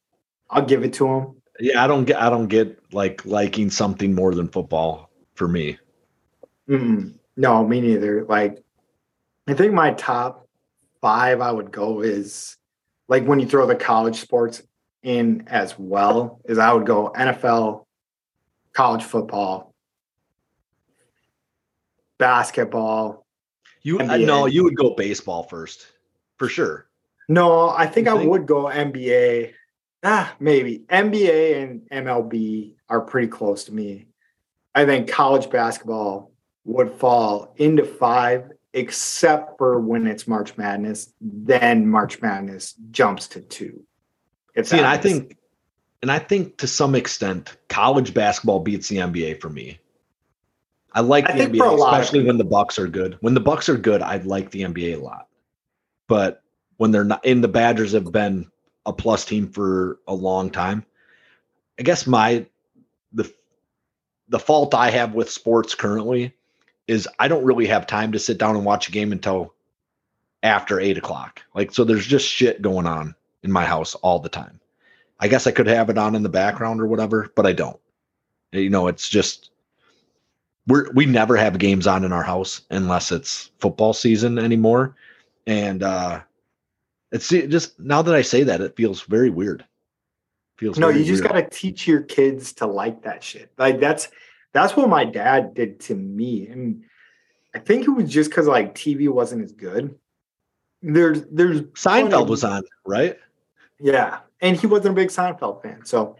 I'll 0.49 0.65
give 0.65 0.85
it 0.85 0.93
to 0.95 1.09
him. 1.09 1.43
Yeah, 1.59 1.83
I 1.83 1.89
don't 1.89 2.05
get 2.05 2.23
I 2.23 2.31
don't 2.31 2.47
get 2.47 2.79
like 2.93 3.27
liking 3.27 3.71
something 3.71 4.15
more 4.15 4.33
than 4.37 4.47
football 4.47 5.11
for 5.35 5.49
me. 5.49 5.79
Mm-mm. 6.69 7.15
No, 7.37 7.67
me 7.67 7.81
neither. 7.81 8.25
Like, 8.25 8.63
I 9.49 9.55
think 9.55 9.73
my 9.73 9.95
top 9.95 10.47
five 11.01 11.41
I 11.41 11.51
would 11.51 11.73
go 11.73 12.03
is 12.03 12.57
like 13.09 13.25
when 13.25 13.41
you 13.41 13.49
throw 13.49 13.67
the 13.67 13.75
college 13.75 14.21
sports 14.21 14.63
in 15.03 15.43
as 15.49 15.77
well, 15.77 16.41
is 16.45 16.59
I 16.59 16.73
would 16.73 16.87
go 16.87 17.13
NFL, 17.17 17.84
college 18.75 19.05
football, 19.05 19.75
basketball. 22.19 23.25
You 23.83 24.01
uh, 24.01 24.17
no, 24.19 24.47
you 24.47 24.65
would 24.65 24.77
go 24.77 24.95
baseball 24.95 25.45
first, 25.45 25.87
for 26.37 26.49
sure. 26.49 26.87
No, 27.29 27.71
I 27.71 27.87
think, 27.87 28.09
think 28.09 28.09
I 28.09 28.27
would 28.27 28.47
go 28.47 28.65
NBA. 28.65 29.53
Ah, 30.03 30.35
maybe 30.39 30.81
NBA 30.91 31.63
and 31.63 32.07
MLB 32.07 32.73
are 32.91 33.01
pretty 33.01 33.29
close 33.29 33.65
to 33.65 33.73
me. 33.73 34.07
I 34.75 34.85
think 34.85 35.09
college 35.09 35.49
basketball 35.49 36.33
would 36.65 36.93
fall 36.93 37.55
into 37.57 37.85
five, 37.85 38.51
except 38.73 39.57
for 39.57 39.81
when 39.81 40.07
it's 40.07 40.27
March 40.27 40.57
Madness. 40.57 41.13
Then 41.21 41.87
March 41.87 42.21
Madness 42.21 42.75
jumps 42.91 43.29
to 43.29 43.41
two. 43.41 43.85
See, 44.63 44.77
and 44.77 44.87
I 44.87 44.97
think 44.97 45.37
and 46.05 46.13
I 46.13 46.19
think 46.19 46.59
to 46.59 46.67
some 46.67 46.95
extent, 46.95 47.57
college 47.69 48.13
basketball 48.13 48.61
beats 48.61 48.91
the 48.91 48.99
NBA 48.99 49.41
for 49.41 49.49
me. 49.49 49.79
I 50.93 51.01
like 51.01 51.31
I 51.31 51.33
the 51.33 51.47
NBA, 51.47 51.79
especially 51.79 52.23
when 52.25 52.37
the 52.37 52.45
Bucks 52.45 52.79
are 52.79 52.87
good. 52.87 53.17
When 53.23 53.33
the 53.33 53.41
Bucks 53.41 53.71
are 53.71 53.79
good, 53.79 54.03
I 54.03 54.19
like 54.19 54.51
the 54.51 54.65
NBA 54.65 54.99
a 54.99 55.03
lot. 55.03 55.29
But 56.07 56.43
when 56.77 56.91
they're 56.91 57.05
not, 57.05 57.25
in 57.25 57.41
the 57.41 57.49
Badgers 57.49 57.93
have 57.93 58.13
been 58.13 58.51
a 58.85 58.93
plus 58.93 59.25
team 59.25 59.49
for 59.49 59.99
a 60.07 60.13
long 60.13 60.51
time. 60.51 60.85
I 61.81 61.85
guess 61.85 62.07
my 62.07 62.45
the 63.15 63.33
the 64.29 64.39
fault 64.39 64.75
I 64.75 64.91
have 64.91 65.15
with 65.15 65.31
sports 65.31 65.75
currently 65.75 66.35
is 66.87 67.09
I 67.19 67.29
don't 67.29 67.47
really 67.47 67.69
have 67.69 67.87
time 67.87 68.13
to 68.13 68.19
sit 68.19 68.37
down 68.37 68.57
and 68.57 68.67
watch 68.67 68.91
a 68.91 68.93
game 68.93 69.11
until 69.11 69.55
after 70.43 70.79
eight 70.79 70.99
o'clock. 70.99 71.41
Like 71.55 71.73
so, 71.73 71.83
there's 71.83 72.07
just 72.07 72.29
shit 72.29 72.61
going 72.61 72.87
on 72.87 73.15
in 73.43 73.51
my 73.51 73.65
house 73.65 73.95
all 73.95 74.19
the 74.19 74.29
time. 74.29 74.61
I 75.21 75.29
guess 75.29 75.47
I 75.47 75.53
could 75.53 75.67
have 75.67 75.91
it 75.91 75.99
on 75.99 76.15
in 76.15 76.23
the 76.23 76.29
background 76.29 76.81
or 76.81 76.87
whatever, 76.87 77.31
but 77.35 77.47
I 77.47 77.53
don't. 77.53 77.79
You 78.53 78.71
know, 78.71 78.89
it's 78.89 79.09
just 79.09 79.51
we're 80.67 80.91
we 80.93 81.07
never 81.07 81.37
have 81.37 81.59
games 81.59 81.87
on 81.87 82.05
in 82.05 82.13
our 82.13 82.23
house 82.23 82.63
unless 82.71 83.13
it's 83.13 83.51
football 83.59 83.93
season 83.93 84.39
anymore. 84.39 84.97
And 85.47 85.83
uh 85.83 86.21
it's 87.13 87.29
just 87.29 87.79
now 87.79 88.03
that 88.03 88.15
I 88.15 88.23
say 88.23 88.43
that, 88.43 88.61
it 88.61 88.77
feels 88.77 89.03
very 89.03 89.31
weird. 89.31 89.65
Feels 90.57 90.79
no, 90.79 90.89
you 90.89 91.05
just 91.05 91.23
got 91.23 91.33
to 91.33 91.49
teach 91.49 91.87
your 91.87 92.03
kids 92.03 92.53
to 92.55 92.67
like 92.67 93.03
that 93.03 93.23
shit. 93.23 93.53
Like 93.57 93.81
that's 93.81 94.09
that's 94.53 94.77
what 94.77 94.89
my 94.89 95.05
dad 95.05 95.55
did 95.55 95.81
to 95.81 95.95
me, 95.95 96.49
and 96.49 96.85
I 97.55 97.61
think 97.61 97.87
it 97.87 97.91
was 97.91 98.11
just 98.11 98.31
because 98.31 98.47
like 98.47 98.75
TV 98.75 99.09
wasn't 99.09 99.45
as 99.45 99.53
good. 99.53 99.97
There's 100.83 101.23
there's 101.31 101.63
Seinfeld 101.63 102.29
was 102.29 102.45
on, 102.45 102.63
right? 102.85 103.19
Yeah, 103.81 104.21
and 104.45 104.59
he 104.59 104.67
wasn't 104.67 104.93
a 104.93 104.95
big 104.95 105.09
Seinfeld 105.09 105.63
fan. 105.63 105.87
So, 105.87 106.17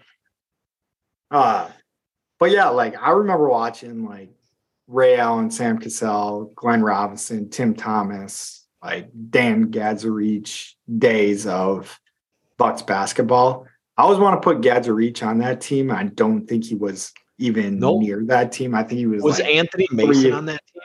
uh, 1.31 1.69
but 2.41 2.51
yeah, 2.51 2.71
like 2.71 2.97
I 3.01 3.11
remember 3.11 3.49
watching 3.49 4.07
like 4.07 4.31
Ray 4.89 5.19
Allen, 5.19 5.51
Sam 5.51 5.79
Cassell, 5.79 6.53
Glenn 6.57 6.83
Robinson, 6.83 7.51
Tim 7.51 7.75
Thomas, 7.75 8.67
like 8.83 9.11
Dan 9.31 9.71
Gadzuric 9.71 10.73
days 10.99 11.47
of 11.47 12.01
Bucks 12.57 12.83
basketball. 12.83 13.67
I 13.97 14.03
always 14.03 14.19
want 14.19 14.41
to 14.41 14.45
put 14.45 14.63
Gadzuric 14.63 15.25
on 15.25 15.39
that 15.39 15.61
team. 15.61 15.91
I 15.91 16.05
don't 16.05 16.47
think 16.47 16.65
he 16.65 16.75
was 16.75 17.13
even 17.39 17.79
nope. 17.79 18.01
near 18.01 18.25
that 18.27 18.53
team. 18.53 18.75
I 18.75 18.85
think 18.85 18.99
he 18.99 19.07
was. 19.07 19.23
Was 19.23 19.39
like 19.39 19.55
Anthony 19.55 19.87
Mason 19.91 20.15
three, 20.15 20.33
on 20.33 20.47
that 20.47 20.63
team? 20.73 20.83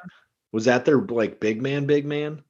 Was 0.52 0.66
that 0.66 0.84
their 0.84 1.00
like 1.00 1.40
big 1.40 1.62
man, 1.62 1.86
big 1.86 2.06
man? 2.06 2.44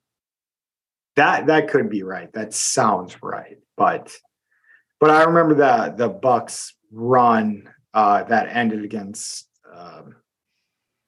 That 1.16 1.46
that 1.46 1.70
could 1.70 1.92
be 1.92 2.02
right. 2.02 2.32
That 2.34 2.56
sounds 2.56 3.22
right. 3.22 3.58
But 3.78 4.12
but 5.00 5.10
I 5.10 5.24
remember 5.24 5.56
that 5.56 5.98
the 5.98 6.10
Bucks 6.10 6.74
run 6.92 7.70
uh, 7.94 8.24
that 8.24 8.50
ended 8.56 8.84
against. 8.84 9.48
Um, 9.74 10.16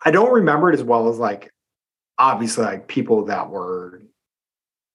I 0.04 0.12
don't 0.12 0.32
remember 0.32 0.72
it 0.72 0.74
as 0.74 0.84
well 0.84 1.10
as 1.10 1.18
like 1.18 1.52
obviously 2.18 2.64
like 2.64 2.88
people 2.88 3.26
that 3.26 3.50
were 3.50 4.02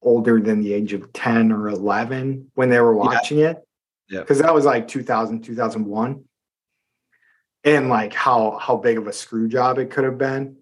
older 0.02 0.40
than 0.40 0.62
the 0.62 0.72
age 0.72 0.92
of 0.92 1.12
10 1.12 1.52
or 1.52 1.68
11 1.68 2.50
when 2.54 2.70
they 2.70 2.80
were 2.80 2.94
watching 2.94 3.38
yeah. 3.38 3.50
it. 3.50 3.68
Yeah. 4.08 4.22
Cause 4.22 4.38
that 4.38 4.54
was 4.54 4.64
like 4.64 4.86
2000, 4.86 5.42
2001. 5.42 6.24
And 7.64 7.88
like 7.88 8.12
how, 8.12 8.56
how 8.60 8.76
big 8.76 8.98
of 8.98 9.08
a 9.08 9.12
screw 9.12 9.48
job 9.48 9.78
it 9.78 9.90
could 9.90 10.04
have 10.04 10.18
been 10.18 10.56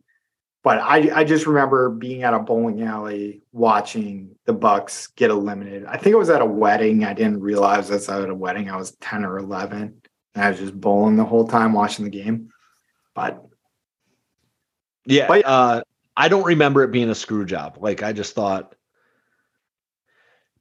but 0.65 0.79
I, 0.81 1.21
I 1.21 1.25
just 1.25 1.47
remember 1.47 1.91
being 1.91 2.23
at 2.23 2.33
a 2.33 2.39
bowling 2.39 2.83
alley 2.83 3.43
watching 3.53 4.35
the 4.47 4.55
Bucks 4.55 5.09
get 5.09 5.31
eliminated. 5.31 5.85
I 5.85 5.99
think 5.99 6.15
it 6.15 6.19
was 6.19 6.31
at 6.31 6.41
a 6.41 6.47
wedding. 6.47 7.05
I 7.05 7.12
didn't 7.12 7.41
realize 7.41 7.91
I 7.91 7.95
was 7.95 8.09
at 8.09 8.31
a 8.31 8.35
wedding. 8.35 8.71
I 8.71 8.77
was 8.77 8.93
10 8.97 9.27
or 9.27 9.39
11. 9.39 10.01
And 10.35 10.45
I 10.45 10.49
was 10.49 10.59
just 10.59 10.81
bowling 10.81 11.17
the 11.17 11.25
whole 11.25 11.47
time 11.47 11.75
watching 11.75 12.07
the 12.07 12.11
game. 12.11 12.49
But 13.15 13.45
Yeah, 15.05 15.29
But- 15.29 15.45
uh, 15.45 15.83
I 16.17 16.29
don't 16.29 16.45
remember 16.45 16.83
it 16.83 16.93
being 16.93 17.11
a 17.11 17.15
screw 17.15 17.45
job. 17.45 17.77
Like 17.81 18.03
I 18.03 18.15
just 18.15 18.35
thought, 18.35 18.75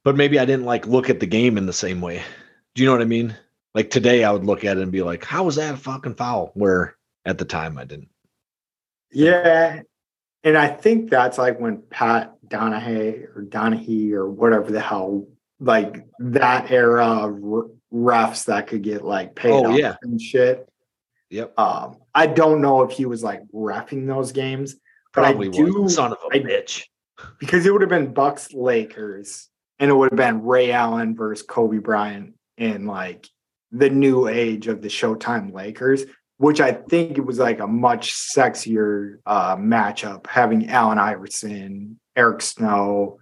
but 0.02 0.16
maybe 0.16 0.38
I 0.38 0.44
didn't 0.44 0.66
like 0.66 0.86
look 0.86 1.08
at 1.08 1.20
the 1.20 1.26
game 1.26 1.56
in 1.56 1.64
the 1.64 1.72
same 1.72 2.02
way. 2.02 2.22
Do 2.74 2.82
you 2.82 2.86
know 2.86 2.92
what 2.92 3.00
I 3.00 3.06
mean? 3.06 3.34
Like 3.72 3.88
today, 3.88 4.22
I 4.22 4.32
would 4.32 4.44
look 4.44 4.64
at 4.64 4.76
it 4.76 4.82
and 4.82 4.92
be 4.92 5.02
like, 5.02 5.24
"How 5.24 5.44
was 5.44 5.56
that 5.56 5.74
a 5.74 5.76
fucking 5.76 6.16
foul?" 6.16 6.50
Where 6.54 6.96
at 7.24 7.38
the 7.38 7.44
time 7.44 7.78
I 7.78 7.84
didn't. 7.84 8.08
Yeah. 9.10 9.82
And 10.44 10.56
I 10.58 10.68
think 10.68 11.10
that's 11.10 11.38
like 11.38 11.58
when 11.58 11.82
Pat 11.90 12.34
Donahue 12.48 13.28
or 13.34 13.42
Donahue 13.42 14.14
or 14.16 14.28
whatever 14.30 14.70
the 14.70 14.80
hell, 14.80 15.26
like 15.58 16.06
that 16.18 16.70
era 16.70 17.06
of 17.06 17.40
refs 17.92 18.44
that 18.46 18.66
could 18.66 18.82
get 18.82 19.04
like 19.04 19.34
paid 19.34 19.52
Oh, 19.52 19.72
off 19.72 19.78
yeah. 19.78 19.96
and 20.02 20.20
shit. 20.20 20.68
Yep, 21.30 21.58
Um, 21.58 21.96
I 22.14 22.26
don't 22.26 22.60
know 22.60 22.82
if 22.82 22.90
he 22.92 23.06
was 23.06 23.24
like 23.24 23.40
refing 23.52 24.06
those 24.06 24.30
games, 24.32 24.74
but 25.14 25.22
probably 25.22 25.48
I 25.48 25.50
do 25.50 25.82
was. 25.82 25.94
Son 25.94 26.12
of 26.12 26.18
a 26.30 26.36
I- 26.36 26.40
bitch. 26.40 26.84
because 27.40 27.64
it 27.64 27.72
would 27.72 27.80
have 27.80 27.88
been 27.90 28.12
Bucks 28.12 28.52
Lakers 28.52 29.48
and 29.78 29.90
it 29.90 29.94
would 29.94 30.10
have 30.10 30.16
been 30.18 30.42
Ray 30.44 30.70
Allen 30.72 31.16
versus 31.16 31.44
Kobe 31.46 31.78
Bryant 31.78 32.34
in 32.58 32.86
like 32.86 33.26
the 33.72 33.88
new 33.90 34.28
age 34.28 34.68
of 34.68 34.82
the 34.82 34.88
Showtime 34.88 35.52
Lakers, 35.52 36.04
which 36.44 36.60
I 36.60 36.72
think 36.72 37.16
it 37.16 37.24
was 37.24 37.38
like 37.38 37.60
a 37.60 37.66
much 37.66 38.12
sexier 38.12 39.16
uh, 39.24 39.56
matchup 39.56 40.26
having 40.26 40.68
Allen 40.68 40.98
Iverson, 40.98 41.98
Eric 42.14 42.42
Snow. 42.42 43.18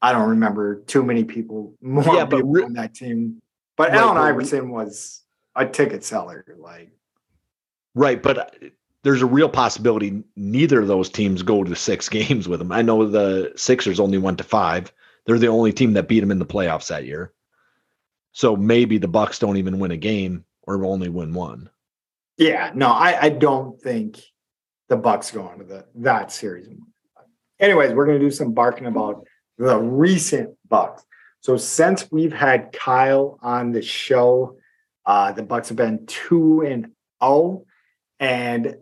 I 0.00 0.12
don't 0.12 0.30
remember 0.30 0.76
too 0.82 1.02
many 1.02 1.24
people 1.24 1.74
more 1.82 2.04
Yeah, 2.14 2.26
people 2.26 2.44
re- 2.44 2.62
on 2.62 2.74
that 2.74 2.94
team. 2.94 3.42
But 3.76 3.90
Right, 3.90 3.98
Allen 3.98 4.14
but 4.14 4.22
Iverson 4.22 4.70
was 4.70 5.22
a 5.56 5.66
ticket 5.66 6.04
seller. 6.04 6.44
Like, 6.56 6.92
Right, 7.96 8.22
but 8.22 8.38
uh, 8.38 8.68
there's 9.02 9.22
a 9.22 9.26
real 9.26 9.48
possibility 9.48 10.22
neither 10.36 10.82
of 10.82 10.86
those 10.86 11.10
teams 11.10 11.42
go 11.42 11.64
to 11.64 11.74
six 11.74 12.08
games 12.20 12.46
with 12.46 12.60
them. 12.60 12.70
I 12.70 12.82
know 12.82 13.08
the 13.08 13.50
Sixers 13.56 13.98
only 13.98 14.18
went 14.18 14.38
to 14.38 14.44
five. 14.44 14.92
They're 15.26 15.36
the 15.36 15.48
only 15.48 15.72
team 15.72 15.94
that 15.94 16.06
beat 16.06 16.20
them 16.20 16.30
in 16.30 16.38
the 16.38 16.46
playoffs 16.46 16.86
that 16.90 17.06
year. 17.06 17.32
So 18.30 18.54
maybe 18.54 18.98
the 18.98 19.08
Bucks 19.08 19.40
don't 19.40 19.56
even 19.56 19.80
win 19.80 19.90
a 19.90 19.96
game 19.96 20.44
or 20.62 20.84
only 20.84 21.08
win 21.08 21.34
one. 21.34 21.68
Yeah, 22.40 22.72
no, 22.74 22.88
I, 22.88 23.24
I 23.24 23.28
don't 23.28 23.78
think 23.78 24.18
the 24.88 24.96
Bucks 24.96 25.30
go 25.30 25.52
into 25.52 25.66
the 25.66 25.84
that 25.96 26.32
series. 26.32 26.68
Anyways, 27.60 27.92
we're 27.92 28.06
gonna 28.06 28.18
do 28.18 28.30
some 28.30 28.54
barking 28.54 28.86
about 28.86 29.26
the 29.58 29.78
recent 29.78 30.56
Bucks. 30.66 31.04
So 31.40 31.58
since 31.58 32.10
we've 32.10 32.32
had 32.32 32.72
Kyle 32.72 33.38
on 33.42 33.72
the 33.72 33.82
show, 33.82 34.56
uh, 35.04 35.32
the 35.32 35.42
Bucks 35.42 35.68
have 35.68 35.76
been 35.76 36.06
two 36.06 36.62
and 36.62 36.92
oh, 37.20 37.66
and 38.18 38.74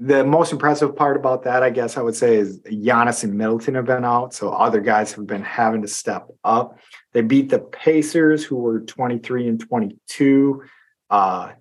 the 0.00 0.24
most 0.24 0.50
impressive 0.50 0.96
part 0.96 1.16
about 1.16 1.44
that, 1.44 1.62
I 1.62 1.70
guess 1.70 1.96
I 1.96 2.02
would 2.02 2.16
say, 2.16 2.34
is 2.34 2.58
Giannis 2.62 3.22
and 3.22 3.34
Middleton 3.34 3.76
have 3.76 3.86
been 3.86 4.04
out. 4.04 4.34
So 4.34 4.50
other 4.50 4.80
guys 4.80 5.12
have 5.12 5.26
been 5.28 5.44
having 5.44 5.82
to 5.82 5.88
step 5.88 6.26
up. 6.42 6.80
They 7.12 7.22
beat 7.22 7.48
the 7.48 7.60
Pacers, 7.60 8.44
who 8.44 8.56
were 8.56 8.80
23 8.80 9.46
and 9.46 9.60
22. 9.60 10.64
Uh, 11.08 11.52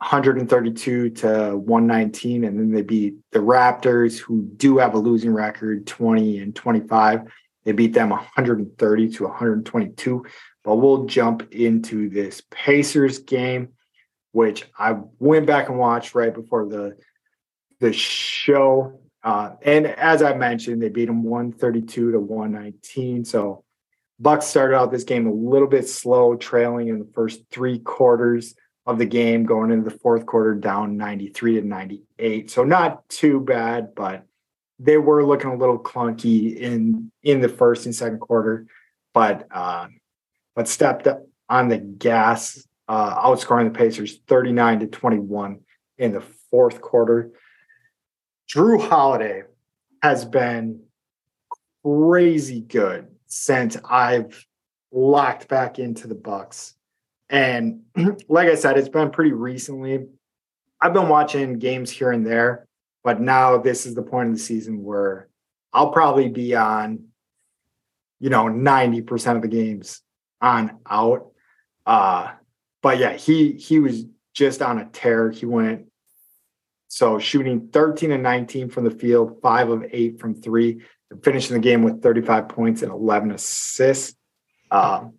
132 0.00 1.10
to 1.10 1.56
119 1.56 2.44
and 2.44 2.58
then 2.58 2.70
they 2.70 2.82
beat 2.82 3.14
the 3.32 3.40
raptors 3.40 4.16
who 4.16 4.42
do 4.56 4.78
have 4.78 4.94
a 4.94 4.98
losing 4.98 5.32
record 5.32 5.86
20 5.88 6.38
and 6.38 6.54
25 6.54 7.22
they 7.64 7.72
beat 7.72 7.92
them 7.92 8.10
130 8.10 9.08
to 9.08 9.24
122 9.24 10.24
but 10.62 10.76
we'll 10.76 11.06
jump 11.06 11.52
into 11.52 12.08
this 12.08 12.42
pacers 12.50 13.18
game 13.18 13.70
which 14.30 14.66
i 14.78 14.96
went 15.18 15.46
back 15.46 15.68
and 15.68 15.78
watched 15.78 16.14
right 16.14 16.32
before 16.34 16.66
the 16.66 16.96
the 17.80 17.92
show. 17.92 19.00
Uh, 19.24 19.50
and 19.62 19.84
as 19.84 20.22
i 20.22 20.32
mentioned 20.32 20.80
they 20.80 20.88
beat 20.88 21.06
them 21.06 21.24
132 21.24 22.12
to 22.12 22.20
119 22.20 23.24
so 23.24 23.64
bucks 24.20 24.46
started 24.46 24.76
out 24.76 24.92
this 24.92 25.02
game 25.02 25.26
a 25.26 25.32
little 25.32 25.66
bit 25.66 25.88
slow 25.88 26.36
trailing 26.36 26.86
in 26.86 27.00
the 27.00 27.10
first 27.14 27.40
three 27.50 27.80
quarters 27.80 28.54
of 28.88 28.96
the 28.96 29.04
game 29.04 29.44
going 29.44 29.70
into 29.70 29.88
the 29.88 29.98
fourth 29.98 30.24
quarter 30.24 30.54
down 30.54 30.96
93 30.96 31.60
to 31.60 31.66
98 31.66 32.50
so 32.50 32.64
not 32.64 33.06
too 33.10 33.38
bad 33.38 33.94
but 33.94 34.24
they 34.78 34.96
were 34.96 35.24
looking 35.24 35.50
a 35.50 35.56
little 35.56 35.78
clunky 35.78 36.56
in 36.56 37.12
in 37.22 37.42
the 37.42 37.50
first 37.50 37.84
and 37.84 37.94
second 37.94 38.18
quarter 38.18 38.66
but 39.12 39.46
uh 39.50 39.86
but 40.56 40.66
stepped 40.66 41.06
up 41.06 41.22
on 41.50 41.68
the 41.68 41.76
gas 41.76 42.66
uh 42.88 43.22
outscoring 43.22 43.64
the 43.64 43.78
pacers 43.78 44.20
39 44.26 44.80
to 44.80 44.86
21 44.86 45.60
in 45.98 46.12
the 46.12 46.22
fourth 46.50 46.80
quarter. 46.80 47.32
Drew 48.48 48.78
holiday 48.78 49.42
has 50.02 50.24
been 50.24 50.80
crazy 51.84 52.62
good 52.62 53.08
since 53.26 53.76
i've 53.84 54.46
locked 54.90 55.48
back 55.48 55.78
into 55.78 56.06
the 56.06 56.14
bucks 56.14 56.74
and 57.30 57.82
like 58.28 58.48
I 58.48 58.54
said, 58.54 58.78
it's 58.78 58.88
been 58.88 59.10
pretty 59.10 59.32
recently. 59.32 60.06
I've 60.80 60.92
been 60.92 61.08
watching 61.08 61.58
games 61.58 61.90
here 61.90 62.12
and 62.12 62.24
there, 62.24 62.66
but 63.02 63.20
now 63.20 63.58
this 63.58 63.86
is 63.86 63.94
the 63.94 64.02
point 64.02 64.28
of 64.28 64.34
the 64.34 64.40
season 64.40 64.82
where 64.82 65.28
I'll 65.72 65.90
probably 65.90 66.28
be 66.28 66.54
on, 66.54 67.04
you 68.20 68.30
know, 68.30 68.44
90% 68.44 69.36
of 69.36 69.42
the 69.42 69.48
games 69.48 70.02
on 70.40 70.78
out. 70.88 71.32
Uh, 71.84 72.32
but 72.82 72.98
yeah, 72.98 73.14
he 73.14 73.52
he 73.52 73.80
was 73.80 74.04
just 74.34 74.62
on 74.62 74.78
a 74.78 74.84
tear. 74.86 75.30
He 75.30 75.46
went 75.46 75.86
so 76.88 77.18
shooting 77.18 77.68
13 77.72 78.12
and 78.12 78.22
19 78.22 78.70
from 78.70 78.84
the 78.84 78.90
field, 78.90 79.40
five 79.42 79.68
of 79.68 79.84
eight 79.92 80.20
from 80.20 80.34
three, 80.34 80.82
and 81.10 81.22
finishing 81.22 81.54
the 81.54 81.60
game 81.60 81.82
with 81.82 82.02
35 82.02 82.48
points 82.48 82.82
and 82.82 82.90
11 82.90 83.32
assists. 83.32 84.16
Um, 84.70 85.14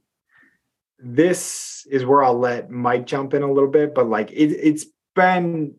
this 1.02 1.88
is 1.90 2.06
where 2.06 2.24
I'll 2.24 2.38
let 2.38 2.70
Mike 2.70 3.06
jump 3.06 3.34
in 3.34 3.44
a 3.44 3.52
little 3.52 3.70
bit, 3.70 3.96
but 3.96 4.08
like 4.08 4.32
it, 4.32 4.52
it's 4.52 4.86
been 5.16 5.76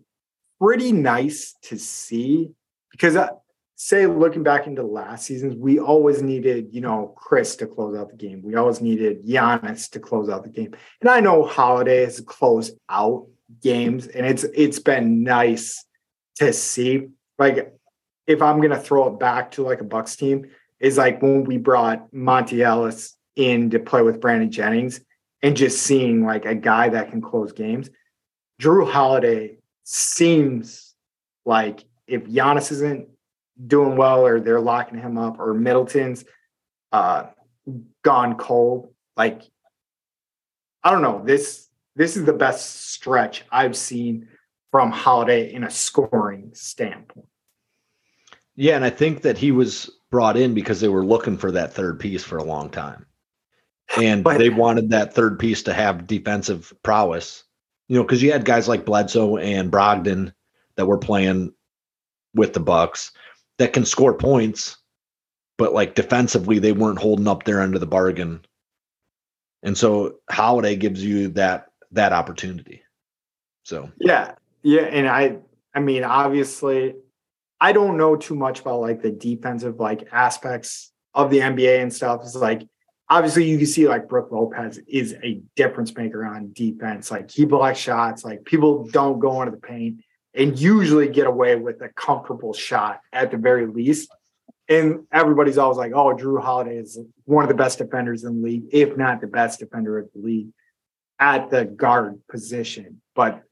pretty 0.61 0.93
nice 0.93 1.55
to 1.62 1.79
see 1.79 2.51
because 2.91 3.16
uh, 3.16 3.29
say 3.77 4.07
looking 4.07 4.43
back 4.43 4.66
into 4.66 4.83
last 4.83 5.27
seasons, 5.27 5.55
we 5.55 5.79
always 5.79 6.23
needed, 6.23 6.68
you 6.71 6.81
know, 6.81 7.14
Khris 7.16 7.57
to 7.57 7.66
close 7.66 7.97
out 7.97 8.11
the 8.11 8.16
game. 8.16 8.43
We 8.43 8.55
always 8.55 8.81
needed 8.81 9.25
Giannis 9.25 9.91
to 9.93 10.01
close 10.01 10.29
out 10.29 10.43
the 10.43 10.51
game. 10.51 10.75
And 11.01 11.09
I 11.09 11.21
know 11.21 11.45
Holiday 11.45 12.05
has 12.05 12.21
closed 12.21 12.75
out 12.89 13.27
games 13.62 14.07
and 14.07 14.25
it's 14.25 14.45
it's 14.45 14.79
been 14.79 15.23
nice 15.23 15.85
to 16.37 16.53
see. 16.53 17.09
Like 17.39 17.75
if 18.27 18.43
I'm 18.43 18.61
gonna 18.61 18.79
throw 18.79 19.09
it 19.09 19.18
back 19.18 19.53
to 19.53 19.62
like 19.62 19.81
a 19.81 19.85
Bucks 19.85 20.16
team, 20.16 20.51
is 20.79 20.99
like 20.99 21.21
when 21.21 21.45
we 21.45 21.59
brought 21.59 22.11
Monta 22.12 22.59
Ellis 22.59 23.16
in 23.37 23.71
to 23.71 23.79
play 23.79 24.03
with 24.03 24.21
Brandon 24.21 24.51
Jennings 24.51 25.01
and 25.43 25.57
just 25.57 25.82
seeing 25.82 26.24
like 26.24 26.45
a 26.45 26.55
guy 26.55 26.88
that 26.88 27.11
can 27.11 27.20
close 27.20 27.53
games. 27.53 27.91
Drew 28.59 28.84
Holiday 28.84 29.59
seems 29.84 30.95
like 31.45 31.84
if 32.07 32.24
Giannis 32.24 32.72
isn't 32.72 33.09
doing 33.66 33.97
well 33.97 34.26
or 34.26 34.41
they're 34.41 34.61
locking 34.61 34.99
him 34.99 35.18
up 35.18 35.38
or 35.38 35.55
Middleton's 35.55 36.24
uh 36.93 37.26
gone 38.03 38.36
cold, 38.36 38.93
like 39.16 39.43
I 40.82 40.91
don't 40.91 41.03
know. 41.03 41.22
This 41.24 41.68
this 41.97 42.16
is 42.16 42.24
the 42.24 42.32
best 42.32 42.91
stretch 42.91 43.45
I've 43.51 43.76
seen 43.76 44.28
from 44.70 44.91
Holiday 44.91 45.53
in 45.53 45.64
a 45.64 45.70
scoring 45.70 46.51
standpoint. 46.55 47.26
Yeah, 48.57 48.76
and 48.76 48.84
I 48.84 48.91
think 48.91 49.22
that 49.22 49.38
he 49.38 49.53
was 49.53 49.91
brought 50.11 50.36
in 50.36 50.55
because 50.55 50.80
they 50.80 50.88
were 50.88 51.05
looking 51.05 51.36
for 51.36 51.51
that 51.53 51.72
third 51.72 51.99
piece 51.99 52.24
for 52.24 52.38
a 52.38 52.45
long 52.45 52.70
time. 52.70 53.07
And 53.99 54.22
But- 54.22 54.38
they 54.38 54.51
wanted 54.51 54.91
that 54.91 55.14
third 55.14 55.38
piece 55.38 55.62
to 55.64 55.74
have 55.74 56.07
defensive 56.07 56.72
prowess. 56.82 57.45
You 57.88 57.97
know, 57.97 58.05
because 58.05 58.22
you 58.22 58.30
had 58.30 58.45
guys 58.45 58.68
like 58.68 58.84
Bledsoe 58.84 59.36
and 59.36 59.72
Brogdon 59.72 60.32
that 60.76 60.86
were 60.86 60.99
playing 60.99 61.53
with 62.34 62.53
the 62.53 62.61
Bucks 62.61 63.11
that 63.59 63.72
can 63.72 63.84
score 63.84 64.14
points, 64.14 64.76
but 65.59 65.74
like 65.74 65.97
defensively, 65.97 66.61
they 66.61 66.72
weren't 66.72 67.01
holding 67.01 67.26
up 67.26 67.43
their 67.43 67.61
end 67.61 67.74
of 67.74 67.80
the 67.80 67.86
bargain. 67.86 68.45
And 69.62 69.76
so 69.76 70.20
Holiday 70.30 70.76
gives 70.76 71.05
you 71.05 71.28
that 71.30 71.66
that 71.91 72.12
opportunity. 72.12 72.82
So 73.64 73.91
Yeah, 73.99 74.34
yeah, 74.62 74.82
and 74.82 75.09
I, 75.09 75.38
I 75.74 75.80
mean, 75.80 76.05
obviously, 76.05 76.95
I 77.61 77.72
don't 77.72 77.97
know 77.97 78.16
too 78.16 78.36
much 78.36 78.61
about 78.61 78.80
like 78.80 79.03
the 79.03 79.11
defensive 79.11 79.80
like 79.80 80.09
aspects 80.12 80.93
of 81.14 81.30
the 81.30 81.41
NBA 81.41 81.82
and 81.82 81.93
stuff. 81.93 82.20
It's 82.22 82.36
like 82.36 82.62
obviously 83.11 83.45
you 83.45 83.59
can 83.59 83.67
see 83.67 83.87
like 83.87 84.09
Brook 84.09 84.29
Lopez 84.31 84.79
is 84.89 85.15
a 85.23 85.43
difference 85.57 85.95
maker 85.95 86.25
on 86.25 86.53
defense. 86.53 87.11
Like 87.11 87.31
he 87.31 87.45
blocks 87.45 87.79
shots. 87.79 88.25
Like 88.25 88.45
people 88.45 88.89
don't 88.89 89.19
go 89.19 89.43
into 89.43 89.51
the 89.51 89.61
paint 89.61 90.03
and 90.33 90.59
usually 90.59 91.09
get 91.09 91.27
away 91.27 91.57
with 91.57 91.83
a 91.83 91.89
comfortable 91.91 92.55
shot 92.55 93.01
at 93.13 93.31
the 93.31 93.37
very 93.37 93.67
least. 93.67 94.11
And 94.69 95.01
everybody's 95.13 95.59
always 95.59 95.77
like, 95.77 95.93
"Oh, 95.95 96.13
Drew 96.13 96.41
Holiday 96.41 96.77
is 96.77 96.99
one 97.25 97.45
of 97.45 97.49
the 97.49 97.57
best 97.57 97.79
defenders 97.79 98.23
in 98.23 98.41
the 98.41 98.47
league, 98.49 98.65
if 98.71 98.97
not 98.97 99.21
the 99.21 99.27
best 99.27 99.59
defender 99.59 99.99
of 99.99 100.09
the 100.15 100.21
league." 100.21 100.49
at 101.21 101.51
the 101.51 101.67
guard 101.67 102.19
position, 102.29 103.03
but 103.15 103.43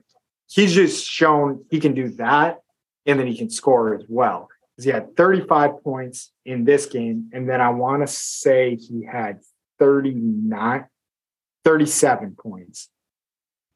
he's 0.49 0.73
just 0.73 1.07
shown 1.07 1.65
he 1.71 1.79
can 1.79 1.93
do 1.93 2.09
that 2.09 2.61
and 3.07 3.21
then 3.21 3.27
he 3.27 3.37
can 3.37 3.51
score 3.51 3.95
as 3.95 4.05
well. 4.09 4.49
He 4.81 4.91
had 4.91 5.17
35 5.17 5.83
points 5.83 6.33
in 6.45 6.65
this 6.65 6.87
game, 6.87 7.31
and 7.33 7.49
then 7.49 7.61
I 7.61 7.71
want 7.71 8.03
to 8.03 8.07
say 8.07 8.77
he 8.77 9.05
had 9.05 9.41
39, 9.79 10.87
37 11.65 12.37
points 12.41 12.89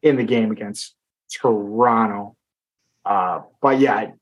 in 0.02 0.16
the 0.16 0.24
game 0.24 0.50
against 0.50 0.94
Toronto. 1.32 2.36
Uh, 3.04 3.40
but 3.60 3.78
yeah, 3.80 4.12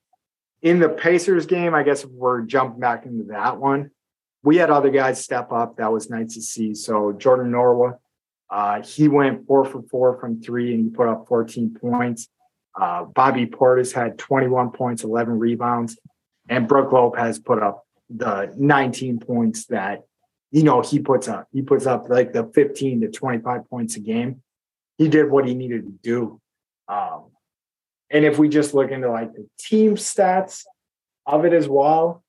in 0.63 0.79
the 0.79 0.89
Pacers 0.89 1.47
game, 1.47 1.75
I 1.75 1.83
guess 1.83 2.05
we're 2.05 2.43
jumping 2.43 2.81
back 2.81 3.07
into 3.07 3.25
that 3.25 3.59
one. 3.59 3.91
We 4.43 4.57
had 4.57 4.71
other 4.71 4.91
guys 4.91 5.23
step 5.23 5.53
up. 5.53 5.77
That 5.77 5.93
was 5.93 6.09
nice 6.09 6.35
to 6.35 6.43
see. 6.43 6.75
So 6.75 7.13
Jordan 7.13 7.53
Nwora, 7.53 7.99
uh, 8.51 8.83
he 8.83 9.09
went 9.09 9.47
four 9.47 9.65
for 9.65 9.83
four 9.83 10.19
from 10.19 10.43
three 10.43 10.75
and 10.75 10.85
he 10.85 10.91
put 10.91 11.09
up 11.09 11.27
14 11.29 11.77
points. 11.81 12.29
Uh, 12.79 13.05
Bobby 13.05 13.47
Portis 13.47 13.93
had 13.93 14.19
21 14.19 14.71
points, 14.71 15.05
11 15.05 15.39
rebounds, 15.39 15.99
and 16.51 16.67
Brook 16.67 16.93
Lopez 16.93 17.21
has 17.21 17.39
put 17.39 17.63
up 17.63 17.87
the 18.11 18.53
19 18.59 19.21
points 19.21 19.67
that 19.67 20.03
you 20.51 20.65
know 20.65 20.83
he 20.83 20.99
puts 20.99 21.29
up. 21.29 21.49
He 21.53 21.63
puts 21.63 21.87
up 21.87 22.11
like 22.11 22.33
the 22.33 22.51
15 22.53 23.03
to 23.03 23.09
25 23.09 23.71
points 23.71 23.97
a 23.97 24.01
game. 24.01 24.43
He 24.99 25.09
did 25.09 25.31
what 25.31 25.47
he 25.47 25.55
needed 25.55 25.85
to 25.85 25.93
do. 26.03 26.41
Um, 26.89 27.27
and 28.11 28.25
if 28.25 28.37
we 28.37 28.49
just 28.49 28.75
look 28.75 28.91
into 28.91 29.09
like 29.09 29.33
the 29.33 29.49
team 29.59 29.95
stats 29.95 30.65
of 31.25 31.45
it 31.45 31.53
as 31.53 31.69
well, 31.69 32.25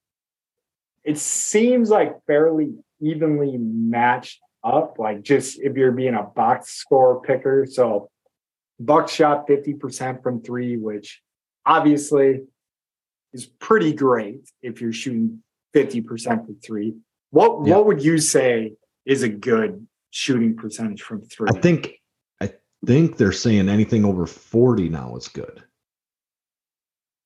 it 1.04 1.18
seems 1.18 1.90
like 1.90 2.24
fairly 2.28 2.76
evenly 3.02 3.58
matched 3.58 4.40
up. 4.64 5.00
Like 5.00 5.24
just 5.24 5.60
if 5.60 5.76
you're 5.76 5.92
being 5.92 6.14
a 6.14 6.22
box 6.22 6.74
score 6.74 7.22
picker. 7.22 7.66
So 7.66 8.12
Bucks 8.80 9.14
shot 9.14 9.48
50% 9.48 10.22
from 10.22 10.42
three, 10.44 10.78
which 10.78 11.22
obviously 11.66 12.42
is 13.34 13.46
pretty 13.46 13.94
great 13.94 14.50
if 14.62 14.82
you're 14.82 14.94
shooting 14.94 15.42
50% 15.76 16.46
from 16.46 16.56
three. 16.64 16.96
What 17.30 17.66
yeah. 17.66 17.76
what 17.76 17.86
would 17.86 18.04
you 18.04 18.18
say 18.18 18.74
is 19.06 19.24
a 19.24 19.30
good 19.30 19.88
shooting 20.10 20.56
percentage 20.56 21.02
from 21.02 21.22
three? 21.22 21.48
I 21.50 21.60
think 21.60 21.94
I 22.42 22.52
think 22.86 23.18
they're 23.18 23.32
saying 23.32 23.70
anything 23.70 24.04
over 24.04 24.26
40 24.26 24.90
now 24.90 25.16
is 25.16 25.28
good 25.28 25.64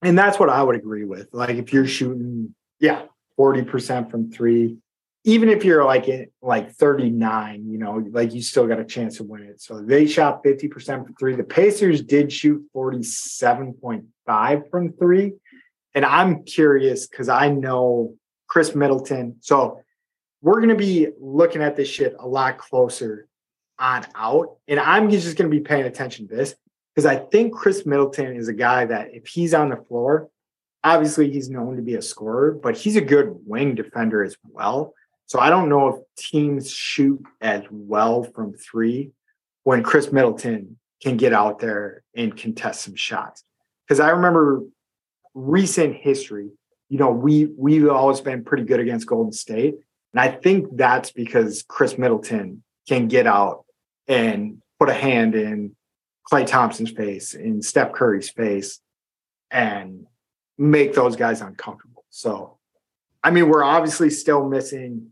and 0.06 0.18
that's 0.18 0.40
what 0.40 0.50
I 0.50 0.62
would 0.62 0.76
agree 0.76 1.04
with. 1.04 1.30
Like 1.34 1.56
if 1.56 1.74
you're 1.74 1.88
shooting, 1.88 2.54
yeah, 2.80 3.04
40% 3.40 4.12
from 4.12 4.32
three, 4.32 4.78
even 5.24 5.50
if 5.50 5.66
you're 5.66 5.84
like 5.84 6.08
in 6.08 6.28
like 6.42 6.72
39, 6.74 7.66
you 7.68 7.80
know, 7.80 8.06
like 8.12 8.32
you 8.32 8.44
still 8.44 8.68
got 8.68 8.80
a 8.80 8.86
chance 8.86 9.18
to 9.18 9.24
win 9.24 9.42
it. 9.42 9.60
So 9.62 9.82
they 9.82 10.06
shot 10.06 10.44
50% 10.44 11.06
from 11.06 11.16
three. 11.16 11.36
The 11.36 11.44
Pacers 11.44 12.02
did 12.04 12.32
shoot 12.32 12.64
47.5 12.76 14.70
from 14.70 14.94
three. 14.94 15.34
And 15.96 16.06
I'm 16.06 16.44
curious 16.44 17.08
because 17.08 17.30
I 17.30 17.50
know 17.50 18.16
Khris 18.48 18.76
Middleton. 18.76 19.38
So 19.40 19.82
we're 20.42 20.60
going 20.60 20.70
to 20.70 20.76
be 20.76 21.08
looking 21.20 21.64
at 21.64 21.76
this 21.76 21.88
shit 21.88 22.16
a 22.20 22.28
lot 22.28 22.58
closer 22.58 23.28
on 23.80 24.06
out. 24.14 24.58
And 24.68 24.80
I'm 24.80 25.10
just 25.10 25.38
going 25.38 25.50
to 25.50 25.58
be 25.58 25.64
paying 25.64 25.86
attention 25.86 26.28
to 26.28 26.36
this 26.36 26.54
because 26.94 27.06
I 27.06 27.16
think 27.16 27.56
Khris 27.56 27.86
Middleton 27.86 28.36
is 28.36 28.48
a 28.48 28.54
guy 28.54 28.86
that 28.86 29.14
if 29.14 29.28
he's 29.28 29.54
on 29.54 29.70
the 29.70 29.78
floor, 29.78 30.30
obviously 30.84 31.32
he's 31.32 31.50
known 31.50 31.78
to 31.78 31.82
be 31.82 31.96
a 31.96 32.02
scorer, 32.02 32.52
but 32.52 32.78
he's 32.78 32.96
a 32.96 33.02
good 33.02 33.36
wing 33.46 33.76
defender 33.76 34.24
as 34.24 34.38
well. 34.44 34.94
So 35.26 35.40
I 35.40 35.50
don't 35.50 35.70
know 35.70 35.88
if 35.88 35.96
teams 36.18 36.70
shoot 36.70 37.22
as 37.42 37.64
well 37.72 38.24
from 38.24 38.54
three 38.54 39.12
when 39.64 39.82
Khris 39.82 40.12
Middleton 40.12 40.78
can 41.02 41.18
get 41.18 41.34
out 41.34 41.60
there 41.60 42.04
and 42.16 42.38
contest 42.38 42.82
some 42.82 42.96
shots. 42.96 43.44
Because 43.88 44.00
I 44.00 44.10
remember 44.10 44.64
recent 45.36 45.96
history, 45.96 46.50
you 46.90 46.98
know, 46.98 47.12
we 47.12 47.46
we've 47.58 47.88
always 47.90 48.22
been 48.22 48.44
pretty 48.44 48.64
good 48.64 48.80
against 48.80 49.06
Golden 49.06 49.32
State. 49.32 49.76
And 50.14 50.20
I 50.20 50.30
think 50.30 50.68
that's 50.76 51.12
because 51.12 51.64
Khris 51.64 51.98
Middleton 51.98 52.64
can 52.88 53.08
get 53.08 53.28
out 53.28 53.66
and 54.08 54.62
put 54.80 54.90
a 54.90 54.94
hand 54.94 55.36
in 55.36 55.76
Klay 56.32 56.48
Thompson's 56.48 56.92
face, 56.92 57.34
in 57.34 57.62
Steph 57.62 57.92
Curry's 57.92 58.30
face, 58.30 58.80
and 59.52 60.06
make 60.58 60.94
those 60.94 61.16
guys 61.16 61.42
uncomfortable. 61.42 62.06
So, 62.10 62.58
I 63.24 63.32
mean, 63.32 63.50
we're 63.50 63.64
obviously 63.64 64.10
still 64.10 64.48
missing 64.48 65.12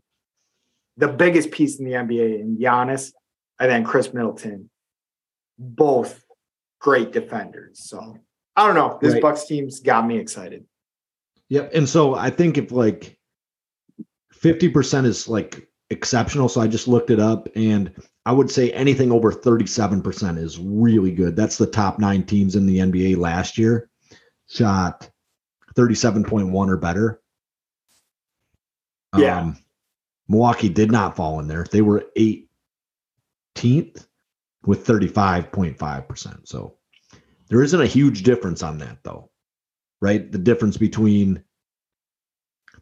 the 0.96 1.08
biggest 1.08 1.50
piece 1.50 1.78
in 1.78 1.84
the 1.84 1.92
NBA 1.92 2.40
in 2.40 2.56
Giannis 2.56 3.12
and 3.60 3.70
then 3.70 3.84
Khris 3.84 4.14
Middleton, 4.14 4.70
both 5.58 6.24
great 6.80 7.12
defenders. 7.12 7.80
So, 7.80 8.18
I 8.56 8.66
don't 8.66 8.76
know. 8.76 8.98
This 9.00 9.14
right. 9.14 9.22
Bucks 9.22 9.46
team's 9.46 9.80
got 9.80 10.06
me 10.06 10.18
excited. 10.18 10.64
Yep. 11.48 11.70
And 11.74 11.88
so 11.88 12.14
I 12.14 12.30
think 12.30 12.56
if 12.56 12.70
like 12.70 13.18
50% 14.32 15.06
is 15.06 15.28
like 15.28 15.68
exceptional. 15.90 16.48
So 16.48 16.60
I 16.60 16.66
just 16.66 16.88
looked 16.88 17.10
it 17.10 17.20
up 17.20 17.48
and 17.56 17.92
I 18.26 18.32
would 18.32 18.50
say 18.50 18.70
anything 18.72 19.12
over 19.12 19.32
37% 19.32 20.38
is 20.38 20.58
really 20.58 21.12
good. 21.12 21.36
That's 21.36 21.58
the 21.58 21.66
top 21.66 21.98
nine 21.98 22.24
teams 22.24 22.56
in 22.56 22.66
the 22.66 22.78
NBA 22.78 23.16
last 23.16 23.58
year 23.58 23.90
shot 24.46 25.10
37.1 25.74 26.68
or 26.68 26.76
better. 26.76 27.20
Yeah. 29.16 29.40
Um, 29.40 29.58
Milwaukee 30.28 30.68
did 30.68 30.90
not 30.90 31.16
fall 31.16 31.40
in 31.40 31.48
there. 31.48 31.66
They 31.70 31.82
were 31.82 32.06
18th 32.16 32.46
with 34.64 34.86
35.5%. 34.86 36.48
So 36.48 36.76
there 37.48 37.62
isn't 37.62 37.80
a 37.80 37.86
huge 37.86 38.22
difference 38.22 38.62
on 38.62 38.78
that, 38.78 38.98
though, 39.02 39.30
right? 40.00 40.30
The 40.30 40.38
difference 40.38 40.76
between 40.76 41.42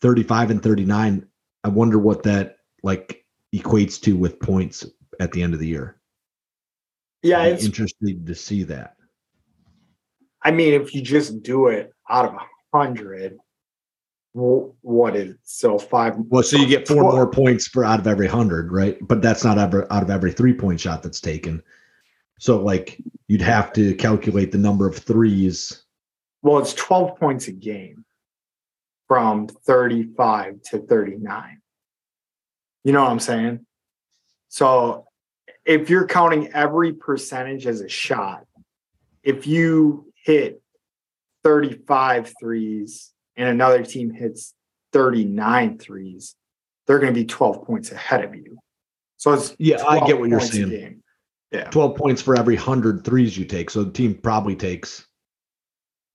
35 0.01 0.51
and 0.51 0.63
39, 0.63 1.27
I 1.65 1.69
wonder 1.69 1.99
what 1.99 2.23
that 2.25 2.57
like 2.83 3.25
equates 3.55 4.01
to 4.03 4.17
with 4.17 4.41
points 4.41 4.87
at 5.21 5.33
the 5.33 5.43
end 5.43 5.55
of 5.55 5.61
the 5.61 5.67
year. 5.67 5.97
Yeah, 7.23 7.45
it's 7.45 7.65
interesting 7.65 8.25
to 8.27 8.35
see 8.35 8.65
that. 8.65 8.97
I 10.43 10.51
mean, 10.51 10.75
if 10.75 10.93
you 10.93 11.03
just 11.03 11.43
do 11.43 11.69
it 11.69 11.93
out 12.11 12.25
of 12.25 12.35
a 12.35 12.77
hundred, 12.77 13.39
what 14.33 15.15
is 15.15 15.37
so 15.45 15.79
five? 15.79 16.15
Well, 16.17 16.43
so 16.43 16.57
you 16.57 16.67
get 16.67 16.89
four 16.89 17.03
12. 17.03 17.15
more 17.15 17.31
points 17.31 17.69
for 17.69 17.85
out 17.85 18.01
of 18.01 18.09
every 18.09 18.27
hundred, 18.27 18.73
right? 18.73 18.99
But 19.03 19.23
that's 19.23 19.45
not 19.45 19.59
ever 19.59 19.91
out 19.93 20.03
of 20.03 20.11
every 20.11 20.33
three 20.33 20.55
point 20.55 20.81
shot 20.81 21.03
that's 21.03 21.21
taken. 21.21 21.63
So, 22.39 22.61
like, 22.61 22.99
you'd 23.28 23.43
have 23.43 23.72
to 23.74 23.95
calculate 23.95 24.53
the 24.53 24.59
number 24.59 24.87
of 24.87 24.97
threes. 24.97 25.85
Well, 26.43 26.59
it's 26.59 26.74
twelve 26.74 27.18
points 27.18 27.49
a 27.49 27.53
game 27.53 28.05
from 29.07 29.47
thirty-five 29.49 30.62
to 30.70 30.78
thirty-nine. 30.78 31.61
You 32.85 32.93
know 32.93 33.03
what 33.03 33.12
I'm 33.12 33.20
saying? 33.20 33.64
So 34.49 35.07
if 35.64 35.89
you're 35.89 36.07
counting 36.07 36.53
every 36.53 36.93
percentage 36.93 37.66
as 37.66 37.80
a 37.80 37.89
shot, 37.89 38.45
if 39.22 39.47
you 39.47 40.12
hit 40.24 40.61
35 41.45 42.35
threes 42.41 43.12
and 43.37 43.49
another 43.49 43.85
team 43.85 44.11
hits 44.11 44.55
39 44.93 45.78
threes, 45.78 46.35
they're 46.87 46.99
going 46.99 47.14
to 47.14 47.18
be 47.18 47.24
12 47.24 47.64
points 47.64 47.93
ahead 47.93 48.24
of 48.24 48.35
you. 48.35 48.59
So 49.16 49.33
it's 49.33 49.55
yeah, 49.59 49.83
I 49.87 50.05
get 50.05 50.18
what 50.18 50.28
you're 50.28 50.41
saying. 50.41 51.01
Yeah. 51.53 51.64
12 51.64 51.96
points 51.96 52.22
for 52.22 52.38
every 52.38 52.57
100 52.57 53.05
threes 53.05 53.36
you 53.36 53.44
take. 53.44 53.70
So 53.70 53.84
the 53.84 53.92
team 53.92 54.14
probably 54.14 54.57
takes 54.57 55.07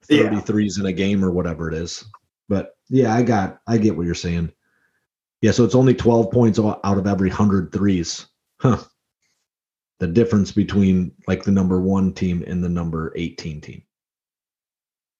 30 0.03 0.35
yeah. 0.35 0.39
threes 0.41 0.79
in 0.79 0.85
a 0.87 0.93
game 0.93 1.23
or 1.23 1.31
whatever 1.31 1.69
it 1.69 1.75
is. 1.75 2.05
But 2.49 2.75
yeah, 2.89 3.13
I 3.13 3.21
got 3.21 3.59
I 3.67 3.77
get 3.77 3.95
what 3.95 4.05
you're 4.05 4.15
saying. 4.15 4.51
Yeah, 5.41 5.51
so 5.51 5.63
it's 5.63 5.75
only 5.75 5.93
12 5.93 6.31
points 6.31 6.57
out 6.57 6.81
of 6.83 7.05
every 7.05 7.29
100 7.29 7.71
threes. 7.71 8.25
Huh. 8.59 8.83
The 9.99 10.07
difference 10.07 10.51
between 10.51 11.11
like 11.27 11.43
the 11.43 11.51
number 11.51 11.79
one 11.79 12.13
team 12.13 12.43
and 12.47 12.63
the 12.63 12.69
number 12.69 13.13
18 13.15 13.61
team. 13.61 13.83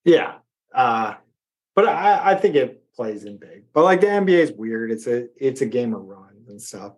Yeah. 0.04 0.34
Uh, 0.74 1.14
but 1.76 1.88
I, 1.88 2.32
I 2.32 2.34
think 2.34 2.56
it 2.56 2.82
plays 2.94 3.24
in 3.24 3.36
big. 3.36 3.64
But 3.72 3.84
like 3.84 4.00
the 4.00 4.08
NBA 4.08 4.38
is 4.38 4.52
weird. 4.52 4.90
It's 4.90 5.06
a 5.06 5.28
it's 5.36 5.60
a 5.60 5.66
game 5.66 5.94
of 5.94 6.02
runs 6.02 6.48
and 6.48 6.60
stuff. 6.60 6.94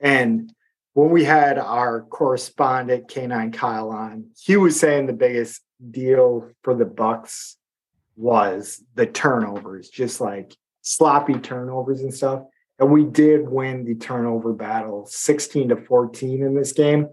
And 0.00 0.52
when 0.94 1.10
we 1.10 1.24
had 1.24 1.58
our 1.58 2.02
correspondent 2.02 3.08
K9 3.08 3.52
Kyle 3.52 3.90
on, 3.90 4.30
he 4.40 4.56
was 4.56 4.78
saying 4.78 5.06
the 5.06 5.12
biggest 5.12 5.60
deal 5.90 6.48
for 6.62 6.74
the 6.74 6.84
Bucks 6.84 7.56
was 8.16 8.82
the 8.94 9.06
turnovers, 9.06 9.88
just 9.88 10.20
like 10.20 10.54
sloppy 10.82 11.34
turnovers 11.34 12.00
and 12.00 12.14
stuff. 12.14 12.44
And 12.78 12.90
we 12.90 13.04
did 13.04 13.48
win 13.48 13.84
the 13.84 13.96
turnover 13.96 14.52
battle 14.52 15.06
16 15.06 15.70
to 15.70 15.76
14 15.76 16.42
in 16.42 16.54
this 16.54 16.72
game. 16.72 17.08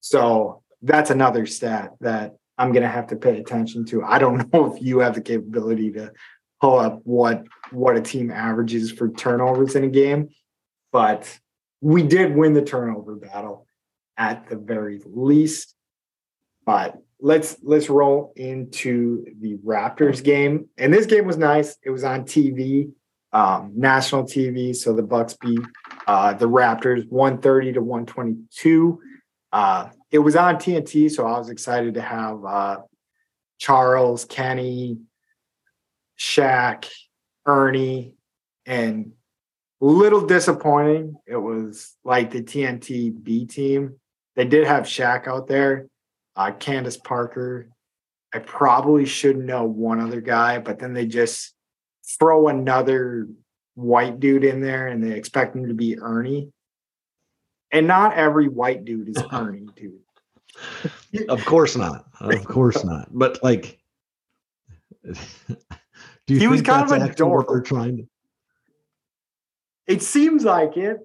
So 0.00 0.62
that's 0.82 1.10
another 1.10 1.46
stat 1.46 1.92
that 2.00 2.34
I'm 2.58 2.72
going 2.72 2.82
to 2.82 2.88
have 2.88 3.08
to 3.08 3.16
pay 3.16 3.38
attention 3.38 3.84
to. 3.86 4.02
I 4.02 4.18
don't 4.18 4.52
know 4.52 4.74
if 4.74 4.82
you 4.82 4.98
have 5.00 5.14
the 5.14 5.20
capability 5.20 5.92
to 5.92 6.12
pull 6.60 6.78
up 6.78 7.00
what 7.04 7.44
what 7.70 7.96
a 7.96 8.00
team 8.00 8.30
averages 8.30 8.90
for 8.90 9.08
turnovers 9.08 9.76
in 9.76 9.84
a 9.84 9.88
game, 9.88 10.30
but 10.92 11.38
we 11.80 12.02
did 12.02 12.34
win 12.34 12.52
the 12.52 12.62
turnover 12.62 13.16
battle 13.16 13.66
at 14.16 14.48
the 14.48 14.56
very 14.56 15.00
least. 15.04 15.74
But 16.66 16.98
let's 17.20 17.56
let's 17.62 17.88
roll 17.88 18.32
into 18.36 19.24
the 19.40 19.56
Raptors 19.58 20.22
game. 20.22 20.68
And 20.78 20.92
this 20.92 21.06
game 21.06 21.26
was 21.26 21.36
nice. 21.36 21.76
It 21.82 21.90
was 21.90 22.04
on 22.04 22.24
TV, 22.24 22.92
um, 23.32 23.72
national 23.74 24.24
TV. 24.24 24.74
So 24.74 24.94
the 24.94 25.02
Bucks 25.02 25.34
beat 25.34 25.60
uh, 26.06 26.34
the 26.34 26.48
Raptors 26.48 27.08
130 27.08 27.74
to 27.74 27.82
122. 27.82 29.00
Uh, 29.52 29.88
it 30.10 30.18
was 30.18 30.36
on 30.36 30.56
TNT, 30.56 31.10
so 31.10 31.26
I 31.26 31.38
was 31.38 31.50
excited 31.50 31.94
to 31.94 32.02
have 32.02 32.44
uh, 32.44 32.76
Charles, 33.58 34.24
Kenny, 34.24 34.98
Shaq, 36.18 36.88
Ernie, 37.46 38.14
and 38.66 39.12
little 39.80 40.26
disappointing. 40.26 41.16
It 41.26 41.36
was 41.36 41.96
like 42.04 42.30
the 42.30 42.42
TNT 42.42 43.22
B 43.22 43.46
team. 43.46 43.96
They 44.36 44.44
did 44.44 44.66
have 44.66 44.84
Shaq 44.84 45.26
out 45.26 45.46
there, 45.48 45.88
uh, 46.36 46.52
Candace 46.52 46.96
Parker. 46.96 47.68
I 48.32 48.38
probably 48.38 49.06
should 49.06 49.36
know 49.36 49.64
one 49.64 50.00
other 50.00 50.20
guy, 50.20 50.58
but 50.58 50.78
then 50.78 50.92
they 50.92 51.06
just 51.06 51.52
throw 52.18 52.48
another 52.48 53.26
white 53.74 54.20
dude 54.20 54.44
in 54.44 54.60
there 54.60 54.86
and 54.88 55.02
they 55.02 55.12
expect 55.16 55.56
him 55.56 55.66
to 55.68 55.74
be 55.74 55.98
Ernie. 55.98 56.52
And 57.72 57.86
not 57.86 58.14
every 58.14 58.48
white 58.48 58.84
dude 58.84 59.08
is 59.08 59.22
Ernie, 59.32 59.66
dude. 59.74 61.28
of 61.28 61.44
course 61.44 61.76
not. 61.76 62.04
Of 62.20 62.44
course 62.44 62.84
not. 62.84 63.08
But 63.10 63.42
like, 63.42 63.78
do 65.04 65.14
you 66.34 66.38
He 66.38 66.46
was 66.46 66.62
kind 66.62 66.90
of 66.90 67.02
a 67.02 67.14
dork. 67.14 67.48
they're 67.48 67.60
trying 67.60 67.96
to? 67.98 68.08
It 69.86 70.02
seems 70.02 70.44
like 70.44 70.76
it. 70.76 70.98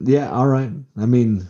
Yeah. 0.00 0.30
All 0.30 0.46
right. 0.46 0.70
I 0.96 1.06
mean, 1.06 1.48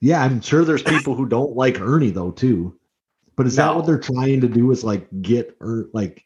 yeah, 0.00 0.22
I'm 0.22 0.40
sure 0.40 0.64
there's 0.64 0.82
people 0.82 1.14
who 1.14 1.26
don't 1.26 1.56
like 1.56 1.80
Ernie 1.80 2.10
though 2.10 2.32
too. 2.32 2.78
But 3.36 3.46
is 3.46 3.56
that 3.56 3.74
what 3.74 3.86
they're 3.86 3.98
trying 3.98 4.40
to 4.42 4.48
do? 4.48 4.70
Is 4.70 4.84
like 4.84 5.08
get 5.22 5.56
or 5.60 5.88
like, 5.94 6.24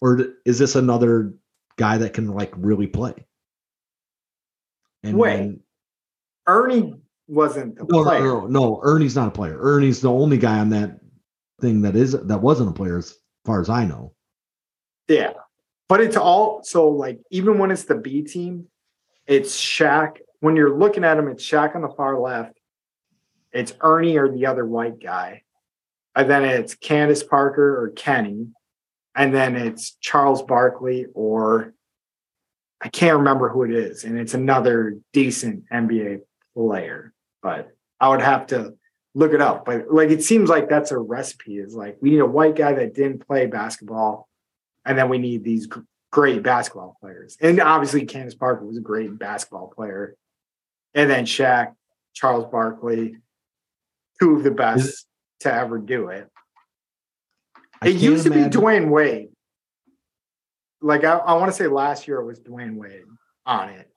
or 0.00 0.20
is 0.44 0.58
this 0.58 0.76
another 0.76 1.34
guy 1.76 1.98
that 1.98 2.14
can 2.14 2.28
like 2.28 2.52
really 2.56 2.86
play? 2.86 3.14
And 5.02 5.16
Wait, 5.16 5.58
Ernie 6.46 7.00
wasn't 7.28 7.78
no, 7.88 8.02
player. 8.04 8.20
no, 8.20 8.40
no, 8.42 8.46
no, 8.46 8.80
Ernie's 8.82 9.16
not 9.16 9.28
a 9.28 9.32
player. 9.32 9.58
Ernie's 9.58 10.00
the 10.00 10.10
only 10.10 10.38
guy 10.38 10.58
on 10.58 10.70
that 10.70 11.00
thing 11.60 11.82
that 11.82 11.96
is 11.96 12.12
that 12.12 12.42
wasn't 12.42 12.70
a 12.70 12.72
player, 12.72 12.98
as 12.98 13.14
far 13.44 13.60
as 13.60 13.68
I 13.68 13.84
know. 13.84 14.12
Yeah. 15.08 15.32
But 15.88 16.00
it's 16.00 16.16
all 16.16 16.62
so 16.64 16.88
like 16.88 17.20
even 17.30 17.58
when 17.58 17.70
it's 17.70 17.84
the 17.84 17.94
B 17.94 18.22
team, 18.22 18.66
it's 19.26 19.60
Shaq. 19.60 20.18
When 20.40 20.56
you're 20.56 20.76
looking 20.76 21.04
at 21.04 21.18
him, 21.18 21.28
it's 21.28 21.44
Shaq 21.44 21.74
on 21.74 21.82
the 21.82 21.88
far 21.88 22.18
left. 22.18 22.58
It's 23.52 23.72
Ernie 23.80 24.18
or 24.18 24.30
the 24.30 24.46
other 24.46 24.66
white 24.66 25.00
guy. 25.00 25.42
And 26.14 26.28
then 26.28 26.44
it's 26.44 26.74
Candace 26.74 27.22
Parker 27.22 27.82
or 27.82 27.90
Kenny. 27.90 28.48
And 29.14 29.34
then 29.34 29.56
it's 29.56 29.92
Charles 30.00 30.42
Barkley 30.42 31.06
or 31.14 31.72
I 32.80 32.88
can't 32.88 33.18
remember 33.18 33.48
who 33.48 33.62
it 33.62 33.70
is. 33.70 34.04
And 34.04 34.18
it's 34.18 34.34
another 34.34 34.98
decent 35.12 35.64
NBA 35.72 36.20
player. 36.54 37.12
But 37.42 37.70
I 38.00 38.08
would 38.08 38.22
have 38.22 38.48
to 38.48 38.74
look 39.14 39.32
it 39.32 39.40
up. 39.40 39.64
But 39.64 39.90
like 39.90 40.10
it 40.10 40.22
seems 40.22 40.48
like 40.48 40.68
that's 40.68 40.90
a 40.90 40.98
recipe 40.98 41.58
is 41.58 41.74
like 41.74 41.96
we 42.00 42.10
need 42.10 42.20
a 42.20 42.26
white 42.26 42.56
guy 42.56 42.74
that 42.74 42.94
didn't 42.94 43.26
play 43.26 43.46
basketball 43.46 44.25
and 44.86 44.96
then 44.96 45.08
we 45.08 45.18
need 45.18 45.44
these 45.44 45.68
great 46.12 46.42
basketball 46.42 46.96
players. 47.00 47.36
And 47.40 47.60
obviously, 47.60 48.06
Candace 48.06 48.34
Parker 48.34 48.64
was 48.64 48.78
a 48.78 48.80
great 48.80 49.18
basketball 49.18 49.68
player. 49.68 50.16
And 50.94 51.10
then 51.10 51.26
Shaq, 51.26 51.74
Charles 52.14 52.46
Barkley, 52.50 53.16
two 54.20 54.36
of 54.36 54.44
the 54.44 54.50
best 54.50 54.88
Is- 54.88 55.06
to 55.40 55.52
ever 55.52 55.78
do 55.78 56.08
it. 56.08 56.30
I 57.82 57.88
It 57.88 57.96
used 57.96 58.24
to 58.24 58.30
be 58.30 58.36
Dwyane 58.36 58.88
Wade. 58.88 59.28
Like 60.80 61.04
I, 61.04 61.16
I 61.16 61.34
want 61.34 61.50
to 61.50 61.56
say 61.56 61.66
last 61.66 62.08
year 62.08 62.20
it 62.20 62.24
was 62.24 62.40
Dwyane 62.40 62.76
Wade 62.76 63.04
on 63.44 63.68
it, 63.70 63.90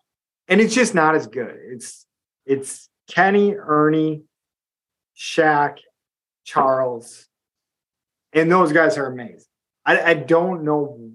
and 0.50 0.60
it's 0.60 0.74
just 0.74 0.94
not 0.94 1.16
as 1.16 1.28
good. 1.28 1.56
It's 1.56 2.06
it's 2.46 2.90
Kenny, 3.08 3.56
Ernie, 3.56 4.24
Shaq, 5.18 5.78
Charles, 6.44 7.28
and 8.34 8.52
those 8.52 8.74
guys 8.74 8.98
are 8.98 9.06
amazing. 9.06 9.49
I, 9.90 10.12
I 10.12 10.14
don't 10.14 10.64
know. 10.64 11.12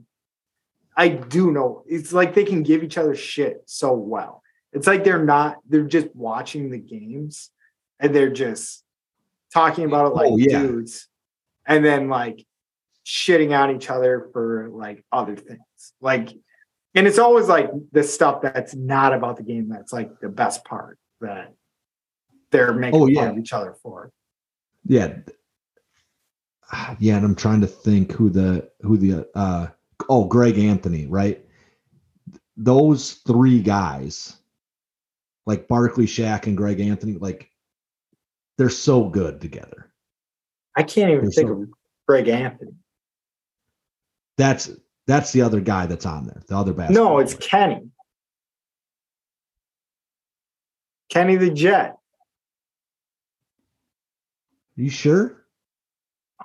I 0.97 1.09
do 1.09 1.51
know. 1.53 1.85
It's 1.87 2.13
like 2.13 2.35
they 2.35 2.45
can 2.45 2.63
give 2.63 2.83
each 2.83 2.99
other 2.99 3.15
shit 3.15 3.63
so 3.67 3.93
well. 3.93 4.43
It's 4.73 4.87
like 4.87 5.05
they're 5.05 5.23
not. 5.25 5.59
They're 5.69 5.83
just 5.99 6.09
watching 6.15 6.71
the 6.71 6.79
games, 6.79 7.51
and 8.01 8.15
they're 8.15 8.31
just 8.33 8.83
talking 9.53 9.85
about 9.85 10.07
it 10.07 10.15
like 10.15 10.31
Oh, 10.33 10.37
yeah. 10.37 10.63
dudes, 10.63 11.09
and 11.67 11.85
then 11.85 12.09
like 12.09 12.45
shitting 13.07 13.57
on 13.57 13.75
each 13.77 13.91
other 13.91 14.29
for 14.33 14.69
like 14.73 15.05
other 15.13 15.37
things. 15.37 15.61
Like, 16.01 16.31
and 16.95 17.07
it's 17.07 17.19
always 17.19 17.47
like 17.49 17.71
the 17.93 18.03
stuff 18.03 18.43
that's 18.43 18.75
not 18.75 19.13
about 19.15 19.37
the 19.37 19.43
game 19.45 19.69
that's 19.69 19.93
like 19.93 20.19
the 20.21 20.29
best 20.29 20.65
part 20.65 20.99
that 21.21 21.53
they're 22.51 22.73
making 22.73 23.01
Oh, 23.01 23.13
fun 23.15 23.29
of 23.29 23.39
each 23.39 23.53
other 23.53 23.77
for. 23.83 24.11
yeah 24.85 25.19
Ah, 25.29 25.33
yeah 26.99 27.17
and 27.17 27.25
i'm 27.25 27.35
trying 27.35 27.61
to 27.61 27.67
think 27.67 28.13
who 28.13 28.29
the 28.31 28.69
who 28.83 28.97
the 28.97 29.29
uh 29.35 29.67
oh 30.09 30.25
greg 30.25 30.59
anthony 30.59 31.07
right 31.07 31.45
those 32.57 33.15
three 33.27 33.61
guys 33.61 34.37
like 35.47 35.67
barkley 35.69 36.07
Shaq, 36.07 36.47
and 36.47 36.57
greg 36.57 36.81
anthony 36.81 37.15
like 37.15 37.51
they're 38.59 38.69
so 38.71 39.09
good 39.09 39.41
together 39.41 39.91
I 40.77 40.83
can't 40.83 41.09
even 41.11 41.25
They're 41.27 41.31
think 41.31 41.49
so- 41.49 41.63
of 41.63 41.69
Greg 42.09 42.27
Anthony. 42.29 42.73
that's 44.37 44.71
that's 45.07 45.31
the 45.33 45.43
other 45.43 45.61
guy 45.61 45.87
that's 45.87 46.05
on 46.07 46.27
there 46.27 46.43
the 46.49 46.57
other 46.57 46.73
basketball 46.73 47.05
No, 47.11 47.19
it's 47.21 47.35
player. 47.35 47.49
Kenny. 47.49 47.91
Kenny 51.11 51.37
the 51.37 51.51
Jet, 51.51 51.91
Are 54.77 54.83
you 54.83 54.91
sure 54.91 55.44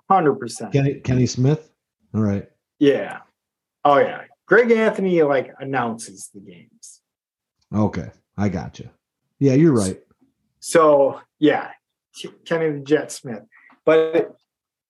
hundred 0.10 0.36
percent. 0.36 0.72
kenny 0.74 0.96
kenny 0.96 1.26
smith 1.26 1.72
all 2.14 2.22
right 2.22 2.50
Yeah. 2.80 3.20
Oh 3.86 3.98
yeah. 4.00 4.24
Greg 4.48 4.72
Anthony 4.72 5.22
like 5.24 5.54
announces 5.60 6.30
the 6.34 6.40
games. 6.40 7.02
okay 7.74 8.10
i 8.38 8.50
got 8.50 8.80
you 8.80 8.90
yeah 9.40 9.54
you're 9.54 9.74
right 9.74 10.00
So 10.60 11.22
yeah, 11.40 11.70
Kenny 12.46 12.72
the 12.72 12.80
Jet 12.84 13.12
Smith. 13.14 13.44
But 13.86 14.36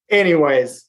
anyways, 0.09 0.85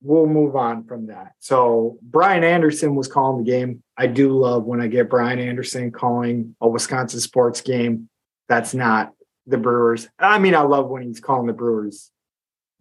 we'll 0.00 0.26
move 0.26 0.56
on 0.56 0.84
from 0.84 1.08
that. 1.08 1.32
So 1.38 1.98
Brian 2.02 2.44
Anderson 2.44 2.94
was 2.94 3.08
calling 3.08 3.44
the 3.44 3.50
game. 3.50 3.82
I 3.96 4.06
do 4.06 4.32
love 4.32 4.64
when 4.64 4.80
I 4.80 4.86
get 4.86 5.10
Brian 5.10 5.38
Anderson 5.38 5.90
calling 5.90 6.56
a 6.62 6.68
Wisconsin 6.68 7.20
sports 7.20 7.60
game. 7.60 8.08
That's 8.48 8.72
not 8.72 9.12
the 9.46 9.58
Brewers. 9.58 10.08
I 10.18 10.38
mean, 10.38 10.54
I 10.54 10.62
love 10.62 10.88
when 10.88 11.02
he's 11.02 11.20
calling 11.20 11.46
the 11.46 11.52
Brewers 11.52 12.10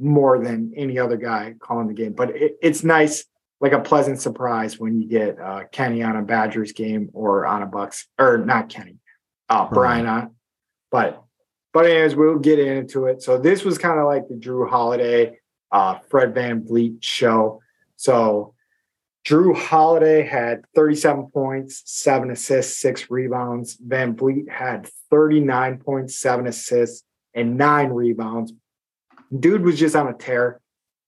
more 0.02 0.44
than 0.44 0.74
any 0.76 0.98
other 0.98 1.18
guy 1.18 1.56
calling 1.60 1.88
the 1.88 1.94
game. 1.94 2.14
But 2.14 2.32
it, 2.32 2.58
it's 2.62 2.84
nice, 2.84 3.26
like 3.60 3.74
a 3.74 3.80
pleasant 3.80 4.20
surprise 4.20 4.80
when 4.80 5.00
you 5.00 5.08
get 5.08 5.40
uh, 5.40 5.64
Kenny 5.72 6.02
on 6.04 6.16
a 6.16 6.22
Badgers 6.22 6.72
game 6.72 7.10
or 7.14 7.46
on 7.46 7.62
a 7.62 7.68
Bucks 7.68 8.08
or 8.18 8.40
not 8.40 8.70
Kenny, 8.70 8.98
uh, 9.50 9.68
Brian 9.70 10.08
on. 10.08 10.36
But 10.90 11.24
but 11.74 11.86
anyways, 11.86 12.16
we'll 12.16 12.40
get 12.40 12.60
into 12.60 13.06
it. 13.06 13.22
So 13.22 13.38
this 13.38 13.64
was 13.64 13.78
kind 13.78 14.00
of 14.00 14.06
like 14.06 14.28
the 14.28 14.36
Drew 14.36 14.68
Holiday, 14.68 15.40
uh, 15.72 16.00
Fred 16.10 16.34
VanVleet 16.34 17.02
show. 17.02 17.62
So 17.96 18.56
Drew 19.24 19.54
Holiday 19.54 20.24
had 20.24 20.66
37 20.76 21.30
points, 21.32 21.84
seven 21.86 22.32
assists, 22.32 22.78
six 22.82 23.10
rebounds. 23.10 23.78
Van 23.80 24.16
Vliet 24.16 24.50
had 24.50 24.90
39 25.10 25.78
points, 25.78 26.18
seven 26.18 26.48
assists, 26.48 27.06
and 27.34 27.58
nine 27.58 27.90
rebounds. 27.90 28.52
Dude 29.38 29.64
was 29.64 29.80
just 29.80 29.96
on 29.96 30.08
a 30.08 30.14
tear. 30.14 30.60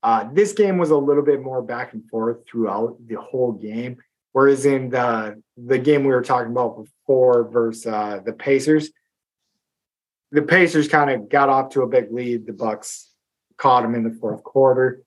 Uh, 0.01 0.27
this 0.33 0.53
game 0.53 0.77
was 0.77 0.91
a 0.91 0.97
little 0.97 1.23
bit 1.23 1.41
more 1.41 1.61
back 1.61 1.93
and 1.93 2.07
forth 2.09 2.45
throughout 2.47 2.97
the 3.07 3.15
whole 3.15 3.53
game. 3.53 3.97
Whereas 4.33 4.65
in 4.65 4.89
the 4.89 5.41
the 5.57 5.77
game 5.77 6.03
we 6.03 6.09
were 6.09 6.23
talking 6.23 6.51
about 6.51 6.83
before 6.83 7.49
versus 7.49 7.85
uh, 7.85 8.19
the 8.25 8.33
Pacers, 8.33 8.91
the 10.31 10.41
Pacers 10.41 10.87
kind 10.87 11.09
of 11.11 11.29
got 11.29 11.49
off 11.49 11.69
to 11.69 11.83
a 11.83 11.87
big 11.87 12.11
lead. 12.11 12.47
The 12.47 12.53
Bucks 12.53 13.11
caught 13.57 13.83
them 13.83 13.95
in 13.95 14.03
the 14.03 14.17
fourth 14.19 14.43
quarter. 14.43 15.03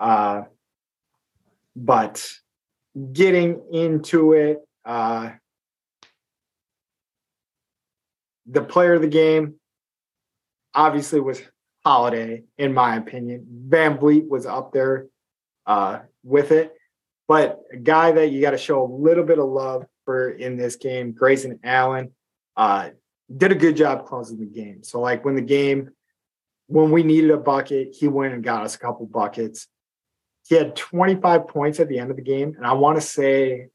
Uh, 0.00 0.42
but 1.76 2.28
getting 3.12 3.62
into 3.72 4.32
it, 4.32 4.58
uh, 4.84 5.30
the 8.46 8.62
player 8.62 8.94
of 8.94 9.02
the 9.02 9.08
game 9.08 9.54
obviously 10.74 11.20
was 11.20 11.40
Holiday, 11.84 12.44
in 12.58 12.72
my 12.72 12.96
opinion. 12.96 13.66
VanVleet 13.68 14.28
was 14.28 14.46
up 14.46 14.72
there 14.72 15.06
uh, 15.66 16.00
with 16.22 16.50
it. 16.50 16.74
But 17.26 17.60
a 17.72 17.76
guy 17.76 18.12
that 18.12 18.30
you 18.30 18.40
got 18.40 18.50
to 18.50 18.58
show 18.58 18.82
a 18.82 18.90
little 18.90 19.24
bit 19.24 19.38
of 19.38 19.48
love 19.48 19.86
for 20.04 20.30
in 20.30 20.56
this 20.56 20.76
game, 20.76 21.12
Grayson 21.12 21.58
Allen, 21.64 22.12
uh, 22.56 22.90
did 23.34 23.52
a 23.52 23.56
good 23.56 23.76
job 23.76 24.06
closing 24.06 24.38
the 24.38 24.46
game. 24.46 24.82
So 24.82 25.00
like 25.00 25.24
when 25.24 25.34
the 25.34 25.42
game, 25.42 25.90
when 26.66 26.90
we 26.90 27.02
needed 27.02 27.30
a 27.30 27.36
bucket, 27.36 27.94
he 27.98 28.08
went 28.08 28.34
and 28.34 28.44
got 28.44 28.64
us 28.64 28.74
a 28.74 28.78
couple 28.78 29.06
buckets. 29.06 29.66
He 30.46 30.54
had 30.54 30.76
25 30.76 31.48
points 31.48 31.80
at 31.80 31.88
the 31.88 31.98
end 31.98 32.10
of 32.10 32.16
the 32.16 32.22
game, 32.22 32.54
and 32.56 32.66
I 32.66 32.74
want 32.74 32.96
to 32.96 33.00
say, 33.00 33.68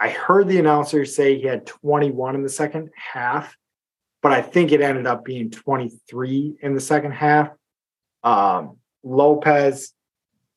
I 0.00 0.08
heard 0.08 0.48
the 0.48 0.58
announcer 0.58 1.04
say 1.04 1.38
he 1.38 1.46
had 1.46 1.66
21 1.66 2.34
in 2.34 2.42
the 2.42 2.48
second 2.48 2.88
half, 2.94 3.54
but 4.22 4.32
I 4.32 4.42
think 4.42 4.72
it 4.72 4.80
ended 4.80 5.06
up 5.06 5.24
being 5.24 5.50
23 5.50 6.56
in 6.60 6.74
the 6.74 6.80
second 6.80 7.12
half. 7.12 7.50
Um, 8.22 8.78
Lopez 9.02 9.92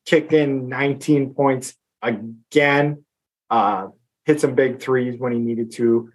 kicked 0.04 0.32
in 0.32 0.68
19 0.68 1.34
points 1.34 1.74
again, 2.02 3.04
uh, 3.50 3.88
hit 4.24 4.40
some 4.40 4.54
big 4.54 4.80
threes 4.80 5.18
when 5.18 5.32
he 5.32 5.38
needed 5.38 5.72
to. 5.72 6.10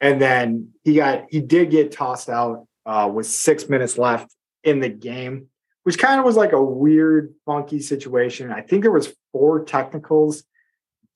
And 0.00 0.20
then 0.20 0.72
he 0.84 0.94
got 0.96 1.24
he 1.30 1.40
did 1.40 1.70
get 1.70 1.92
tossed 1.92 2.28
out 2.28 2.66
uh, 2.86 3.10
with 3.12 3.26
six 3.26 3.68
minutes 3.68 3.98
left 3.98 4.34
in 4.64 4.80
the 4.80 4.88
game, 4.88 5.46
which 5.84 5.98
kind 5.98 6.18
of 6.18 6.24
was 6.24 6.36
like 6.36 6.52
a 6.52 6.62
weird, 6.62 7.34
funky 7.46 7.80
situation. 7.80 8.50
I 8.50 8.62
think 8.62 8.82
there 8.82 8.90
was 8.90 9.14
four 9.32 9.64
technicals 9.64 10.42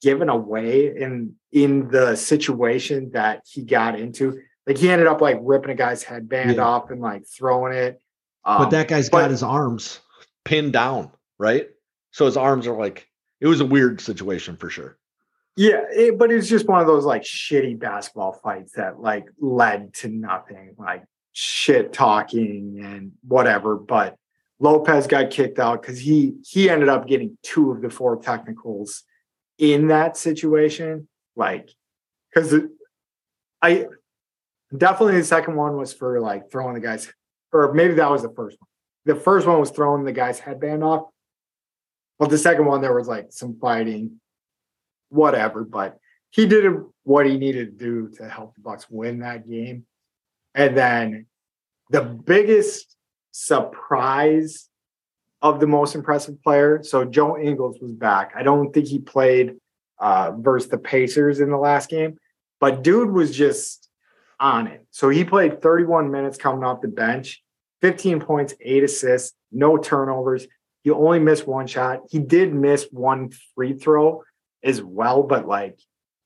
given 0.02 0.28
away 0.28 0.96
in 0.96 1.34
in 1.50 1.88
the 1.88 2.14
situation 2.16 3.10
that 3.12 3.42
he 3.50 3.64
got 3.64 3.98
into. 3.98 4.40
Like 4.66 4.78
he 4.78 4.90
ended 4.90 5.06
up 5.06 5.20
like 5.20 5.38
ripping 5.40 5.70
a 5.70 5.74
guy's 5.74 6.02
headband 6.02 6.56
yeah. 6.56 6.62
off 6.62 6.90
and 6.90 7.00
like 7.00 7.26
throwing 7.26 7.72
it. 7.72 8.00
Um, 8.44 8.58
but 8.58 8.70
that 8.70 8.88
guy's 8.88 9.08
but, 9.08 9.22
got 9.22 9.30
his 9.30 9.42
arms 9.42 10.00
pinned 10.44 10.72
down, 10.72 11.10
right? 11.38 11.68
So 12.10 12.26
his 12.26 12.36
arms 12.36 12.66
are 12.66 12.76
like 12.76 13.08
it 13.40 13.46
was 13.46 13.60
a 13.60 13.66
weird 13.66 14.00
situation 14.00 14.56
for 14.56 14.70
sure. 14.70 14.98
Yeah, 15.56 15.84
it, 15.90 16.18
but 16.18 16.30
it's 16.30 16.48
just 16.48 16.68
one 16.68 16.80
of 16.80 16.86
those 16.86 17.04
like 17.04 17.22
shitty 17.22 17.78
basketball 17.78 18.32
fights 18.32 18.72
that 18.72 19.00
like 19.00 19.24
led 19.40 19.94
to 19.94 20.08
nothing, 20.08 20.74
like 20.78 21.04
shit 21.32 21.92
talking 21.92 22.80
and 22.82 23.12
whatever. 23.26 23.76
But 23.76 24.16
Lopez 24.58 25.06
got 25.06 25.30
kicked 25.30 25.58
out 25.58 25.82
because 25.82 25.98
he 25.98 26.34
he 26.44 26.68
ended 26.68 26.88
up 26.88 27.06
getting 27.06 27.38
two 27.42 27.70
of 27.70 27.82
the 27.82 27.90
four 27.90 28.20
technicals 28.20 29.04
in 29.58 29.88
that 29.88 30.16
situation. 30.16 31.08
Like, 31.36 31.70
because 32.34 32.54
I 33.62 33.86
definitely 34.74 35.18
the 35.18 35.24
second 35.24 35.56
one 35.56 35.76
was 35.76 35.92
for 35.92 36.20
like 36.20 36.50
throwing 36.50 36.74
the 36.74 36.80
guy's, 36.80 37.12
or 37.52 37.72
maybe 37.72 37.94
that 37.94 38.10
was 38.10 38.22
the 38.22 38.32
first 38.34 38.56
one. 38.60 38.68
The 39.04 39.20
first 39.20 39.46
one 39.46 39.60
was 39.60 39.70
throwing 39.70 40.04
the 40.04 40.12
guy's 40.12 40.38
headband 40.38 40.82
off. 40.82 41.08
But 42.18 42.30
the 42.30 42.38
second 42.38 42.64
one, 42.64 42.80
there 42.80 42.94
was 42.94 43.08
like 43.08 43.26
some 43.30 43.58
fighting, 43.60 44.20
whatever. 45.10 45.64
But 45.64 45.98
he 46.30 46.46
did 46.46 46.72
what 47.04 47.26
he 47.26 47.36
needed 47.36 47.78
to 47.78 47.84
do 47.84 48.08
to 48.16 48.28
help 48.28 48.54
the 48.54 48.62
Bucks 48.62 48.86
win 48.88 49.20
that 49.20 49.48
game. 49.48 49.86
And 50.54 50.76
then 50.76 51.26
the 51.90 52.02
biggest 52.02 52.96
surprise 53.30 54.68
of 55.42 55.60
the 55.60 55.66
most 55.66 55.94
impressive 55.94 56.42
player. 56.42 56.82
So 56.82 57.04
Joe 57.04 57.38
Ingles 57.38 57.78
was 57.80 57.92
back. 57.92 58.32
I 58.34 58.42
don't 58.42 58.72
think 58.72 58.86
he 58.86 58.98
played 58.98 59.56
uh, 59.98 60.32
versus 60.36 60.70
the 60.70 60.78
Pacers 60.78 61.40
in 61.40 61.50
the 61.50 61.56
last 61.56 61.88
game, 61.88 62.16
but 62.60 62.82
dude 62.82 63.10
was 63.10 63.36
just 63.36 63.85
on 64.38 64.66
it. 64.66 64.86
So 64.90 65.08
he 65.08 65.24
played 65.24 65.62
31 65.62 66.10
minutes 66.10 66.38
coming 66.38 66.64
off 66.64 66.80
the 66.80 66.88
bench, 66.88 67.42
15 67.82 68.20
points, 68.20 68.54
eight 68.60 68.84
assists, 68.84 69.36
no 69.52 69.76
turnovers. 69.76 70.46
He 70.82 70.90
only 70.90 71.18
missed 71.18 71.46
one 71.46 71.66
shot. 71.66 72.02
He 72.10 72.18
did 72.18 72.54
miss 72.54 72.86
one 72.90 73.30
free 73.54 73.74
throw 73.74 74.22
as 74.62 74.82
well, 74.82 75.22
but 75.22 75.46
like 75.46 75.78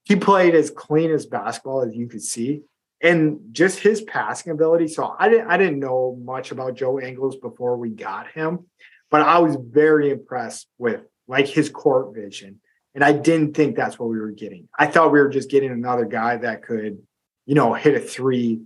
he 0.04 0.16
played 0.16 0.54
as 0.54 0.70
clean 0.70 1.10
as 1.10 1.26
basketball 1.26 1.82
as 1.82 1.94
you 1.94 2.08
could 2.08 2.22
see. 2.22 2.62
And 3.02 3.40
just 3.52 3.78
his 3.78 4.02
passing 4.02 4.52
ability. 4.52 4.88
So 4.88 5.14
I 5.18 5.30
didn't 5.30 5.46
I 5.46 5.56
didn't 5.56 5.78
know 5.78 6.18
much 6.22 6.50
about 6.50 6.74
Joe 6.74 7.00
Ingles 7.00 7.36
before 7.36 7.78
we 7.78 7.88
got 7.88 8.30
him, 8.32 8.66
but 9.10 9.22
I 9.22 9.38
was 9.38 9.56
very 9.58 10.10
impressed 10.10 10.68
with 10.76 11.00
like 11.26 11.46
his 11.46 11.70
court 11.70 12.14
vision. 12.14 12.60
And 12.94 13.04
I 13.04 13.12
didn't 13.12 13.54
think 13.54 13.76
that's 13.76 13.98
what 13.98 14.08
we 14.08 14.18
were 14.18 14.32
getting. 14.32 14.68
I 14.76 14.86
thought 14.86 15.12
we 15.12 15.20
were 15.20 15.28
just 15.28 15.48
getting 15.48 15.70
another 15.70 16.04
guy 16.04 16.36
that 16.38 16.62
could, 16.62 16.98
you 17.46 17.54
know, 17.54 17.74
hit 17.74 17.94
a 17.94 18.00
three 18.00 18.60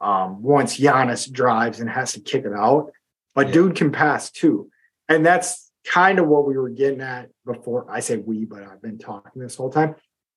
um, 0.00 0.42
once 0.42 0.78
Giannis 0.78 1.30
drives 1.30 1.80
and 1.80 1.90
has 1.90 2.12
to 2.12 2.20
kick 2.20 2.44
it 2.44 2.52
out. 2.52 2.92
But 3.34 3.48
yeah. 3.48 3.54
dude 3.54 3.76
can 3.76 3.92
pass 3.92 4.30
too. 4.30 4.70
And 5.08 5.24
that's 5.24 5.70
kind 5.84 6.18
of 6.18 6.26
what 6.26 6.46
we 6.46 6.56
were 6.56 6.68
getting 6.68 7.00
at 7.00 7.30
before. 7.44 7.90
I 7.90 8.00
say 8.00 8.16
we, 8.16 8.44
but 8.44 8.62
I've 8.62 8.82
been 8.82 8.98
talking 8.98 9.40
this 9.40 9.56
whole 9.56 9.70
time. 9.70 9.94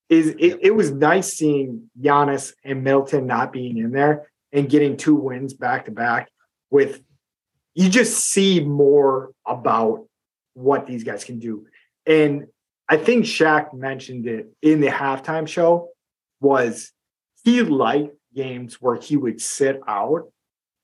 Is 0.10 0.30
it, 0.40 0.60
it 0.62 0.76
was 0.76 0.92
nice 0.92 1.34
seeing 1.34 1.90
Giannis 2.00 2.54
and 2.64 2.84
Middleton 2.84 3.28
not 3.28 3.54
being 3.54 3.78
in 3.78 3.92
there 3.92 4.30
and 4.52 4.70
getting 4.70 4.98
two 4.98 5.16
wins 5.16 5.54
back 5.54 5.86
to 5.86 5.92
back 5.92 6.30
with 6.70 7.02
you 7.74 7.90
just 7.90 8.18
see 8.18 8.60
more 8.60 9.32
about 9.46 10.06
what 10.54 10.86
these 10.86 11.04
guys 11.04 11.24
can 11.24 11.40
do. 11.40 11.66
And 12.06 12.48
I 12.90 12.98
think 12.98 13.26
Shaq 13.26 13.74
mentioned 13.74 14.28
it 14.28 14.52
in 14.62 14.82
the 14.82 14.88
halftime 14.88 15.48
show 15.48 15.90
was 16.42 16.92
he 17.44 17.62
liked 17.62 18.16
games 18.34 18.76
where 18.82 18.96
he 18.96 19.18
would 19.18 19.42
sit 19.42 19.82
out 19.88 20.32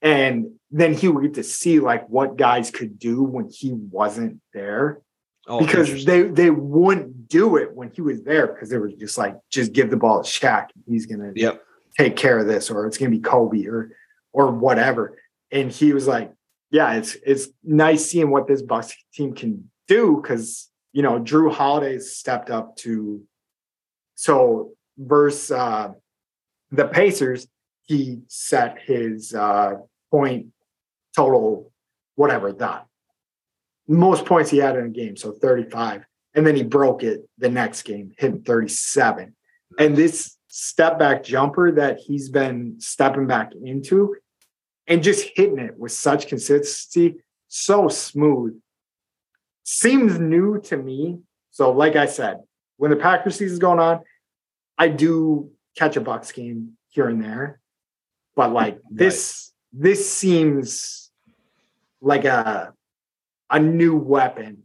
and 0.02 0.52
then 0.72 0.94
he 0.94 1.08
would 1.08 1.24
get 1.24 1.34
to 1.36 1.44
see 1.44 1.80
like 1.80 2.08
what 2.08 2.38
guys 2.38 2.72
could 2.72 3.00
do 3.00 3.24
when 3.24 3.50
he 3.50 3.74
wasn't 3.74 4.40
there. 4.54 5.02
Oh, 5.50 5.60
because 5.60 6.04
they 6.04 6.24
they 6.24 6.50
wouldn't 6.50 7.30
do 7.30 7.56
it 7.56 7.74
when 7.74 7.90
he 7.92 8.02
was 8.02 8.22
there 8.24 8.48
because 8.48 8.70
they 8.70 8.78
were 8.78 8.92
just 8.92 9.18
like 9.18 9.38
just 9.50 9.72
give 9.72 9.90
the 9.90 9.96
ball 9.96 10.22
to 10.22 10.30
Shaq 10.30 10.68
he's 10.86 11.06
gonna 11.06 11.32
yep. 11.36 11.64
take 11.98 12.18
care 12.18 12.38
of 12.38 12.48
this 12.48 12.70
or 12.70 12.86
it's 12.86 12.98
gonna 12.98 13.12
be 13.12 13.22
Kobe 13.22 13.66
or 13.66 13.92
or 14.34 14.52
whatever. 14.52 15.18
And 15.52 15.72
he 15.72 15.94
was 15.94 16.06
like 16.06 16.34
yeah 16.70 16.96
it's 16.96 17.16
it's 17.26 17.48
nice 17.64 18.06
seeing 18.06 18.30
what 18.30 18.48
this 18.48 18.62
Bucks 18.62 18.94
team 19.14 19.34
can 19.34 19.72
do 19.88 20.20
because 20.22 20.70
you 20.92 21.02
know 21.02 21.20
Jrue 21.22 21.54
Holiday 21.54 22.00
stepped 22.00 22.50
up 22.50 22.76
to 22.78 23.24
so 24.16 24.74
versus 24.98 25.52
uh, 25.52 25.92
the 26.72 26.88
Pacers 26.88 27.48
he 27.84 28.22
set 28.28 28.80
his 28.82 29.34
uh, 29.34 29.76
point 30.12 30.48
total, 31.16 31.72
whatever 32.16 32.52
that 32.52 32.88
most 33.88 34.26
points 34.26 34.50
he 34.50 34.58
had 34.58 34.76
in 34.76 34.86
a 34.86 34.90
game, 34.90 35.16
so 35.16 35.32
35. 35.32 36.06
And 36.36 36.46
then 36.46 36.56
he 36.56 36.64
broke 36.64 37.04
it 37.04 37.28
the 37.38 37.50
next 37.50 37.84
game, 37.84 38.12
hitting 38.18 38.44
37. 38.44 39.36
And 39.80 39.96
this 39.96 40.38
step 40.48 41.00
back 41.00 41.24
jumper 41.24 41.72
that 41.74 42.00
he's 42.00 42.30
been 42.30 42.80
stepping 42.80 43.28
back 43.28 43.54
into 43.64 44.16
and 44.88 45.04
just 45.04 45.30
hitting 45.36 45.60
it 45.60 45.78
with 45.78 45.92
such 45.92 46.28
consistency, 46.28 47.16
so 47.48 47.88
smooth. 47.88 48.60
Seems 49.64 50.20
new 50.20 50.62
to 50.62 50.78
me. 50.78 51.20
So, 51.52 51.72
like 51.72 51.96
I 51.96 52.06
said, 52.06 52.38
when 52.78 52.92
the 52.92 52.98
Packers 52.98 53.36
season's 53.36 53.60
going 53.60 53.80
on, 53.80 54.02
I 54.78 54.88
do 54.88 55.52
catch 55.78 55.96
a 55.96 56.02
Bucks 56.02 56.32
game 56.32 56.74
here 56.90 57.08
and 57.08 57.24
there. 57.24 57.60
But 58.36 58.52
like 58.52 58.80
this, 58.92 59.52
this 59.72 60.12
seems 60.12 61.12
like 62.02 62.26
a 62.26 62.74
a 63.50 63.60
new 63.60 63.96
weapon 63.96 64.64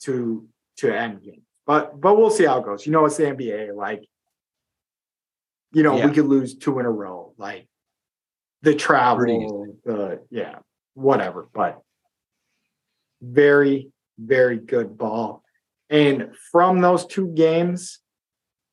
to 0.00 0.46
to 0.78 0.94
end 0.94 1.22
game. 1.22 1.42
But 1.66 2.00
but 2.00 2.16
we'll 2.16 2.30
see 2.30 2.44
how 2.44 2.58
it 2.58 2.64
goes. 2.64 2.86
You 2.86 2.92
know, 2.92 3.04
it's 3.04 3.16
the 3.16 3.24
NBA. 3.24 3.74
Like, 3.74 4.04
you 5.72 5.82
know, 5.82 5.96
yeah. 5.96 6.06
we 6.06 6.12
could 6.12 6.26
lose 6.26 6.56
two 6.56 6.78
in 6.78 6.86
a 6.86 6.90
row. 6.90 7.32
Like 7.38 7.68
the 8.62 8.74
travel, 8.74 9.76
the 9.84 10.22
yeah, 10.30 10.56
whatever. 10.94 11.48
But 11.52 11.80
very, 13.22 13.90
very 14.18 14.58
good 14.58 14.96
ball. 14.96 15.42
And 15.88 16.34
from 16.52 16.80
those 16.80 17.06
two 17.06 17.28
games, 17.28 17.98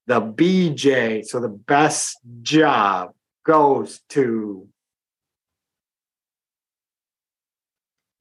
the 0.07 0.21
BJ, 0.21 1.25
so 1.25 1.39
the 1.39 1.49
best 1.49 2.17
job 2.41 3.11
goes 3.45 3.99
to 4.09 4.67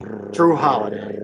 Jrue 0.03 0.59
Holiday. 0.59 1.20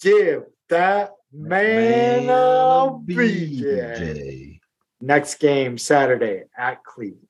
Give 0.00 0.44
that 0.68 1.12
man, 1.32 2.26
man 2.26 2.28
a 2.28 2.90
BJ. 2.90 3.62
BJ. 3.62 4.60
Next 5.00 5.36
game 5.36 5.78
Saturday 5.78 6.44
at 6.56 6.84
Cleveland. 6.84 7.26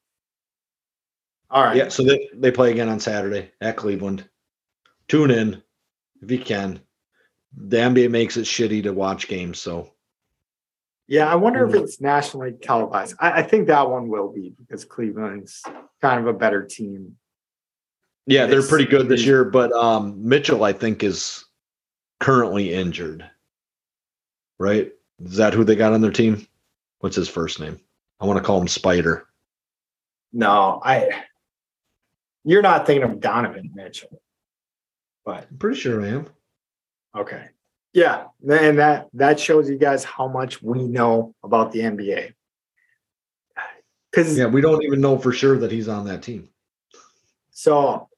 All 1.51 1.63
right. 1.63 1.77
Yeah, 1.77 1.89
so 1.89 2.03
they, 2.03 2.29
they 2.35 2.51
play 2.51 2.73
again 2.73 2.89
on 2.89 2.99
Saturday 2.99 3.53
at 3.61 3.77
Cleveland. 3.77 4.29
Tune 5.07 5.31
in 5.31 5.63
if 6.21 6.31
you 6.31 6.41
can. 6.41 6.81
The 7.57 7.77
NBA 7.77 8.11
makes 8.11 8.37
it 8.37 8.47
shitty 8.47 8.83
to 8.83 8.93
watch 8.93 9.29
games, 9.29 9.61
so 9.61 9.94
yeah, 11.07 11.31
I 11.31 11.35
wonder 11.35 11.67
if 11.67 11.75
it's 11.75 12.01
nationally 12.01 12.53
televised. 12.53 13.15
I, 13.19 13.41
I, 13.41 13.43
think 13.43 13.67
that 13.67 13.91
one 13.91 14.09
will 14.09 14.33
be 14.33 14.55
because 14.59 14.85
Cleveland's 14.85 15.63
kind 16.01 16.21
of 16.21 16.27
a 16.27 16.33
better 16.33 16.63
team. 16.65 17.17
Yeah, 18.27 18.47
they're 18.47 18.63
pretty 18.63 18.87
good 18.87 19.09
this 19.09 19.25
year, 19.25 19.45
but 19.45 19.71
um, 19.73 20.27
Mitchell, 20.27 20.65
I 20.65 20.73
think, 20.73 21.03
is 21.03 21.45
currently 22.21 22.73
injured. 22.73 23.29
Right? 24.59 24.93
Is 25.23 25.37
that 25.37 25.53
who 25.53 25.65
they 25.65 25.77
got 25.77 25.93
on 25.93 26.01
their 26.01 26.11
team? 26.11 26.47
What's 27.01 27.17
his 27.17 27.29
first 27.29 27.61
name? 27.61 27.79
I 28.21 28.25
want 28.25 28.39
to 28.39 28.43
call 28.43 28.61
him 28.61 28.69
Spider. 28.69 29.27
No, 30.33 30.81
I. 30.83 31.25
You're 32.45 32.63
not 32.63 32.87
thinking 32.87 33.11
of 33.11 33.21
Donovan 33.21 33.73
Mitchell, 33.75 34.21
but 35.25 35.47
I'm 35.51 35.59
pretty 35.59 35.81
sure 35.81 36.03
I 36.03 36.09
am. 36.09 36.27
okay, 37.17 37.49
yeah, 37.95 38.25
and 38.47 38.79
that 38.79 39.09
that 39.15 39.39
shows 39.39 39.71
you 39.71 39.79
guys 39.79 40.03
how 40.03 40.27
much 40.27 40.61
we 40.61 40.83
know 40.83 41.35
about 41.45 41.71
the 41.71 41.81
NBA. 41.81 42.35
Because 44.11 44.37
Yeah, 44.37 44.47
we 44.47 44.61
don't 44.61 44.83
even 44.83 45.01
know 45.01 45.17
for 45.17 45.33
sure 45.33 45.57
that 45.59 45.71
he's 45.71 45.89
on 45.89 46.05
that 46.07 46.23
team. 46.23 46.49
so, 47.51 48.09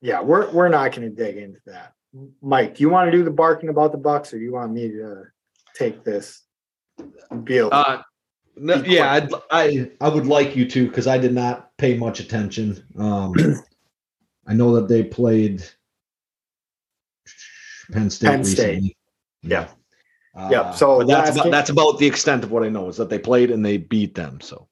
yeah, 0.00 0.22
we're 0.22 0.50
we're 0.50 0.68
not 0.70 0.92
going 0.96 1.08
to 1.08 1.14
dig 1.14 1.36
into 1.36 1.60
that. 1.66 1.92
Mike, 2.42 2.76
do 2.76 2.82
you 2.82 2.88
want 2.88 3.10
to 3.10 3.16
do 3.16 3.22
the 3.22 3.30
barking 3.30 3.68
about 3.68 3.92
the 3.92 3.98
Bucks, 3.98 4.32
or 4.32 4.38
do 4.38 4.44
you 4.44 4.52
want 4.52 4.72
me 4.72 4.88
to 4.88 5.24
take 5.74 6.02
this? 6.02 6.42
Bill, 7.44 7.68
Uh, 7.72 8.02
no, 8.56 8.76
yeah, 8.86 9.12
I'd, 9.12 9.30
I 9.50 9.90
I 10.00 10.08
would 10.08 10.26
like 10.26 10.56
you 10.56 10.68
to 10.68 10.88
because 10.88 11.06
I 11.06 11.18
did 11.18 11.32
not 11.32 11.76
pay 11.78 11.96
much 11.96 12.20
attention. 12.20 12.82
Um, 12.98 13.32
I 14.46 14.54
know 14.54 14.74
that 14.76 14.88
they 14.88 15.04
played 15.04 15.62
Penn 17.92 18.10
State 18.10 18.26
Penn 18.26 18.44
State. 18.44 18.66
recently. 18.66 18.96
Yeah. 19.42 19.68
Uh, 20.36 20.48
Yep, 20.50 20.74
so 20.76 21.02
that's 21.02 21.30
about, 21.30 21.42
game- 21.42 21.50
that's 21.50 21.70
about 21.70 21.98
the 21.98 22.06
extent 22.06 22.44
of 22.44 22.52
what 22.52 22.62
I 22.62 22.68
know 22.68 22.88
is 22.88 22.96
that 22.98 23.10
they 23.10 23.18
played 23.18 23.50
and 23.50 23.64
they 23.64 23.78
beat 23.78 24.14
them. 24.14 24.40
So 24.40 24.68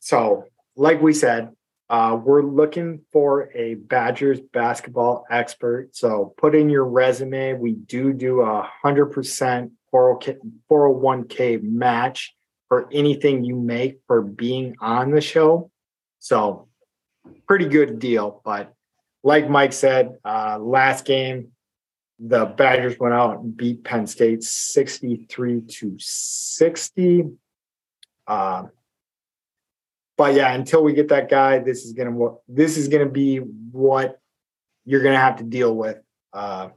So, 0.00 0.44
like 0.76 1.02
we 1.02 1.12
said, 1.12 1.50
uh, 1.90 2.18
we're 2.22 2.42
looking 2.42 3.00
for 3.12 3.50
a 3.54 3.74
Badgers 3.74 4.40
basketball 4.40 5.24
expert. 5.30 5.94
So, 5.94 6.34
put 6.36 6.54
in 6.54 6.70
your 6.70 6.84
resume. 6.84 7.54
We 7.54 7.72
do 7.72 8.12
do 8.12 8.40
a 8.42 8.62
hundred 8.82 9.06
percent 9.06 9.72
401k 9.92 11.62
match 11.62 12.34
for 12.68 12.88
anything 12.92 13.44
you 13.44 13.56
make 13.56 14.00
for 14.06 14.22
being 14.22 14.76
on 14.80 15.10
the 15.10 15.20
show. 15.20 15.70
So, 16.18 16.68
pretty 17.46 17.66
good 17.66 17.98
deal. 17.98 18.40
But 18.44 18.74
like 19.22 19.48
Mike 19.48 19.72
said, 19.72 20.18
uh, 20.24 20.58
last 20.58 21.04
game, 21.04 21.52
the 22.18 22.46
Badgers 22.46 22.98
went 22.98 23.14
out 23.14 23.40
and 23.40 23.56
beat 23.56 23.84
Penn 23.84 24.06
State 24.06 24.42
63 24.42 25.60
to 25.62 25.94
60. 25.98 27.24
Um, 28.26 28.70
but 30.16 30.34
yeah, 30.34 30.52
until 30.52 30.82
we 30.82 30.94
get 30.94 31.08
that 31.08 31.30
guy, 31.30 31.60
this 31.60 31.84
is 31.84 31.92
gonna 31.92 32.16
this 32.48 32.76
is 32.76 32.88
gonna 32.88 33.08
be 33.08 33.36
what 33.36 34.20
you're 34.84 35.02
gonna 35.02 35.16
have 35.16 35.36
to 35.36 35.44
deal 35.44 35.74
with 35.74 35.98
uh, 36.32 36.70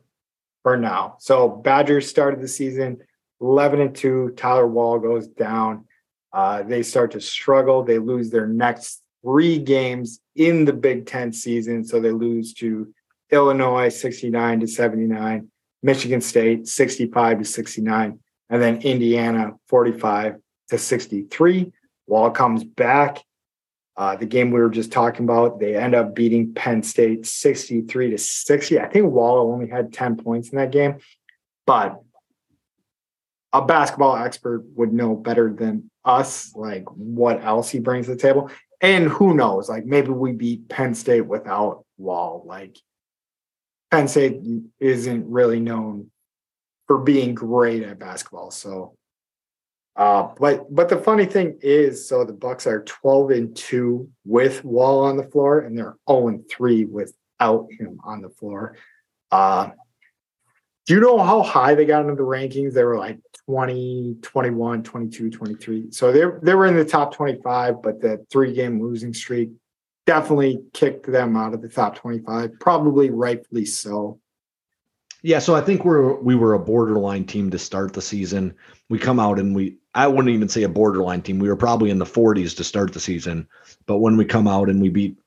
for 0.62 0.78
now. 0.78 1.16
So 1.20 1.50
Badgers 1.50 2.08
started 2.08 2.40
the 2.40 2.48
season 2.48 3.00
11 3.42 3.82
and 3.82 3.96
two. 3.96 4.34
Tyler 4.38 4.68
Wahl 4.68 5.00
goes 5.00 5.28
down. 5.28 5.86
Uh, 6.32 6.62
they 6.64 6.84
start 6.84 7.12
to 7.12 7.20
struggle. 7.20 7.84
They 7.84 7.98
lose 7.98 8.30
their 8.30 8.48
next 8.48 9.02
three 9.24 9.58
games 9.58 10.22
in 10.36 10.66
the 10.66 10.74
Big 10.74 11.08
Ten 11.08 11.34
season. 11.34 11.84
So 11.84 12.00
they 12.00 12.12
lose 12.12 12.54
to 12.56 12.94
Illinois 13.32 13.90
69 13.90 14.62
to 14.62 14.68
79, 14.68 15.50
Michigan 15.84 16.22
State 16.22 16.68
65 16.68 17.40
to 17.40 17.46
69, 17.46 18.20
and 18.50 18.62
then 18.62 18.82
Indiana 18.82 19.54
45 19.68 20.36
to 20.70 20.78
63. 20.78 21.72
Wahl 22.08 22.32
comes 22.32 22.64
back. 22.64 23.24
Uh, 23.96 24.16
the 24.16 24.26
game 24.26 24.52
we 24.52 24.60
were 24.60 24.70
just 24.70 24.92
talking 24.92 25.26
about, 25.26 25.60
they 25.60 25.76
end 25.76 25.96
up 25.96 26.16
beating 26.16 26.54
Penn 26.54 26.82
State 26.82 27.26
63 27.26 28.12
to 28.12 28.18
60. 28.18 28.80
I 28.80 28.88
think 28.88 29.12
Wahl 29.12 29.52
only 29.52 29.68
had 29.68 29.94
10 29.94 30.18
points 30.18 30.50
in 30.50 30.58
that 30.58 30.72
game, 30.72 30.98
but 31.66 32.02
a 33.54 33.62
basketball 33.62 34.16
expert 34.16 34.64
would 34.76 34.94
know 34.94 35.16
better 35.16 35.54
than 35.54 35.90
us, 36.06 36.56
like 36.56 36.86
what 36.90 37.44
else 37.44 37.70
he 37.70 37.80
brings 37.80 38.06
to 38.06 38.14
the 38.14 38.22
table. 38.22 38.50
And 38.80 39.08
who 39.08 39.34
knows, 39.34 39.70
like 39.70 39.86
maybe 39.86 40.10
we 40.10 40.32
beat 40.32 40.70
Penn 40.70 40.96
State 40.96 41.22
without 41.22 41.86
Wahl. 41.98 42.44
Like 42.46 42.78
Penn 43.92 44.08
State 44.08 44.42
isn't 44.80 45.30
really 45.30 45.60
known 45.60 46.10
for 46.88 47.00
being 47.00 47.36
great 47.36 47.84
at 47.84 48.00
basketball. 48.00 48.52
So 48.52 48.96
uh, 49.96 50.30
but 50.40 50.74
but 50.74 50.88
the 50.90 50.98
funny 50.98 51.26
thing 51.26 51.58
is, 51.62 52.08
so 52.08 52.24
the 52.24 52.34
Bucks 52.34 52.66
are 52.66 52.84
12 52.84 53.32
and 53.32 53.56
2 53.56 54.10
with 54.26 54.64
Wahl 54.64 55.04
on 55.04 55.18
the 55.18 55.24
floor, 55.24 55.60
and 55.60 55.78
they're 55.78 55.98
0 56.10 56.30
and 56.30 56.50
3 56.50 56.86
without 56.86 57.68
him 57.78 58.00
on 58.04 58.22
the 58.22 58.30
floor. 58.30 58.78
Uh, 59.32 59.70
do 60.86 60.96
you 60.96 61.02
know 61.02 61.20
how 61.20 61.44
high 61.44 61.76
they 61.76 61.86
got 61.86 62.02
into 62.02 62.16
the 62.16 62.24
rankings? 62.24 62.74
They 62.74 62.84
were 62.84 62.98
like 62.98 63.20
20, 63.48 64.18
21, 64.22 64.84
22, 64.84 65.30
23. 65.30 65.92
So 65.92 66.12
they 66.12 66.24
they 66.42 66.56
were 66.56 66.68
in 66.68 66.76
the 66.76 66.86
top 66.86 67.14
25, 67.14 67.82
but 67.84 68.02
the 68.02 68.26
three 68.32 68.54
game 68.54 68.82
losing 68.82 69.14
streak 69.14 69.52
definitely 70.06 70.64
kicked 70.74 71.10
them 71.12 71.36
out 71.36 71.54
of 71.54 71.62
the 71.62 71.70
top 71.70 71.96
25, 71.96 72.60
probably 72.60 73.10
rightfully 73.10 73.66
so. 73.66 74.20
yeah, 75.24 75.40
so 75.40 75.56
I 75.56 75.62
think 75.62 75.86
we're 75.86 76.16
we 76.22 76.36
were 76.36 76.54
a 76.54 76.60
borderline 76.60 77.26
team 77.26 77.50
to 77.52 77.60
start 77.60 77.94
the 77.94 78.02
season. 78.02 78.54
We 78.90 78.98
come 79.00 79.20
out 79.20 79.40
and 79.40 79.56
we 79.56 79.78
I 79.94 80.08
wouldn't 80.08 80.34
even 80.34 80.50
say 80.50 80.64
a 80.64 80.70
borderline 80.70 81.22
team. 81.22 81.38
We 81.40 81.50
were 81.50 81.56
probably 81.56 81.90
in 81.90 82.00
the 82.00 82.06
40s 82.06 82.56
to 82.58 82.64
start 82.64 82.94
the 82.94 83.00
season, 83.00 83.48
but 83.86 83.98
when 84.00 84.18
we 84.18 84.26
come 84.26 84.48
out 84.48 84.70
and 84.70 84.82
we 84.82 84.90
beat 84.90 85.18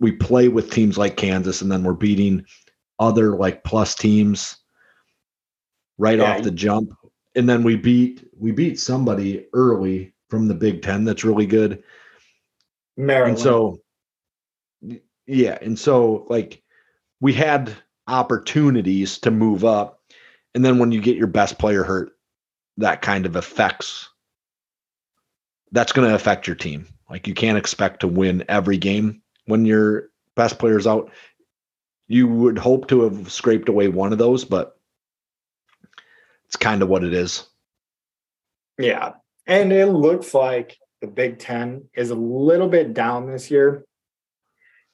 we 0.00 0.12
play 0.12 0.48
with 0.48 0.70
teams 0.70 0.96
like 0.98 1.16
Kansas 1.16 1.60
and 1.62 1.70
then 1.72 1.82
we're 1.82 1.92
beating 1.94 2.44
other 2.98 3.36
like 3.36 3.64
plus 3.64 3.94
teams 3.94 4.56
right 5.98 6.18
Yeah. 6.18 6.36
off 6.36 6.42
the 6.42 6.50
jump. 6.50 6.92
And 7.34 7.48
then 7.48 7.62
we 7.62 7.76
beat 7.76 8.26
we 8.38 8.52
beat 8.52 8.78
somebody 8.80 9.46
early 9.52 10.14
from 10.30 10.48
the 10.48 10.54
Big 10.54 10.82
10 10.82 11.04
that's 11.04 11.24
really 11.24 11.46
good. 11.46 11.82
Maryland. 12.96 13.36
And 13.36 13.42
so, 13.42 13.80
yeah. 15.26 15.58
And 15.60 15.78
so, 15.78 16.26
like, 16.28 16.62
we 17.20 17.32
had 17.32 17.72
opportunities 18.06 19.18
to 19.18 19.30
move 19.30 19.64
up. 19.64 20.00
And 20.54 20.64
then 20.64 20.78
when 20.78 20.92
you 20.92 21.00
get 21.00 21.16
your 21.16 21.26
best 21.26 21.58
player 21.58 21.82
hurt, 21.82 22.12
that 22.78 23.02
kind 23.02 23.26
of 23.26 23.36
affects, 23.36 24.08
that's 25.72 25.92
going 25.92 26.08
to 26.08 26.14
affect 26.14 26.46
your 26.46 26.56
team. 26.56 26.86
Like, 27.10 27.26
you 27.26 27.34
can't 27.34 27.58
expect 27.58 28.00
to 28.00 28.08
win 28.08 28.44
every 28.48 28.78
game 28.78 29.22
when 29.46 29.64
your 29.64 30.08
best 30.34 30.58
player's 30.58 30.86
out. 30.86 31.10
You 32.08 32.28
would 32.28 32.58
hope 32.58 32.88
to 32.88 33.02
have 33.02 33.32
scraped 33.32 33.68
away 33.68 33.88
one 33.88 34.12
of 34.12 34.18
those, 34.18 34.44
but 34.44 34.78
it's 36.46 36.56
kind 36.56 36.82
of 36.82 36.88
what 36.88 37.04
it 37.04 37.12
is. 37.12 37.46
Yeah. 38.78 39.14
And 39.46 39.72
it 39.72 39.86
looks 39.86 40.34
like 40.34 40.78
the 41.00 41.06
Big 41.06 41.38
Ten 41.38 41.88
is 41.94 42.10
a 42.10 42.14
little 42.14 42.68
bit 42.68 42.94
down 42.94 43.26
this 43.26 43.50
year. 43.50 43.84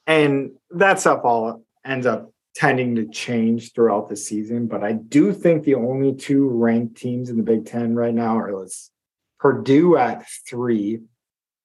And 0.06 0.52
that 0.70 1.00
stuff 1.00 1.20
all 1.24 1.64
ends 1.84 2.06
up 2.06 2.32
tending 2.54 2.96
to 2.96 3.08
change 3.08 3.72
throughout 3.72 4.08
the 4.08 4.16
season. 4.16 4.66
But 4.66 4.84
I 4.84 4.92
do 4.92 5.32
think 5.32 5.64
the 5.64 5.76
only 5.76 6.14
two 6.14 6.48
ranked 6.48 6.96
teams 6.96 7.30
in 7.30 7.36
the 7.36 7.42
Big 7.42 7.66
Ten 7.66 7.94
right 7.94 8.14
now 8.14 8.38
are 8.38 8.56
let's 8.58 8.90
Purdue 9.38 9.96
at 9.96 10.24
three. 10.48 11.00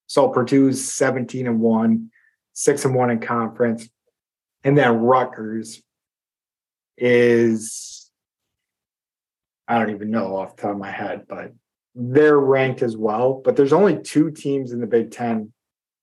So 0.07 0.29
Purdue's 0.29 0.91
17 0.91 1.47
and 1.47 1.59
one, 1.59 2.09
six 2.53 2.85
and 2.85 2.95
one 2.95 3.11
in 3.11 3.19
conference. 3.19 3.87
And 4.63 4.77
then 4.77 4.97
Rutgers 4.97 5.81
is 6.97 8.09
I 9.67 9.77
don't 9.77 9.91
even 9.91 10.09
know 10.09 10.37
off 10.37 10.55
the 10.55 10.61
top 10.63 10.71
of 10.71 10.77
my 10.77 10.89
head, 10.89 11.25
but 11.27 11.53
they're 11.93 12.39
ranked 12.39 12.81
as 12.81 12.95
well. 12.95 13.41
But 13.43 13.55
there's 13.55 13.73
only 13.73 14.01
two 14.01 14.31
teams 14.31 14.71
in 14.71 14.79
the 14.79 14.87
Big 14.87 15.11
Ten 15.11 15.51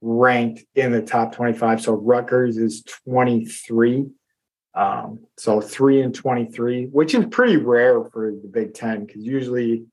ranked 0.05 0.65
in 0.75 0.93
the 0.93 1.03
top 1.03 1.35
25. 1.35 1.81
So 1.81 1.95
Rutgers 1.95 2.59
is 2.59 2.85
23. 3.09 4.07
Um, 4.75 5.21
so 5.37 5.61
three 5.61 6.03
and 6.03 6.15
23, 6.15 6.87
which 6.87 7.15
is 7.15 7.25
pretty 7.27 7.57
rare 7.57 8.05
for 8.05 8.33
the 8.33 8.49
Big 8.49 8.75
Ten 8.75 9.07
because 9.07 9.23
usually, 9.23 9.87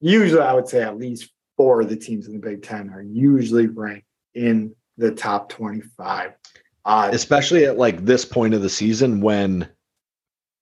usually 0.00 0.42
I 0.42 0.52
would 0.52 0.68
say 0.68 0.82
at 0.82 0.98
least 0.98 1.30
four 1.56 1.82
of 1.82 1.88
the 1.88 1.96
teams 1.96 2.26
in 2.26 2.32
the 2.32 2.38
Big 2.38 2.62
Ten 2.62 2.90
are 2.90 3.02
usually 3.02 3.66
ranked 3.66 4.06
in 4.34 4.74
the 4.96 5.12
top 5.12 5.48
25. 5.50 6.32
Uh, 6.84 7.10
especially 7.12 7.66
at 7.66 7.76
like 7.76 8.04
this 8.04 8.24
point 8.24 8.54
of 8.54 8.62
the 8.62 8.70
season 8.70 9.20
when 9.20 9.68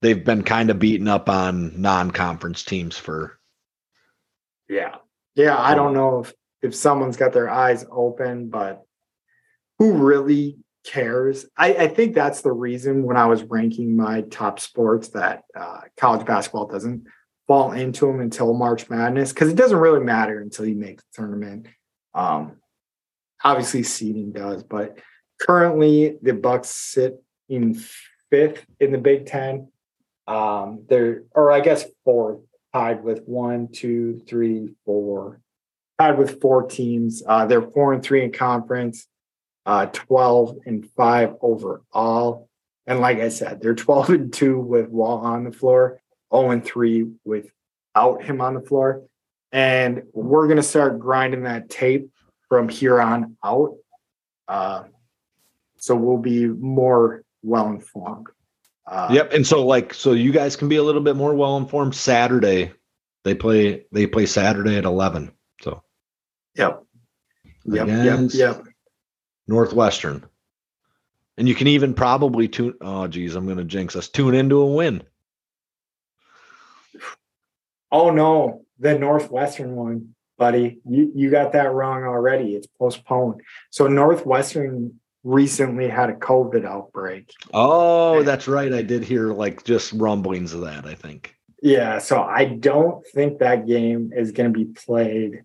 they've 0.03 0.25
been 0.25 0.43
kind 0.43 0.69
of 0.69 0.79
beaten 0.79 1.07
up 1.07 1.29
on 1.29 1.81
non-conference 1.81 2.65
teams 2.65 2.99
for 2.99 3.39
Yeah. 4.69 4.97
Yeah. 5.37 5.57
I 5.57 5.75
don't 5.77 5.95
know 5.95 6.21
if, 6.21 6.35
if 6.63 6.75
someone's 6.75 7.17
got 7.17 7.33
their 7.33 7.49
eyes 7.49 7.85
open, 7.91 8.49
but 8.49 8.83
who 9.79 9.93
really 9.93 10.59
cares? 10.85 11.47
I, 11.57 11.75
I 11.75 11.89
think 11.89 12.15
that's 12.15 12.43
the 12.43 12.53
reason 12.53 13.05
when 13.05 13.17
I 13.17 13.27
was 13.27 13.43
ranking 13.45 13.97
my 13.97 14.23
top 14.23 14.61
sports 14.61 15.09
that 15.09 15.45
uh, 15.57 15.81
college 15.97 16.27
basketball 16.27 16.67
doesn't 16.67 17.07
fall 17.47 17.73
into 17.73 18.07
them 18.07 18.21
until 18.21 18.53
March 18.55 18.91
Madness 18.91 19.33
because 19.33 19.49
it 19.49 19.57
doesn't 19.57 19.79
really 19.79 20.05
matter 20.05 20.41
until 20.41 20.67
you 20.67 20.77
make 20.77 20.99
the 20.99 21.05
tournament. 21.15 21.69
Um, 22.15 22.57
obviously, 23.43 23.83
seeding 23.83 24.33
does, 24.33 24.63
but 24.63 24.99
currently 25.41 26.19
the 26.23 26.35
Bucks 26.35 26.69
sit 26.69 27.23
in 27.49 27.81
fifth 28.31 28.67
in 28.81 28.93
the 28.93 28.99
Big 28.99 29.27
Ten. 29.27 29.69
Um, 30.27 30.85
they're, 30.89 31.23
or 31.35 31.51
I 31.51 31.61
guess 31.61 31.87
fourth 32.05 32.41
tied 32.75 33.03
with 33.03 33.23
one, 33.25 33.69
two, 33.73 34.21
three, 34.27 34.75
four, 34.85 35.41
tied 35.99 36.19
with 36.19 36.41
four 36.41 36.65
teams. 36.65 37.23
Uh, 37.27 37.47
they're 37.47 37.63
four 37.63 37.93
and 37.93 38.03
three 38.03 38.25
in 38.25 38.33
conference. 38.33 39.07
uh, 39.67 39.87
12 39.87 40.57
and 40.65 40.89
5 40.97 41.37
overall. 41.43 42.49
And 42.87 43.01
like 43.01 43.19
I 43.19 43.29
said, 43.29 43.61
they're 43.61 43.75
12 43.87 44.11
and 44.11 44.33
2 44.33 44.59
with 44.59 44.89
Wahl 44.89 45.19
on 45.19 45.45
the 45.45 45.53
floor, 45.53 46.01
0 46.35 46.51
and 46.53 46.65
3 46.65 47.07
without 47.25 48.23
him 48.23 48.41
on 48.41 48.55
the 48.55 48.63
floor. 48.63 49.03
And 49.53 50.05
we're 50.15 50.47
going 50.47 50.57
to 50.57 50.63
start 50.63 50.99
grinding 50.99 51.43
that 51.43 51.69
tape 51.69 52.11
from 52.49 52.69
here 52.71 52.99
on 53.01 53.37
out. 53.45 53.75
Uh, 54.47 54.85
so 55.79 55.95
we'll 55.95 56.17
be 56.17 56.47
more 56.47 57.23
well 57.43 57.69
informed. 57.69 58.29
Uh, 58.87 59.09
yep. 59.13 59.35
And 59.35 59.47
so 59.47 59.67
like 59.67 59.93
so 59.93 60.13
you 60.13 60.33
guys 60.33 60.57
can 60.57 60.69
be 60.69 60.77
a 60.77 60.83
little 60.83 61.03
bit 61.03 61.15
more 61.15 61.35
well 61.35 61.59
informed 61.59 61.95
Saturday. 61.95 62.73
They 63.25 63.35
play 63.35 63.85
they 63.93 64.07
play 64.07 64.25
Saturday 64.25 64.79
at 64.79 64.85
11. 64.87 65.31
Yep. 66.55 66.85
Yep. 67.65 67.89
Yep. 67.89 68.31
Yep. 68.33 68.65
Northwestern. 69.47 70.25
And 71.37 71.49
you 71.49 71.55
can 71.55 71.69
even 71.69 71.95
probably 71.95 72.49
tune. 72.49 72.75
Oh, 72.81 73.07
geez, 73.07 73.37
I'm 73.37 73.47
going 73.47 73.59
to 73.59 73.65
jinx 73.65 73.95
us. 73.95 74.09
Tune 74.09 74.35
into 74.35 74.57
a 74.61 74.67
win. 74.67 75.03
Oh 77.91 78.11
no, 78.11 78.67
the 78.79 78.99
Northwestern 78.99 79.75
one, 79.75 80.15
buddy. 80.37 80.81
You 80.87 81.11
you 81.15 81.31
got 81.31 81.53
that 81.53 81.73
wrong 81.73 82.05
already. 82.05 82.55
It's 82.55 82.67
postponed. 82.67 83.41
So 83.71 83.87
Northwestern 83.87 85.01
recently 85.25 85.89
had 85.89 86.11
a 86.11 86.15
COVID 86.15 86.67
outbreak. 86.67 87.33
Oh, 87.55 88.23
that's 88.23 88.47
right. 88.47 88.73
I 88.73 88.83
did 88.83 89.05
hear 89.05 89.33
like 89.33 89.65
just 89.65 89.93
rumblings 89.93 90.53
of 90.53 90.63
that. 90.63 90.85
I 90.85 90.95
think. 90.95 91.35
Yeah. 91.63 91.99
So 91.99 92.23
I 92.23 92.45
don't 92.45 93.07
think 93.15 93.39
that 93.39 93.67
game 93.67 94.13
is 94.15 94.33
going 94.33 94.53
to 94.53 94.59
be 94.59 94.67
played. 94.67 95.43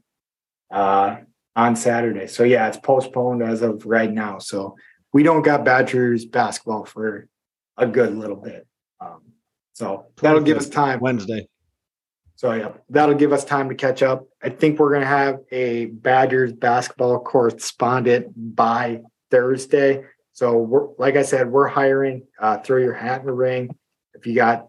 Uh, 0.74 1.18
on 1.56 1.76
Saturday. 1.76 2.28
So 2.28 2.44
yeah, 2.44 2.68
it's 2.68 2.78
postponed 2.78 3.44
as 3.44 3.62
of 3.62 3.86
right 3.86 4.12
now. 4.12 4.40
So 4.40 4.76
we 5.12 5.24
don't 5.24 5.44
got 5.44 5.64
Badgers 5.64 6.26
basketball 6.26 6.86
for 6.86 7.28
a 7.78 7.86
good 7.86 8.16
little 8.16 8.36
bit. 8.36 8.68
Um, 9.00 9.22
so 9.74 10.08
that'll 10.22 10.42
give 10.42 10.58
us 10.58 10.70
time. 10.70 11.00
Wednesday. 11.00 11.48
So 12.36 12.54
yeah, 12.54 12.72
that'll 12.90 13.16
give 13.16 13.32
us 13.32 13.46
time 13.46 13.70
to 13.70 13.76
catch 13.76 14.02
up. 14.02 14.28
I 14.42 14.50
think 14.50 14.80
we're 14.80 14.92
gonna 14.94 15.06
have 15.06 15.40
a 15.52 15.86
Badgers 15.86 16.52
basketball 16.52 17.20
correspondent 17.20 18.34
by 18.36 19.02
Thursday. 19.30 20.04
So 20.34 20.58
we're 20.58 20.88
like 20.98 21.16
I 21.16 21.22
said, 21.22 21.50
we're 21.52 21.68
hiring. 21.68 22.26
Uh, 22.40 22.58
throw 22.58 22.78
your 22.78 22.94
hat 22.94 23.22
in 23.22 23.28
the 23.28 23.34
ring 23.34 23.76
if 24.14 24.26
you 24.26 24.36
got 24.36 24.68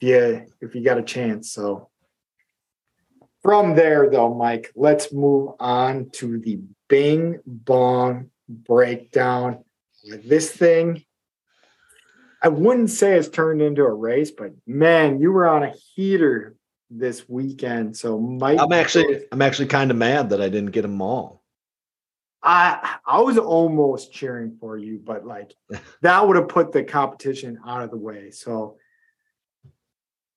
yeah 0.00 0.44
if 0.60 0.74
you 0.74 0.84
got 0.84 0.98
a 0.98 1.02
chance. 1.02 1.52
So 1.52 1.89
from 3.42 3.74
there, 3.74 4.10
though, 4.10 4.34
Mike, 4.34 4.70
let's 4.74 5.12
move 5.12 5.54
on 5.58 6.10
to 6.14 6.38
the 6.38 6.60
Bing 6.88 7.40
Bong 7.46 8.30
breakdown. 8.48 9.64
This 10.04 10.50
thing, 10.50 11.04
I 12.42 12.48
wouldn't 12.48 12.90
say 12.90 13.14
it's 13.14 13.28
turned 13.28 13.62
into 13.62 13.82
a 13.82 13.92
race, 13.92 14.30
but 14.30 14.52
man, 14.66 15.20
you 15.20 15.32
were 15.32 15.48
on 15.48 15.62
a 15.62 15.72
heater 15.94 16.56
this 16.90 17.28
weekend. 17.28 17.96
So 17.96 18.18
Mike, 18.18 18.58
I'm 18.60 18.72
actually, 18.72 19.24
I'm 19.32 19.42
actually 19.42 19.68
kind 19.68 19.90
of 19.90 19.96
mad 19.96 20.30
that 20.30 20.40
I 20.40 20.48
didn't 20.48 20.72
get 20.72 20.82
them 20.82 21.00
all. 21.00 21.40
I 22.42 22.96
I 23.06 23.20
was 23.20 23.38
almost 23.38 24.12
cheering 24.12 24.56
for 24.60 24.76
you, 24.76 25.00
but 25.02 25.26
like 25.26 25.54
that 26.02 26.26
would 26.26 26.36
have 26.36 26.48
put 26.48 26.72
the 26.72 26.82
competition 26.82 27.58
out 27.66 27.82
of 27.82 27.90
the 27.90 27.96
way. 27.96 28.30
So 28.30 28.76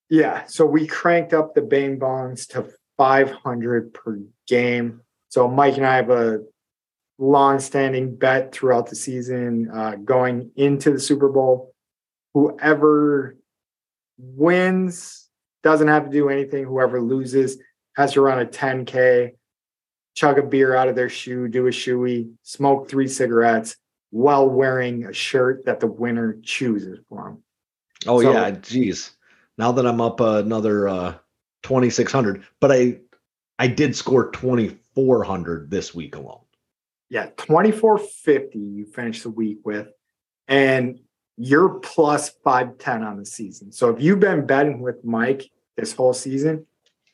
yeah, 0.10 0.46
so 0.48 0.66
we 0.66 0.86
cranked 0.86 1.34
up 1.34 1.56
the 1.56 1.62
Bing 1.62 2.00
Bongs 2.00 2.48
to 2.50 2.70
500 2.98 3.94
per 3.94 4.20
game. 4.48 5.02
So 5.30 5.48
Mike 5.48 5.78
and 5.78 5.86
I 5.86 5.96
have 5.96 6.10
a 6.10 6.42
long-standing 7.18 8.16
bet 8.16 8.52
throughout 8.52 8.90
the 8.90 8.96
season 8.96 9.70
uh, 9.74 9.96
going 9.96 10.52
into 10.56 10.92
the 10.92 11.00
Super 11.00 11.30
Bowl. 11.30 11.74
Whoever 12.34 13.38
wins 14.18 15.30
doesn't 15.64 15.88
have 15.88 16.06
to 16.06 16.12
do 16.12 16.30
anything. 16.30 16.66
Whoever 16.66 17.02
loses 17.02 17.58
has 17.96 18.14
to 18.14 18.22
run 18.22 18.40
a 18.40 18.46
10K, 18.46 19.32
chug 20.16 20.40
a 20.40 20.44
beer 20.44 20.76
out 20.76 20.88
of 20.88 20.96
their 20.96 21.10
shoe, 21.10 21.48
do 21.48 21.68
a 21.68 21.72
shoey, 21.72 22.32
smoke 22.44 22.90
three 22.90 23.08
cigarettes 23.08 23.76
while 24.10 24.48
wearing 24.48 25.06
a 25.06 25.14
shirt 25.14 25.66
that 25.66 25.80
the 25.80 25.88
winner 25.88 26.38
chooses 26.44 27.00
for 27.10 27.24
them. 27.24 27.44
Oh 28.06 28.22
so, 28.22 28.32
yeah, 28.32 28.52
geez. 28.52 29.16
Now 29.58 29.72
that 29.72 29.86
I'm 29.86 30.02
up 30.02 30.20
uh, 30.22 30.42
another 30.44 30.88
uh, 30.88 31.16
2600 31.64 32.44
but 32.60 32.72
i 32.72 32.98
i 33.60 33.68
did 33.68 33.96
score 33.96 34.30
2400 34.32 35.70
this 35.70 35.96
week 35.96 36.16
alone. 36.16 36.42
Yeah 37.10 37.28
2450 37.38 38.60
you 38.60 38.86
finished 38.86 39.24
the 39.24 39.30
week 39.30 39.60
with 39.64 39.88
and 40.48 41.00
you're 41.38 41.80
plus 41.80 42.30
510 42.44 43.04
on 43.04 43.18
the 43.18 43.26
season. 43.26 43.72
So 43.72 43.90
if 43.90 44.02
you've 44.02 44.20
been 44.20 44.46
betting 44.46 44.82
with 44.82 45.04
mike 45.04 45.50
this 45.76 45.94
whole 45.94 46.14
season 46.14 46.66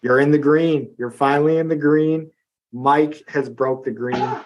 you're 0.02 0.20
in 0.20 0.32
the 0.32 0.38
green. 0.38 0.94
You're 0.98 1.12
finally 1.12 1.58
in 1.58 1.68
the 1.68 1.76
green. 1.76 2.32
Mike 2.72 3.22
has 3.28 3.50
broke 3.50 3.84
the 3.86 3.92
green. 3.92 4.40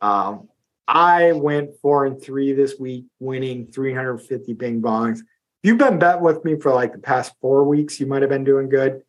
Um, 0.00 0.48
i 0.86 1.32
went 1.32 1.70
four 1.82 2.06
and 2.06 2.22
three 2.22 2.52
this 2.54 2.78
week 2.78 3.04
winning 3.20 3.66
350 3.66 4.54
bing 4.54 4.80
bongs. 4.80 5.18
If 5.18 5.24
you've 5.64 5.78
been 5.78 5.98
bet 5.98 6.20
with 6.20 6.42
me 6.44 6.58
for 6.58 6.72
like 6.72 6.92
the 6.92 6.98
past 6.98 7.32
four 7.40 7.64
weeks 7.64 8.00
you 8.00 8.06
might 8.06 8.22
have 8.22 8.30
been 8.30 8.44
doing 8.44 8.68
good 8.68 9.02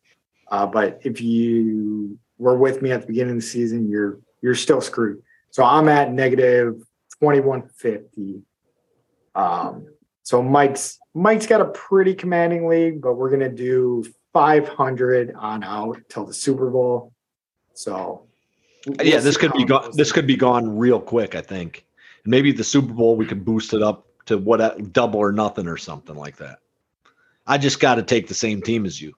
uh, 0.50 0.66
but 0.66 1.00
if 1.04 1.20
you 1.20 2.18
were 2.38 2.56
with 2.56 2.82
me 2.82 2.90
at 2.90 3.02
the 3.02 3.06
beginning 3.06 3.36
of 3.36 3.40
the 3.40 3.46
season, 3.46 3.88
you're 3.88 4.18
you're 4.42 4.54
still 4.54 4.80
screwed. 4.80 5.22
So 5.50 5.64
I'm 5.64 5.88
at 5.88 6.12
negative 6.12 6.76
2150. 7.20 8.42
Um, 9.34 9.86
so 10.22 10.42
Mike's 10.42 10.98
Mike's 11.14 11.46
got 11.46 11.60
a 11.60 11.66
pretty 11.66 12.14
commanding 12.14 12.66
league, 12.66 13.00
but 13.00 13.14
we're 13.14 13.30
gonna 13.30 13.48
do 13.48 14.04
500 14.32 15.34
on 15.34 15.62
out 15.64 15.98
till 16.08 16.24
the 16.24 16.34
Super 16.34 16.70
Bowl. 16.70 17.12
So 17.74 18.26
we'll 18.86 19.06
yeah, 19.06 19.18
this 19.18 19.36
could 19.36 19.52
be 19.52 19.64
gone. 19.64 19.90
This 19.94 20.12
could 20.12 20.26
be 20.26 20.36
gone 20.36 20.76
real 20.76 21.00
quick. 21.00 21.34
I 21.34 21.40
think. 21.40 21.84
Maybe 22.26 22.52
the 22.52 22.64
Super 22.64 22.92
Bowl 22.92 23.16
we 23.16 23.24
could 23.26 23.44
boost 23.44 23.72
it 23.72 23.82
up 23.82 24.06
to 24.26 24.36
what 24.36 24.92
double 24.92 25.20
or 25.20 25.32
nothing 25.32 25.66
or 25.66 25.76
something 25.76 26.14
like 26.14 26.36
that. 26.36 26.58
I 27.46 27.58
just 27.58 27.80
got 27.80 27.96
to 27.96 28.02
take 28.02 28.28
the 28.28 28.34
same 28.34 28.60
team 28.60 28.84
as 28.84 29.00
you. 29.00 29.14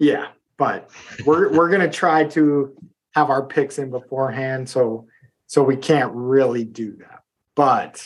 Yeah, 0.00 0.28
but 0.56 0.90
we're 1.26 1.52
we're 1.52 1.68
gonna 1.68 1.90
try 1.90 2.24
to 2.24 2.74
have 3.12 3.28
our 3.28 3.44
picks 3.44 3.78
in 3.78 3.90
beforehand, 3.90 4.68
so 4.68 5.06
so 5.46 5.62
we 5.62 5.76
can't 5.76 6.10
really 6.12 6.64
do 6.64 6.96
that. 6.96 7.22
But 7.54 8.02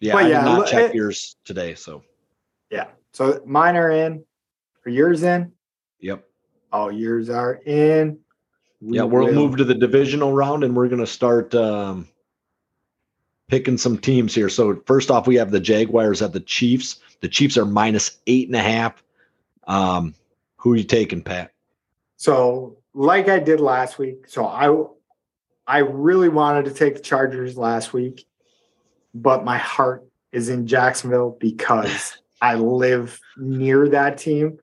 yeah, 0.00 0.12
but 0.12 0.24
I 0.24 0.28
yeah, 0.28 0.44
did 0.44 0.50
not 0.50 0.68
check 0.68 0.90
it, 0.90 0.94
yours 0.94 1.36
today, 1.44 1.74
so 1.74 2.02
yeah. 2.70 2.86
So 3.12 3.42
mine 3.44 3.76
are 3.76 3.90
in. 3.90 4.24
Are 4.86 4.90
yours 4.90 5.24
in? 5.24 5.52
Yep. 5.98 6.24
All 6.72 6.92
yours 6.92 7.28
are 7.30 7.60
in. 7.66 8.18
We 8.80 8.96
yeah, 8.96 9.02
we'll 9.02 9.26
will. 9.26 9.34
move 9.34 9.56
to 9.56 9.64
the 9.64 9.74
divisional 9.74 10.32
round, 10.32 10.62
and 10.62 10.76
we're 10.76 10.88
gonna 10.88 11.04
start 11.04 11.52
um, 11.56 12.06
picking 13.48 13.76
some 13.76 13.98
teams 13.98 14.36
here. 14.36 14.48
So 14.48 14.80
first 14.86 15.10
off, 15.10 15.26
we 15.26 15.34
have 15.34 15.50
the 15.50 15.58
Jaguars 15.58 16.22
at 16.22 16.32
the 16.32 16.40
Chiefs. 16.40 17.00
The 17.22 17.28
Chiefs 17.28 17.56
are 17.58 17.66
minus 17.66 18.18
eight 18.28 18.46
and 18.46 18.54
a 18.54 18.62
half. 18.62 19.02
Um, 19.66 20.14
who 20.58 20.72
are 20.72 20.76
you 20.76 20.84
taking, 20.84 21.22
Pat? 21.22 21.52
So, 22.16 22.78
like 22.94 23.28
I 23.28 23.38
did 23.38 23.60
last 23.60 23.98
week, 23.98 24.28
so 24.28 24.46
I 24.46 24.74
I 25.66 25.78
really 25.78 26.28
wanted 26.28 26.64
to 26.66 26.72
take 26.72 26.94
the 26.94 27.00
Chargers 27.00 27.56
last 27.56 27.92
week, 27.92 28.26
but 29.14 29.44
my 29.44 29.58
heart 29.58 30.04
is 30.32 30.48
in 30.48 30.66
Jacksonville 30.66 31.36
because 31.38 32.18
I 32.42 32.54
live 32.54 33.20
near 33.36 33.88
that 33.90 34.18
team. 34.18 34.58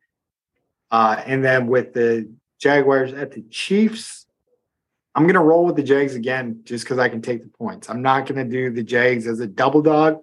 Uh, 0.91 1.21
and 1.25 1.43
then 1.43 1.67
with 1.67 1.93
the 1.93 2.31
Jaguars 2.59 3.13
at 3.13 3.31
the 3.31 3.41
Chiefs, 3.49 4.25
I'm 5.13 5.23
going 5.23 5.35
to 5.35 5.41
roll 5.41 5.65
with 5.65 5.75
the 5.75 5.83
Jags 5.83 6.15
again 6.15 6.61
just 6.63 6.83
because 6.83 6.99
I 6.99 7.09
can 7.09 7.21
take 7.21 7.43
the 7.43 7.49
points. 7.49 7.89
I'm 7.89 8.01
not 8.01 8.25
going 8.25 8.43
to 8.43 8.49
do 8.49 8.69
the 8.69 8.83
Jags 8.83 9.27
as 9.27 9.39
a 9.39 9.47
double 9.47 9.81
dog, 9.81 10.19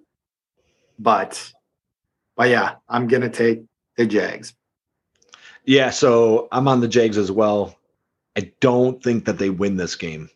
but 0.99 1.51
but 2.35 2.49
yeah, 2.49 2.75
I'm 2.89 3.07
going 3.07 3.21
to 3.21 3.29
take 3.29 3.63
the 3.97 4.05
Jags. 4.05 4.53
Yeah, 5.65 5.89
so 5.89 6.47
I'm 6.51 6.67
on 6.67 6.81
the 6.81 6.87
Jags 6.87 7.17
as 7.17 7.31
well. 7.31 7.77
I 8.37 8.51
don't 8.59 9.01
think 9.01 9.25
that 9.25 9.37
they 9.37 9.49
win 9.49 9.77
this 9.77 9.95
game. 9.95 10.29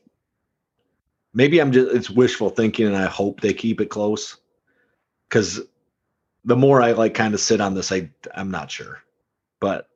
Maybe 1.34 1.60
I'm 1.60 1.72
just 1.72 1.94
it's 1.96 2.10
wishful 2.10 2.50
thinking 2.50 2.88
and 2.88 2.96
I 2.96 3.06
hope 3.06 3.42
they 3.42 3.54
keep 3.54 3.82
it 3.82 3.90
close. 3.90 4.38
Cuz 5.30 5.62
the 6.46 6.56
more 6.56 6.82
I 6.82 6.94
like 6.94 7.14
kind 7.14 7.34
of 7.34 7.40
sit 7.40 7.62
on 7.62 7.74
this 7.74 7.92
I 7.92 8.10
I'm 8.34 8.52
not 8.52 8.72
sure. 8.72 9.02
But 9.60 9.90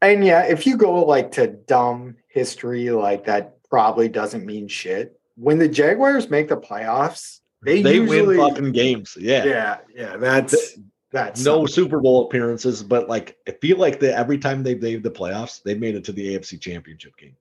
and 0.00 0.24
yeah, 0.24 0.44
if 0.44 0.66
you 0.66 0.76
go 0.76 1.04
like 1.04 1.32
to 1.32 1.48
dumb 1.48 2.16
history 2.28 2.90
like 2.90 3.24
that 3.26 3.56
probably 3.68 4.08
doesn't 4.08 4.46
mean 4.46 4.68
shit. 4.68 5.18
When 5.36 5.58
the 5.58 5.68
Jaguars 5.68 6.30
make 6.30 6.48
the 6.48 6.56
playoffs, 6.56 7.40
they, 7.62 7.82
they 7.82 7.96
usually, 7.96 8.36
win 8.36 8.48
fucking 8.48 8.72
games. 8.72 9.16
Yeah. 9.18 9.44
Yeah, 9.44 9.78
yeah, 9.94 10.16
that's 10.16 10.78
that's 11.14 11.44
no 11.44 11.64
Super 11.64 12.00
Bowl 12.00 12.26
appearances, 12.26 12.82
but 12.82 13.08
like 13.08 13.38
I 13.46 13.52
feel 13.52 13.78
like 13.78 14.00
that 14.00 14.18
every 14.18 14.36
time 14.36 14.64
they've 14.64 14.82
made 14.82 15.04
the 15.04 15.12
playoffs, 15.12 15.62
they've 15.62 15.78
made 15.78 15.94
it 15.94 16.02
to 16.04 16.12
the 16.12 16.34
AFC 16.34 16.60
Championship 16.60 17.16
game. 17.16 17.36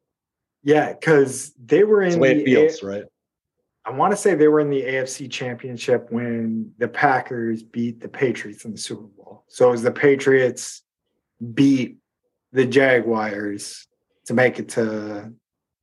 Yeah, 0.61 0.93
because 0.93 1.53
they 1.65 1.83
were 1.83 2.03
in 2.03 2.09
That's 2.09 2.15
the 2.15 2.21
way 2.21 2.33
the 2.35 2.41
it 2.41 2.45
feels, 2.45 2.83
right? 2.83 3.03
I 3.83 3.89
want 3.89 4.11
to 4.11 4.17
say 4.17 4.35
they 4.35 4.47
were 4.47 4.59
in 4.59 4.69
the 4.69 4.83
AFC 4.83 5.29
Championship 5.29 6.11
when 6.11 6.71
the 6.77 6.87
Packers 6.87 7.63
beat 7.63 7.99
the 7.99 8.07
Patriots 8.07 8.63
in 8.63 8.73
the 8.73 8.77
Super 8.77 9.07
Bowl. 9.07 9.43
So 9.47 9.69
it 9.69 9.71
was 9.71 9.81
the 9.81 9.91
Patriots 9.91 10.83
beat 11.55 11.97
the 12.51 12.67
Jaguars 12.67 13.87
to 14.27 14.35
make 14.35 14.59
it 14.59 14.69
to 14.69 15.33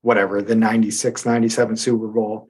whatever, 0.03 0.43
the 0.43 0.55
96 0.55 1.27
97 1.27 1.77
Super 1.77 2.07
Bowl. 2.07 2.49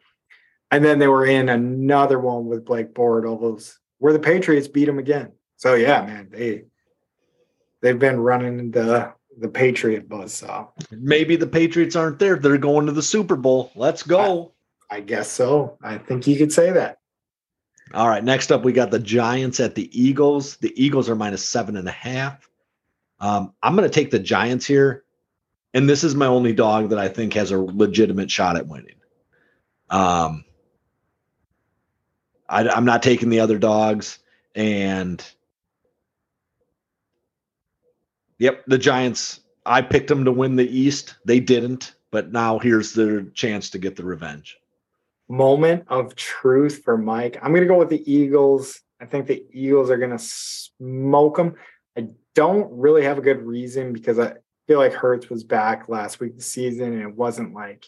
And 0.70 0.84
then 0.84 0.98
they 0.98 1.08
were 1.08 1.26
in 1.26 1.48
another 1.48 2.20
one 2.20 2.44
with 2.44 2.66
Blake 2.66 2.92
Bortles 2.92 3.79
where 4.00 4.12
the 4.12 4.18
Patriots 4.18 4.66
beat 4.66 4.86
them 4.86 4.98
again. 4.98 5.30
So 5.56 5.74
yeah, 5.74 6.04
man, 6.04 6.28
they 6.32 6.64
they've 7.80 7.98
been 7.98 8.18
running 8.18 8.72
the 8.72 9.12
the 9.38 9.48
Patriot 9.48 10.08
buzz 10.08 10.32
saw. 10.32 10.68
Maybe 10.90 11.36
the 11.36 11.46
Patriots 11.46 11.94
aren't 11.94 12.18
there. 12.18 12.36
They're 12.36 12.58
going 12.58 12.86
to 12.86 12.92
the 12.92 13.02
Super 13.02 13.36
Bowl. 13.36 13.70
Let's 13.76 14.02
go. 14.02 14.52
I 14.90 15.00
guess 15.00 15.30
so. 15.30 15.78
I 15.82 15.98
think 15.98 16.26
you 16.26 16.36
could 16.36 16.52
say 16.52 16.72
that. 16.72 16.98
All 17.94 18.08
right. 18.08 18.22
Next 18.22 18.50
up, 18.50 18.64
we 18.64 18.72
got 18.72 18.90
the 18.90 18.98
Giants 18.98 19.60
at 19.60 19.74
the 19.74 19.88
Eagles. 19.98 20.56
The 20.56 20.72
Eagles 20.76 21.08
are 21.08 21.14
minus 21.14 21.48
seven 21.48 21.76
and 21.76 21.88
a 21.88 21.92
half. 21.92 22.48
Um, 23.20 23.52
I'm 23.62 23.76
going 23.76 23.88
to 23.88 23.94
take 23.94 24.10
the 24.10 24.18
Giants 24.18 24.66
here. 24.66 25.04
And 25.72 25.88
this 25.88 26.02
is 26.02 26.14
my 26.14 26.26
only 26.26 26.52
dog 26.52 26.90
that 26.90 26.98
I 26.98 27.08
think 27.08 27.34
has 27.34 27.52
a 27.52 27.58
legitimate 27.58 28.30
shot 28.30 28.56
at 28.56 28.66
winning. 28.66 28.96
Um, 29.88 30.44
I, 32.50 32.68
I'm 32.68 32.84
not 32.84 33.02
taking 33.02 33.30
the 33.30 33.40
other 33.40 33.58
dogs. 33.58 34.18
And 34.54 35.24
yep, 38.38 38.64
the 38.66 38.78
Giants, 38.78 39.40
I 39.64 39.82
picked 39.82 40.08
them 40.08 40.24
to 40.24 40.32
win 40.32 40.56
the 40.56 40.68
East. 40.68 41.14
They 41.24 41.40
didn't. 41.40 41.94
But 42.10 42.32
now 42.32 42.58
here's 42.58 42.92
their 42.92 43.22
chance 43.22 43.70
to 43.70 43.78
get 43.78 43.96
the 43.96 44.04
revenge 44.04 44.60
moment 45.30 45.84
of 45.88 46.16
truth 46.16 46.82
for 46.82 46.98
Mike. 46.98 47.38
I'm 47.40 47.52
going 47.52 47.62
to 47.62 47.68
go 47.68 47.78
with 47.78 47.88
the 47.88 48.12
Eagles. 48.12 48.80
I 49.00 49.06
think 49.06 49.26
the 49.26 49.44
Eagles 49.52 49.88
are 49.88 49.96
going 49.96 50.10
to 50.10 50.18
smoke 50.18 51.36
them. 51.36 51.54
I 51.96 52.08
don't 52.34 52.70
really 52.72 53.04
have 53.04 53.16
a 53.16 53.22
good 53.22 53.40
reason 53.40 53.92
because 53.92 54.18
I 54.18 54.34
feel 54.66 54.78
like 54.78 54.92
Hurts 54.92 55.30
was 55.30 55.44
back 55.44 55.88
last 55.88 56.20
week 56.20 56.36
the 56.36 56.42
season 56.42 56.92
and 56.92 57.02
it 57.02 57.14
wasn't 57.14 57.54
like 57.54 57.86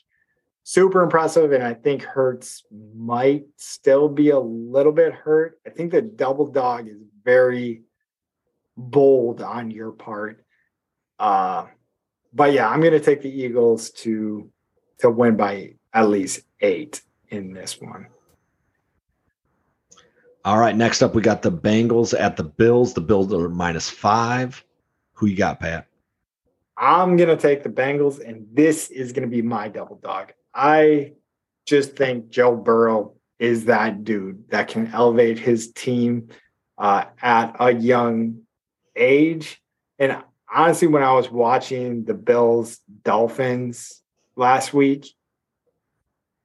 super 0.65 1.03
impressive. 1.03 1.53
And 1.53 1.63
I 1.63 1.75
think 1.75 2.03
Hurts 2.03 2.65
might 2.95 3.45
still 3.57 4.09
be 4.09 4.31
a 4.31 4.39
little 4.39 4.93
bit 4.93 5.13
hurt. 5.13 5.61
I 5.67 5.71
think 5.71 5.93
the 5.93 6.03
double 6.03 6.47
dog 6.47 6.89
is 6.89 6.99
very 7.25 7.83
bold 8.77 9.43
on 9.43 9.71
your 9.71 9.93
part. 9.93 10.45
Uh, 11.19 11.67
but 12.33 12.53
yeah, 12.53 12.69
I'm 12.69 12.81
going 12.81 12.93
to 12.93 13.01
take 13.01 13.23
the 13.23 13.31
Eagles 13.31 13.91
to 13.91 14.51
to 14.99 15.11
win 15.11 15.37
by 15.37 15.75
at 15.93 16.09
least 16.09 16.41
eight 16.61 17.03
in 17.29 17.53
this 17.53 17.81
one. 17.81 18.07
All 20.45 20.59
right. 20.59 20.75
Next 20.75 21.03
up, 21.03 21.15
we 21.15 21.23
got 21.23 21.43
the 21.43 21.53
Bengals 21.53 22.19
at 22.19 22.37
the 22.37 22.45
Bills. 22.45 22.95
The 22.95 23.01
Bills 23.01 23.33
are 23.33 23.49
minus 23.49 23.91
five. 23.91 24.65
Who 25.15 25.27
you 25.27 25.37
got, 25.37 25.61
Pat? 25.61 25.87
I'm 26.77 27.17
going 27.17 27.29
to 27.29 27.37
take 27.37 27.63
the 27.63 27.69
Bengals, 27.69 28.27
and 28.27 28.47
this 28.53 28.91
is 28.91 29.13
going 29.13 29.29
to 29.29 29.31
be 29.31 29.43
my 29.43 29.69
double 29.69 29.97
dog. 29.97 30.33
I 30.55 31.13
just 31.67 31.97
think 31.97 32.29
Joe 32.31 32.57
Burrow 32.57 33.15
is 33.39 33.67
that 33.67 34.05
dude 34.05 34.49
that 34.51 34.69
can 34.69 34.89
elevate 34.89 35.39
his 35.39 35.73
team 35.73 36.29
uh, 36.79 37.05
at 37.21 37.57
a 37.59 37.73
young 37.73 38.43
age. 38.97 39.61
And 39.99 40.23
honestly, 40.53 40.89
when 40.89 41.03
I 41.03 41.13
was 41.13 41.31
watching 41.31 42.05
the 42.05 42.15
Bills 42.15 42.81
Dolphins 43.03 44.03
last 44.37 44.75
week, 44.75 45.07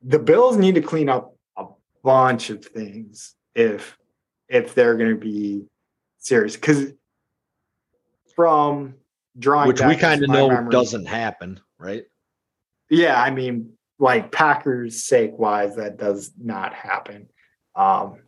the 0.01 0.19
Bills 0.19 0.57
need 0.57 0.75
to 0.75 0.81
clean 0.81 1.09
up 1.09 1.35
a 1.57 1.65
bunch 2.03 2.49
of 2.49 2.63
things 2.63 3.35
if 3.55 3.97
if 4.47 4.73
they're 4.73 4.95
going 4.95 5.09
to 5.09 5.19
be 5.19 5.65
serious 6.19 6.55
because 6.55 6.93
from 8.35 8.95
drawing 9.37 9.67
which 9.67 9.81
we 9.81 9.95
kind 9.95 10.23
of 10.23 10.29
know 10.29 10.47
memory, 10.49 10.71
doesn't 10.71 11.05
happen, 11.05 11.59
right? 11.77 12.05
Yeah, 12.89 13.21
I 13.21 13.31
mean, 13.31 13.73
like 13.99 14.31
Packers' 14.31 15.03
sake 15.03 15.37
wise, 15.37 15.75
that 15.75 15.97
does 15.97 16.31
not 16.41 16.73
happen. 16.73 17.29
Um, 17.75 18.19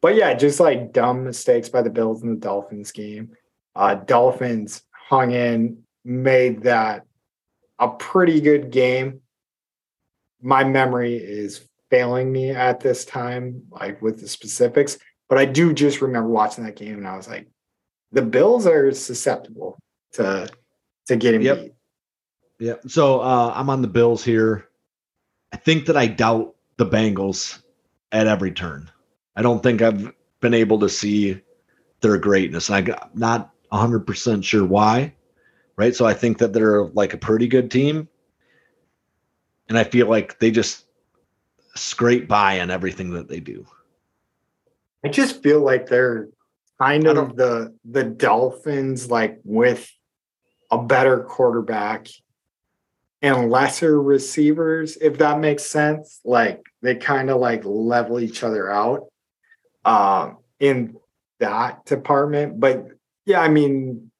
but 0.00 0.14
yeah, 0.14 0.34
just 0.34 0.60
like 0.60 0.92
dumb 0.92 1.24
mistakes 1.24 1.68
by 1.68 1.82
the 1.82 1.90
Bills 1.90 2.22
in 2.22 2.30
the 2.30 2.40
Dolphins 2.40 2.92
game. 2.92 3.32
Uh, 3.74 3.94
Dolphins 3.94 4.82
hung 4.92 5.32
in, 5.32 5.82
made 6.04 6.62
that 6.62 7.04
a 7.78 7.88
pretty 7.88 8.40
good 8.40 8.70
game 8.70 9.20
my 10.44 10.62
memory 10.62 11.16
is 11.16 11.66
failing 11.90 12.30
me 12.30 12.50
at 12.50 12.78
this 12.78 13.06
time, 13.06 13.62
like 13.70 14.00
with 14.02 14.20
the 14.20 14.28
specifics. 14.28 14.98
But 15.28 15.38
I 15.38 15.46
do 15.46 15.72
just 15.72 16.02
remember 16.02 16.28
watching 16.28 16.64
that 16.64 16.76
game 16.76 16.98
and 16.98 17.08
I 17.08 17.16
was 17.16 17.26
like, 17.26 17.48
the 18.12 18.22
Bills 18.22 18.66
are 18.66 18.92
susceptible 18.92 19.78
to 20.12 20.48
to 21.06 21.16
getting 21.16 21.40
yep. 21.40 21.60
beat. 21.60 21.72
Yeah. 22.60 22.74
So 22.86 23.20
uh, 23.20 23.52
I'm 23.56 23.70
on 23.70 23.80
the 23.80 23.88
Bills 23.88 24.22
here. 24.22 24.68
I 25.54 25.56
think 25.56 25.86
that 25.86 25.96
I 25.96 26.08
doubt 26.08 26.56
the 26.78 26.84
Bengals 26.84 27.62
at 28.10 28.26
every 28.26 28.50
turn. 28.50 28.90
I 29.36 29.42
don't 29.42 29.62
think 29.62 29.82
I've 29.82 30.12
been 30.40 30.52
able 30.52 30.80
to 30.80 30.88
see 30.88 31.40
their 32.00 32.18
greatness. 32.18 32.70
I'm 32.70 32.92
not 33.14 33.52
100% 33.72 34.42
sure 34.42 34.64
why. 34.64 35.14
Right. 35.76 35.94
So 35.94 36.06
I 36.06 36.12
think 36.12 36.38
that 36.38 36.52
they're 36.52 36.86
like 36.86 37.14
a 37.14 37.18
pretty 37.18 37.46
good 37.46 37.70
team 37.70 38.08
and 39.68 39.78
I 39.78 39.84
feel 39.84 40.08
like 40.08 40.40
they 40.40 40.50
just 40.50 40.86
scrape 41.76 42.26
by 42.26 42.58
on 42.58 42.72
everything 42.72 43.10
that 43.10 43.28
they 43.28 43.38
do. 43.38 43.64
I 45.04 45.08
just 45.08 45.40
feel 45.40 45.60
like 45.60 45.86
they're 45.86 46.30
kind 46.82 47.06
of 47.06 47.36
the 47.36 47.72
the 47.84 48.02
Dolphins, 48.02 49.08
like 49.08 49.38
with 49.44 49.88
a 50.72 50.82
better 50.82 51.22
quarterback 51.22 52.08
and 53.24 53.50
lesser 53.50 54.02
receivers, 54.02 54.98
if 55.00 55.16
that 55.16 55.40
makes 55.40 55.64
sense. 55.64 56.20
Like 56.26 56.62
they 56.82 56.94
kind 56.94 57.30
of 57.30 57.40
like 57.40 57.64
level 57.64 58.20
each 58.20 58.42
other 58.42 58.70
out 58.70 59.06
um, 59.86 60.36
in 60.60 60.96
that 61.40 61.86
department. 61.86 62.60
But 62.60 62.88
yeah, 63.24 63.40
I 63.40 63.48
mean, 63.48 64.10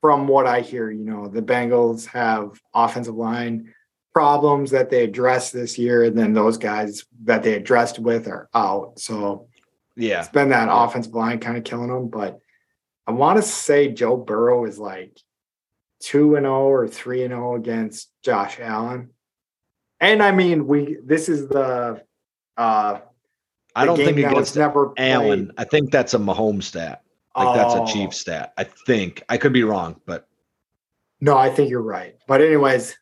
from 0.00 0.28
what 0.28 0.46
I 0.46 0.60
hear, 0.60 0.88
you 0.88 1.04
know, 1.04 1.26
the 1.26 1.42
Bengals 1.42 2.06
have 2.06 2.60
offensive 2.72 3.16
line 3.16 3.74
problems 4.14 4.70
that 4.70 4.88
they 4.88 5.02
addressed 5.02 5.52
this 5.52 5.76
year, 5.76 6.04
and 6.04 6.16
then 6.16 6.32
those 6.32 6.58
guys 6.58 7.04
that 7.24 7.42
they 7.42 7.54
addressed 7.54 7.98
with 7.98 8.28
are 8.28 8.48
out. 8.54 9.00
So 9.00 9.48
yeah, 9.96 10.20
it's 10.20 10.28
been 10.28 10.50
that 10.50 10.68
offensive 10.70 11.12
line 11.12 11.40
kind 11.40 11.56
of 11.56 11.64
killing 11.64 11.88
them. 11.88 12.06
But 12.06 12.38
I 13.04 13.10
want 13.10 13.38
to 13.38 13.42
say 13.42 13.88
Joe 13.88 14.16
Burrow 14.16 14.64
is 14.64 14.78
like 14.78 15.18
two 16.00 16.36
and 16.36 16.44
zero 16.44 16.56
oh 16.56 16.68
or 16.68 16.88
three 16.88 17.22
and 17.22 17.32
zero 17.32 17.52
oh 17.52 17.56
against 17.56 18.10
Josh 18.22 18.58
Allen. 18.60 19.10
And 20.00 20.22
I 20.22 20.32
mean, 20.32 20.66
we 20.66 20.96
this 21.04 21.28
is 21.28 21.48
the 21.48 22.02
uh 22.56 23.00
I 23.74 23.84
don't 23.84 23.96
think 23.96 24.18
against 24.18 24.56
never 24.56 24.92
Allen. 24.96 25.46
Played. 25.46 25.54
I 25.58 25.64
think 25.64 25.90
that's 25.90 26.14
a 26.14 26.18
Mahomes 26.18 26.64
stat. 26.64 27.02
Like 27.36 27.48
oh. 27.48 27.54
that's 27.54 27.90
a 27.90 27.92
Chief 27.92 28.08
oh. 28.08 28.12
stat. 28.12 28.52
I 28.56 28.64
think 28.64 29.22
I 29.28 29.36
could 29.36 29.52
be 29.52 29.64
wrong, 29.64 30.00
but 30.06 30.26
no, 31.20 31.36
I 31.36 31.50
think 31.50 31.70
you're 31.70 31.82
right. 31.82 32.16
But 32.26 32.40
anyways, 32.40 32.96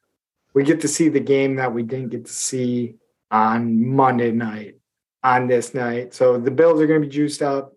we 0.54 0.64
get 0.64 0.80
to 0.80 0.88
see 0.88 1.08
the 1.08 1.20
game 1.20 1.56
that 1.56 1.72
we 1.72 1.82
didn't 1.82 2.10
get 2.10 2.26
to 2.26 2.32
see 2.32 2.96
on 3.30 3.86
Monday 3.86 4.30
night 4.30 4.76
on 5.22 5.48
this 5.48 5.74
night. 5.74 6.14
So 6.14 6.38
the 6.38 6.50
Bills 6.50 6.80
are 6.80 6.86
going 6.86 7.02
to 7.02 7.06
be 7.06 7.12
juiced 7.12 7.42
up. 7.42 7.74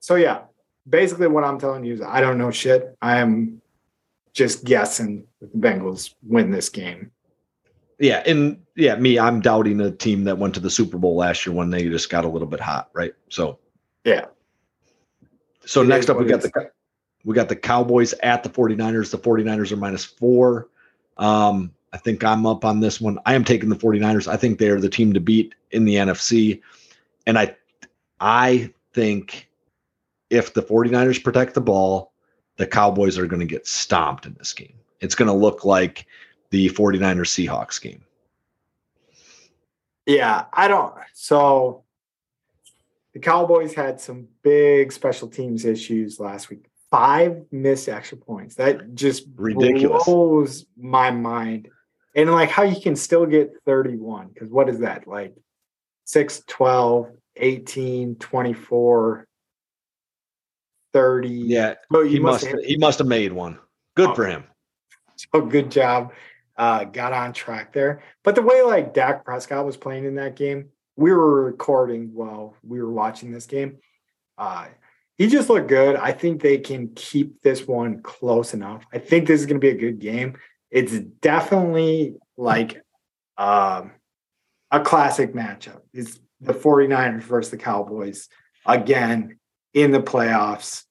So 0.00 0.14
yeah, 0.16 0.42
basically 0.88 1.28
what 1.28 1.44
I'm 1.44 1.58
telling 1.58 1.84
you 1.84 1.94
is 1.94 2.00
I 2.00 2.20
don't 2.20 2.38
know 2.38 2.50
shit. 2.50 2.96
I 3.00 3.18
am 3.18 3.60
just 4.36 4.64
guessing 4.64 5.26
that 5.40 5.50
the 5.50 5.58
Bengals 5.58 6.14
win 6.22 6.50
this 6.50 6.68
game. 6.68 7.10
Yeah, 7.98 8.22
and 8.26 8.60
yeah, 8.76 8.94
me, 8.96 9.18
I'm 9.18 9.40
doubting 9.40 9.80
a 9.80 9.90
team 9.90 10.24
that 10.24 10.36
went 10.36 10.52
to 10.54 10.60
the 10.60 10.68
Super 10.68 10.98
Bowl 10.98 11.16
last 11.16 11.46
year 11.46 11.54
when 11.54 11.70
they 11.70 11.88
just 11.88 12.10
got 12.10 12.26
a 12.26 12.28
little 12.28 12.46
bit 12.46 12.60
hot, 12.60 12.90
right? 12.92 13.14
So 13.30 13.58
yeah. 14.04 14.26
So 15.64 15.80
it 15.80 15.86
next 15.86 16.10
up 16.10 16.18
we 16.18 16.26
got 16.26 16.42
the 16.42 16.70
we 17.24 17.34
got 17.34 17.48
the 17.48 17.56
Cowboys 17.56 18.12
at 18.22 18.42
the 18.42 18.50
49ers. 18.50 19.10
The 19.10 19.18
49ers 19.18 19.72
are 19.72 19.76
minus 19.76 20.04
four. 20.04 20.68
Um, 21.16 21.72
I 21.94 21.96
think 21.96 22.22
I'm 22.22 22.44
up 22.44 22.64
on 22.66 22.80
this 22.80 23.00
one. 23.00 23.18
I 23.24 23.34
am 23.34 23.42
taking 23.42 23.70
the 23.70 23.76
49ers. 23.76 24.28
I 24.28 24.36
think 24.36 24.58
they're 24.58 24.80
the 24.80 24.90
team 24.90 25.14
to 25.14 25.20
beat 25.20 25.54
in 25.70 25.86
the 25.86 25.94
NFC. 25.94 26.60
And 27.26 27.38
I 27.38 27.56
I 28.20 28.70
think 28.92 29.48
if 30.28 30.52
the 30.52 30.62
49ers 30.62 31.24
protect 31.24 31.54
the 31.54 31.62
ball, 31.62 32.12
the 32.56 32.66
Cowboys 32.66 33.18
are 33.18 33.26
going 33.26 33.40
to 33.40 33.46
get 33.46 33.66
stomped 33.66 34.26
in 34.26 34.34
this 34.34 34.52
game. 34.52 34.74
It's 35.00 35.14
going 35.14 35.28
to 35.28 35.34
look 35.34 35.64
like 35.64 36.06
the 36.50 36.68
49ers 36.70 37.46
Seahawks 37.48 37.80
game. 37.80 38.02
Yeah, 40.06 40.44
I 40.52 40.68
don't. 40.68 40.94
So 41.12 41.84
the 43.12 43.18
Cowboys 43.18 43.74
had 43.74 44.00
some 44.00 44.28
big 44.42 44.92
special 44.92 45.28
teams 45.28 45.64
issues 45.64 46.20
last 46.20 46.48
week. 46.48 46.66
Five 46.90 47.44
missed 47.50 47.88
extra 47.88 48.16
points. 48.16 48.54
That 48.54 48.94
just 48.94 49.24
ridiculous 49.34 50.04
blows 50.04 50.66
my 50.76 51.10
mind 51.10 51.68
and 52.16 52.32
like 52.32 52.48
how 52.48 52.62
you 52.64 52.80
can 52.80 52.96
still 52.96 53.26
get 53.26 53.52
31 53.64 54.28
because 54.28 54.48
what 54.48 54.68
is 54.68 54.80
that 54.80 55.06
like 55.06 55.34
6 56.06 56.42
12 56.48 57.12
18 57.36 58.16
24 58.16 59.28
30 60.96 61.28
Yeah, 61.28 61.74
he 62.04 62.18
must 62.18 62.46
he 62.64 62.78
must 62.78 62.98
have 63.00 63.06
made 63.08 63.32
one. 63.32 63.58
Good 63.96 64.10
Oh. 64.10 64.14
for 64.14 64.26
him. 64.26 64.44
so 65.16 65.42
good 65.42 65.70
job. 65.70 66.12
Uh 66.56 66.84
got 66.84 67.12
on 67.12 67.34
track 67.34 67.72
there. 67.74 68.02
But 68.24 68.34
the 68.34 68.40
way 68.42 68.62
like 68.62 68.94
Dak 68.94 69.24
Prescott 69.26 69.66
was 69.66 69.76
playing 69.76 70.06
in 70.06 70.14
that 70.14 70.36
game 70.36 70.70
we 70.96 71.12
were 71.12 71.44
recording 71.44 72.14
while 72.14 72.54
we 72.62 72.80
were 72.80 72.90
watching 72.90 73.30
this 73.30 73.44
game. 73.46 73.76
Uh 74.38 74.68
he 75.18 75.28
just 75.28 75.48
looked 75.50 75.68
good. 75.68 75.96
I 75.96 76.12
think 76.12 76.40
they 76.40 76.58
can 76.58 76.92
keep 76.94 77.42
this 77.42 77.66
one 77.66 78.00
close 78.02 78.54
enough. 78.54 78.84
I 78.92 78.98
think 78.98 79.26
this 79.26 79.40
is 79.40 79.46
going 79.46 79.58
to 79.60 79.64
be 79.66 79.70
a 79.70 79.74
good 79.74 79.98
game. 79.98 80.36
It's 80.70 80.98
definitely 81.20 82.16
like 82.38 82.82
um 83.36 83.92
a 84.70 84.80
classic 84.80 85.34
matchup. 85.34 85.82
It's 85.92 86.18
the 86.40 86.54
49ers 86.54 87.22
versus 87.22 87.50
the 87.50 87.56
cowboys 87.58 88.28
again 88.64 89.38
in 89.74 89.90
the 89.90 90.00
playoffs 90.00 90.84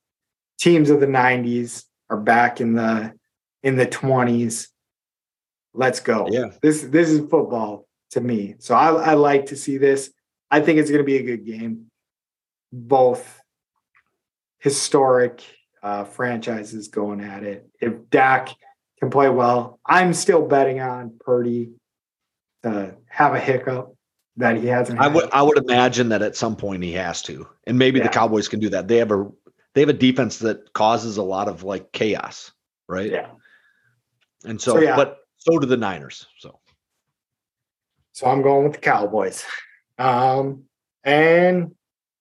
teams 0.60 0.90
of 0.90 1.00
the 1.00 1.08
90s 1.08 1.84
are 2.10 2.18
back 2.18 2.62
in 2.62 2.74
the 2.74 3.14
in 3.64 3.76
the 3.76 3.88
20s 3.88 4.68
let's 5.74 6.00
go. 6.00 6.28
Yeah. 6.30 6.50
this 6.62 6.84
this 6.84 7.10
is 7.10 7.20
football 7.30 7.88
to 8.12 8.22
me. 8.22 8.56
So 8.60 8.76
i, 8.76 8.90
I 8.92 9.14
like 9.14 9.48
to 9.48 9.56
see 9.56 9.78
this. 9.78 10.12
I 10.50 10.62
think 10.62 10.80
it's 10.80 10.90
going 10.90 11.04
to 11.04 11.06
be 11.06 11.18
a 11.18 11.24
good 11.24 11.46
game. 11.46 11.88
Both 12.72 13.42
historic 14.60 15.44
uh, 15.84 16.04
franchises 16.06 16.88
going 16.88 17.22
at 17.22 17.44
it. 17.44 17.68
If 17.80 18.10
dak 18.10 18.50
can 19.00 19.10
play 19.10 19.28
well 19.30 19.80
i'm 19.86 20.14
still 20.14 20.48
betting 20.48 20.80
on 20.80 21.14
purdy 21.20 21.72
to 22.64 22.96
have 23.08 23.34
a 23.36 23.40
hiccup 23.40 23.94
that 24.38 24.58
he 24.58 24.68
hasn't 24.68 25.00
I 25.00 25.08
would 25.08 25.30
I 25.32 25.42
would 25.42 25.58
imagine 25.58 26.10
that 26.10 26.22
at 26.22 26.36
some 26.36 26.56
point 26.56 26.84
he 26.84 26.92
has 26.94 27.22
to, 27.24 27.48
and 27.66 27.78
maybe 27.80 28.00
Yeah. 28.00 28.08
the 28.08 28.14
Cowboys 28.14 28.48
can 28.50 28.60
do 28.60 28.70
that. 28.70 28.88
They 28.88 28.98
have 28.98 29.12
a 29.12 29.30
they 29.76 29.82
have 29.82 29.90
a 29.90 29.94
defense 29.94 30.40
that 30.40 30.74
causes 30.74 31.18
a 31.18 31.24
lot 31.24 31.48
of 31.48 31.64
like 31.64 31.92
chaos, 31.92 32.52
right? 32.88 33.12
yeah 33.12 33.28
And 34.46 34.60
so, 34.60 34.76
So, 34.76 34.82
yeah. 34.82 34.96
but 34.96 35.20
so 35.38 35.60
do 35.60 35.68
the 35.68 35.78
Niners. 35.78 36.26
So 36.40 36.60
So 38.14 38.26
I'm 38.26 38.42
going 38.42 38.64
with 38.64 38.74
the 38.74 38.80
Cowboys. 38.80 39.46
Um, 40.00 40.64
and 41.04 41.76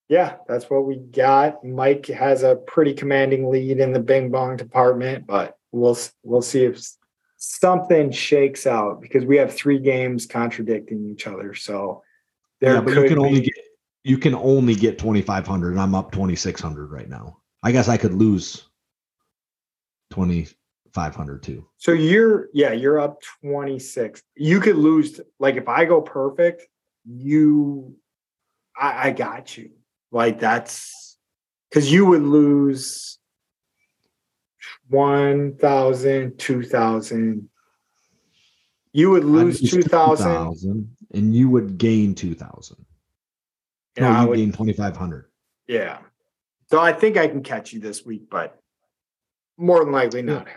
yeah, 0.09 0.37
that's 0.47 0.69
what 0.69 0.85
we 0.85 0.97
got. 0.97 1.65
Mike 1.65 2.07
has 2.07 2.43
a 2.43 2.57
pretty 2.57 2.93
commanding 2.93 3.51
lead 3.51 3.79
in 3.79 3.93
the 3.93 4.01
Bing 4.01 4.31
Bong 4.31 4.57
department, 4.57 5.27
but 5.27 5.57
we'll 5.73 5.97
we'll 6.23 6.43
see 6.43 6.65
if 6.65 6.85
something 7.37 8.11
shakes 8.11 8.67
out 8.67 9.01
because 9.01 9.25
we 9.25 9.37
have 9.37 9.55
three 9.55 9.79
games 9.79 10.27
contradicting 10.27 11.09
each 11.11 11.27
other. 11.27 11.55
So 11.55 12.03
there 12.61 12.75
yeah, 12.75 12.81
but 12.81 12.95
could 12.95 13.03
you 13.05 13.09
can 13.09 13.19
only 13.19 13.41
get 13.41 13.55
you 14.03 14.19
can 14.19 14.35
only 14.35 14.75
get 14.75 14.99
twenty 14.99 15.23
five 15.23 15.47
hundred, 15.47 15.71
and 15.71 15.81
I'm 15.81 15.95
up 15.95 16.13
twenty 16.13 16.37
six 16.37 16.61
hundred 16.61 16.91
right 16.91 17.09
now. 17.09 17.39
I 17.65 17.73
guess 17.73 17.89
I 17.89 17.97
could 17.97 18.13
lose 18.15 18.69
twenty 20.11 20.47
five 20.93 21.17
hundred 21.17 21.43
too. 21.43 21.67
So 21.79 21.93
you're 21.93 22.49
yeah, 22.53 22.73
you're 22.73 23.01
up 23.01 23.21
26. 23.43 24.23
You 24.37 24.61
could 24.61 24.77
lose 24.77 25.21
like 25.41 25.57
if 25.57 25.67
I 25.69 25.87
go 25.87 26.01
perfect, 26.03 26.69
you 27.05 27.97
I, 28.81 29.09
I 29.09 29.11
got 29.11 29.57
you. 29.57 29.71
Like 30.13 30.39
that's 30.39 31.17
because 31.71 31.91
you 31.91 32.07
would 32.07 32.23
lose 32.23 33.19
1,000, 34.89 36.39
2,000. 36.39 37.49
You 38.93 39.11
would 39.11 39.25
lose 39.25 39.61
lose 39.61 39.71
2,000. 39.73 40.27
2,000, 40.27 40.97
and 41.15 41.35
you 41.35 41.49
would 41.51 41.79
gain 41.79 42.15
two 42.15 42.35
thousand. 42.35 42.85
and 43.97 44.05
No, 44.07 44.13
I 44.13 44.23
you 44.23 44.29
would- 44.29 44.37
gain 44.37 44.53
twenty 44.53 44.73
five 44.73 44.97
hundred. 44.97 45.27
Yeah. 45.67 45.99
So 46.75 46.81
I 46.81 46.93
think 46.93 47.17
I 47.17 47.29
can 47.29 47.41
catch 47.45 47.73
you 47.73 47.79
this 47.79 48.05
week, 48.05 48.23
but 48.29 48.59
more 49.57 49.85
than 49.85 49.93
likely 49.93 50.23
not. 50.23 50.49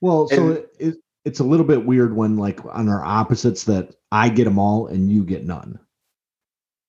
Well, 0.00 0.28
so 0.28 0.36
And- 0.36 0.56
it, 0.58 0.68
it, 0.78 0.94
it's 1.24 1.40
a 1.40 1.44
little 1.44 1.66
bit 1.66 1.84
weird 1.84 2.14
when 2.14 2.36
like 2.36 2.60
on 2.64 2.88
our 2.88 3.04
opposites 3.04 3.64
that 3.64 3.92
I 4.12 4.28
get 4.28 4.44
them 4.44 4.56
all 4.56 4.86
and 4.86 5.10
you 5.10 5.24
get 5.24 5.44
none, 5.44 5.80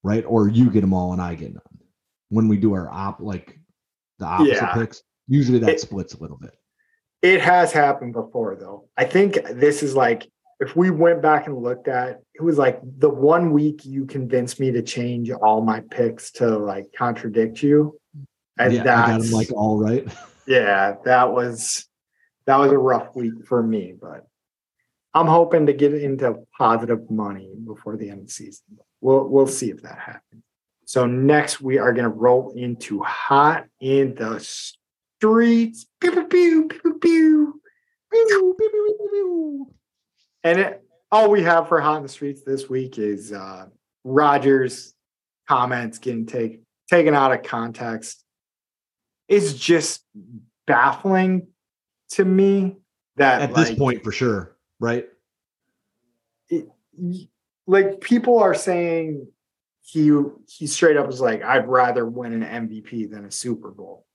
right? 0.03 0.23
Or 0.27 0.47
you 0.47 0.69
get 0.69 0.81
them 0.81 0.93
all 0.93 1.13
and 1.13 1.19
I 1.21 1.33
get 1.33 1.51
none. 1.51 1.63
When 2.29 2.47
we 2.47 2.57
do 2.57 2.73
our 2.75 2.91
op 2.91 3.21
like 3.21 3.57
the 4.19 4.25
opposite 4.27 4.53
Yeah. 4.53 4.75
picks, 4.75 5.01
usually 5.27 5.57
that 5.57 5.69
It- 5.71 5.79
splits 5.79 6.13
a 6.13 6.19
little 6.21 6.37
bit. 6.37 6.53
It 7.23 7.41
has 7.41 7.71
happened 7.71 8.13
before, 8.13 8.55
though. 8.55 8.87
I 8.97 9.05
think 9.05 9.39
this 9.49 9.81
is 9.81 9.95
like 9.95 10.29
if 10.59 10.75
we 10.75 10.89
went 10.89 11.21
back 11.21 11.47
and 11.47 11.57
looked 11.57 11.87
at 11.87 12.21
it 12.33 12.41
was 12.41 12.57
like 12.57 12.79
the 12.83 13.09
one 13.09 13.53
week 13.53 13.85
you 13.85 14.05
convinced 14.05 14.59
me 14.59 14.71
to 14.71 14.81
change 14.81 15.29
all 15.31 15.61
my 15.61 15.81
picks 15.91 16.31
to 16.31 16.57
like 16.57 16.85
contradict 16.97 17.61
you. 17.61 17.99
And 18.57 18.73
yeah, 18.73 18.81
I 18.81 18.85
got 18.85 19.07
that's 19.07 19.31
like 19.31 19.51
all 19.53 19.77
right. 19.77 20.07
yeah, 20.47 20.95
that 21.05 21.31
was 21.31 21.85
that 22.45 22.57
was 22.57 22.71
a 22.71 22.77
rough 22.77 23.15
week 23.15 23.45
for 23.45 23.61
me, 23.61 23.93
but 23.99 24.25
I'm 25.13 25.27
hoping 25.27 25.67
to 25.67 25.73
get 25.73 25.93
into 25.93 26.35
positive 26.57 27.09
money 27.09 27.51
before 27.65 27.97
the 27.97 28.09
end 28.09 28.21
of 28.21 28.27
the 28.27 28.33
season. 28.33 28.65
We'll 29.01 29.27
we'll 29.27 29.47
see 29.47 29.69
if 29.69 29.83
that 29.83 29.99
happens. 29.99 30.43
So 30.85 31.05
next 31.05 31.61
we 31.61 31.77
are 31.77 31.93
gonna 31.93 32.09
roll 32.09 32.53
into 32.55 33.03
hot 33.03 33.65
in 33.79 34.15
the 34.15 34.39
streets. 34.39 35.85
Pew, 35.99 36.11
pew, 36.11 36.27
pew, 36.27 36.67
pew, 36.67 36.99
pew. 36.99 37.61
Pew, 38.11 38.25
pew, 38.29 38.55
pew, 38.57 38.69
pew, 38.71 39.09
pew. 39.11 39.73
And 40.43 40.59
it, 40.59 40.83
all 41.11 41.29
we 41.29 41.43
have 41.43 41.67
for 41.67 41.79
hot 41.79 41.97
in 41.97 42.03
the 42.03 42.09
streets 42.09 42.43
this 42.43 42.69
week 42.69 42.97
is 42.97 43.31
uh 43.31 43.67
Rodgers 44.03 44.93
comments 45.47 45.97
getting 45.99 46.25
take, 46.25 46.61
taken 46.89 47.13
out 47.13 47.31
of 47.33 47.43
context. 47.43 48.23
It's 49.27 49.53
just 49.53 50.03
baffling 50.65 51.47
to 52.11 52.23
me 52.23 52.77
that 53.17 53.41
At 53.41 53.55
this 53.55 53.73
point, 53.73 54.03
for 54.03 54.11
sure, 54.11 54.55
right? 54.79 55.07
it- 56.49 56.69
like 57.65 57.99
people 57.99 58.39
are 58.39 58.53
saying 58.53 59.27
he 59.81 60.11
he 60.47 60.67
straight 60.67 60.97
up 60.97 61.05
was 61.07 61.21
like 61.21 61.43
I'd 61.43 61.67
rather 61.67 62.05
win 62.05 62.41
an 62.41 62.69
MVP 62.69 63.09
than 63.11 63.25
a 63.25 63.31
Super 63.31 63.71
Bowl 63.71 64.05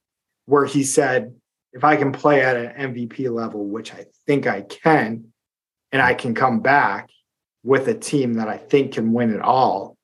where 0.47 0.65
he 0.65 0.83
said 0.83 1.35
if 1.73 1.85
I 1.85 1.97
can 1.97 2.13
play 2.13 2.43
at 2.43 2.57
an 2.57 2.93
MVP 2.95 3.31
level 3.31 3.67
which 3.67 3.93
I 3.93 4.07
think 4.27 4.47
I 4.47 4.63
can 4.63 5.32
and 5.93 6.01
I 6.03 6.15
can 6.15 6.35
come 6.35 6.61
back 6.61 7.11
with 7.63 7.87
a 7.89 7.95
team 7.95 8.35
that 8.35 8.49
I 8.49 8.57
think 8.57 8.95
can 8.95 9.13
win 9.13 9.33
it 9.35 9.41
all 9.41 9.97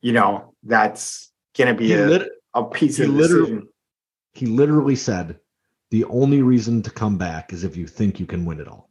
you 0.00 0.12
know 0.12 0.54
that's 0.62 1.30
going 1.56 1.68
to 1.68 1.74
be 1.74 1.92
a, 1.94 2.06
lit- 2.06 2.28
a 2.54 2.64
piece 2.64 2.98
he 2.98 3.04
of 3.04 3.10
literally- 3.10 3.40
decision 3.46 3.68
he 4.32 4.46
literally 4.46 4.94
said, 4.94 5.40
"The 5.90 6.04
only 6.04 6.40
reason 6.40 6.82
to 6.82 6.90
come 6.90 7.18
back 7.18 7.52
is 7.52 7.64
if 7.64 7.76
you 7.76 7.88
think 7.88 8.20
you 8.20 8.26
can 8.26 8.44
win 8.44 8.60
it 8.60 8.68
all." 8.68 8.88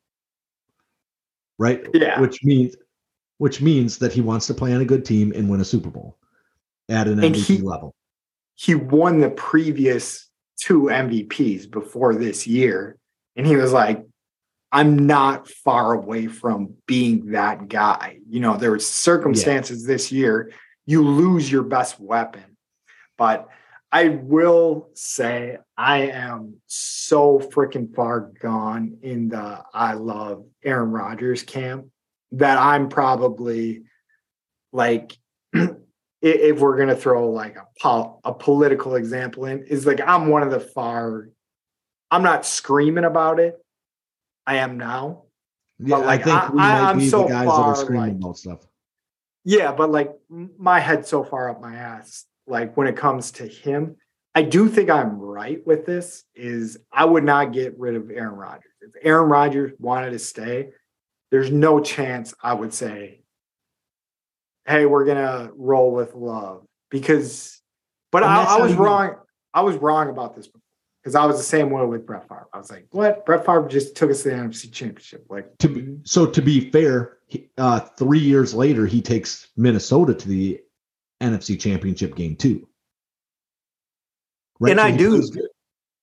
Right? 1.58 1.86
yeah 1.94 2.20
which 2.20 2.44
means 2.44 2.76
which 3.38 3.62
means 3.62 3.98
that 4.00 4.12
he 4.12 4.20
wants 4.22 4.48
to 4.48 4.54
play 4.54 4.74
on 4.74 4.82
a 4.82 4.86
good 4.86 5.06
team 5.06 5.32
and 5.36 5.50
win 5.50 5.62
a 5.62 5.66
Super 5.66 5.90
Bowl 5.90 6.18
at 6.90 7.08
an 7.08 7.24
And 7.24 7.34
MVP 7.36 7.46
he- 7.46 7.62
level. 7.62 7.96
he 8.56 8.76
won 8.76 9.20
the 9.20 9.30
previous 9.30 10.30
two 10.60 10.84
MVPs 10.84 11.72
before 11.72 12.16
this 12.16 12.46
year. 12.46 12.98
And 13.38 13.48
he 13.48 13.56
was 13.56 13.72
like, 13.72 14.06
I'm 14.72 15.08
not 15.08 15.48
far 15.48 15.94
away 15.94 16.28
from 16.28 16.76
being 16.86 17.32
that 17.32 17.68
guy. 17.68 18.20
You 18.30 18.40
know, 18.40 18.58
there 18.58 18.72
were 18.72 18.80
circumstances 18.80 19.86
this 19.86 20.12
year, 20.12 20.52
you 20.86 21.04
lose 21.04 21.52
your 21.52 21.64
best 21.64 22.00
weapon. 22.00 22.58
But 23.18 23.50
I 23.92 24.10
will 24.10 24.90
say 24.94 25.58
I 25.76 26.10
am 26.12 26.58
so 26.68 27.40
freaking 27.40 27.94
far 27.96 28.32
gone 28.42 28.98
in 29.02 29.30
the 29.30 29.64
I 29.74 29.94
love 29.94 30.46
Aaron 30.64 30.92
Rodgers 30.92 31.42
camp 31.42 31.88
that 32.34 32.60
I'm 32.60 32.90
probably 32.90 33.84
like 34.72 35.18
if 36.22 36.60
we're 36.60 36.78
gonna 36.78 36.96
throw 36.96 37.32
like 37.32 37.56
a 37.56 37.66
pol- 37.80 38.22
a 38.24 38.34
political 38.34 38.96
example 38.96 39.46
in, 39.46 39.64
is 39.64 39.88
like 39.88 40.02
I'm 40.06 40.28
one 40.28 40.44
of 40.44 40.52
the 40.52 40.60
far. 40.60 41.30
I'm 42.12 42.24
not 42.24 42.46
screaming 42.46 43.06
about 43.06 43.40
it. 43.40 43.56
I 44.50 44.56
am 44.56 44.80
now. 44.80 45.26
Yeah, 45.78 45.98
like, 45.98 46.22
I 46.22 46.24
think 46.24 46.54
we 46.54 46.60
I- 46.60 46.82
might 46.82 46.90
I'm 46.90 46.98
be 46.98 47.08
so 47.08 47.22
the 47.24 47.30
guys 47.30 47.46
that 47.46 47.52
far, 47.52 47.74
are 47.74 47.76
screaming 47.76 48.02
like- 48.14 48.16
about 48.16 48.38
stuff. 48.38 48.66
Yeah, 49.46 49.72
but 49.72 49.92
like 49.92 50.12
my 50.30 50.80
head's 50.80 51.08
so 51.08 51.24
far 51.24 51.50
up 51.50 51.62
my 51.62 51.76
ass. 51.76 52.26
Like 52.48 52.76
when 52.76 52.88
it 52.88 52.98
comes 52.98 53.32
to 53.34 53.48
him, 53.48 53.96
I 54.36 54.42
do 54.42 54.68
think 54.68 54.90
I'm 54.90 55.20
right 55.20 55.66
with 55.66 55.86
this. 55.86 56.24
Is 56.36 56.80
I 56.92 57.06
would 57.06 57.24
not 57.24 57.54
get 57.54 57.78
rid 57.80 57.96
of 57.96 58.10
Aaron 58.10 58.36
Rodgers. 58.36 58.72
If 58.82 58.92
Aaron 59.04 59.30
Rodgers 59.30 59.72
wanted 59.80 60.12
to 60.12 60.20
stay, 60.20 60.72
there's 61.32 61.52
no 61.52 61.80
chance 61.80 62.34
I 62.42 62.54
would 62.54 62.74
say, 62.74 63.22
"Hey, 64.66 64.86
we're 64.88 65.06
gonna 65.06 65.52
roll 65.56 65.92
with 65.94 66.16
love," 66.16 66.66
because. 66.90 67.62
But 68.12 68.24
I, 68.24 68.58
I 68.58 68.62
was 68.62 68.74
wrong. 68.74 69.16
I 69.54 69.62
was 69.62 69.78
wrong 69.78 70.10
about 70.10 70.36
this. 70.36 70.50
Because 71.02 71.16
I 71.16 71.26
was 71.26 71.38
the 71.38 71.44
same 71.44 71.70
way 71.70 71.86
with 71.86 72.06
Brett 72.06 72.28
Favre. 72.28 72.48
I 72.54 72.58
was 72.58 72.70
like, 72.70 72.88
what? 72.92 73.26
Brett 73.26 73.46
Favre 73.46 73.68
just 73.68 73.96
took 73.96 74.12
us 74.12 74.24
to 74.24 74.30
the 74.30 74.36
NFC 74.36 74.72
Championship. 74.72 75.26
Like, 75.30 75.58
to 75.60 75.70
be, 75.70 75.98
so 76.04 76.26
to 76.26 76.42
be 76.42 76.70
fair, 76.72 77.18
he, 77.28 77.50
uh, 77.58 77.80
three 77.80 78.20
years 78.20 78.54
later, 78.54 78.86
he 78.86 79.02
takes 79.02 79.48
Minnesota 79.56 80.14
to 80.14 80.28
the 80.28 80.60
NFC 81.22 81.60
Championship 81.60 82.16
game 82.16 82.36
too. 82.36 82.68
Right? 84.60 84.72
And 84.72 84.80
so 84.80 84.86
I 84.86 84.92
do. 84.92 85.10
Plays 85.10 85.38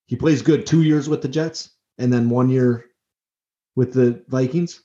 he 0.06 0.16
plays 0.16 0.40
good 0.40 0.66
two 0.66 0.82
years 0.82 1.08
with 1.08 1.20
the 1.20 1.28
Jets 1.28 1.70
and 1.98 2.12
then 2.12 2.30
one 2.30 2.48
year 2.48 2.86
with 3.74 3.92
the 3.92 4.22
Vikings, 4.28 4.82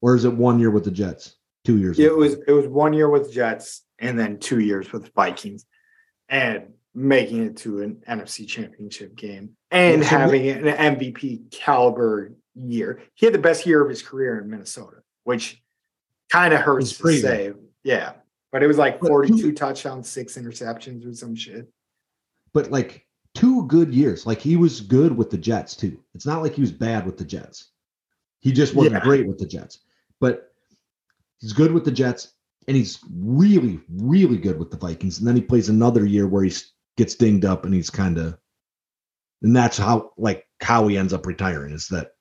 or 0.00 0.16
is 0.16 0.24
it 0.24 0.32
one 0.32 0.58
year 0.58 0.70
with 0.70 0.84
the 0.84 0.90
Jets? 0.90 1.36
Two 1.64 1.78
years. 1.78 1.98
It 1.98 2.16
was 2.16 2.36
it 2.46 2.52
was 2.52 2.66
one 2.66 2.94
year 2.94 3.10
with 3.10 3.32
Jets 3.32 3.82
and 3.98 4.18
then 4.18 4.38
two 4.38 4.60
years 4.60 4.90
with 4.92 5.12
Vikings, 5.14 5.66
and 6.28 6.72
making 6.94 7.46
it 7.46 7.56
to 7.58 7.82
an 7.82 8.02
NFC 8.08 8.46
Championship 8.46 9.14
game 9.14 9.50
and 9.70 10.02
having 10.02 10.48
an 10.48 10.96
MVP 10.96 11.50
caliber 11.50 12.32
year. 12.54 13.02
He 13.14 13.26
had 13.26 13.34
the 13.34 13.38
best 13.38 13.66
year 13.66 13.82
of 13.82 13.88
his 13.88 14.02
career 14.02 14.40
in 14.40 14.50
Minnesota, 14.50 14.98
which 15.24 15.62
kind 16.30 16.52
of 16.52 16.60
hurts 16.60 16.96
to 16.96 17.12
say. 17.12 17.52
Yeah, 17.84 18.12
but 18.52 18.62
it 18.62 18.66
was 18.66 18.78
like 18.78 19.00
forty-two 19.00 19.52
touchdowns, 19.52 20.08
six 20.08 20.36
interceptions, 20.36 21.06
or 21.06 21.14
some 21.14 21.34
shit. 21.34 21.68
But 22.52 22.70
like 22.70 23.06
two 23.34 23.66
good 23.66 23.94
years. 23.94 24.26
Like 24.26 24.40
he 24.40 24.56
was 24.56 24.80
good 24.80 25.16
with 25.16 25.30
the 25.30 25.38
Jets 25.38 25.76
too. 25.76 25.98
It's 26.14 26.26
not 26.26 26.42
like 26.42 26.54
he 26.54 26.60
was 26.60 26.72
bad 26.72 27.06
with 27.06 27.16
the 27.16 27.24
Jets. 27.24 27.70
He 28.40 28.52
just 28.52 28.74
wasn't 28.74 28.96
yeah. 28.96 29.00
great 29.00 29.26
with 29.26 29.38
the 29.38 29.46
Jets. 29.46 29.80
But 30.20 30.52
he's 31.38 31.52
good 31.52 31.72
with 31.72 31.84
the 31.84 31.92
Jets 31.92 32.34
and 32.68 32.76
he's 32.76 32.98
really, 33.14 33.80
really 33.88 34.36
good 34.36 34.58
with 34.58 34.70
the 34.70 34.76
Vikings. 34.76 35.18
And 35.18 35.26
then 35.26 35.36
he 35.36 35.42
plays 35.42 35.68
another 35.68 36.04
year 36.04 36.26
where 36.26 36.44
he 36.44 36.52
gets 37.00 37.14
dinged 37.14 37.46
up 37.46 37.64
and 37.64 37.72
he's 37.72 37.88
kind 37.88 38.18
of, 38.18 38.36
and 39.42 39.56
that's 39.56 39.78
how, 39.78 40.12
like, 40.18 40.46
how 40.60 40.86
he 40.86 40.98
ends 40.98 41.14
up 41.14 41.24
retiring 41.24 41.72
is 41.72 41.88
that 41.88 42.12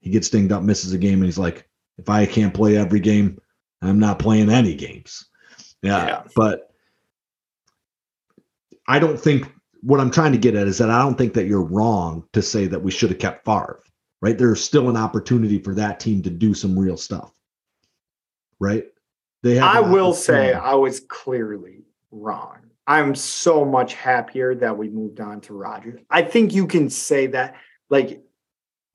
he 0.00 0.10
gets 0.10 0.30
dinged 0.30 0.52
up, 0.52 0.62
misses 0.62 0.92
a 0.92 0.98
game, 0.98 1.14
and 1.14 1.24
he's 1.24 1.38
like, 1.38 1.68
if 1.98 2.08
I 2.08 2.24
can't 2.24 2.54
play 2.54 2.76
every 2.76 3.00
game, 3.00 3.40
I'm 3.82 3.98
not 3.98 4.20
playing 4.20 4.48
any 4.48 4.76
games. 4.76 5.26
Yeah. 5.82 6.06
yeah. 6.06 6.22
But 6.36 6.70
I 8.86 9.00
don't 9.00 9.18
think 9.18 9.52
what 9.82 9.98
I'm 9.98 10.12
trying 10.12 10.30
to 10.32 10.38
get 10.38 10.54
at 10.54 10.68
is 10.68 10.78
that 10.78 10.88
I 10.88 11.02
don't 11.02 11.18
think 11.18 11.34
that 11.34 11.46
you're 11.46 11.64
wrong 11.64 12.24
to 12.32 12.40
say 12.40 12.68
that 12.68 12.80
we 12.80 12.92
should 12.92 13.10
have 13.10 13.18
kept 13.18 13.44
Favre, 13.44 13.82
right? 14.22 14.38
There's 14.38 14.62
still 14.62 14.88
an 14.88 14.96
opportunity 14.96 15.58
for 15.58 15.74
that 15.74 15.98
team 15.98 16.22
to 16.22 16.30
do 16.30 16.54
some 16.54 16.78
real 16.78 16.96
stuff, 16.96 17.32
right? 18.60 18.84
They 19.42 19.56
have 19.56 19.64
I 19.64 19.80
will 19.80 20.14
say 20.14 20.52
I 20.52 20.74
was 20.74 21.00
clearly 21.00 21.86
wrong. 22.12 22.67
I'm 22.88 23.14
so 23.14 23.64
much 23.64 23.94
happier 23.94 24.54
that 24.56 24.76
we 24.76 24.88
moved 24.88 25.20
on 25.20 25.40
to 25.42 25.52
Rodgers. 25.52 26.00
I 26.10 26.22
think 26.22 26.54
you 26.54 26.66
can 26.66 26.88
say 26.88 27.26
that. 27.28 27.54
Like, 27.90 28.24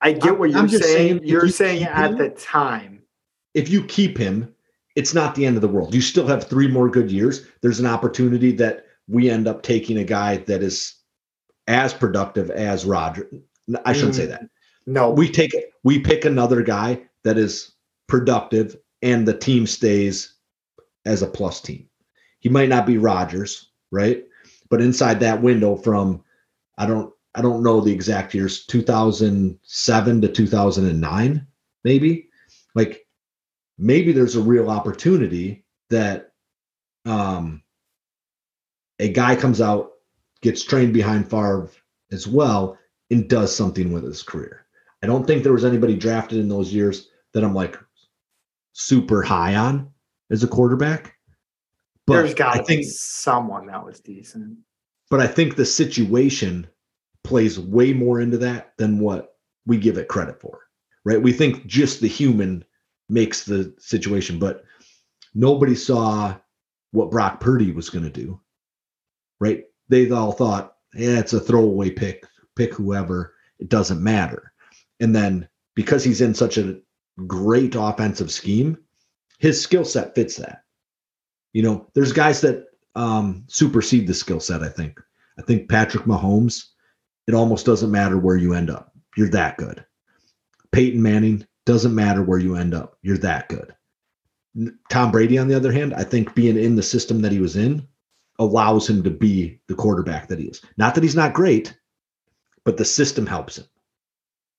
I 0.01 0.11
get 0.11 0.37
what 0.37 0.49
you're 0.49 0.67
saying. 0.67 0.81
saying. 0.81 1.19
You're 1.23 1.45
you 1.45 1.51
saying 1.51 1.83
at 1.83 2.11
him, 2.11 2.17
the 2.17 2.29
time. 2.29 3.03
If 3.53 3.69
you 3.69 3.85
keep 3.85 4.17
him, 4.17 4.53
it's 4.95 5.13
not 5.13 5.35
the 5.35 5.45
end 5.45 5.55
of 5.55 5.61
the 5.61 5.67
world. 5.67 5.93
You 5.93 6.01
still 6.01 6.27
have 6.27 6.49
three 6.49 6.67
more 6.67 6.89
good 6.89 7.11
years. 7.11 7.47
There's 7.61 7.79
an 7.79 7.85
opportunity 7.85 8.51
that 8.53 8.85
we 9.07 9.29
end 9.29 9.47
up 9.47 9.61
taking 9.61 9.99
a 9.99 10.03
guy 10.03 10.37
that 10.37 10.63
is 10.63 10.95
as 11.67 11.93
productive 11.93 12.49
as 12.49 12.85
Roger. 12.85 13.29
I 13.85 13.93
shouldn't 13.93 14.15
mm, 14.15 14.17
say 14.17 14.25
that. 14.25 14.43
No, 14.85 15.11
we 15.11 15.29
take 15.29 15.53
it 15.53 15.73
we 15.83 15.99
pick 15.99 16.25
another 16.25 16.61
guy 16.61 17.01
that 17.23 17.37
is 17.37 17.73
productive, 18.07 18.75
and 19.01 19.27
the 19.27 19.37
team 19.37 19.67
stays 19.67 20.35
as 21.05 21.21
a 21.21 21.27
plus 21.27 21.61
team. 21.61 21.87
He 22.39 22.49
might 22.49 22.69
not 22.69 22.85
be 22.85 22.97
Rodgers, 22.97 23.71
right? 23.93 24.23
But 24.69 24.81
inside 24.81 25.19
that 25.19 25.41
window 25.41 25.75
from 25.75 26.23
I 26.77 26.85
don't 26.85 27.13
I 27.35 27.41
don't 27.41 27.63
know 27.63 27.79
the 27.79 27.93
exact 27.93 28.33
years 28.33 28.65
2007 28.65 30.21
to 30.21 30.27
2009 30.27 31.47
maybe 31.83 32.29
like 32.75 33.05
maybe 33.77 34.11
there's 34.11 34.35
a 34.35 34.41
real 34.41 34.69
opportunity 34.69 35.63
that 35.89 36.31
um 37.05 37.63
a 38.99 39.09
guy 39.09 39.35
comes 39.35 39.59
out, 39.59 39.91
gets 40.41 40.63
trained 40.63 40.93
behind 40.93 41.29
Favre 41.29 41.69
as 42.11 42.27
well, 42.27 42.77
and 43.09 43.27
does 43.27 43.53
something 43.55 43.91
with 43.91 44.03
his 44.03 44.23
career. 44.23 44.65
I 45.01 45.07
don't 45.07 45.27
think 45.27 45.43
there 45.43 45.53
was 45.53 45.65
anybody 45.65 45.95
drafted 45.97 46.39
in 46.39 46.47
those 46.47 46.73
years 46.73 47.09
that 47.33 47.43
I'm 47.43 47.53
like 47.53 47.77
super 48.73 49.21
high 49.21 49.55
on 49.55 49.89
as 50.31 50.43
a 50.43 50.47
quarterback. 50.47 51.17
But 52.05 52.13
There's 52.15 52.33
got 52.33 52.53
to 52.55 52.63
be 52.63 52.83
someone 52.83 53.67
that 53.67 53.85
was 53.85 53.99
decent. 53.99 54.57
But 55.09 55.19
I 55.19 55.27
think 55.27 55.55
the 55.55 55.65
situation 55.65 56.67
plays 57.23 57.59
way 57.59 57.93
more 57.93 58.19
into 58.19 58.37
that 58.39 58.73
than 58.77 58.99
what 58.99 59.37
we 59.65 59.77
give 59.77 59.97
it 59.97 60.09
credit 60.09 60.41
for. 60.41 60.59
Right? 61.05 61.21
We 61.21 61.33
think 61.33 61.65
just 61.65 62.01
the 62.01 62.07
human 62.07 62.65
makes 63.09 63.43
the 63.43 63.73
situation, 63.79 64.39
but 64.39 64.63
nobody 65.33 65.75
saw 65.75 66.35
what 66.91 67.11
Brock 67.11 67.39
Purdy 67.39 67.71
was 67.71 67.89
going 67.89 68.05
to 68.05 68.09
do 68.09 68.39
right? 69.43 69.65
They 69.89 70.09
all 70.09 70.31
thought, 70.31 70.75
yeah, 70.95 71.19
it's 71.19 71.33
a 71.33 71.39
throwaway 71.39 71.89
pick, 71.89 72.25
pick 72.55 72.73
whoever, 72.73 73.33
it 73.59 73.67
doesn't 73.67 74.01
matter. 74.01 74.53
And 75.01 75.13
then 75.13 75.49
because 75.75 76.01
he's 76.01 76.21
in 76.21 76.33
such 76.33 76.57
a 76.57 76.79
great 77.27 77.75
offensive 77.75 78.31
scheme, 78.31 78.77
his 79.39 79.61
skill 79.61 79.83
set 79.83 80.15
fits 80.15 80.37
that. 80.37 80.62
You 81.53 81.61
know, 81.61 81.87
there's 81.93 82.11
guys 82.11 82.41
that 82.41 82.67
um, 82.95 83.45
supersede 83.47 84.07
the 84.07 84.13
skill 84.13 84.39
set, 84.39 84.63
I 84.63 84.69
think. 84.69 84.99
I 85.37 85.41
think 85.41 85.69
Patrick 85.69 86.03
Mahomes, 86.03 86.65
it 87.27 87.33
almost 87.33 87.65
doesn't 87.65 87.91
matter 87.91 88.17
where 88.17 88.37
you 88.37 88.53
end 88.53 88.69
up. 88.69 88.93
You're 89.15 89.29
that 89.29 89.57
good. 89.57 89.85
Peyton 90.71 91.01
Manning, 91.01 91.45
doesn't 91.65 91.95
matter 91.95 92.23
where 92.23 92.39
you 92.39 92.55
end 92.55 92.73
up. 92.73 92.97
You're 93.01 93.17
that 93.19 93.47
good. 93.47 93.73
Tom 94.89 95.11
Brady, 95.11 95.37
on 95.37 95.47
the 95.47 95.55
other 95.55 95.71
hand, 95.71 95.93
I 95.93 96.03
think 96.03 96.35
being 96.35 96.57
in 96.57 96.75
the 96.75 96.83
system 96.83 97.21
that 97.21 97.31
he 97.31 97.39
was 97.39 97.55
in 97.55 97.87
allows 98.39 98.89
him 98.89 99.03
to 99.03 99.09
be 99.09 99.59
the 99.67 99.75
quarterback 99.75 100.27
that 100.27 100.39
he 100.39 100.45
is. 100.45 100.61
Not 100.77 100.95
that 100.95 101.03
he's 101.03 101.15
not 101.15 101.33
great, 101.33 101.75
but 102.63 102.77
the 102.77 102.85
system 102.85 103.25
helps 103.25 103.57
him. 103.57 103.65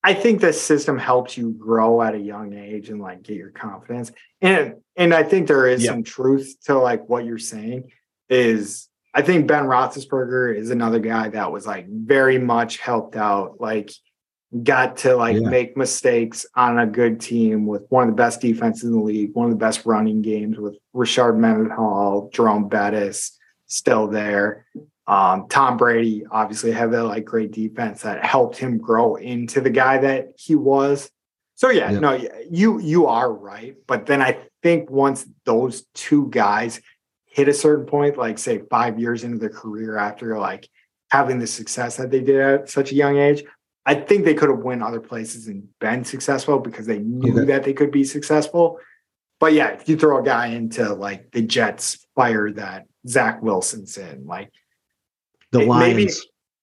I 0.07 0.13
think 0.13 0.43
the 0.43 0.53
system 0.53 0.99
helps 0.99 1.39
you 1.39 1.53
grow 1.53 2.03
at 2.03 2.15
a 2.15 2.19
young 2.19 2.53
age 2.53 2.91
and 2.91 3.01
like 3.01 3.23
get 3.23 3.37
your 3.37 3.51
confidence. 3.51 4.13
And 4.43 4.75
and 4.97 5.15
I 5.15 5.23
think 5.23 5.49
there 5.49 5.67
is 5.67 5.85
some 5.85 6.03
truth 6.03 6.55
to 6.67 6.79
like 6.79 7.09
what 7.09 7.25
you're 7.25 7.39
saying 7.39 7.91
is 8.29 8.89
I 9.15 9.23
think 9.23 9.47
Ben 9.47 9.65
Roethlisberger 9.65 10.55
is 10.55 10.71
another 10.71 10.99
guy 10.99 11.31
that 11.31 11.51
was 11.51 11.67
like 11.67 11.89
very 11.89 12.37
much 12.37 12.79
helped 12.79 13.17
out, 13.17 13.61
like 13.61 13.91
got 14.63 14.99
to 14.99 15.17
like 15.17 15.41
yeah. 15.41 15.49
make 15.49 15.77
mistakes 15.77 16.45
on 16.55 16.79
a 16.79 16.87
good 16.87 17.19
team 17.19 17.65
with 17.65 17.87
one 17.89 18.05
of 18.05 18.11
the 18.11 18.23
best 18.23 18.43
defenses 18.43 18.85
in 18.85 18.93
the 18.93 19.01
league, 19.01 19.35
one 19.35 19.47
of 19.47 19.53
the 19.53 19.57
best 19.57 19.87
running 19.87 20.21
games 20.21 20.59
with 20.59 20.77
Rashard 20.95 21.39
Mendenhall, 21.39 22.29
Jerome 22.31 22.69
Bettis, 22.69 23.39
still 23.67 24.07
there. 24.07 24.67
Um, 25.07 25.47
Tom 25.49 25.77
Brady 25.77 26.25
obviously 26.31 26.73
had 26.73 26.91
that 26.93 27.05
like 27.05 27.25
great 27.25 27.53
defense 27.53 28.03
that 28.03 28.25
helped 28.25 28.57
him 28.57 28.79
grow 28.79 29.17
into 29.17 29.61
the 29.61 29.71
guy 29.71 29.99
that 29.99 30.33
he 30.37 30.55
was. 30.55 31.11
So 31.57 31.71
yeah, 31.71 31.91
yeah, 31.91 31.99
no, 31.99 32.29
you 32.51 32.81
you 32.81 33.07
are 33.07 33.33
right. 33.33 33.77
But 33.87 34.07
then 34.07 34.23
I 34.23 34.39
think 34.63 34.91
once 34.91 35.27
those 35.45 35.85
two 35.95 36.29
guys 36.31 36.81
hit 37.27 37.49
a 37.49 37.55
certain 37.55 37.87
point, 37.87 38.17
like 38.17 38.39
say 38.39 38.63
five 38.71 38.99
years 38.99 39.25
into 39.25 39.39
their 39.39 39.51
career 39.51 39.99
after 39.99 40.39
like 40.39 40.69
having 41.11 41.39
the 41.39 41.47
success 41.47 41.97
that 41.97 42.11
they 42.11 42.21
did 42.21 42.41
at 42.41 42.71
such 42.71 42.91
a 42.91 42.95
young 42.95 43.19
age, 43.19 43.45
I 43.87 43.95
think 43.95 44.25
they 44.25 44.35
could 44.35 44.49
have 44.49 44.61
went 44.61 44.83
other 44.83 45.01
places 45.01 45.47
and 45.47 45.69
been 45.79 46.05
successful 46.05 46.59
because 46.59 46.87
they 46.87 46.99
knew 46.99 47.35
okay. 47.35 47.45
that 47.53 47.65
they 47.65 47.73
could 47.73 47.93
be 47.93 48.05
successful. 48.05 48.81
But 49.39 49.53
yeah, 49.53 49.69
if 49.69 49.89
you 49.89 49.97
throw 49.97 50.21
a 50.21 50.25
guy 50.25 50.47
into 50.47 50.95
like 50.95 51.31
the 51.31 51.43
Jets 51.43 52.07
fire 52.15 52.51
that 52.53 52.87
Zach 53.07 53.43
Wilson's 53.43 53.97
in. 53.99 54.27
Like 54.27 54.51
the 55.59 55.67
Lions, 55.67 55.97
maybe, 55.97 56.13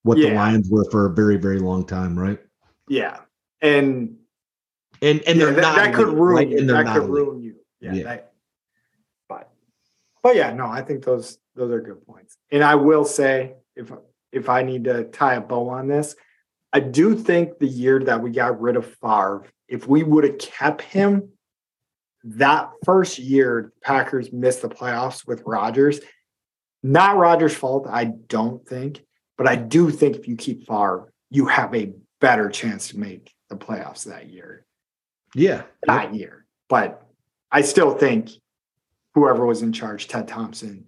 what 0.03 0.18
yeah. 0.18 0.30
the 0.30 0.35
Lions 0.35 0.69
were 0.69 0.89
for 0.91 1.05
a 1.07 1.09
very, 1.13 1.38
very 1.38 1.59
long 1.59 1.85
time, 1.85 2.18
right? 2.18 2.39
Yeah. 2.88 3.19
And 3.61 4.18
and 5.01 5.22
and 5.27 5.39
yeah, 5.39 5.45
that, 5.51 5.76
that 5.76 5.93
could 5.93 6.09
ruin 6.09 6.35
right? 6.35 6.49
you. 6.49 6.65
That 6.65 6.88
could 6.88 7.09
ruin 7.09 7.41
you. 7.41 7.55
Yeah. 7.80 7.93
yeah. 7.93 8.03
That, 8.03 8.34
but 9.27 9.51
but 10.22 10.35
yeah, 10.35 10.53
no, 10.53 10.65
I 10.68 10.81
think 10.81 11.03
those 11.03 11.38
those 11.55 11.72
are 11.72 11.81
good 11.81 12.05
points. 12.05 12.38
And 12.51 12.63
I 12.63 12.76
will 12.76 13.05
say, 13.05 13.53
if 13.76 13.91
if 14.31 14.49
I 14.49 14.61
need 14.63 14.84
to 14.85 15.05
tie 15.05 15.35
a 15.35 15.41
bow 15.41 15.69
on 15.69 15.88
this, 15.88 16.15
I 16.73 16.80
do 16.80 17.15
think 17.15 17.59
the 17.59 17.68
year 17.68 17.99
that 17.99 18.22
we 18.22 18.31
got 18.31 18.59
rid 18.61 18.76
of 18.76 18.85
Favre, 18.95 19.45
if 19.68 19.88
we 19.88 20.03
would 20.03 20.23
have 20.23 20.38
kept 20.38 20.81
him, 20.81 21.30
that 22.23 22.69
first 22.85 23.19
year 23.19 23.73
Packers 23.81 24.31
missed 24.31 24.61
the 24.61 24.69
playoffs 24.69 25.26
with 25.27 25.43
Rodgers. 25.45 25.99
Not 26.84 27.18
Rodgers' 27.18 27.56
fault, 27.56 27.88
I 27.90 28.06
don't 28.06 28.68
think, 28.68 29.03
but 29.38 29.48
I 29.48 29.56
do 29.56 29.91
think 29.91 30.16
if 30.16 30.28
you 30.28 30.36
keep 30.36 30.66
Favre, 30.68 31.12
you 31.30 31.45
have 31.45 31.74
a 31.76 31.94
better 32.20 32.49
chance 32.49 32.90
to 32.90 32.99
make 32.99 33.32
the 33.49 33.56
playoffs 33.56 34.06
that 34.06 34.30
year. 34.30 34.66
Yeah. 35.36 35.64
That 35.84 36.14
year. 36.14 36.45
But 36.70 37.06
I 37.52 37.62
still 37.62 37.95
think 37.95 38.30
whoever 39.14 39.45
was 39.45 39.62
in 39.62 39.74
charge, 39.74 40.08
Ted 40.08 40.28
Thompson, 40.28 40.88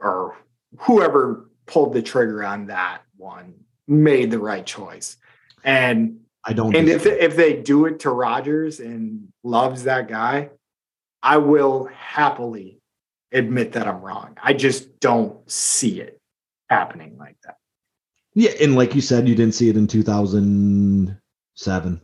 or 0.00 0.36
whoever 0.80 1.48
pulled 1.66 1.92
the 1.92 2.02
trigger 2.02 2.44
on 2.44 2.66
that 2.66 3.02
one, 3.16 3.54
made 3.86 4.30
the 4.30 4.38
right 4.38 4.64
choice. 4.64 5.16
And 5.64 6.20
I 6.44 6.52
don't. 6.52 6.74
and 6.74 6.88
if 6.88 7.04
if 7.04 7.36
they 7.36 7.60
do 7.60 7.86
it 7.86 8.00
to 8.00 8.10
Rodgers 8.10 8.80
and 8.80 9.28
loves 9.42 9.84
that 9.84 10.08
guy, 10.08 10.50
I 11.22 11.38
will 11.38 11.90
happily 11.94 12.77
admit 13.32 13.72
that 13.72 13.86
I'm 13.86 14.00
wrong. 14.00 14.36
I 14.42 14.52
just 14.52 15.00
don't 15.00 15.48
see 15.50 16.00
it 16.00 16.20
happening 16.68 17.16
like 17.18 17.36
that. 17.44 17.56
yeah, 18.34 18.50
and 18.60 18.74
like 18.74 18.94
you 18.94 19.00
said, 19.00 19.28
you 19.28 19.34
didn't 19.34 19.54
see 19.54 19.68
it 19.68 19.76
in 19.76 19.86
2007. 19.86 21.92
I 21.92 22.00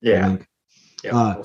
Yeah. 0.00 0.36
yeah 1.02 1.16
Uh. 1.16 1.42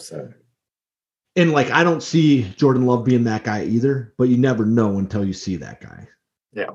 And 1.37 1.53
like, 1.53 1.71
I 1.71 1.85
don't 1.85 2.03
see 2.03 2.43
Jordan 2.57 2.85
Love 2.85 3.05
being 3.05 3.23
that 3.23 3.45
guy 3.45 3.63
either, 3.63 4.13
but 4.17 4.25
you 4.25 4.37
never 4.37 4.65
know 4.65 4.97
until 4.97 5.23
you 5.23 5.31
see 5.33 5.55
that 5.57 5.79
guy. 5.79 6.07
Yeah. 6.51 6.71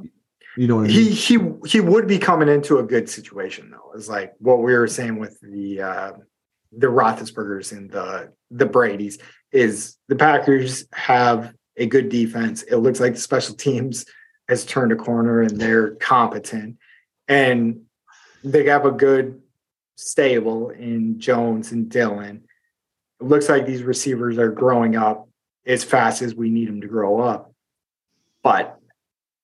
You 0.57 0.67
know 0.67 0.77
what 0.77 0.87
I 0.87 0.89
he 0.89 1.11
he 1.11 1.39
he 1.67 1.81
would 1.81 2.09
be 2.09 2.19
coming 2.19 2.49
into 2.49 2.79
a 2.79 2.83
good 2.83 3.11
situation 3.11 3.71
though. 3.71 3.93
It's 3.95 4.09
like 4.09 4.33
what 4.39 4.63
we 4.63 4.73
were 4.73 4.87
saying 4.87 5.19
with 5.19 5.39
the 5.43 5.83
uh 5.83 6.13
the 6.73 6.87
Roethlisbergers 6.87 7.73
and 7.73 7.91
the 7.91 8.33
the 8.51 8.65
Brady's 8.65 9.19
is 9.53 9.99
the 10.09 10.17
Packers 10.17 10.87
have 10.93 11.53
a 11.77 11.87
good 11.87 12.09
defense. 12.09 12.63
It 12.63 12.77
looks 12.77 13.01
like 13.01 13.15
the 13.15 13.21
special 13.21 13.55
teams 13.55 14.07
has 14.49 14.65
turned 14.65 14.93
a 14.93 14.97
corner 14.97 15.43
and 15.43 15.61
they're 15.61 15.91
competent, 15.97 16.79
and 17.29 17.83
they 18.45 18.67
have 18.67 18.87
a 18.87 18.93
good 18.93 19.41
stable 19.97 20.71
in 20.71 21.19
Jones 21.19 21.73
and 21.73 21.89
Dillon. 21.89 22.45
It 23.21 23.25
looks 23.25 23.49
like 23.49 23.67
these 23.67 23.83
receivers 23.83 24.39
are 24.39 24.51
growing 24.51 24.97
up 24.97 25.29
as 25.67 25.83
fast 25.83 26.23
as 26.23 26.35
we 26.35 26.51
need 26.51 26.69
them 26.69 26.81
to 26.81 26.87
grow 26.87 27.21
up, 27.21 27.53
but 28.43 28.79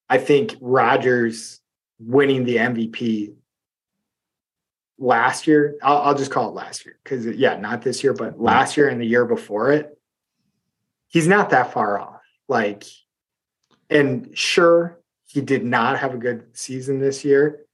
I 0.09 0.19
think 0.19 0.57
Rodgers 0.61 1.61
winning 1.99 2.45
the 2.45 2.57
MVP 2.57 3.35
last 4.99 5.47
year, 5.47 5.77
I'll, 5.83 5.99
I'll 5.99 6.15
just 6.15 6.31
call 6.31 6.49
it 6.49 6.55
last 6.55 6.85
year 6.85 6.99
because, 7.03 7.27
yeah, 7.27 7.57
not 7.57 7.83
this 7.83 8.05
year, 8.05 8.13
but 8.13 8.41
last 8.41 8.77
year 8.77 8.89
and 8.89 9.01
the 9.01 9.07
year 9.07 9.25
before 9.25 9.73
it, 9.73 9.99
he's 11.09 11.27
not 11.27 11.51
that 11.51 11.73
far 11.73 11.99
off. 11.99 12.12
Like, 12.49 12.85
and 13.89 14.37
sure, 14.37 14.99
he 15.27 15.41
did 15.41 15.65
not 15.65 15.99
have 15.99 16.15
a 16.15 16.19
good 16.19 16.57
season 16.57 17.01
this 17.01 17.25
year, 17.25 17.65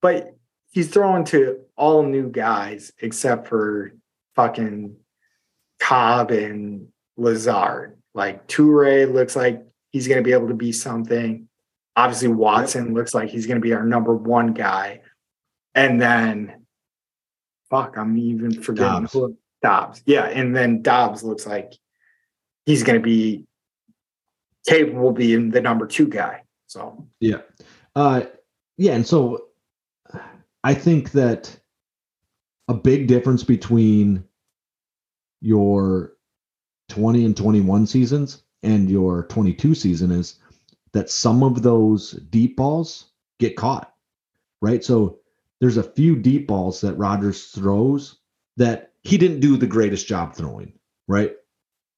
but 0.00 0.34
he's 0.70 0.88
throwing 0.88 1.24
to 1.24 1.60
all 1.76 2.02
new 2.02 2.30
guys 2.30 2.92
except 3.00 3.48
for 3.48 3.92
fucking 4.34 4.96
Cobb 5.80 6.30
and 6.30 6.88
Lazard. 7.16 7.98
Like, 8.14 8.46
Toure 8.46 9.12
looks 9.12 9.36
like 9.36 9.64
he's 9.90 10.08
going 10.08 10.18
to 10.18 10.24
be 10.24 10.32
able 10.32 10.48
to 10.48 10.54
be 10.54 10.72
something. 10.72 11.48
Obviously, 11.96 12.28
Watson 12.28 12.94
looks 12.94 13.14
like 13.14 13.28
he's 13.28 13.46
going 13.46 13.56
to 13.56 13.60
be 13.60 13.74
our 13.74 13.84
number 13.84 14.14
one 14.14 14.52
guy. 14.54 15.00
And 15.74 16.00
then, 16.00 16.64
fuck, 17.70 17.96
I'm 17.96 18.16
even 18.16 18.62
forgetting 18.62 19.02
Doubs. 19.02 19.12
who 19.12 19.36
Doubs. 19.62 20.02
Yeah. 20.06 20.26
And 20.26 20.54
then 20.54 20.82
Doubs 20.82 21.22
looks 21.24 21.46
like 21.46 21.72
he's 22.66 22.84
going 22.84 22.98
to 22.98 23.04
be 23.04 23.47
capable 24.68 25.08
of 25.08 25.14
being 25.16 25.50
the 25.50 25.60
number 25.60 25.86
two 25.86 26.06
guy. 26.06 26.42
So, 26.66 27.06
Yeah. 27.20 27.40
Uh 27.96 28.22
yeah, 28.76 28.92
and 28.92 29.06
so 29.06 29.46
I 30.62 30.74
think 30.74 31.12
that 31.12 31.58
a 32.68 32.74
big 32.74 33.08
difference 33.08 33.42
between 33.42 34.24
your 35.40 36.12
20 36.90 37.24
and 37.24 37.36
21 37.36 37.86
seasons 37.86 38.42
and 38.62 38.90
your 38.90 39.24
22 39.24 39.74
season 39.74 40.10
is 40.10 40.36
that 40.92 41.10
some 41.10 41.42
of 41.42 41.62
those 41.62 42.12
deep 42.30 42.56
balls 42.56 43.06
get 43.40 43.56
caught. 43.56 43.94
Right? 44.60 44.84
So 44.84 45.18
there's 45.60 45.76
a 45.76 45.82
few 45.82 46.16
deep 46.16 46.46
balls 46.46 46.80
that 46.82 46.94
Rodgers 46.94 47.46
throws 47.46 48.18
that 48.56 48.92
he 49.02 49.16
didn't 49.16 49.40
do 49.40 49.56
the 49.56 49.66
greatest 49.66 50.06
job 50.06 50.34
throwing, 50.34 50.72
right? 51.06 51.32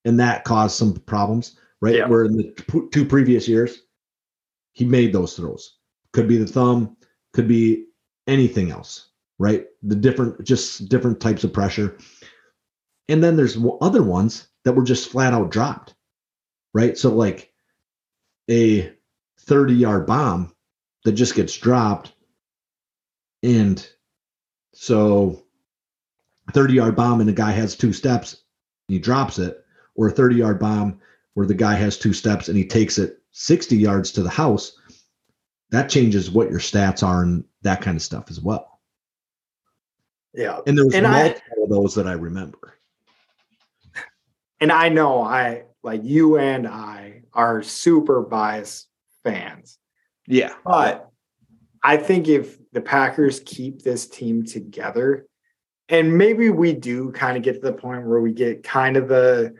And 0.04 0.20
that 0.20 0.44
caused 0.44 0.76
some 0.76 0.94
problems, 0.94 1.58
right? 1.80 1.96
Yeah. 1.96 2.06
Where 2.06 2.24
in 2.24 2.36
the 2.36 2.88
two 2.92 3.04
previous 3.04 3.48
years, 3.48 3.82
he 4.72 4.84
made 4.84 5.12
those 5.12 5.34
throws. 5.34 5.78
Could 6.12 6.28
be 6.28 6.36
the 6.36 6.46
thumb, 6.46 6.96
could 7.32 7.48
be 7.48 7.86
anything 8.26 8.70
else, 8.70 9.10
right? 9.38 9.66
The 9.82 9.96
different, 9.96 10.42
just 10.44 10.88
different 10.88 11.20
types 11.20 11.44
of 11.44 11.52
pressure. 11.52 11.98
And 13.08 13.22
then 13.22 13.36
there's 13.36 13.58
other 13.80 14.02
ones 14.02 14.48
that 14.64 14.72
were 14.72 14.84
just 14.84 15.10
flat 15.10 15.32
out 15.32 15.50
dropped, 15.50 15.94
right? 16.74 16.96
So, 16.96 17.12
like 17.14 17.52
a 18.50 18.92
30 19.40 19.74
yard 19.74 20.06
bomb 20.06 20.54
that 21.04 21.12
just 21.12 21.34
gets 21.34 21.56
dropped. 21.56 22.12
And 23.42 23.86
so, 24.74 25.44
30 26.52 26.74
yard 26.74 26.96
bomb, 26.96 27.20
and 27.20 27.28
the 27.28 27.32
guy 27.34 27.52
has 27.52 27.76
two 27.76 27.92
steps, 27.92 28.42
he 28.88 28.98
drops 28.98 29.38
it, 29.38 29.64
or 29.94 30.08
a 30.08 30.12
30 30.12 30.36
yard 30.36 30.58
bomb 30.58 31.00
where 31.40 31.46
the 31.46 31.54
guy 31.54 31.72
has 31.72 31.96
two 31.96 32.12
steps 32.12 32.48
and 32.48 32.58
he 32.58 32.66
takes 32.66 32.98
it 32.98 33.16
60 33.30 33.74
yards 33.74 34.12
to 34.12 34.22
the 34.22 34.28
house, 34.28 34.76
that 35.70 35.88
changes 35.88 36.30
what 36.30 36.50
your 36.50 36.58
stats 36.60 37.02
are 37.02 37.22
and 37.22 37.44
that 37.62 37.80
kind 37.80 37.96
of 37.96 38.02
stuff 38.02 38.26
as 38.30 38.38
well. 38.42 38.78
yeah. 40.34 40.58
And 40.66 40.76
there 40.76 40.84
was 40.84 40.94
And 40.94 41.06
I- 41.06 41.28
multiple 41.28 41.64
of 41.64 41.70
those 41.70 41.94
that 41.94 42.06
I 42.06 42.12
remember. 42.12 42.74
And 44.60 44.70
I 44.70 44.90
know 44.90 45.22
I, 45.22 45.62
like 45.82 46.02
you 46.04 46.36
and 46.36 46.68
I, 46.68 47.22
are 47.32 47.62
super 47.62 48.20
biased 48.20 48.88
fans. 49.24 49.78
Yeah. 50.26 50.52
But 50.62 51.08
I 51.82 51.96
think 51.96 52.28
if 52.28 52.58
the 52.72 52.82
Packers 52.82 53.40
keep 53.46 53.80
this 53.80 54.06
team 54.06 54.44
together, 54.44 55.26
and 55.88 56.18
maybe 56.18 56.50
we 56.50 56.74
do 56.74 57.10
kind 57.12 57.38
of 57.38 57.42
get 57.42 57.54
to 57.54 57.60
the 57.60 57.72
point 57.72 58.06
where 58.06 58.20
we 58.20 58.34
get 58.34 58.62
kind 58.62 58.98
of 58.98 59.08
the, 59.08 59.54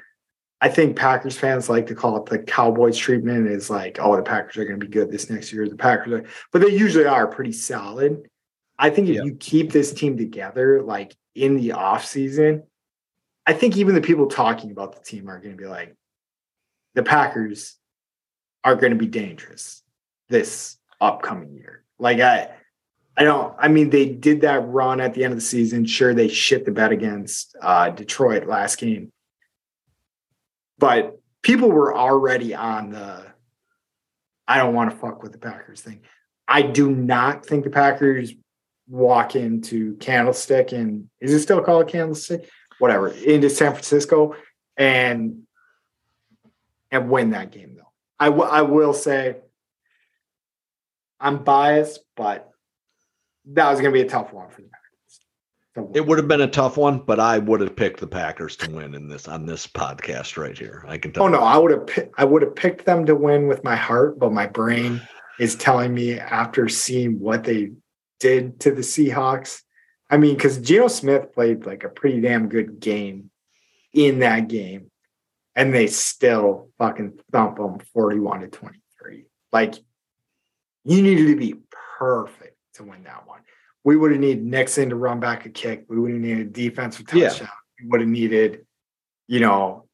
I 0.60 0.68
think 0.68 0.96
Packers 0.96 1.38
fans 1.38 1.70
like 1.70 1.86
to 1.86 1.94
call 1.94 2.16
it 2.18 2.26
the 2.26 2.38
Cowboys 2.38 2.98
treatment 2.98 3.46
is 3.48 3.70
like, 3.70 3.98
oh, 4.00 4.14
the 4.16 4.22
Packers 4.22 4.58
are 4.58 4.64
going 4.64 4.78
to 4.78 4.86
be 4.86 4.92
good 4.92 5.10
this 5.10 5.30
next 5.30 5.52
year. 5.52 5.68
The 5.68 5.76
Packers 5.76 6.12
are, 6.12 6.24
but 6.52 6.60
they 6.60 6.68
usually 6.68 7.06
are 7.06 7.26
pretty 7.26 7.52
solid. 7.52 8.28
I 8.78 8.90
think 8.90 9.08
if 9.08 9.16
Yeah. 9.16 9.24
you 9.24 9.34
keep 9.36 9.72
this 9.72 9.92
team 9.92 10.16
together, 10.18 10.82
like 10.82 11.16
in 11.34 11.56
the 11.56 11.72
off 11.72 12.04
season, 12.04 12.64
I 13.46 13.54
think 13.54 13.76
even 13.76 13.94
the 13.94 14.00
people 14.02 14.26
talking 14.26 14.70
about 14.70 14.94
the 14.94 15.02
team 15.02 15.30
are 15.30 15.38
going 15.38 15.56
to 15.56 15.62
be 15.62 15.66
like, 15.68 15.94
the 16.94 17.02
Packers 17.02 17.76
are 18.62 18.74
going 18.76 18.92
to 18.92 18.98
be 18.98 19.06
dangerous 19.06 19.82
this 20.28 20.76
upcoming 21.00 21.54
year. 21.54 21.84
Like 21.98 22.20
I, 22.20 22.50
I 23.16 23.24
don't. 23.24 23.54
I 23.58 23.68
mean, 23.68 23.90
they 23.90 24.06
did 24.06 24.42
that 24.42 24.66
run 24.68 25.00
at 25.00 25.14
the 25.14 25.24
end 25.24 25.32
of 25.32 25.38
the 25.38 25.44
season. 25.44 25.84
Sure, 25.84 26.14
they 26.14 26.28
shit 26.28 26.64
the 26.64 26.70
bed 26.70 26.92
against 26.92 27.56
uh, 27.60 27.90
Detroit 27.90 28.46
last 28.46 28.78
game, 28.78 29.10
but 30.80 31.20
people 31.42 31.70
were 31.70 31.96
already 31.96 32.54
on 32.54 32.90
the. 32.90 33.24
I 34.48 34.58
don't 34.58 34.74
want 34.74 34.90
to 34.90 34.96
fuck 34.96 35.22
with 35.22 35.30
the 35.30 35.38
Packers 35.38 35.80
thing. 35.80 36.00
I 36.48 36.62
do 36.62 36.90
not 36.90 37.46
think 37.46 37.62
the 37.62 37.70
Packers 37.70 38.32
walk 38.88 39.36
into 39.36 39.94
Candlestick 39.98 40.72
and 40.72 41.08
is 41.20 41.32
it 41.32 41.38
still 41.40 41.62
called 41.62 41.86
Candlestick? 41.86 42.48
Whatever 42.80 43.08
into 43.08 43.48
San 43.48 43.72
Francisco 43.72 44.34
and 44.76 45.42
and 46.90 47.08
win 47.08 47.30
that 47.30 47.52
game 47.52 47.76
though. 47.76 47.92
I 48.18 48.24
w- 48.26 48.48
I 48.48 48.62
will 48.62 48.94
say 48.94 49.36
I'm 51.20 51.44
biased, 51.44 52.00
but 52.16 52.50
that 53.52 53.70
was 53.70 53.80
going 53.80 53.92
to 53.92 54.00
be 54.00 54.04
a 54.06 54.10
tough 54.10 54.32
one 54.32 54.48
for 54.48 54.62
the 54.62 54.68
Packers. 54.68 54.78
So- 54.78 54.79
It 55.94 56.06
would 56.06 56.18
have 56.18 56.28
been 56.28 56.40
a 56.40 56.48
tough 56.48 56.76
one, 56.76 57.00
but 57.00 57.20
I 57.20 57.38
would 57.38 57.60
have 57.60 57.76
picked 57.76 58.00
the 58.00 58.06
Packers 58.06 58.56
to 58.56 58.70
win 58.70 58.94
in 58.94 59.08
this 59.08 59.28
on 59.28 59.46
this 59.46 59.66
podcast 59.66 60.36
right 60.36 60.56
here. 60.56 60.84
I 60.88 60.98
can 60.98 61.12
tell. 61.12 61.24
oh 61.24 61.28
no, 61.28 61.40
I 61.40 61.56
would 61.56 61.70
have 61.70 62.08
I 62.16 62.24
would 62.24 62.42
have 62.42 62.54
picked 62.54 62.84
them 62.84 63.06
to 63.06 63.14
win 63.14 63.46
with 63.46 63.64
my 63.64 63.76
heart, 63.76 64.18
but 64.18 64.32
my 64.32 64.46
brain 64.46 65.00
is 65.38 65.56
telling 65.56 65.94
me 65.94 66.18
after 66.18 66.68
seeing 66.68 67.18
what 67.18 67.44
they 67.44 67.72
did 68.18 68.60
to 68.60 68.70
the 68.70 68.82
Seahawks. 68.82 69.62
I 70.10 70.16
mean, 70.16 70.34
because 70.34 70.58
Geno 70.58 70.88
Smith 70.88 71.32
played 71.32 71.66
like 71.66 71.84
a 71.84 71.88
pretty 71.88 72.20
damn 72.20 72.48
good 72.48 72.80
game 72.80 73.30
in 73.92 74.20
that 74.20 74.48
game, 74.48 74.90
and 75.56 75.74
they 75.74 75.86
still 75.86 76.68
fucking 76.78 77.18
thump 77.32 77.56
them 77.56 77.78
41 77.92 78.40
to 78.40 78.48
23. 78.48 79.24
Like, 79.52 79.74
you 80.84 81.02
needed 81.02 81.28
to 81.28 81.36
be 81.36 81.56
perfect 81.98 82.56
to 82.74 82.84
win 82.84 83.04
that 83.04 83.26
one. 83.26 83.40
We 83.84 83.96
would 83.96 84.10
have 84.12 84.20
needed 84.20 84.44
Nixon 84.44 84.90
to 84.90 84.96
run 84.96 85.20
back 85.20 85.46
a 85.46 85.48
kick. 85.50 85.86
We 85.88 85.98
would 85.98 86.12
have 86.12 86.20
needed 86.20 86.46
a 86.46 86.50
defensive 86.50 87.06
Yeah. 87.12 87.28
touchdown. 87.28 87.48
We 87.80 87.88
would 87.88 88.00
have 88.00 88.10
needed, 88.10 88.66
you 89.26 89.40
know, 89.40 89.86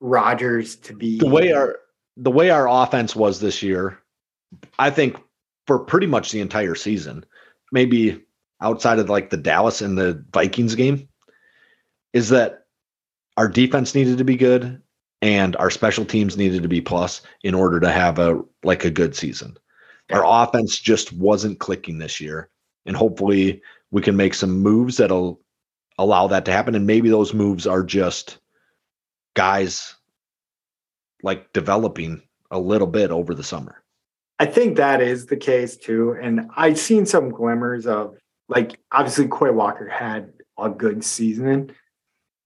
Rodgers 0.00 0.76
to 0.76 0.94
be 0.94 1.18
the 1.18 1.28
way 1.28 1.52
our 1.52 1.78
the 2.16 2.30
way 2.30 2.50
our 2.50 2.68
offense 2.68 3.14
was 3.16 3.40
this 3.40 3.62
year, 3.62 3.98
I 4.78 4.90
think 4.90 5.16
for 5.66 5.78
pretty 5.78 6.06
much 6.06 6.32
the 6.32 6.40
entire 6.40 6.74
season, 6.74 7.24
maybe 7.72 8.24
outside 8.60 8.98
of 8.98 9.08
like 9.08 9.30
the 9.30 9.36
Dallas 9.36 9.80
and 9.80 9.96
the 9.96 10.22
Vikings 10.32 10.74
game, 10.74 11.08
is 12.12 12.28
that 12.30 12.66
our 13.36 13.48
defense 13.48 13.94
needed 13.94 14.18
to 14.18 14.24
be 14.24 14.36
good 14.36 14.82
and 15.22 15.54
our 15.56 15.70
special 15.70 16.04
teams 16.04 16.36
needed 16.36 16.62
to 16.62 16.68
be 16.68 16.80
plus 16.80 17.22
in 17.42 17.54
order 17.54 17.78
to 17.80 17.90
have 17.90 18.18
a 18.18 18.42
like 18.64 18.84
a 18.84 18.90
good 18.90 19.14
season. 19.14 19.56
Our 20.10 20.24
offense 20.26 20.78
just 20.78 21.12
wasn't 21.12 21.60
clicking 21.60 21.98
this 21.98 22.20
year. 22.20 22.50
And 22.86 22.96
hopefully 22.96 23.62
we 23.90 24.02
can 24.02 24.16
make 24.16 24.34
some 24.34 24.60
moves 24.60 24.96
that'll 24.96 25.40
allow 25.98 26.26
that 26.28 26.44
to 26.46 26.52
happen. 26.52 26.74
And 26.74 26.86
maybe 26.86 27.08
those 27.10 27.34
moves 27.34 27.66
are 27.66 27.82
just 27.82 28.38
guys 29.34 29.94
like 31.22 31.52
developing 31.52 32.22
a 32.50 32.58
little 32.58 32.86
bit 32.86 33.10
over 33.10 33.34
the 33.34 33.44
summer. 33.44 33.82
I 34.38 34.46
think 34.46 34.76
that 34.76 35.02
is 35.02 35.26
the 35.26 35.36
case 35.36 35.76
too. 35.76 36.16
And 36.20 36.50
I've 36.56 36.78
seen 36.78 37.04
some 37.04 37.28
glimmers 37.30 37.86
of 37.86 38.16
like 38.48 38.78
obviously 38.90 39.28
Quay 39.28 39.50
Walker 39.50 39.86
had 39.88 40.32
a 40.58 40.70
good 40.70 41.04
season. 41.04 41.72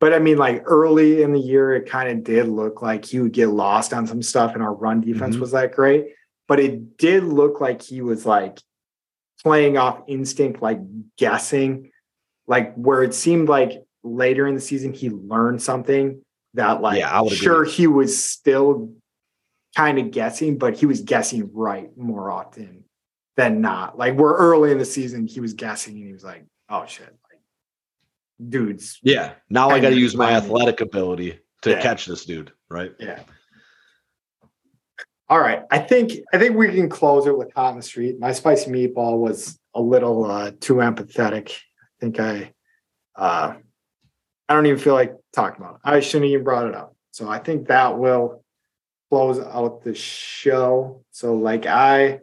But 0.01 0.13
I 0.13 0.19
mean, 0.19 0.37
like 0.37 0.63
early 0.67 1.23
in 1.23 1.33
the 1.33 1.39
year, 1.41 1.75
it 1.75 1.89
kind 1.89 2.11
of 2.11 2.25
did 2.25 2.49
look 2.49 2.83
like 2.83 3.05
he 3.05 3.21
would 3.21 3.33
get 3.33 3.49
lost 3.49 3.95
on 3.95 4.07
some 4.07 4.23
stuff, 4.23 4.53
and 4.53 4.63
our 4.63 4.75
run 4.75 5.01
defense 5.01 5.37
Mhm. 5.37 5.41
was 5.41 5.53
that 5.53 5.73
great. 5.73 6.09
But 6.47 6.61
it 6.61 6.99
did 6.99 7.25
look 7.25 7.61
like 7.61 7.81
he 7.81 8.03
was 8.03 8.27
like 8.27 8.59
playing 9.45 9.77
off 9.77 10.03
instinct, 10.09 10.63
like 10.63 10.81
guessing, 11.17 11.91
like 12.47 12.75
where 12.75 13.03
it 13.03 13.15
seemed 13.15 13.49
like 13.49 13.85
later 14.03 14.47
in 14.47 14.55
the 14.55 14.61
season 14.61 14.93
he 14.93 15.11
learned 15.11 15.63
something 15.63 16.21
that, 16.55 16.81
like, 16.81 16.99
Yeah, 16.99 17.11
I 17.11 17.21
would 17.21 17.33
agree. 17.33 17.45
sure 17.45 17.65
he 17.65 17.87
was 17.87 18.23
still 18.23 18.93
kind 19.77 19.99
of 19.99 20.11
guessing, 20.11 20.57
but 20.59 20.75
he 20.77 20.87
was 20.87 21.01
guessing 21.03 21.51
right 21.53 21.91
more 21.97 22.31
often 22.31 22.85
than 23.37 23.61
not. 23.61 23.99
Like, 23.99 24.15
we're 24.15 24.37
early 24.37 24.73
in 24.73 24.79
the 24.79 24.85
season, 24.85 25.27
he 25.27 25.41
was 25.41 25.53
guessing 25.55 25.97
and 25.97 26.07
he 26.07 26.13
was 26.13 26.25
like, 26.25 26.45
oh 26.71 26.87
shit, 26.87 27.07
like, 27.31 27.41
dudes, 28.51 28.99
Yeah. 29.03 29.33
Now 29.51 29.69
I 29.71 29.79
got 29.81 29.91
to 29.91 29.99
use 29.99 30.17
my 30.17 30.33
athletic 30.33 30.81
ability 30.81 31.39
to 31.63 31.71
Yeah. 31.71 31.83
catch 31.83 32.07
this 32.07 32.25
dude, 32.25 32.53
right? 32.71 32.93
Yeah. 32.99 33.21
All 35.29 35.41
right. 35.41 35.63
I 35.71 35.79
think 35.79 36.13
I 36.33 36.39
think 36.39 36.57
we 36.57 36.69
can 36.69 36.89
close 36.89 37.27
it 37.27 37.37
with 37.37 37.53
hot 37.55 37.71
in 37.71 37.77
the 37.77 37.83
street. 37.83 38.19
My 38.21 38.33
spicy 38.33 38.71
meatball 38.71 39.19
was 39.19 39.59
a 39.75 39.81
little 39.81 40.25
uh 40.25 40.53
too 40.61 40.75
empathetic. 40.75 41.51
I 41.51 41.87
think 42.01 42.21
I 42.21 42.53
uh 43.17 43.55
I 44.49 44.55
don't 44.55 44.67
even 44.67 44.79
feel 44.79 44.95
like 44.95 45.15
talking 45.33 45.65
about 45.65 45.77
it. 45.77 45.81
I 45.85 46.01
shouldn't 46.01 46.31
even 46.31 46.45
brought 46.45 46.69
it 46.69 46.75
up. 46.75 46.95
So 47.13 47.29
I 47.29 47.39
think 47.39 47.69
that 47.69 47.99
will 47.99 48.45
close 49.09 49.39
out 49.39 49.83
the 49.83 49.95
show. 49.95 51.03
So 51.11 51.35
like 51.35 51.65
I 51.65 52.21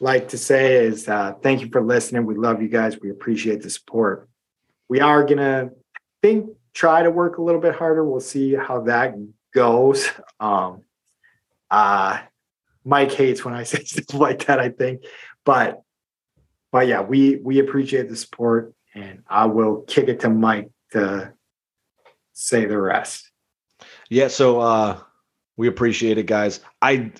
like 0.00 0.28
to 0.28 0.38
say 0.38 0.86
is 0.86 1.08
uh 1.08 1.34
thank 1.42 1.60
you 1.60 1.68
for 1.70 1.82
listening. 1.82 2.24
We 2.24 2.36
love 2.36 2.62
you 2.62 2.68
guys. 2.68 2.98
We 2.98 3.10
appreciate 3.10 3.60
the 3.60 3.68
support. 3.68 4.26
We 4.88 5.00
are 5.00 5.22
gonna 5.22 5.68
I 5.94 6.00
think 6.22 6.48
try 6.72 7.02
to 7.02 7.10
work 7.10 7.36
a 7.36 7.42
little 7.42 7.60
bit 7.60 7.74
harder. 7.74 8.08
We'll 8.08 8.20
see 8.20 8.54
how 8.54 8.80
that 8.82 9.14
goes. 9.52 10.08
Um 10.40 10.80
uh 11.70 12.18
Mike 12.84 13.12
hates 13.12 13.44
when 13.44 13.54
I 13.54 13.62
say 13.64 13.82
stuff 13.84 14.14
like 14.14 14.46
that, 14.46 14.60
I 14.60 14.70
think. 14.70 15.02
But 15.44 15.82
but 16.72 16.86
yeah, 16.86 17.02
we 17.02 17.36
we 17.36 17.58
appreciate 17.58 18.08
the 18.08 18.16
support 18.16 18.74
and 18.94 19.22
I 19.28 19.46
will 19.46 19.82
kick 19.82 20.08
it 20.08 20.20
to 20.20 20.30
Mike 20.30 20.70
to 20.92 21.32
say 22.32 22.64
the 22.66 22.78
rest. 22.80 23.30
Yeah, 24.08 24.28
so 24.28 24.60
uh 24.60 25.00
we 25.56 25.68
appreciate 25.68 26.18
it, 26.18 26.26
guys. 26.26 26.60
I 26.82 27.12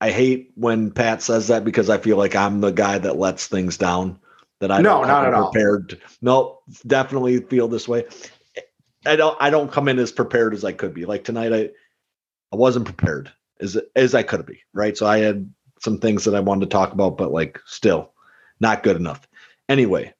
I 0.00 0.10
hate 0.10 0.50
when 0.56 0.90
Pat 0.90 1.22
says 1.22 1.46
that 1.48 1.64
because 1.64 1.88
I 1.90 1.98
feel 1.98 2.16
like 2.16 2.34
I'm 2.34 2.60
the 2.60 2.70
guy 2.72 2.98
that 2.98 3.18
lets 3.18 3.46
things 3.46 3.76
down. 3.76 4.18
That 4.60 4.70
I 4.70 4.80
No, 4.80 5.02
not 5.02 5.26
at 5.26 5.34
all. 5.34 5.50
prepared. 5.50 6.00
No, 6.20 6.60
definitely 6.86 7.40
feel 7.40 7.66
this 7.68 7.88
way. 7.88 8.04
I 9.04 9.16
don't 9.16 9.36
I 9.40 9.50
don't 9.50 9.70
come 9.72 9.88
in 9.88 9.98
as 9.98 10.12
prepared 10.12 10.54
as 10.54 10.64
I 10.64 10.72
could 10.72 10.94
be. 10.94 11.04
Like 11.04 11.24
tonight, 11.24 11.52
I 11.52 11.70
I 12.52 12.56
wasn't 12.56 12.84
prepared 12.84 13.32
as 13.62 13.78
as 13.96 14.14
I 14.14 14.22
could 14.22 14.44
be. 14.46 14.60
Right, 14.74 14.96
so 14.96 15.06
I 15.06 15.18
had 15.18 15.52
some 15.80 15.98
things 15.98 16.24
that 16.24 16.34
I 16.34 16.40
wanted 16.40 16.66
to 16.70 16.74
talk 16.74 16.92
about, 16.92 17.16
but 17.16 17.32
like 17.32 17.58
still 17.66 18.12
not 18.60 18.82
good 18.82 18.96
enough. 18.96 19.26
Anyway, 19.68 20.12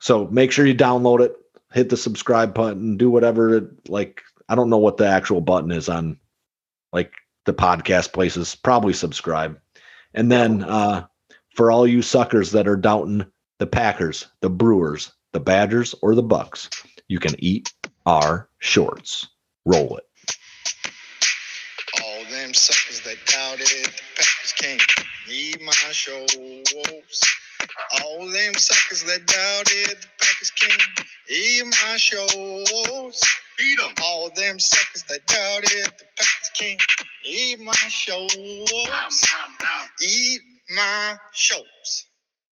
so 0.00 0.26
make 0.28 0.52
sure 0.52 0.66
you 0.66 0.74
download 0.74 1.20
it, 1.20 1.36
hit 1.72 1.88
the 1.88 1.96
subscribe 1.96 2.54
button, 2.54 2.96
do 2.96 3.10
whatever. 3.10 3.56
it- 3.56 3.88
Like 3.88 4.22
I 4.48 4.54
don't 4.54 4.70
know 4.70 4.78
what 4.78 4.96
the 4.96 5.06
actual 5.08 5.40
button 5.40 5.72
is 5.72 5.88
on 5.88 6.18
like 6.92 7.12
the 7.44 7.54
podcast 7.54 8.12
places. 8.12 8.54
Probably 8.54 8.92
subscribe, 8.92 9.58
and 10.14 10.30
then 10.30 10.62
uh, 10.62 11.06
for 11.54 11.70
all 11.70 11.86
you 11.86 12.02
suckers 12.02 12.52
that 12.52 12.68
are 12.68 12.76
doubting 12.76 13.26
the 13.58 13.66
Packers, 13.66 14.26
the 14.40 14.50
Brewers, 14.50 15.12
the 15.32 15.40
Badgers, 15.40 15.94
or 16.02 16.14
the 16.14 16.22
Bucks, 16.22 16.68
you 17.08 17.18
can 17.18 17.34
eat 17.38 17.72
our 18.04 18.48
shorts. 18.58 19.26
Roll 19.64 19.96
it. 19.96 20.04
Them 22.46 22.54
suckers 22.54 23.00
that 23.00 23.16
doubted 23.26 23.66
the 23.66 24.02
Packers 24.14 24.52
can't 24.52 24.80
need 25.26 25.60
my 25.62 25.72
shows. 25.90 27.20
All 28.00 28.30
them 28.30 28.54
suckers 28.54 29.02
that 29.02 29.26
doubted 29.26 30.00
the 30.00 30.06
Packers 30.20 30.52
can't 30.52 31.08
eat 31.28 31.66
my 31.66 31.96
shows. 31.96 33.20
Beat 33.58 33.80
'em. 33.82 33.94
All 34.00 34.30
them 34.30 34.60
suckers 34.60 35.02
that 35.08 35.26
doubted 35.26 35.92
the 35.98 36.04
Packers 36.16 36.50
can't 36.54 36.82
eat 37.24 37.58
my 37.58 37.74
shows. 37.88 38.32
Eat 40.00 40.42
my 40.70 41.18
shows. 41.34 42.06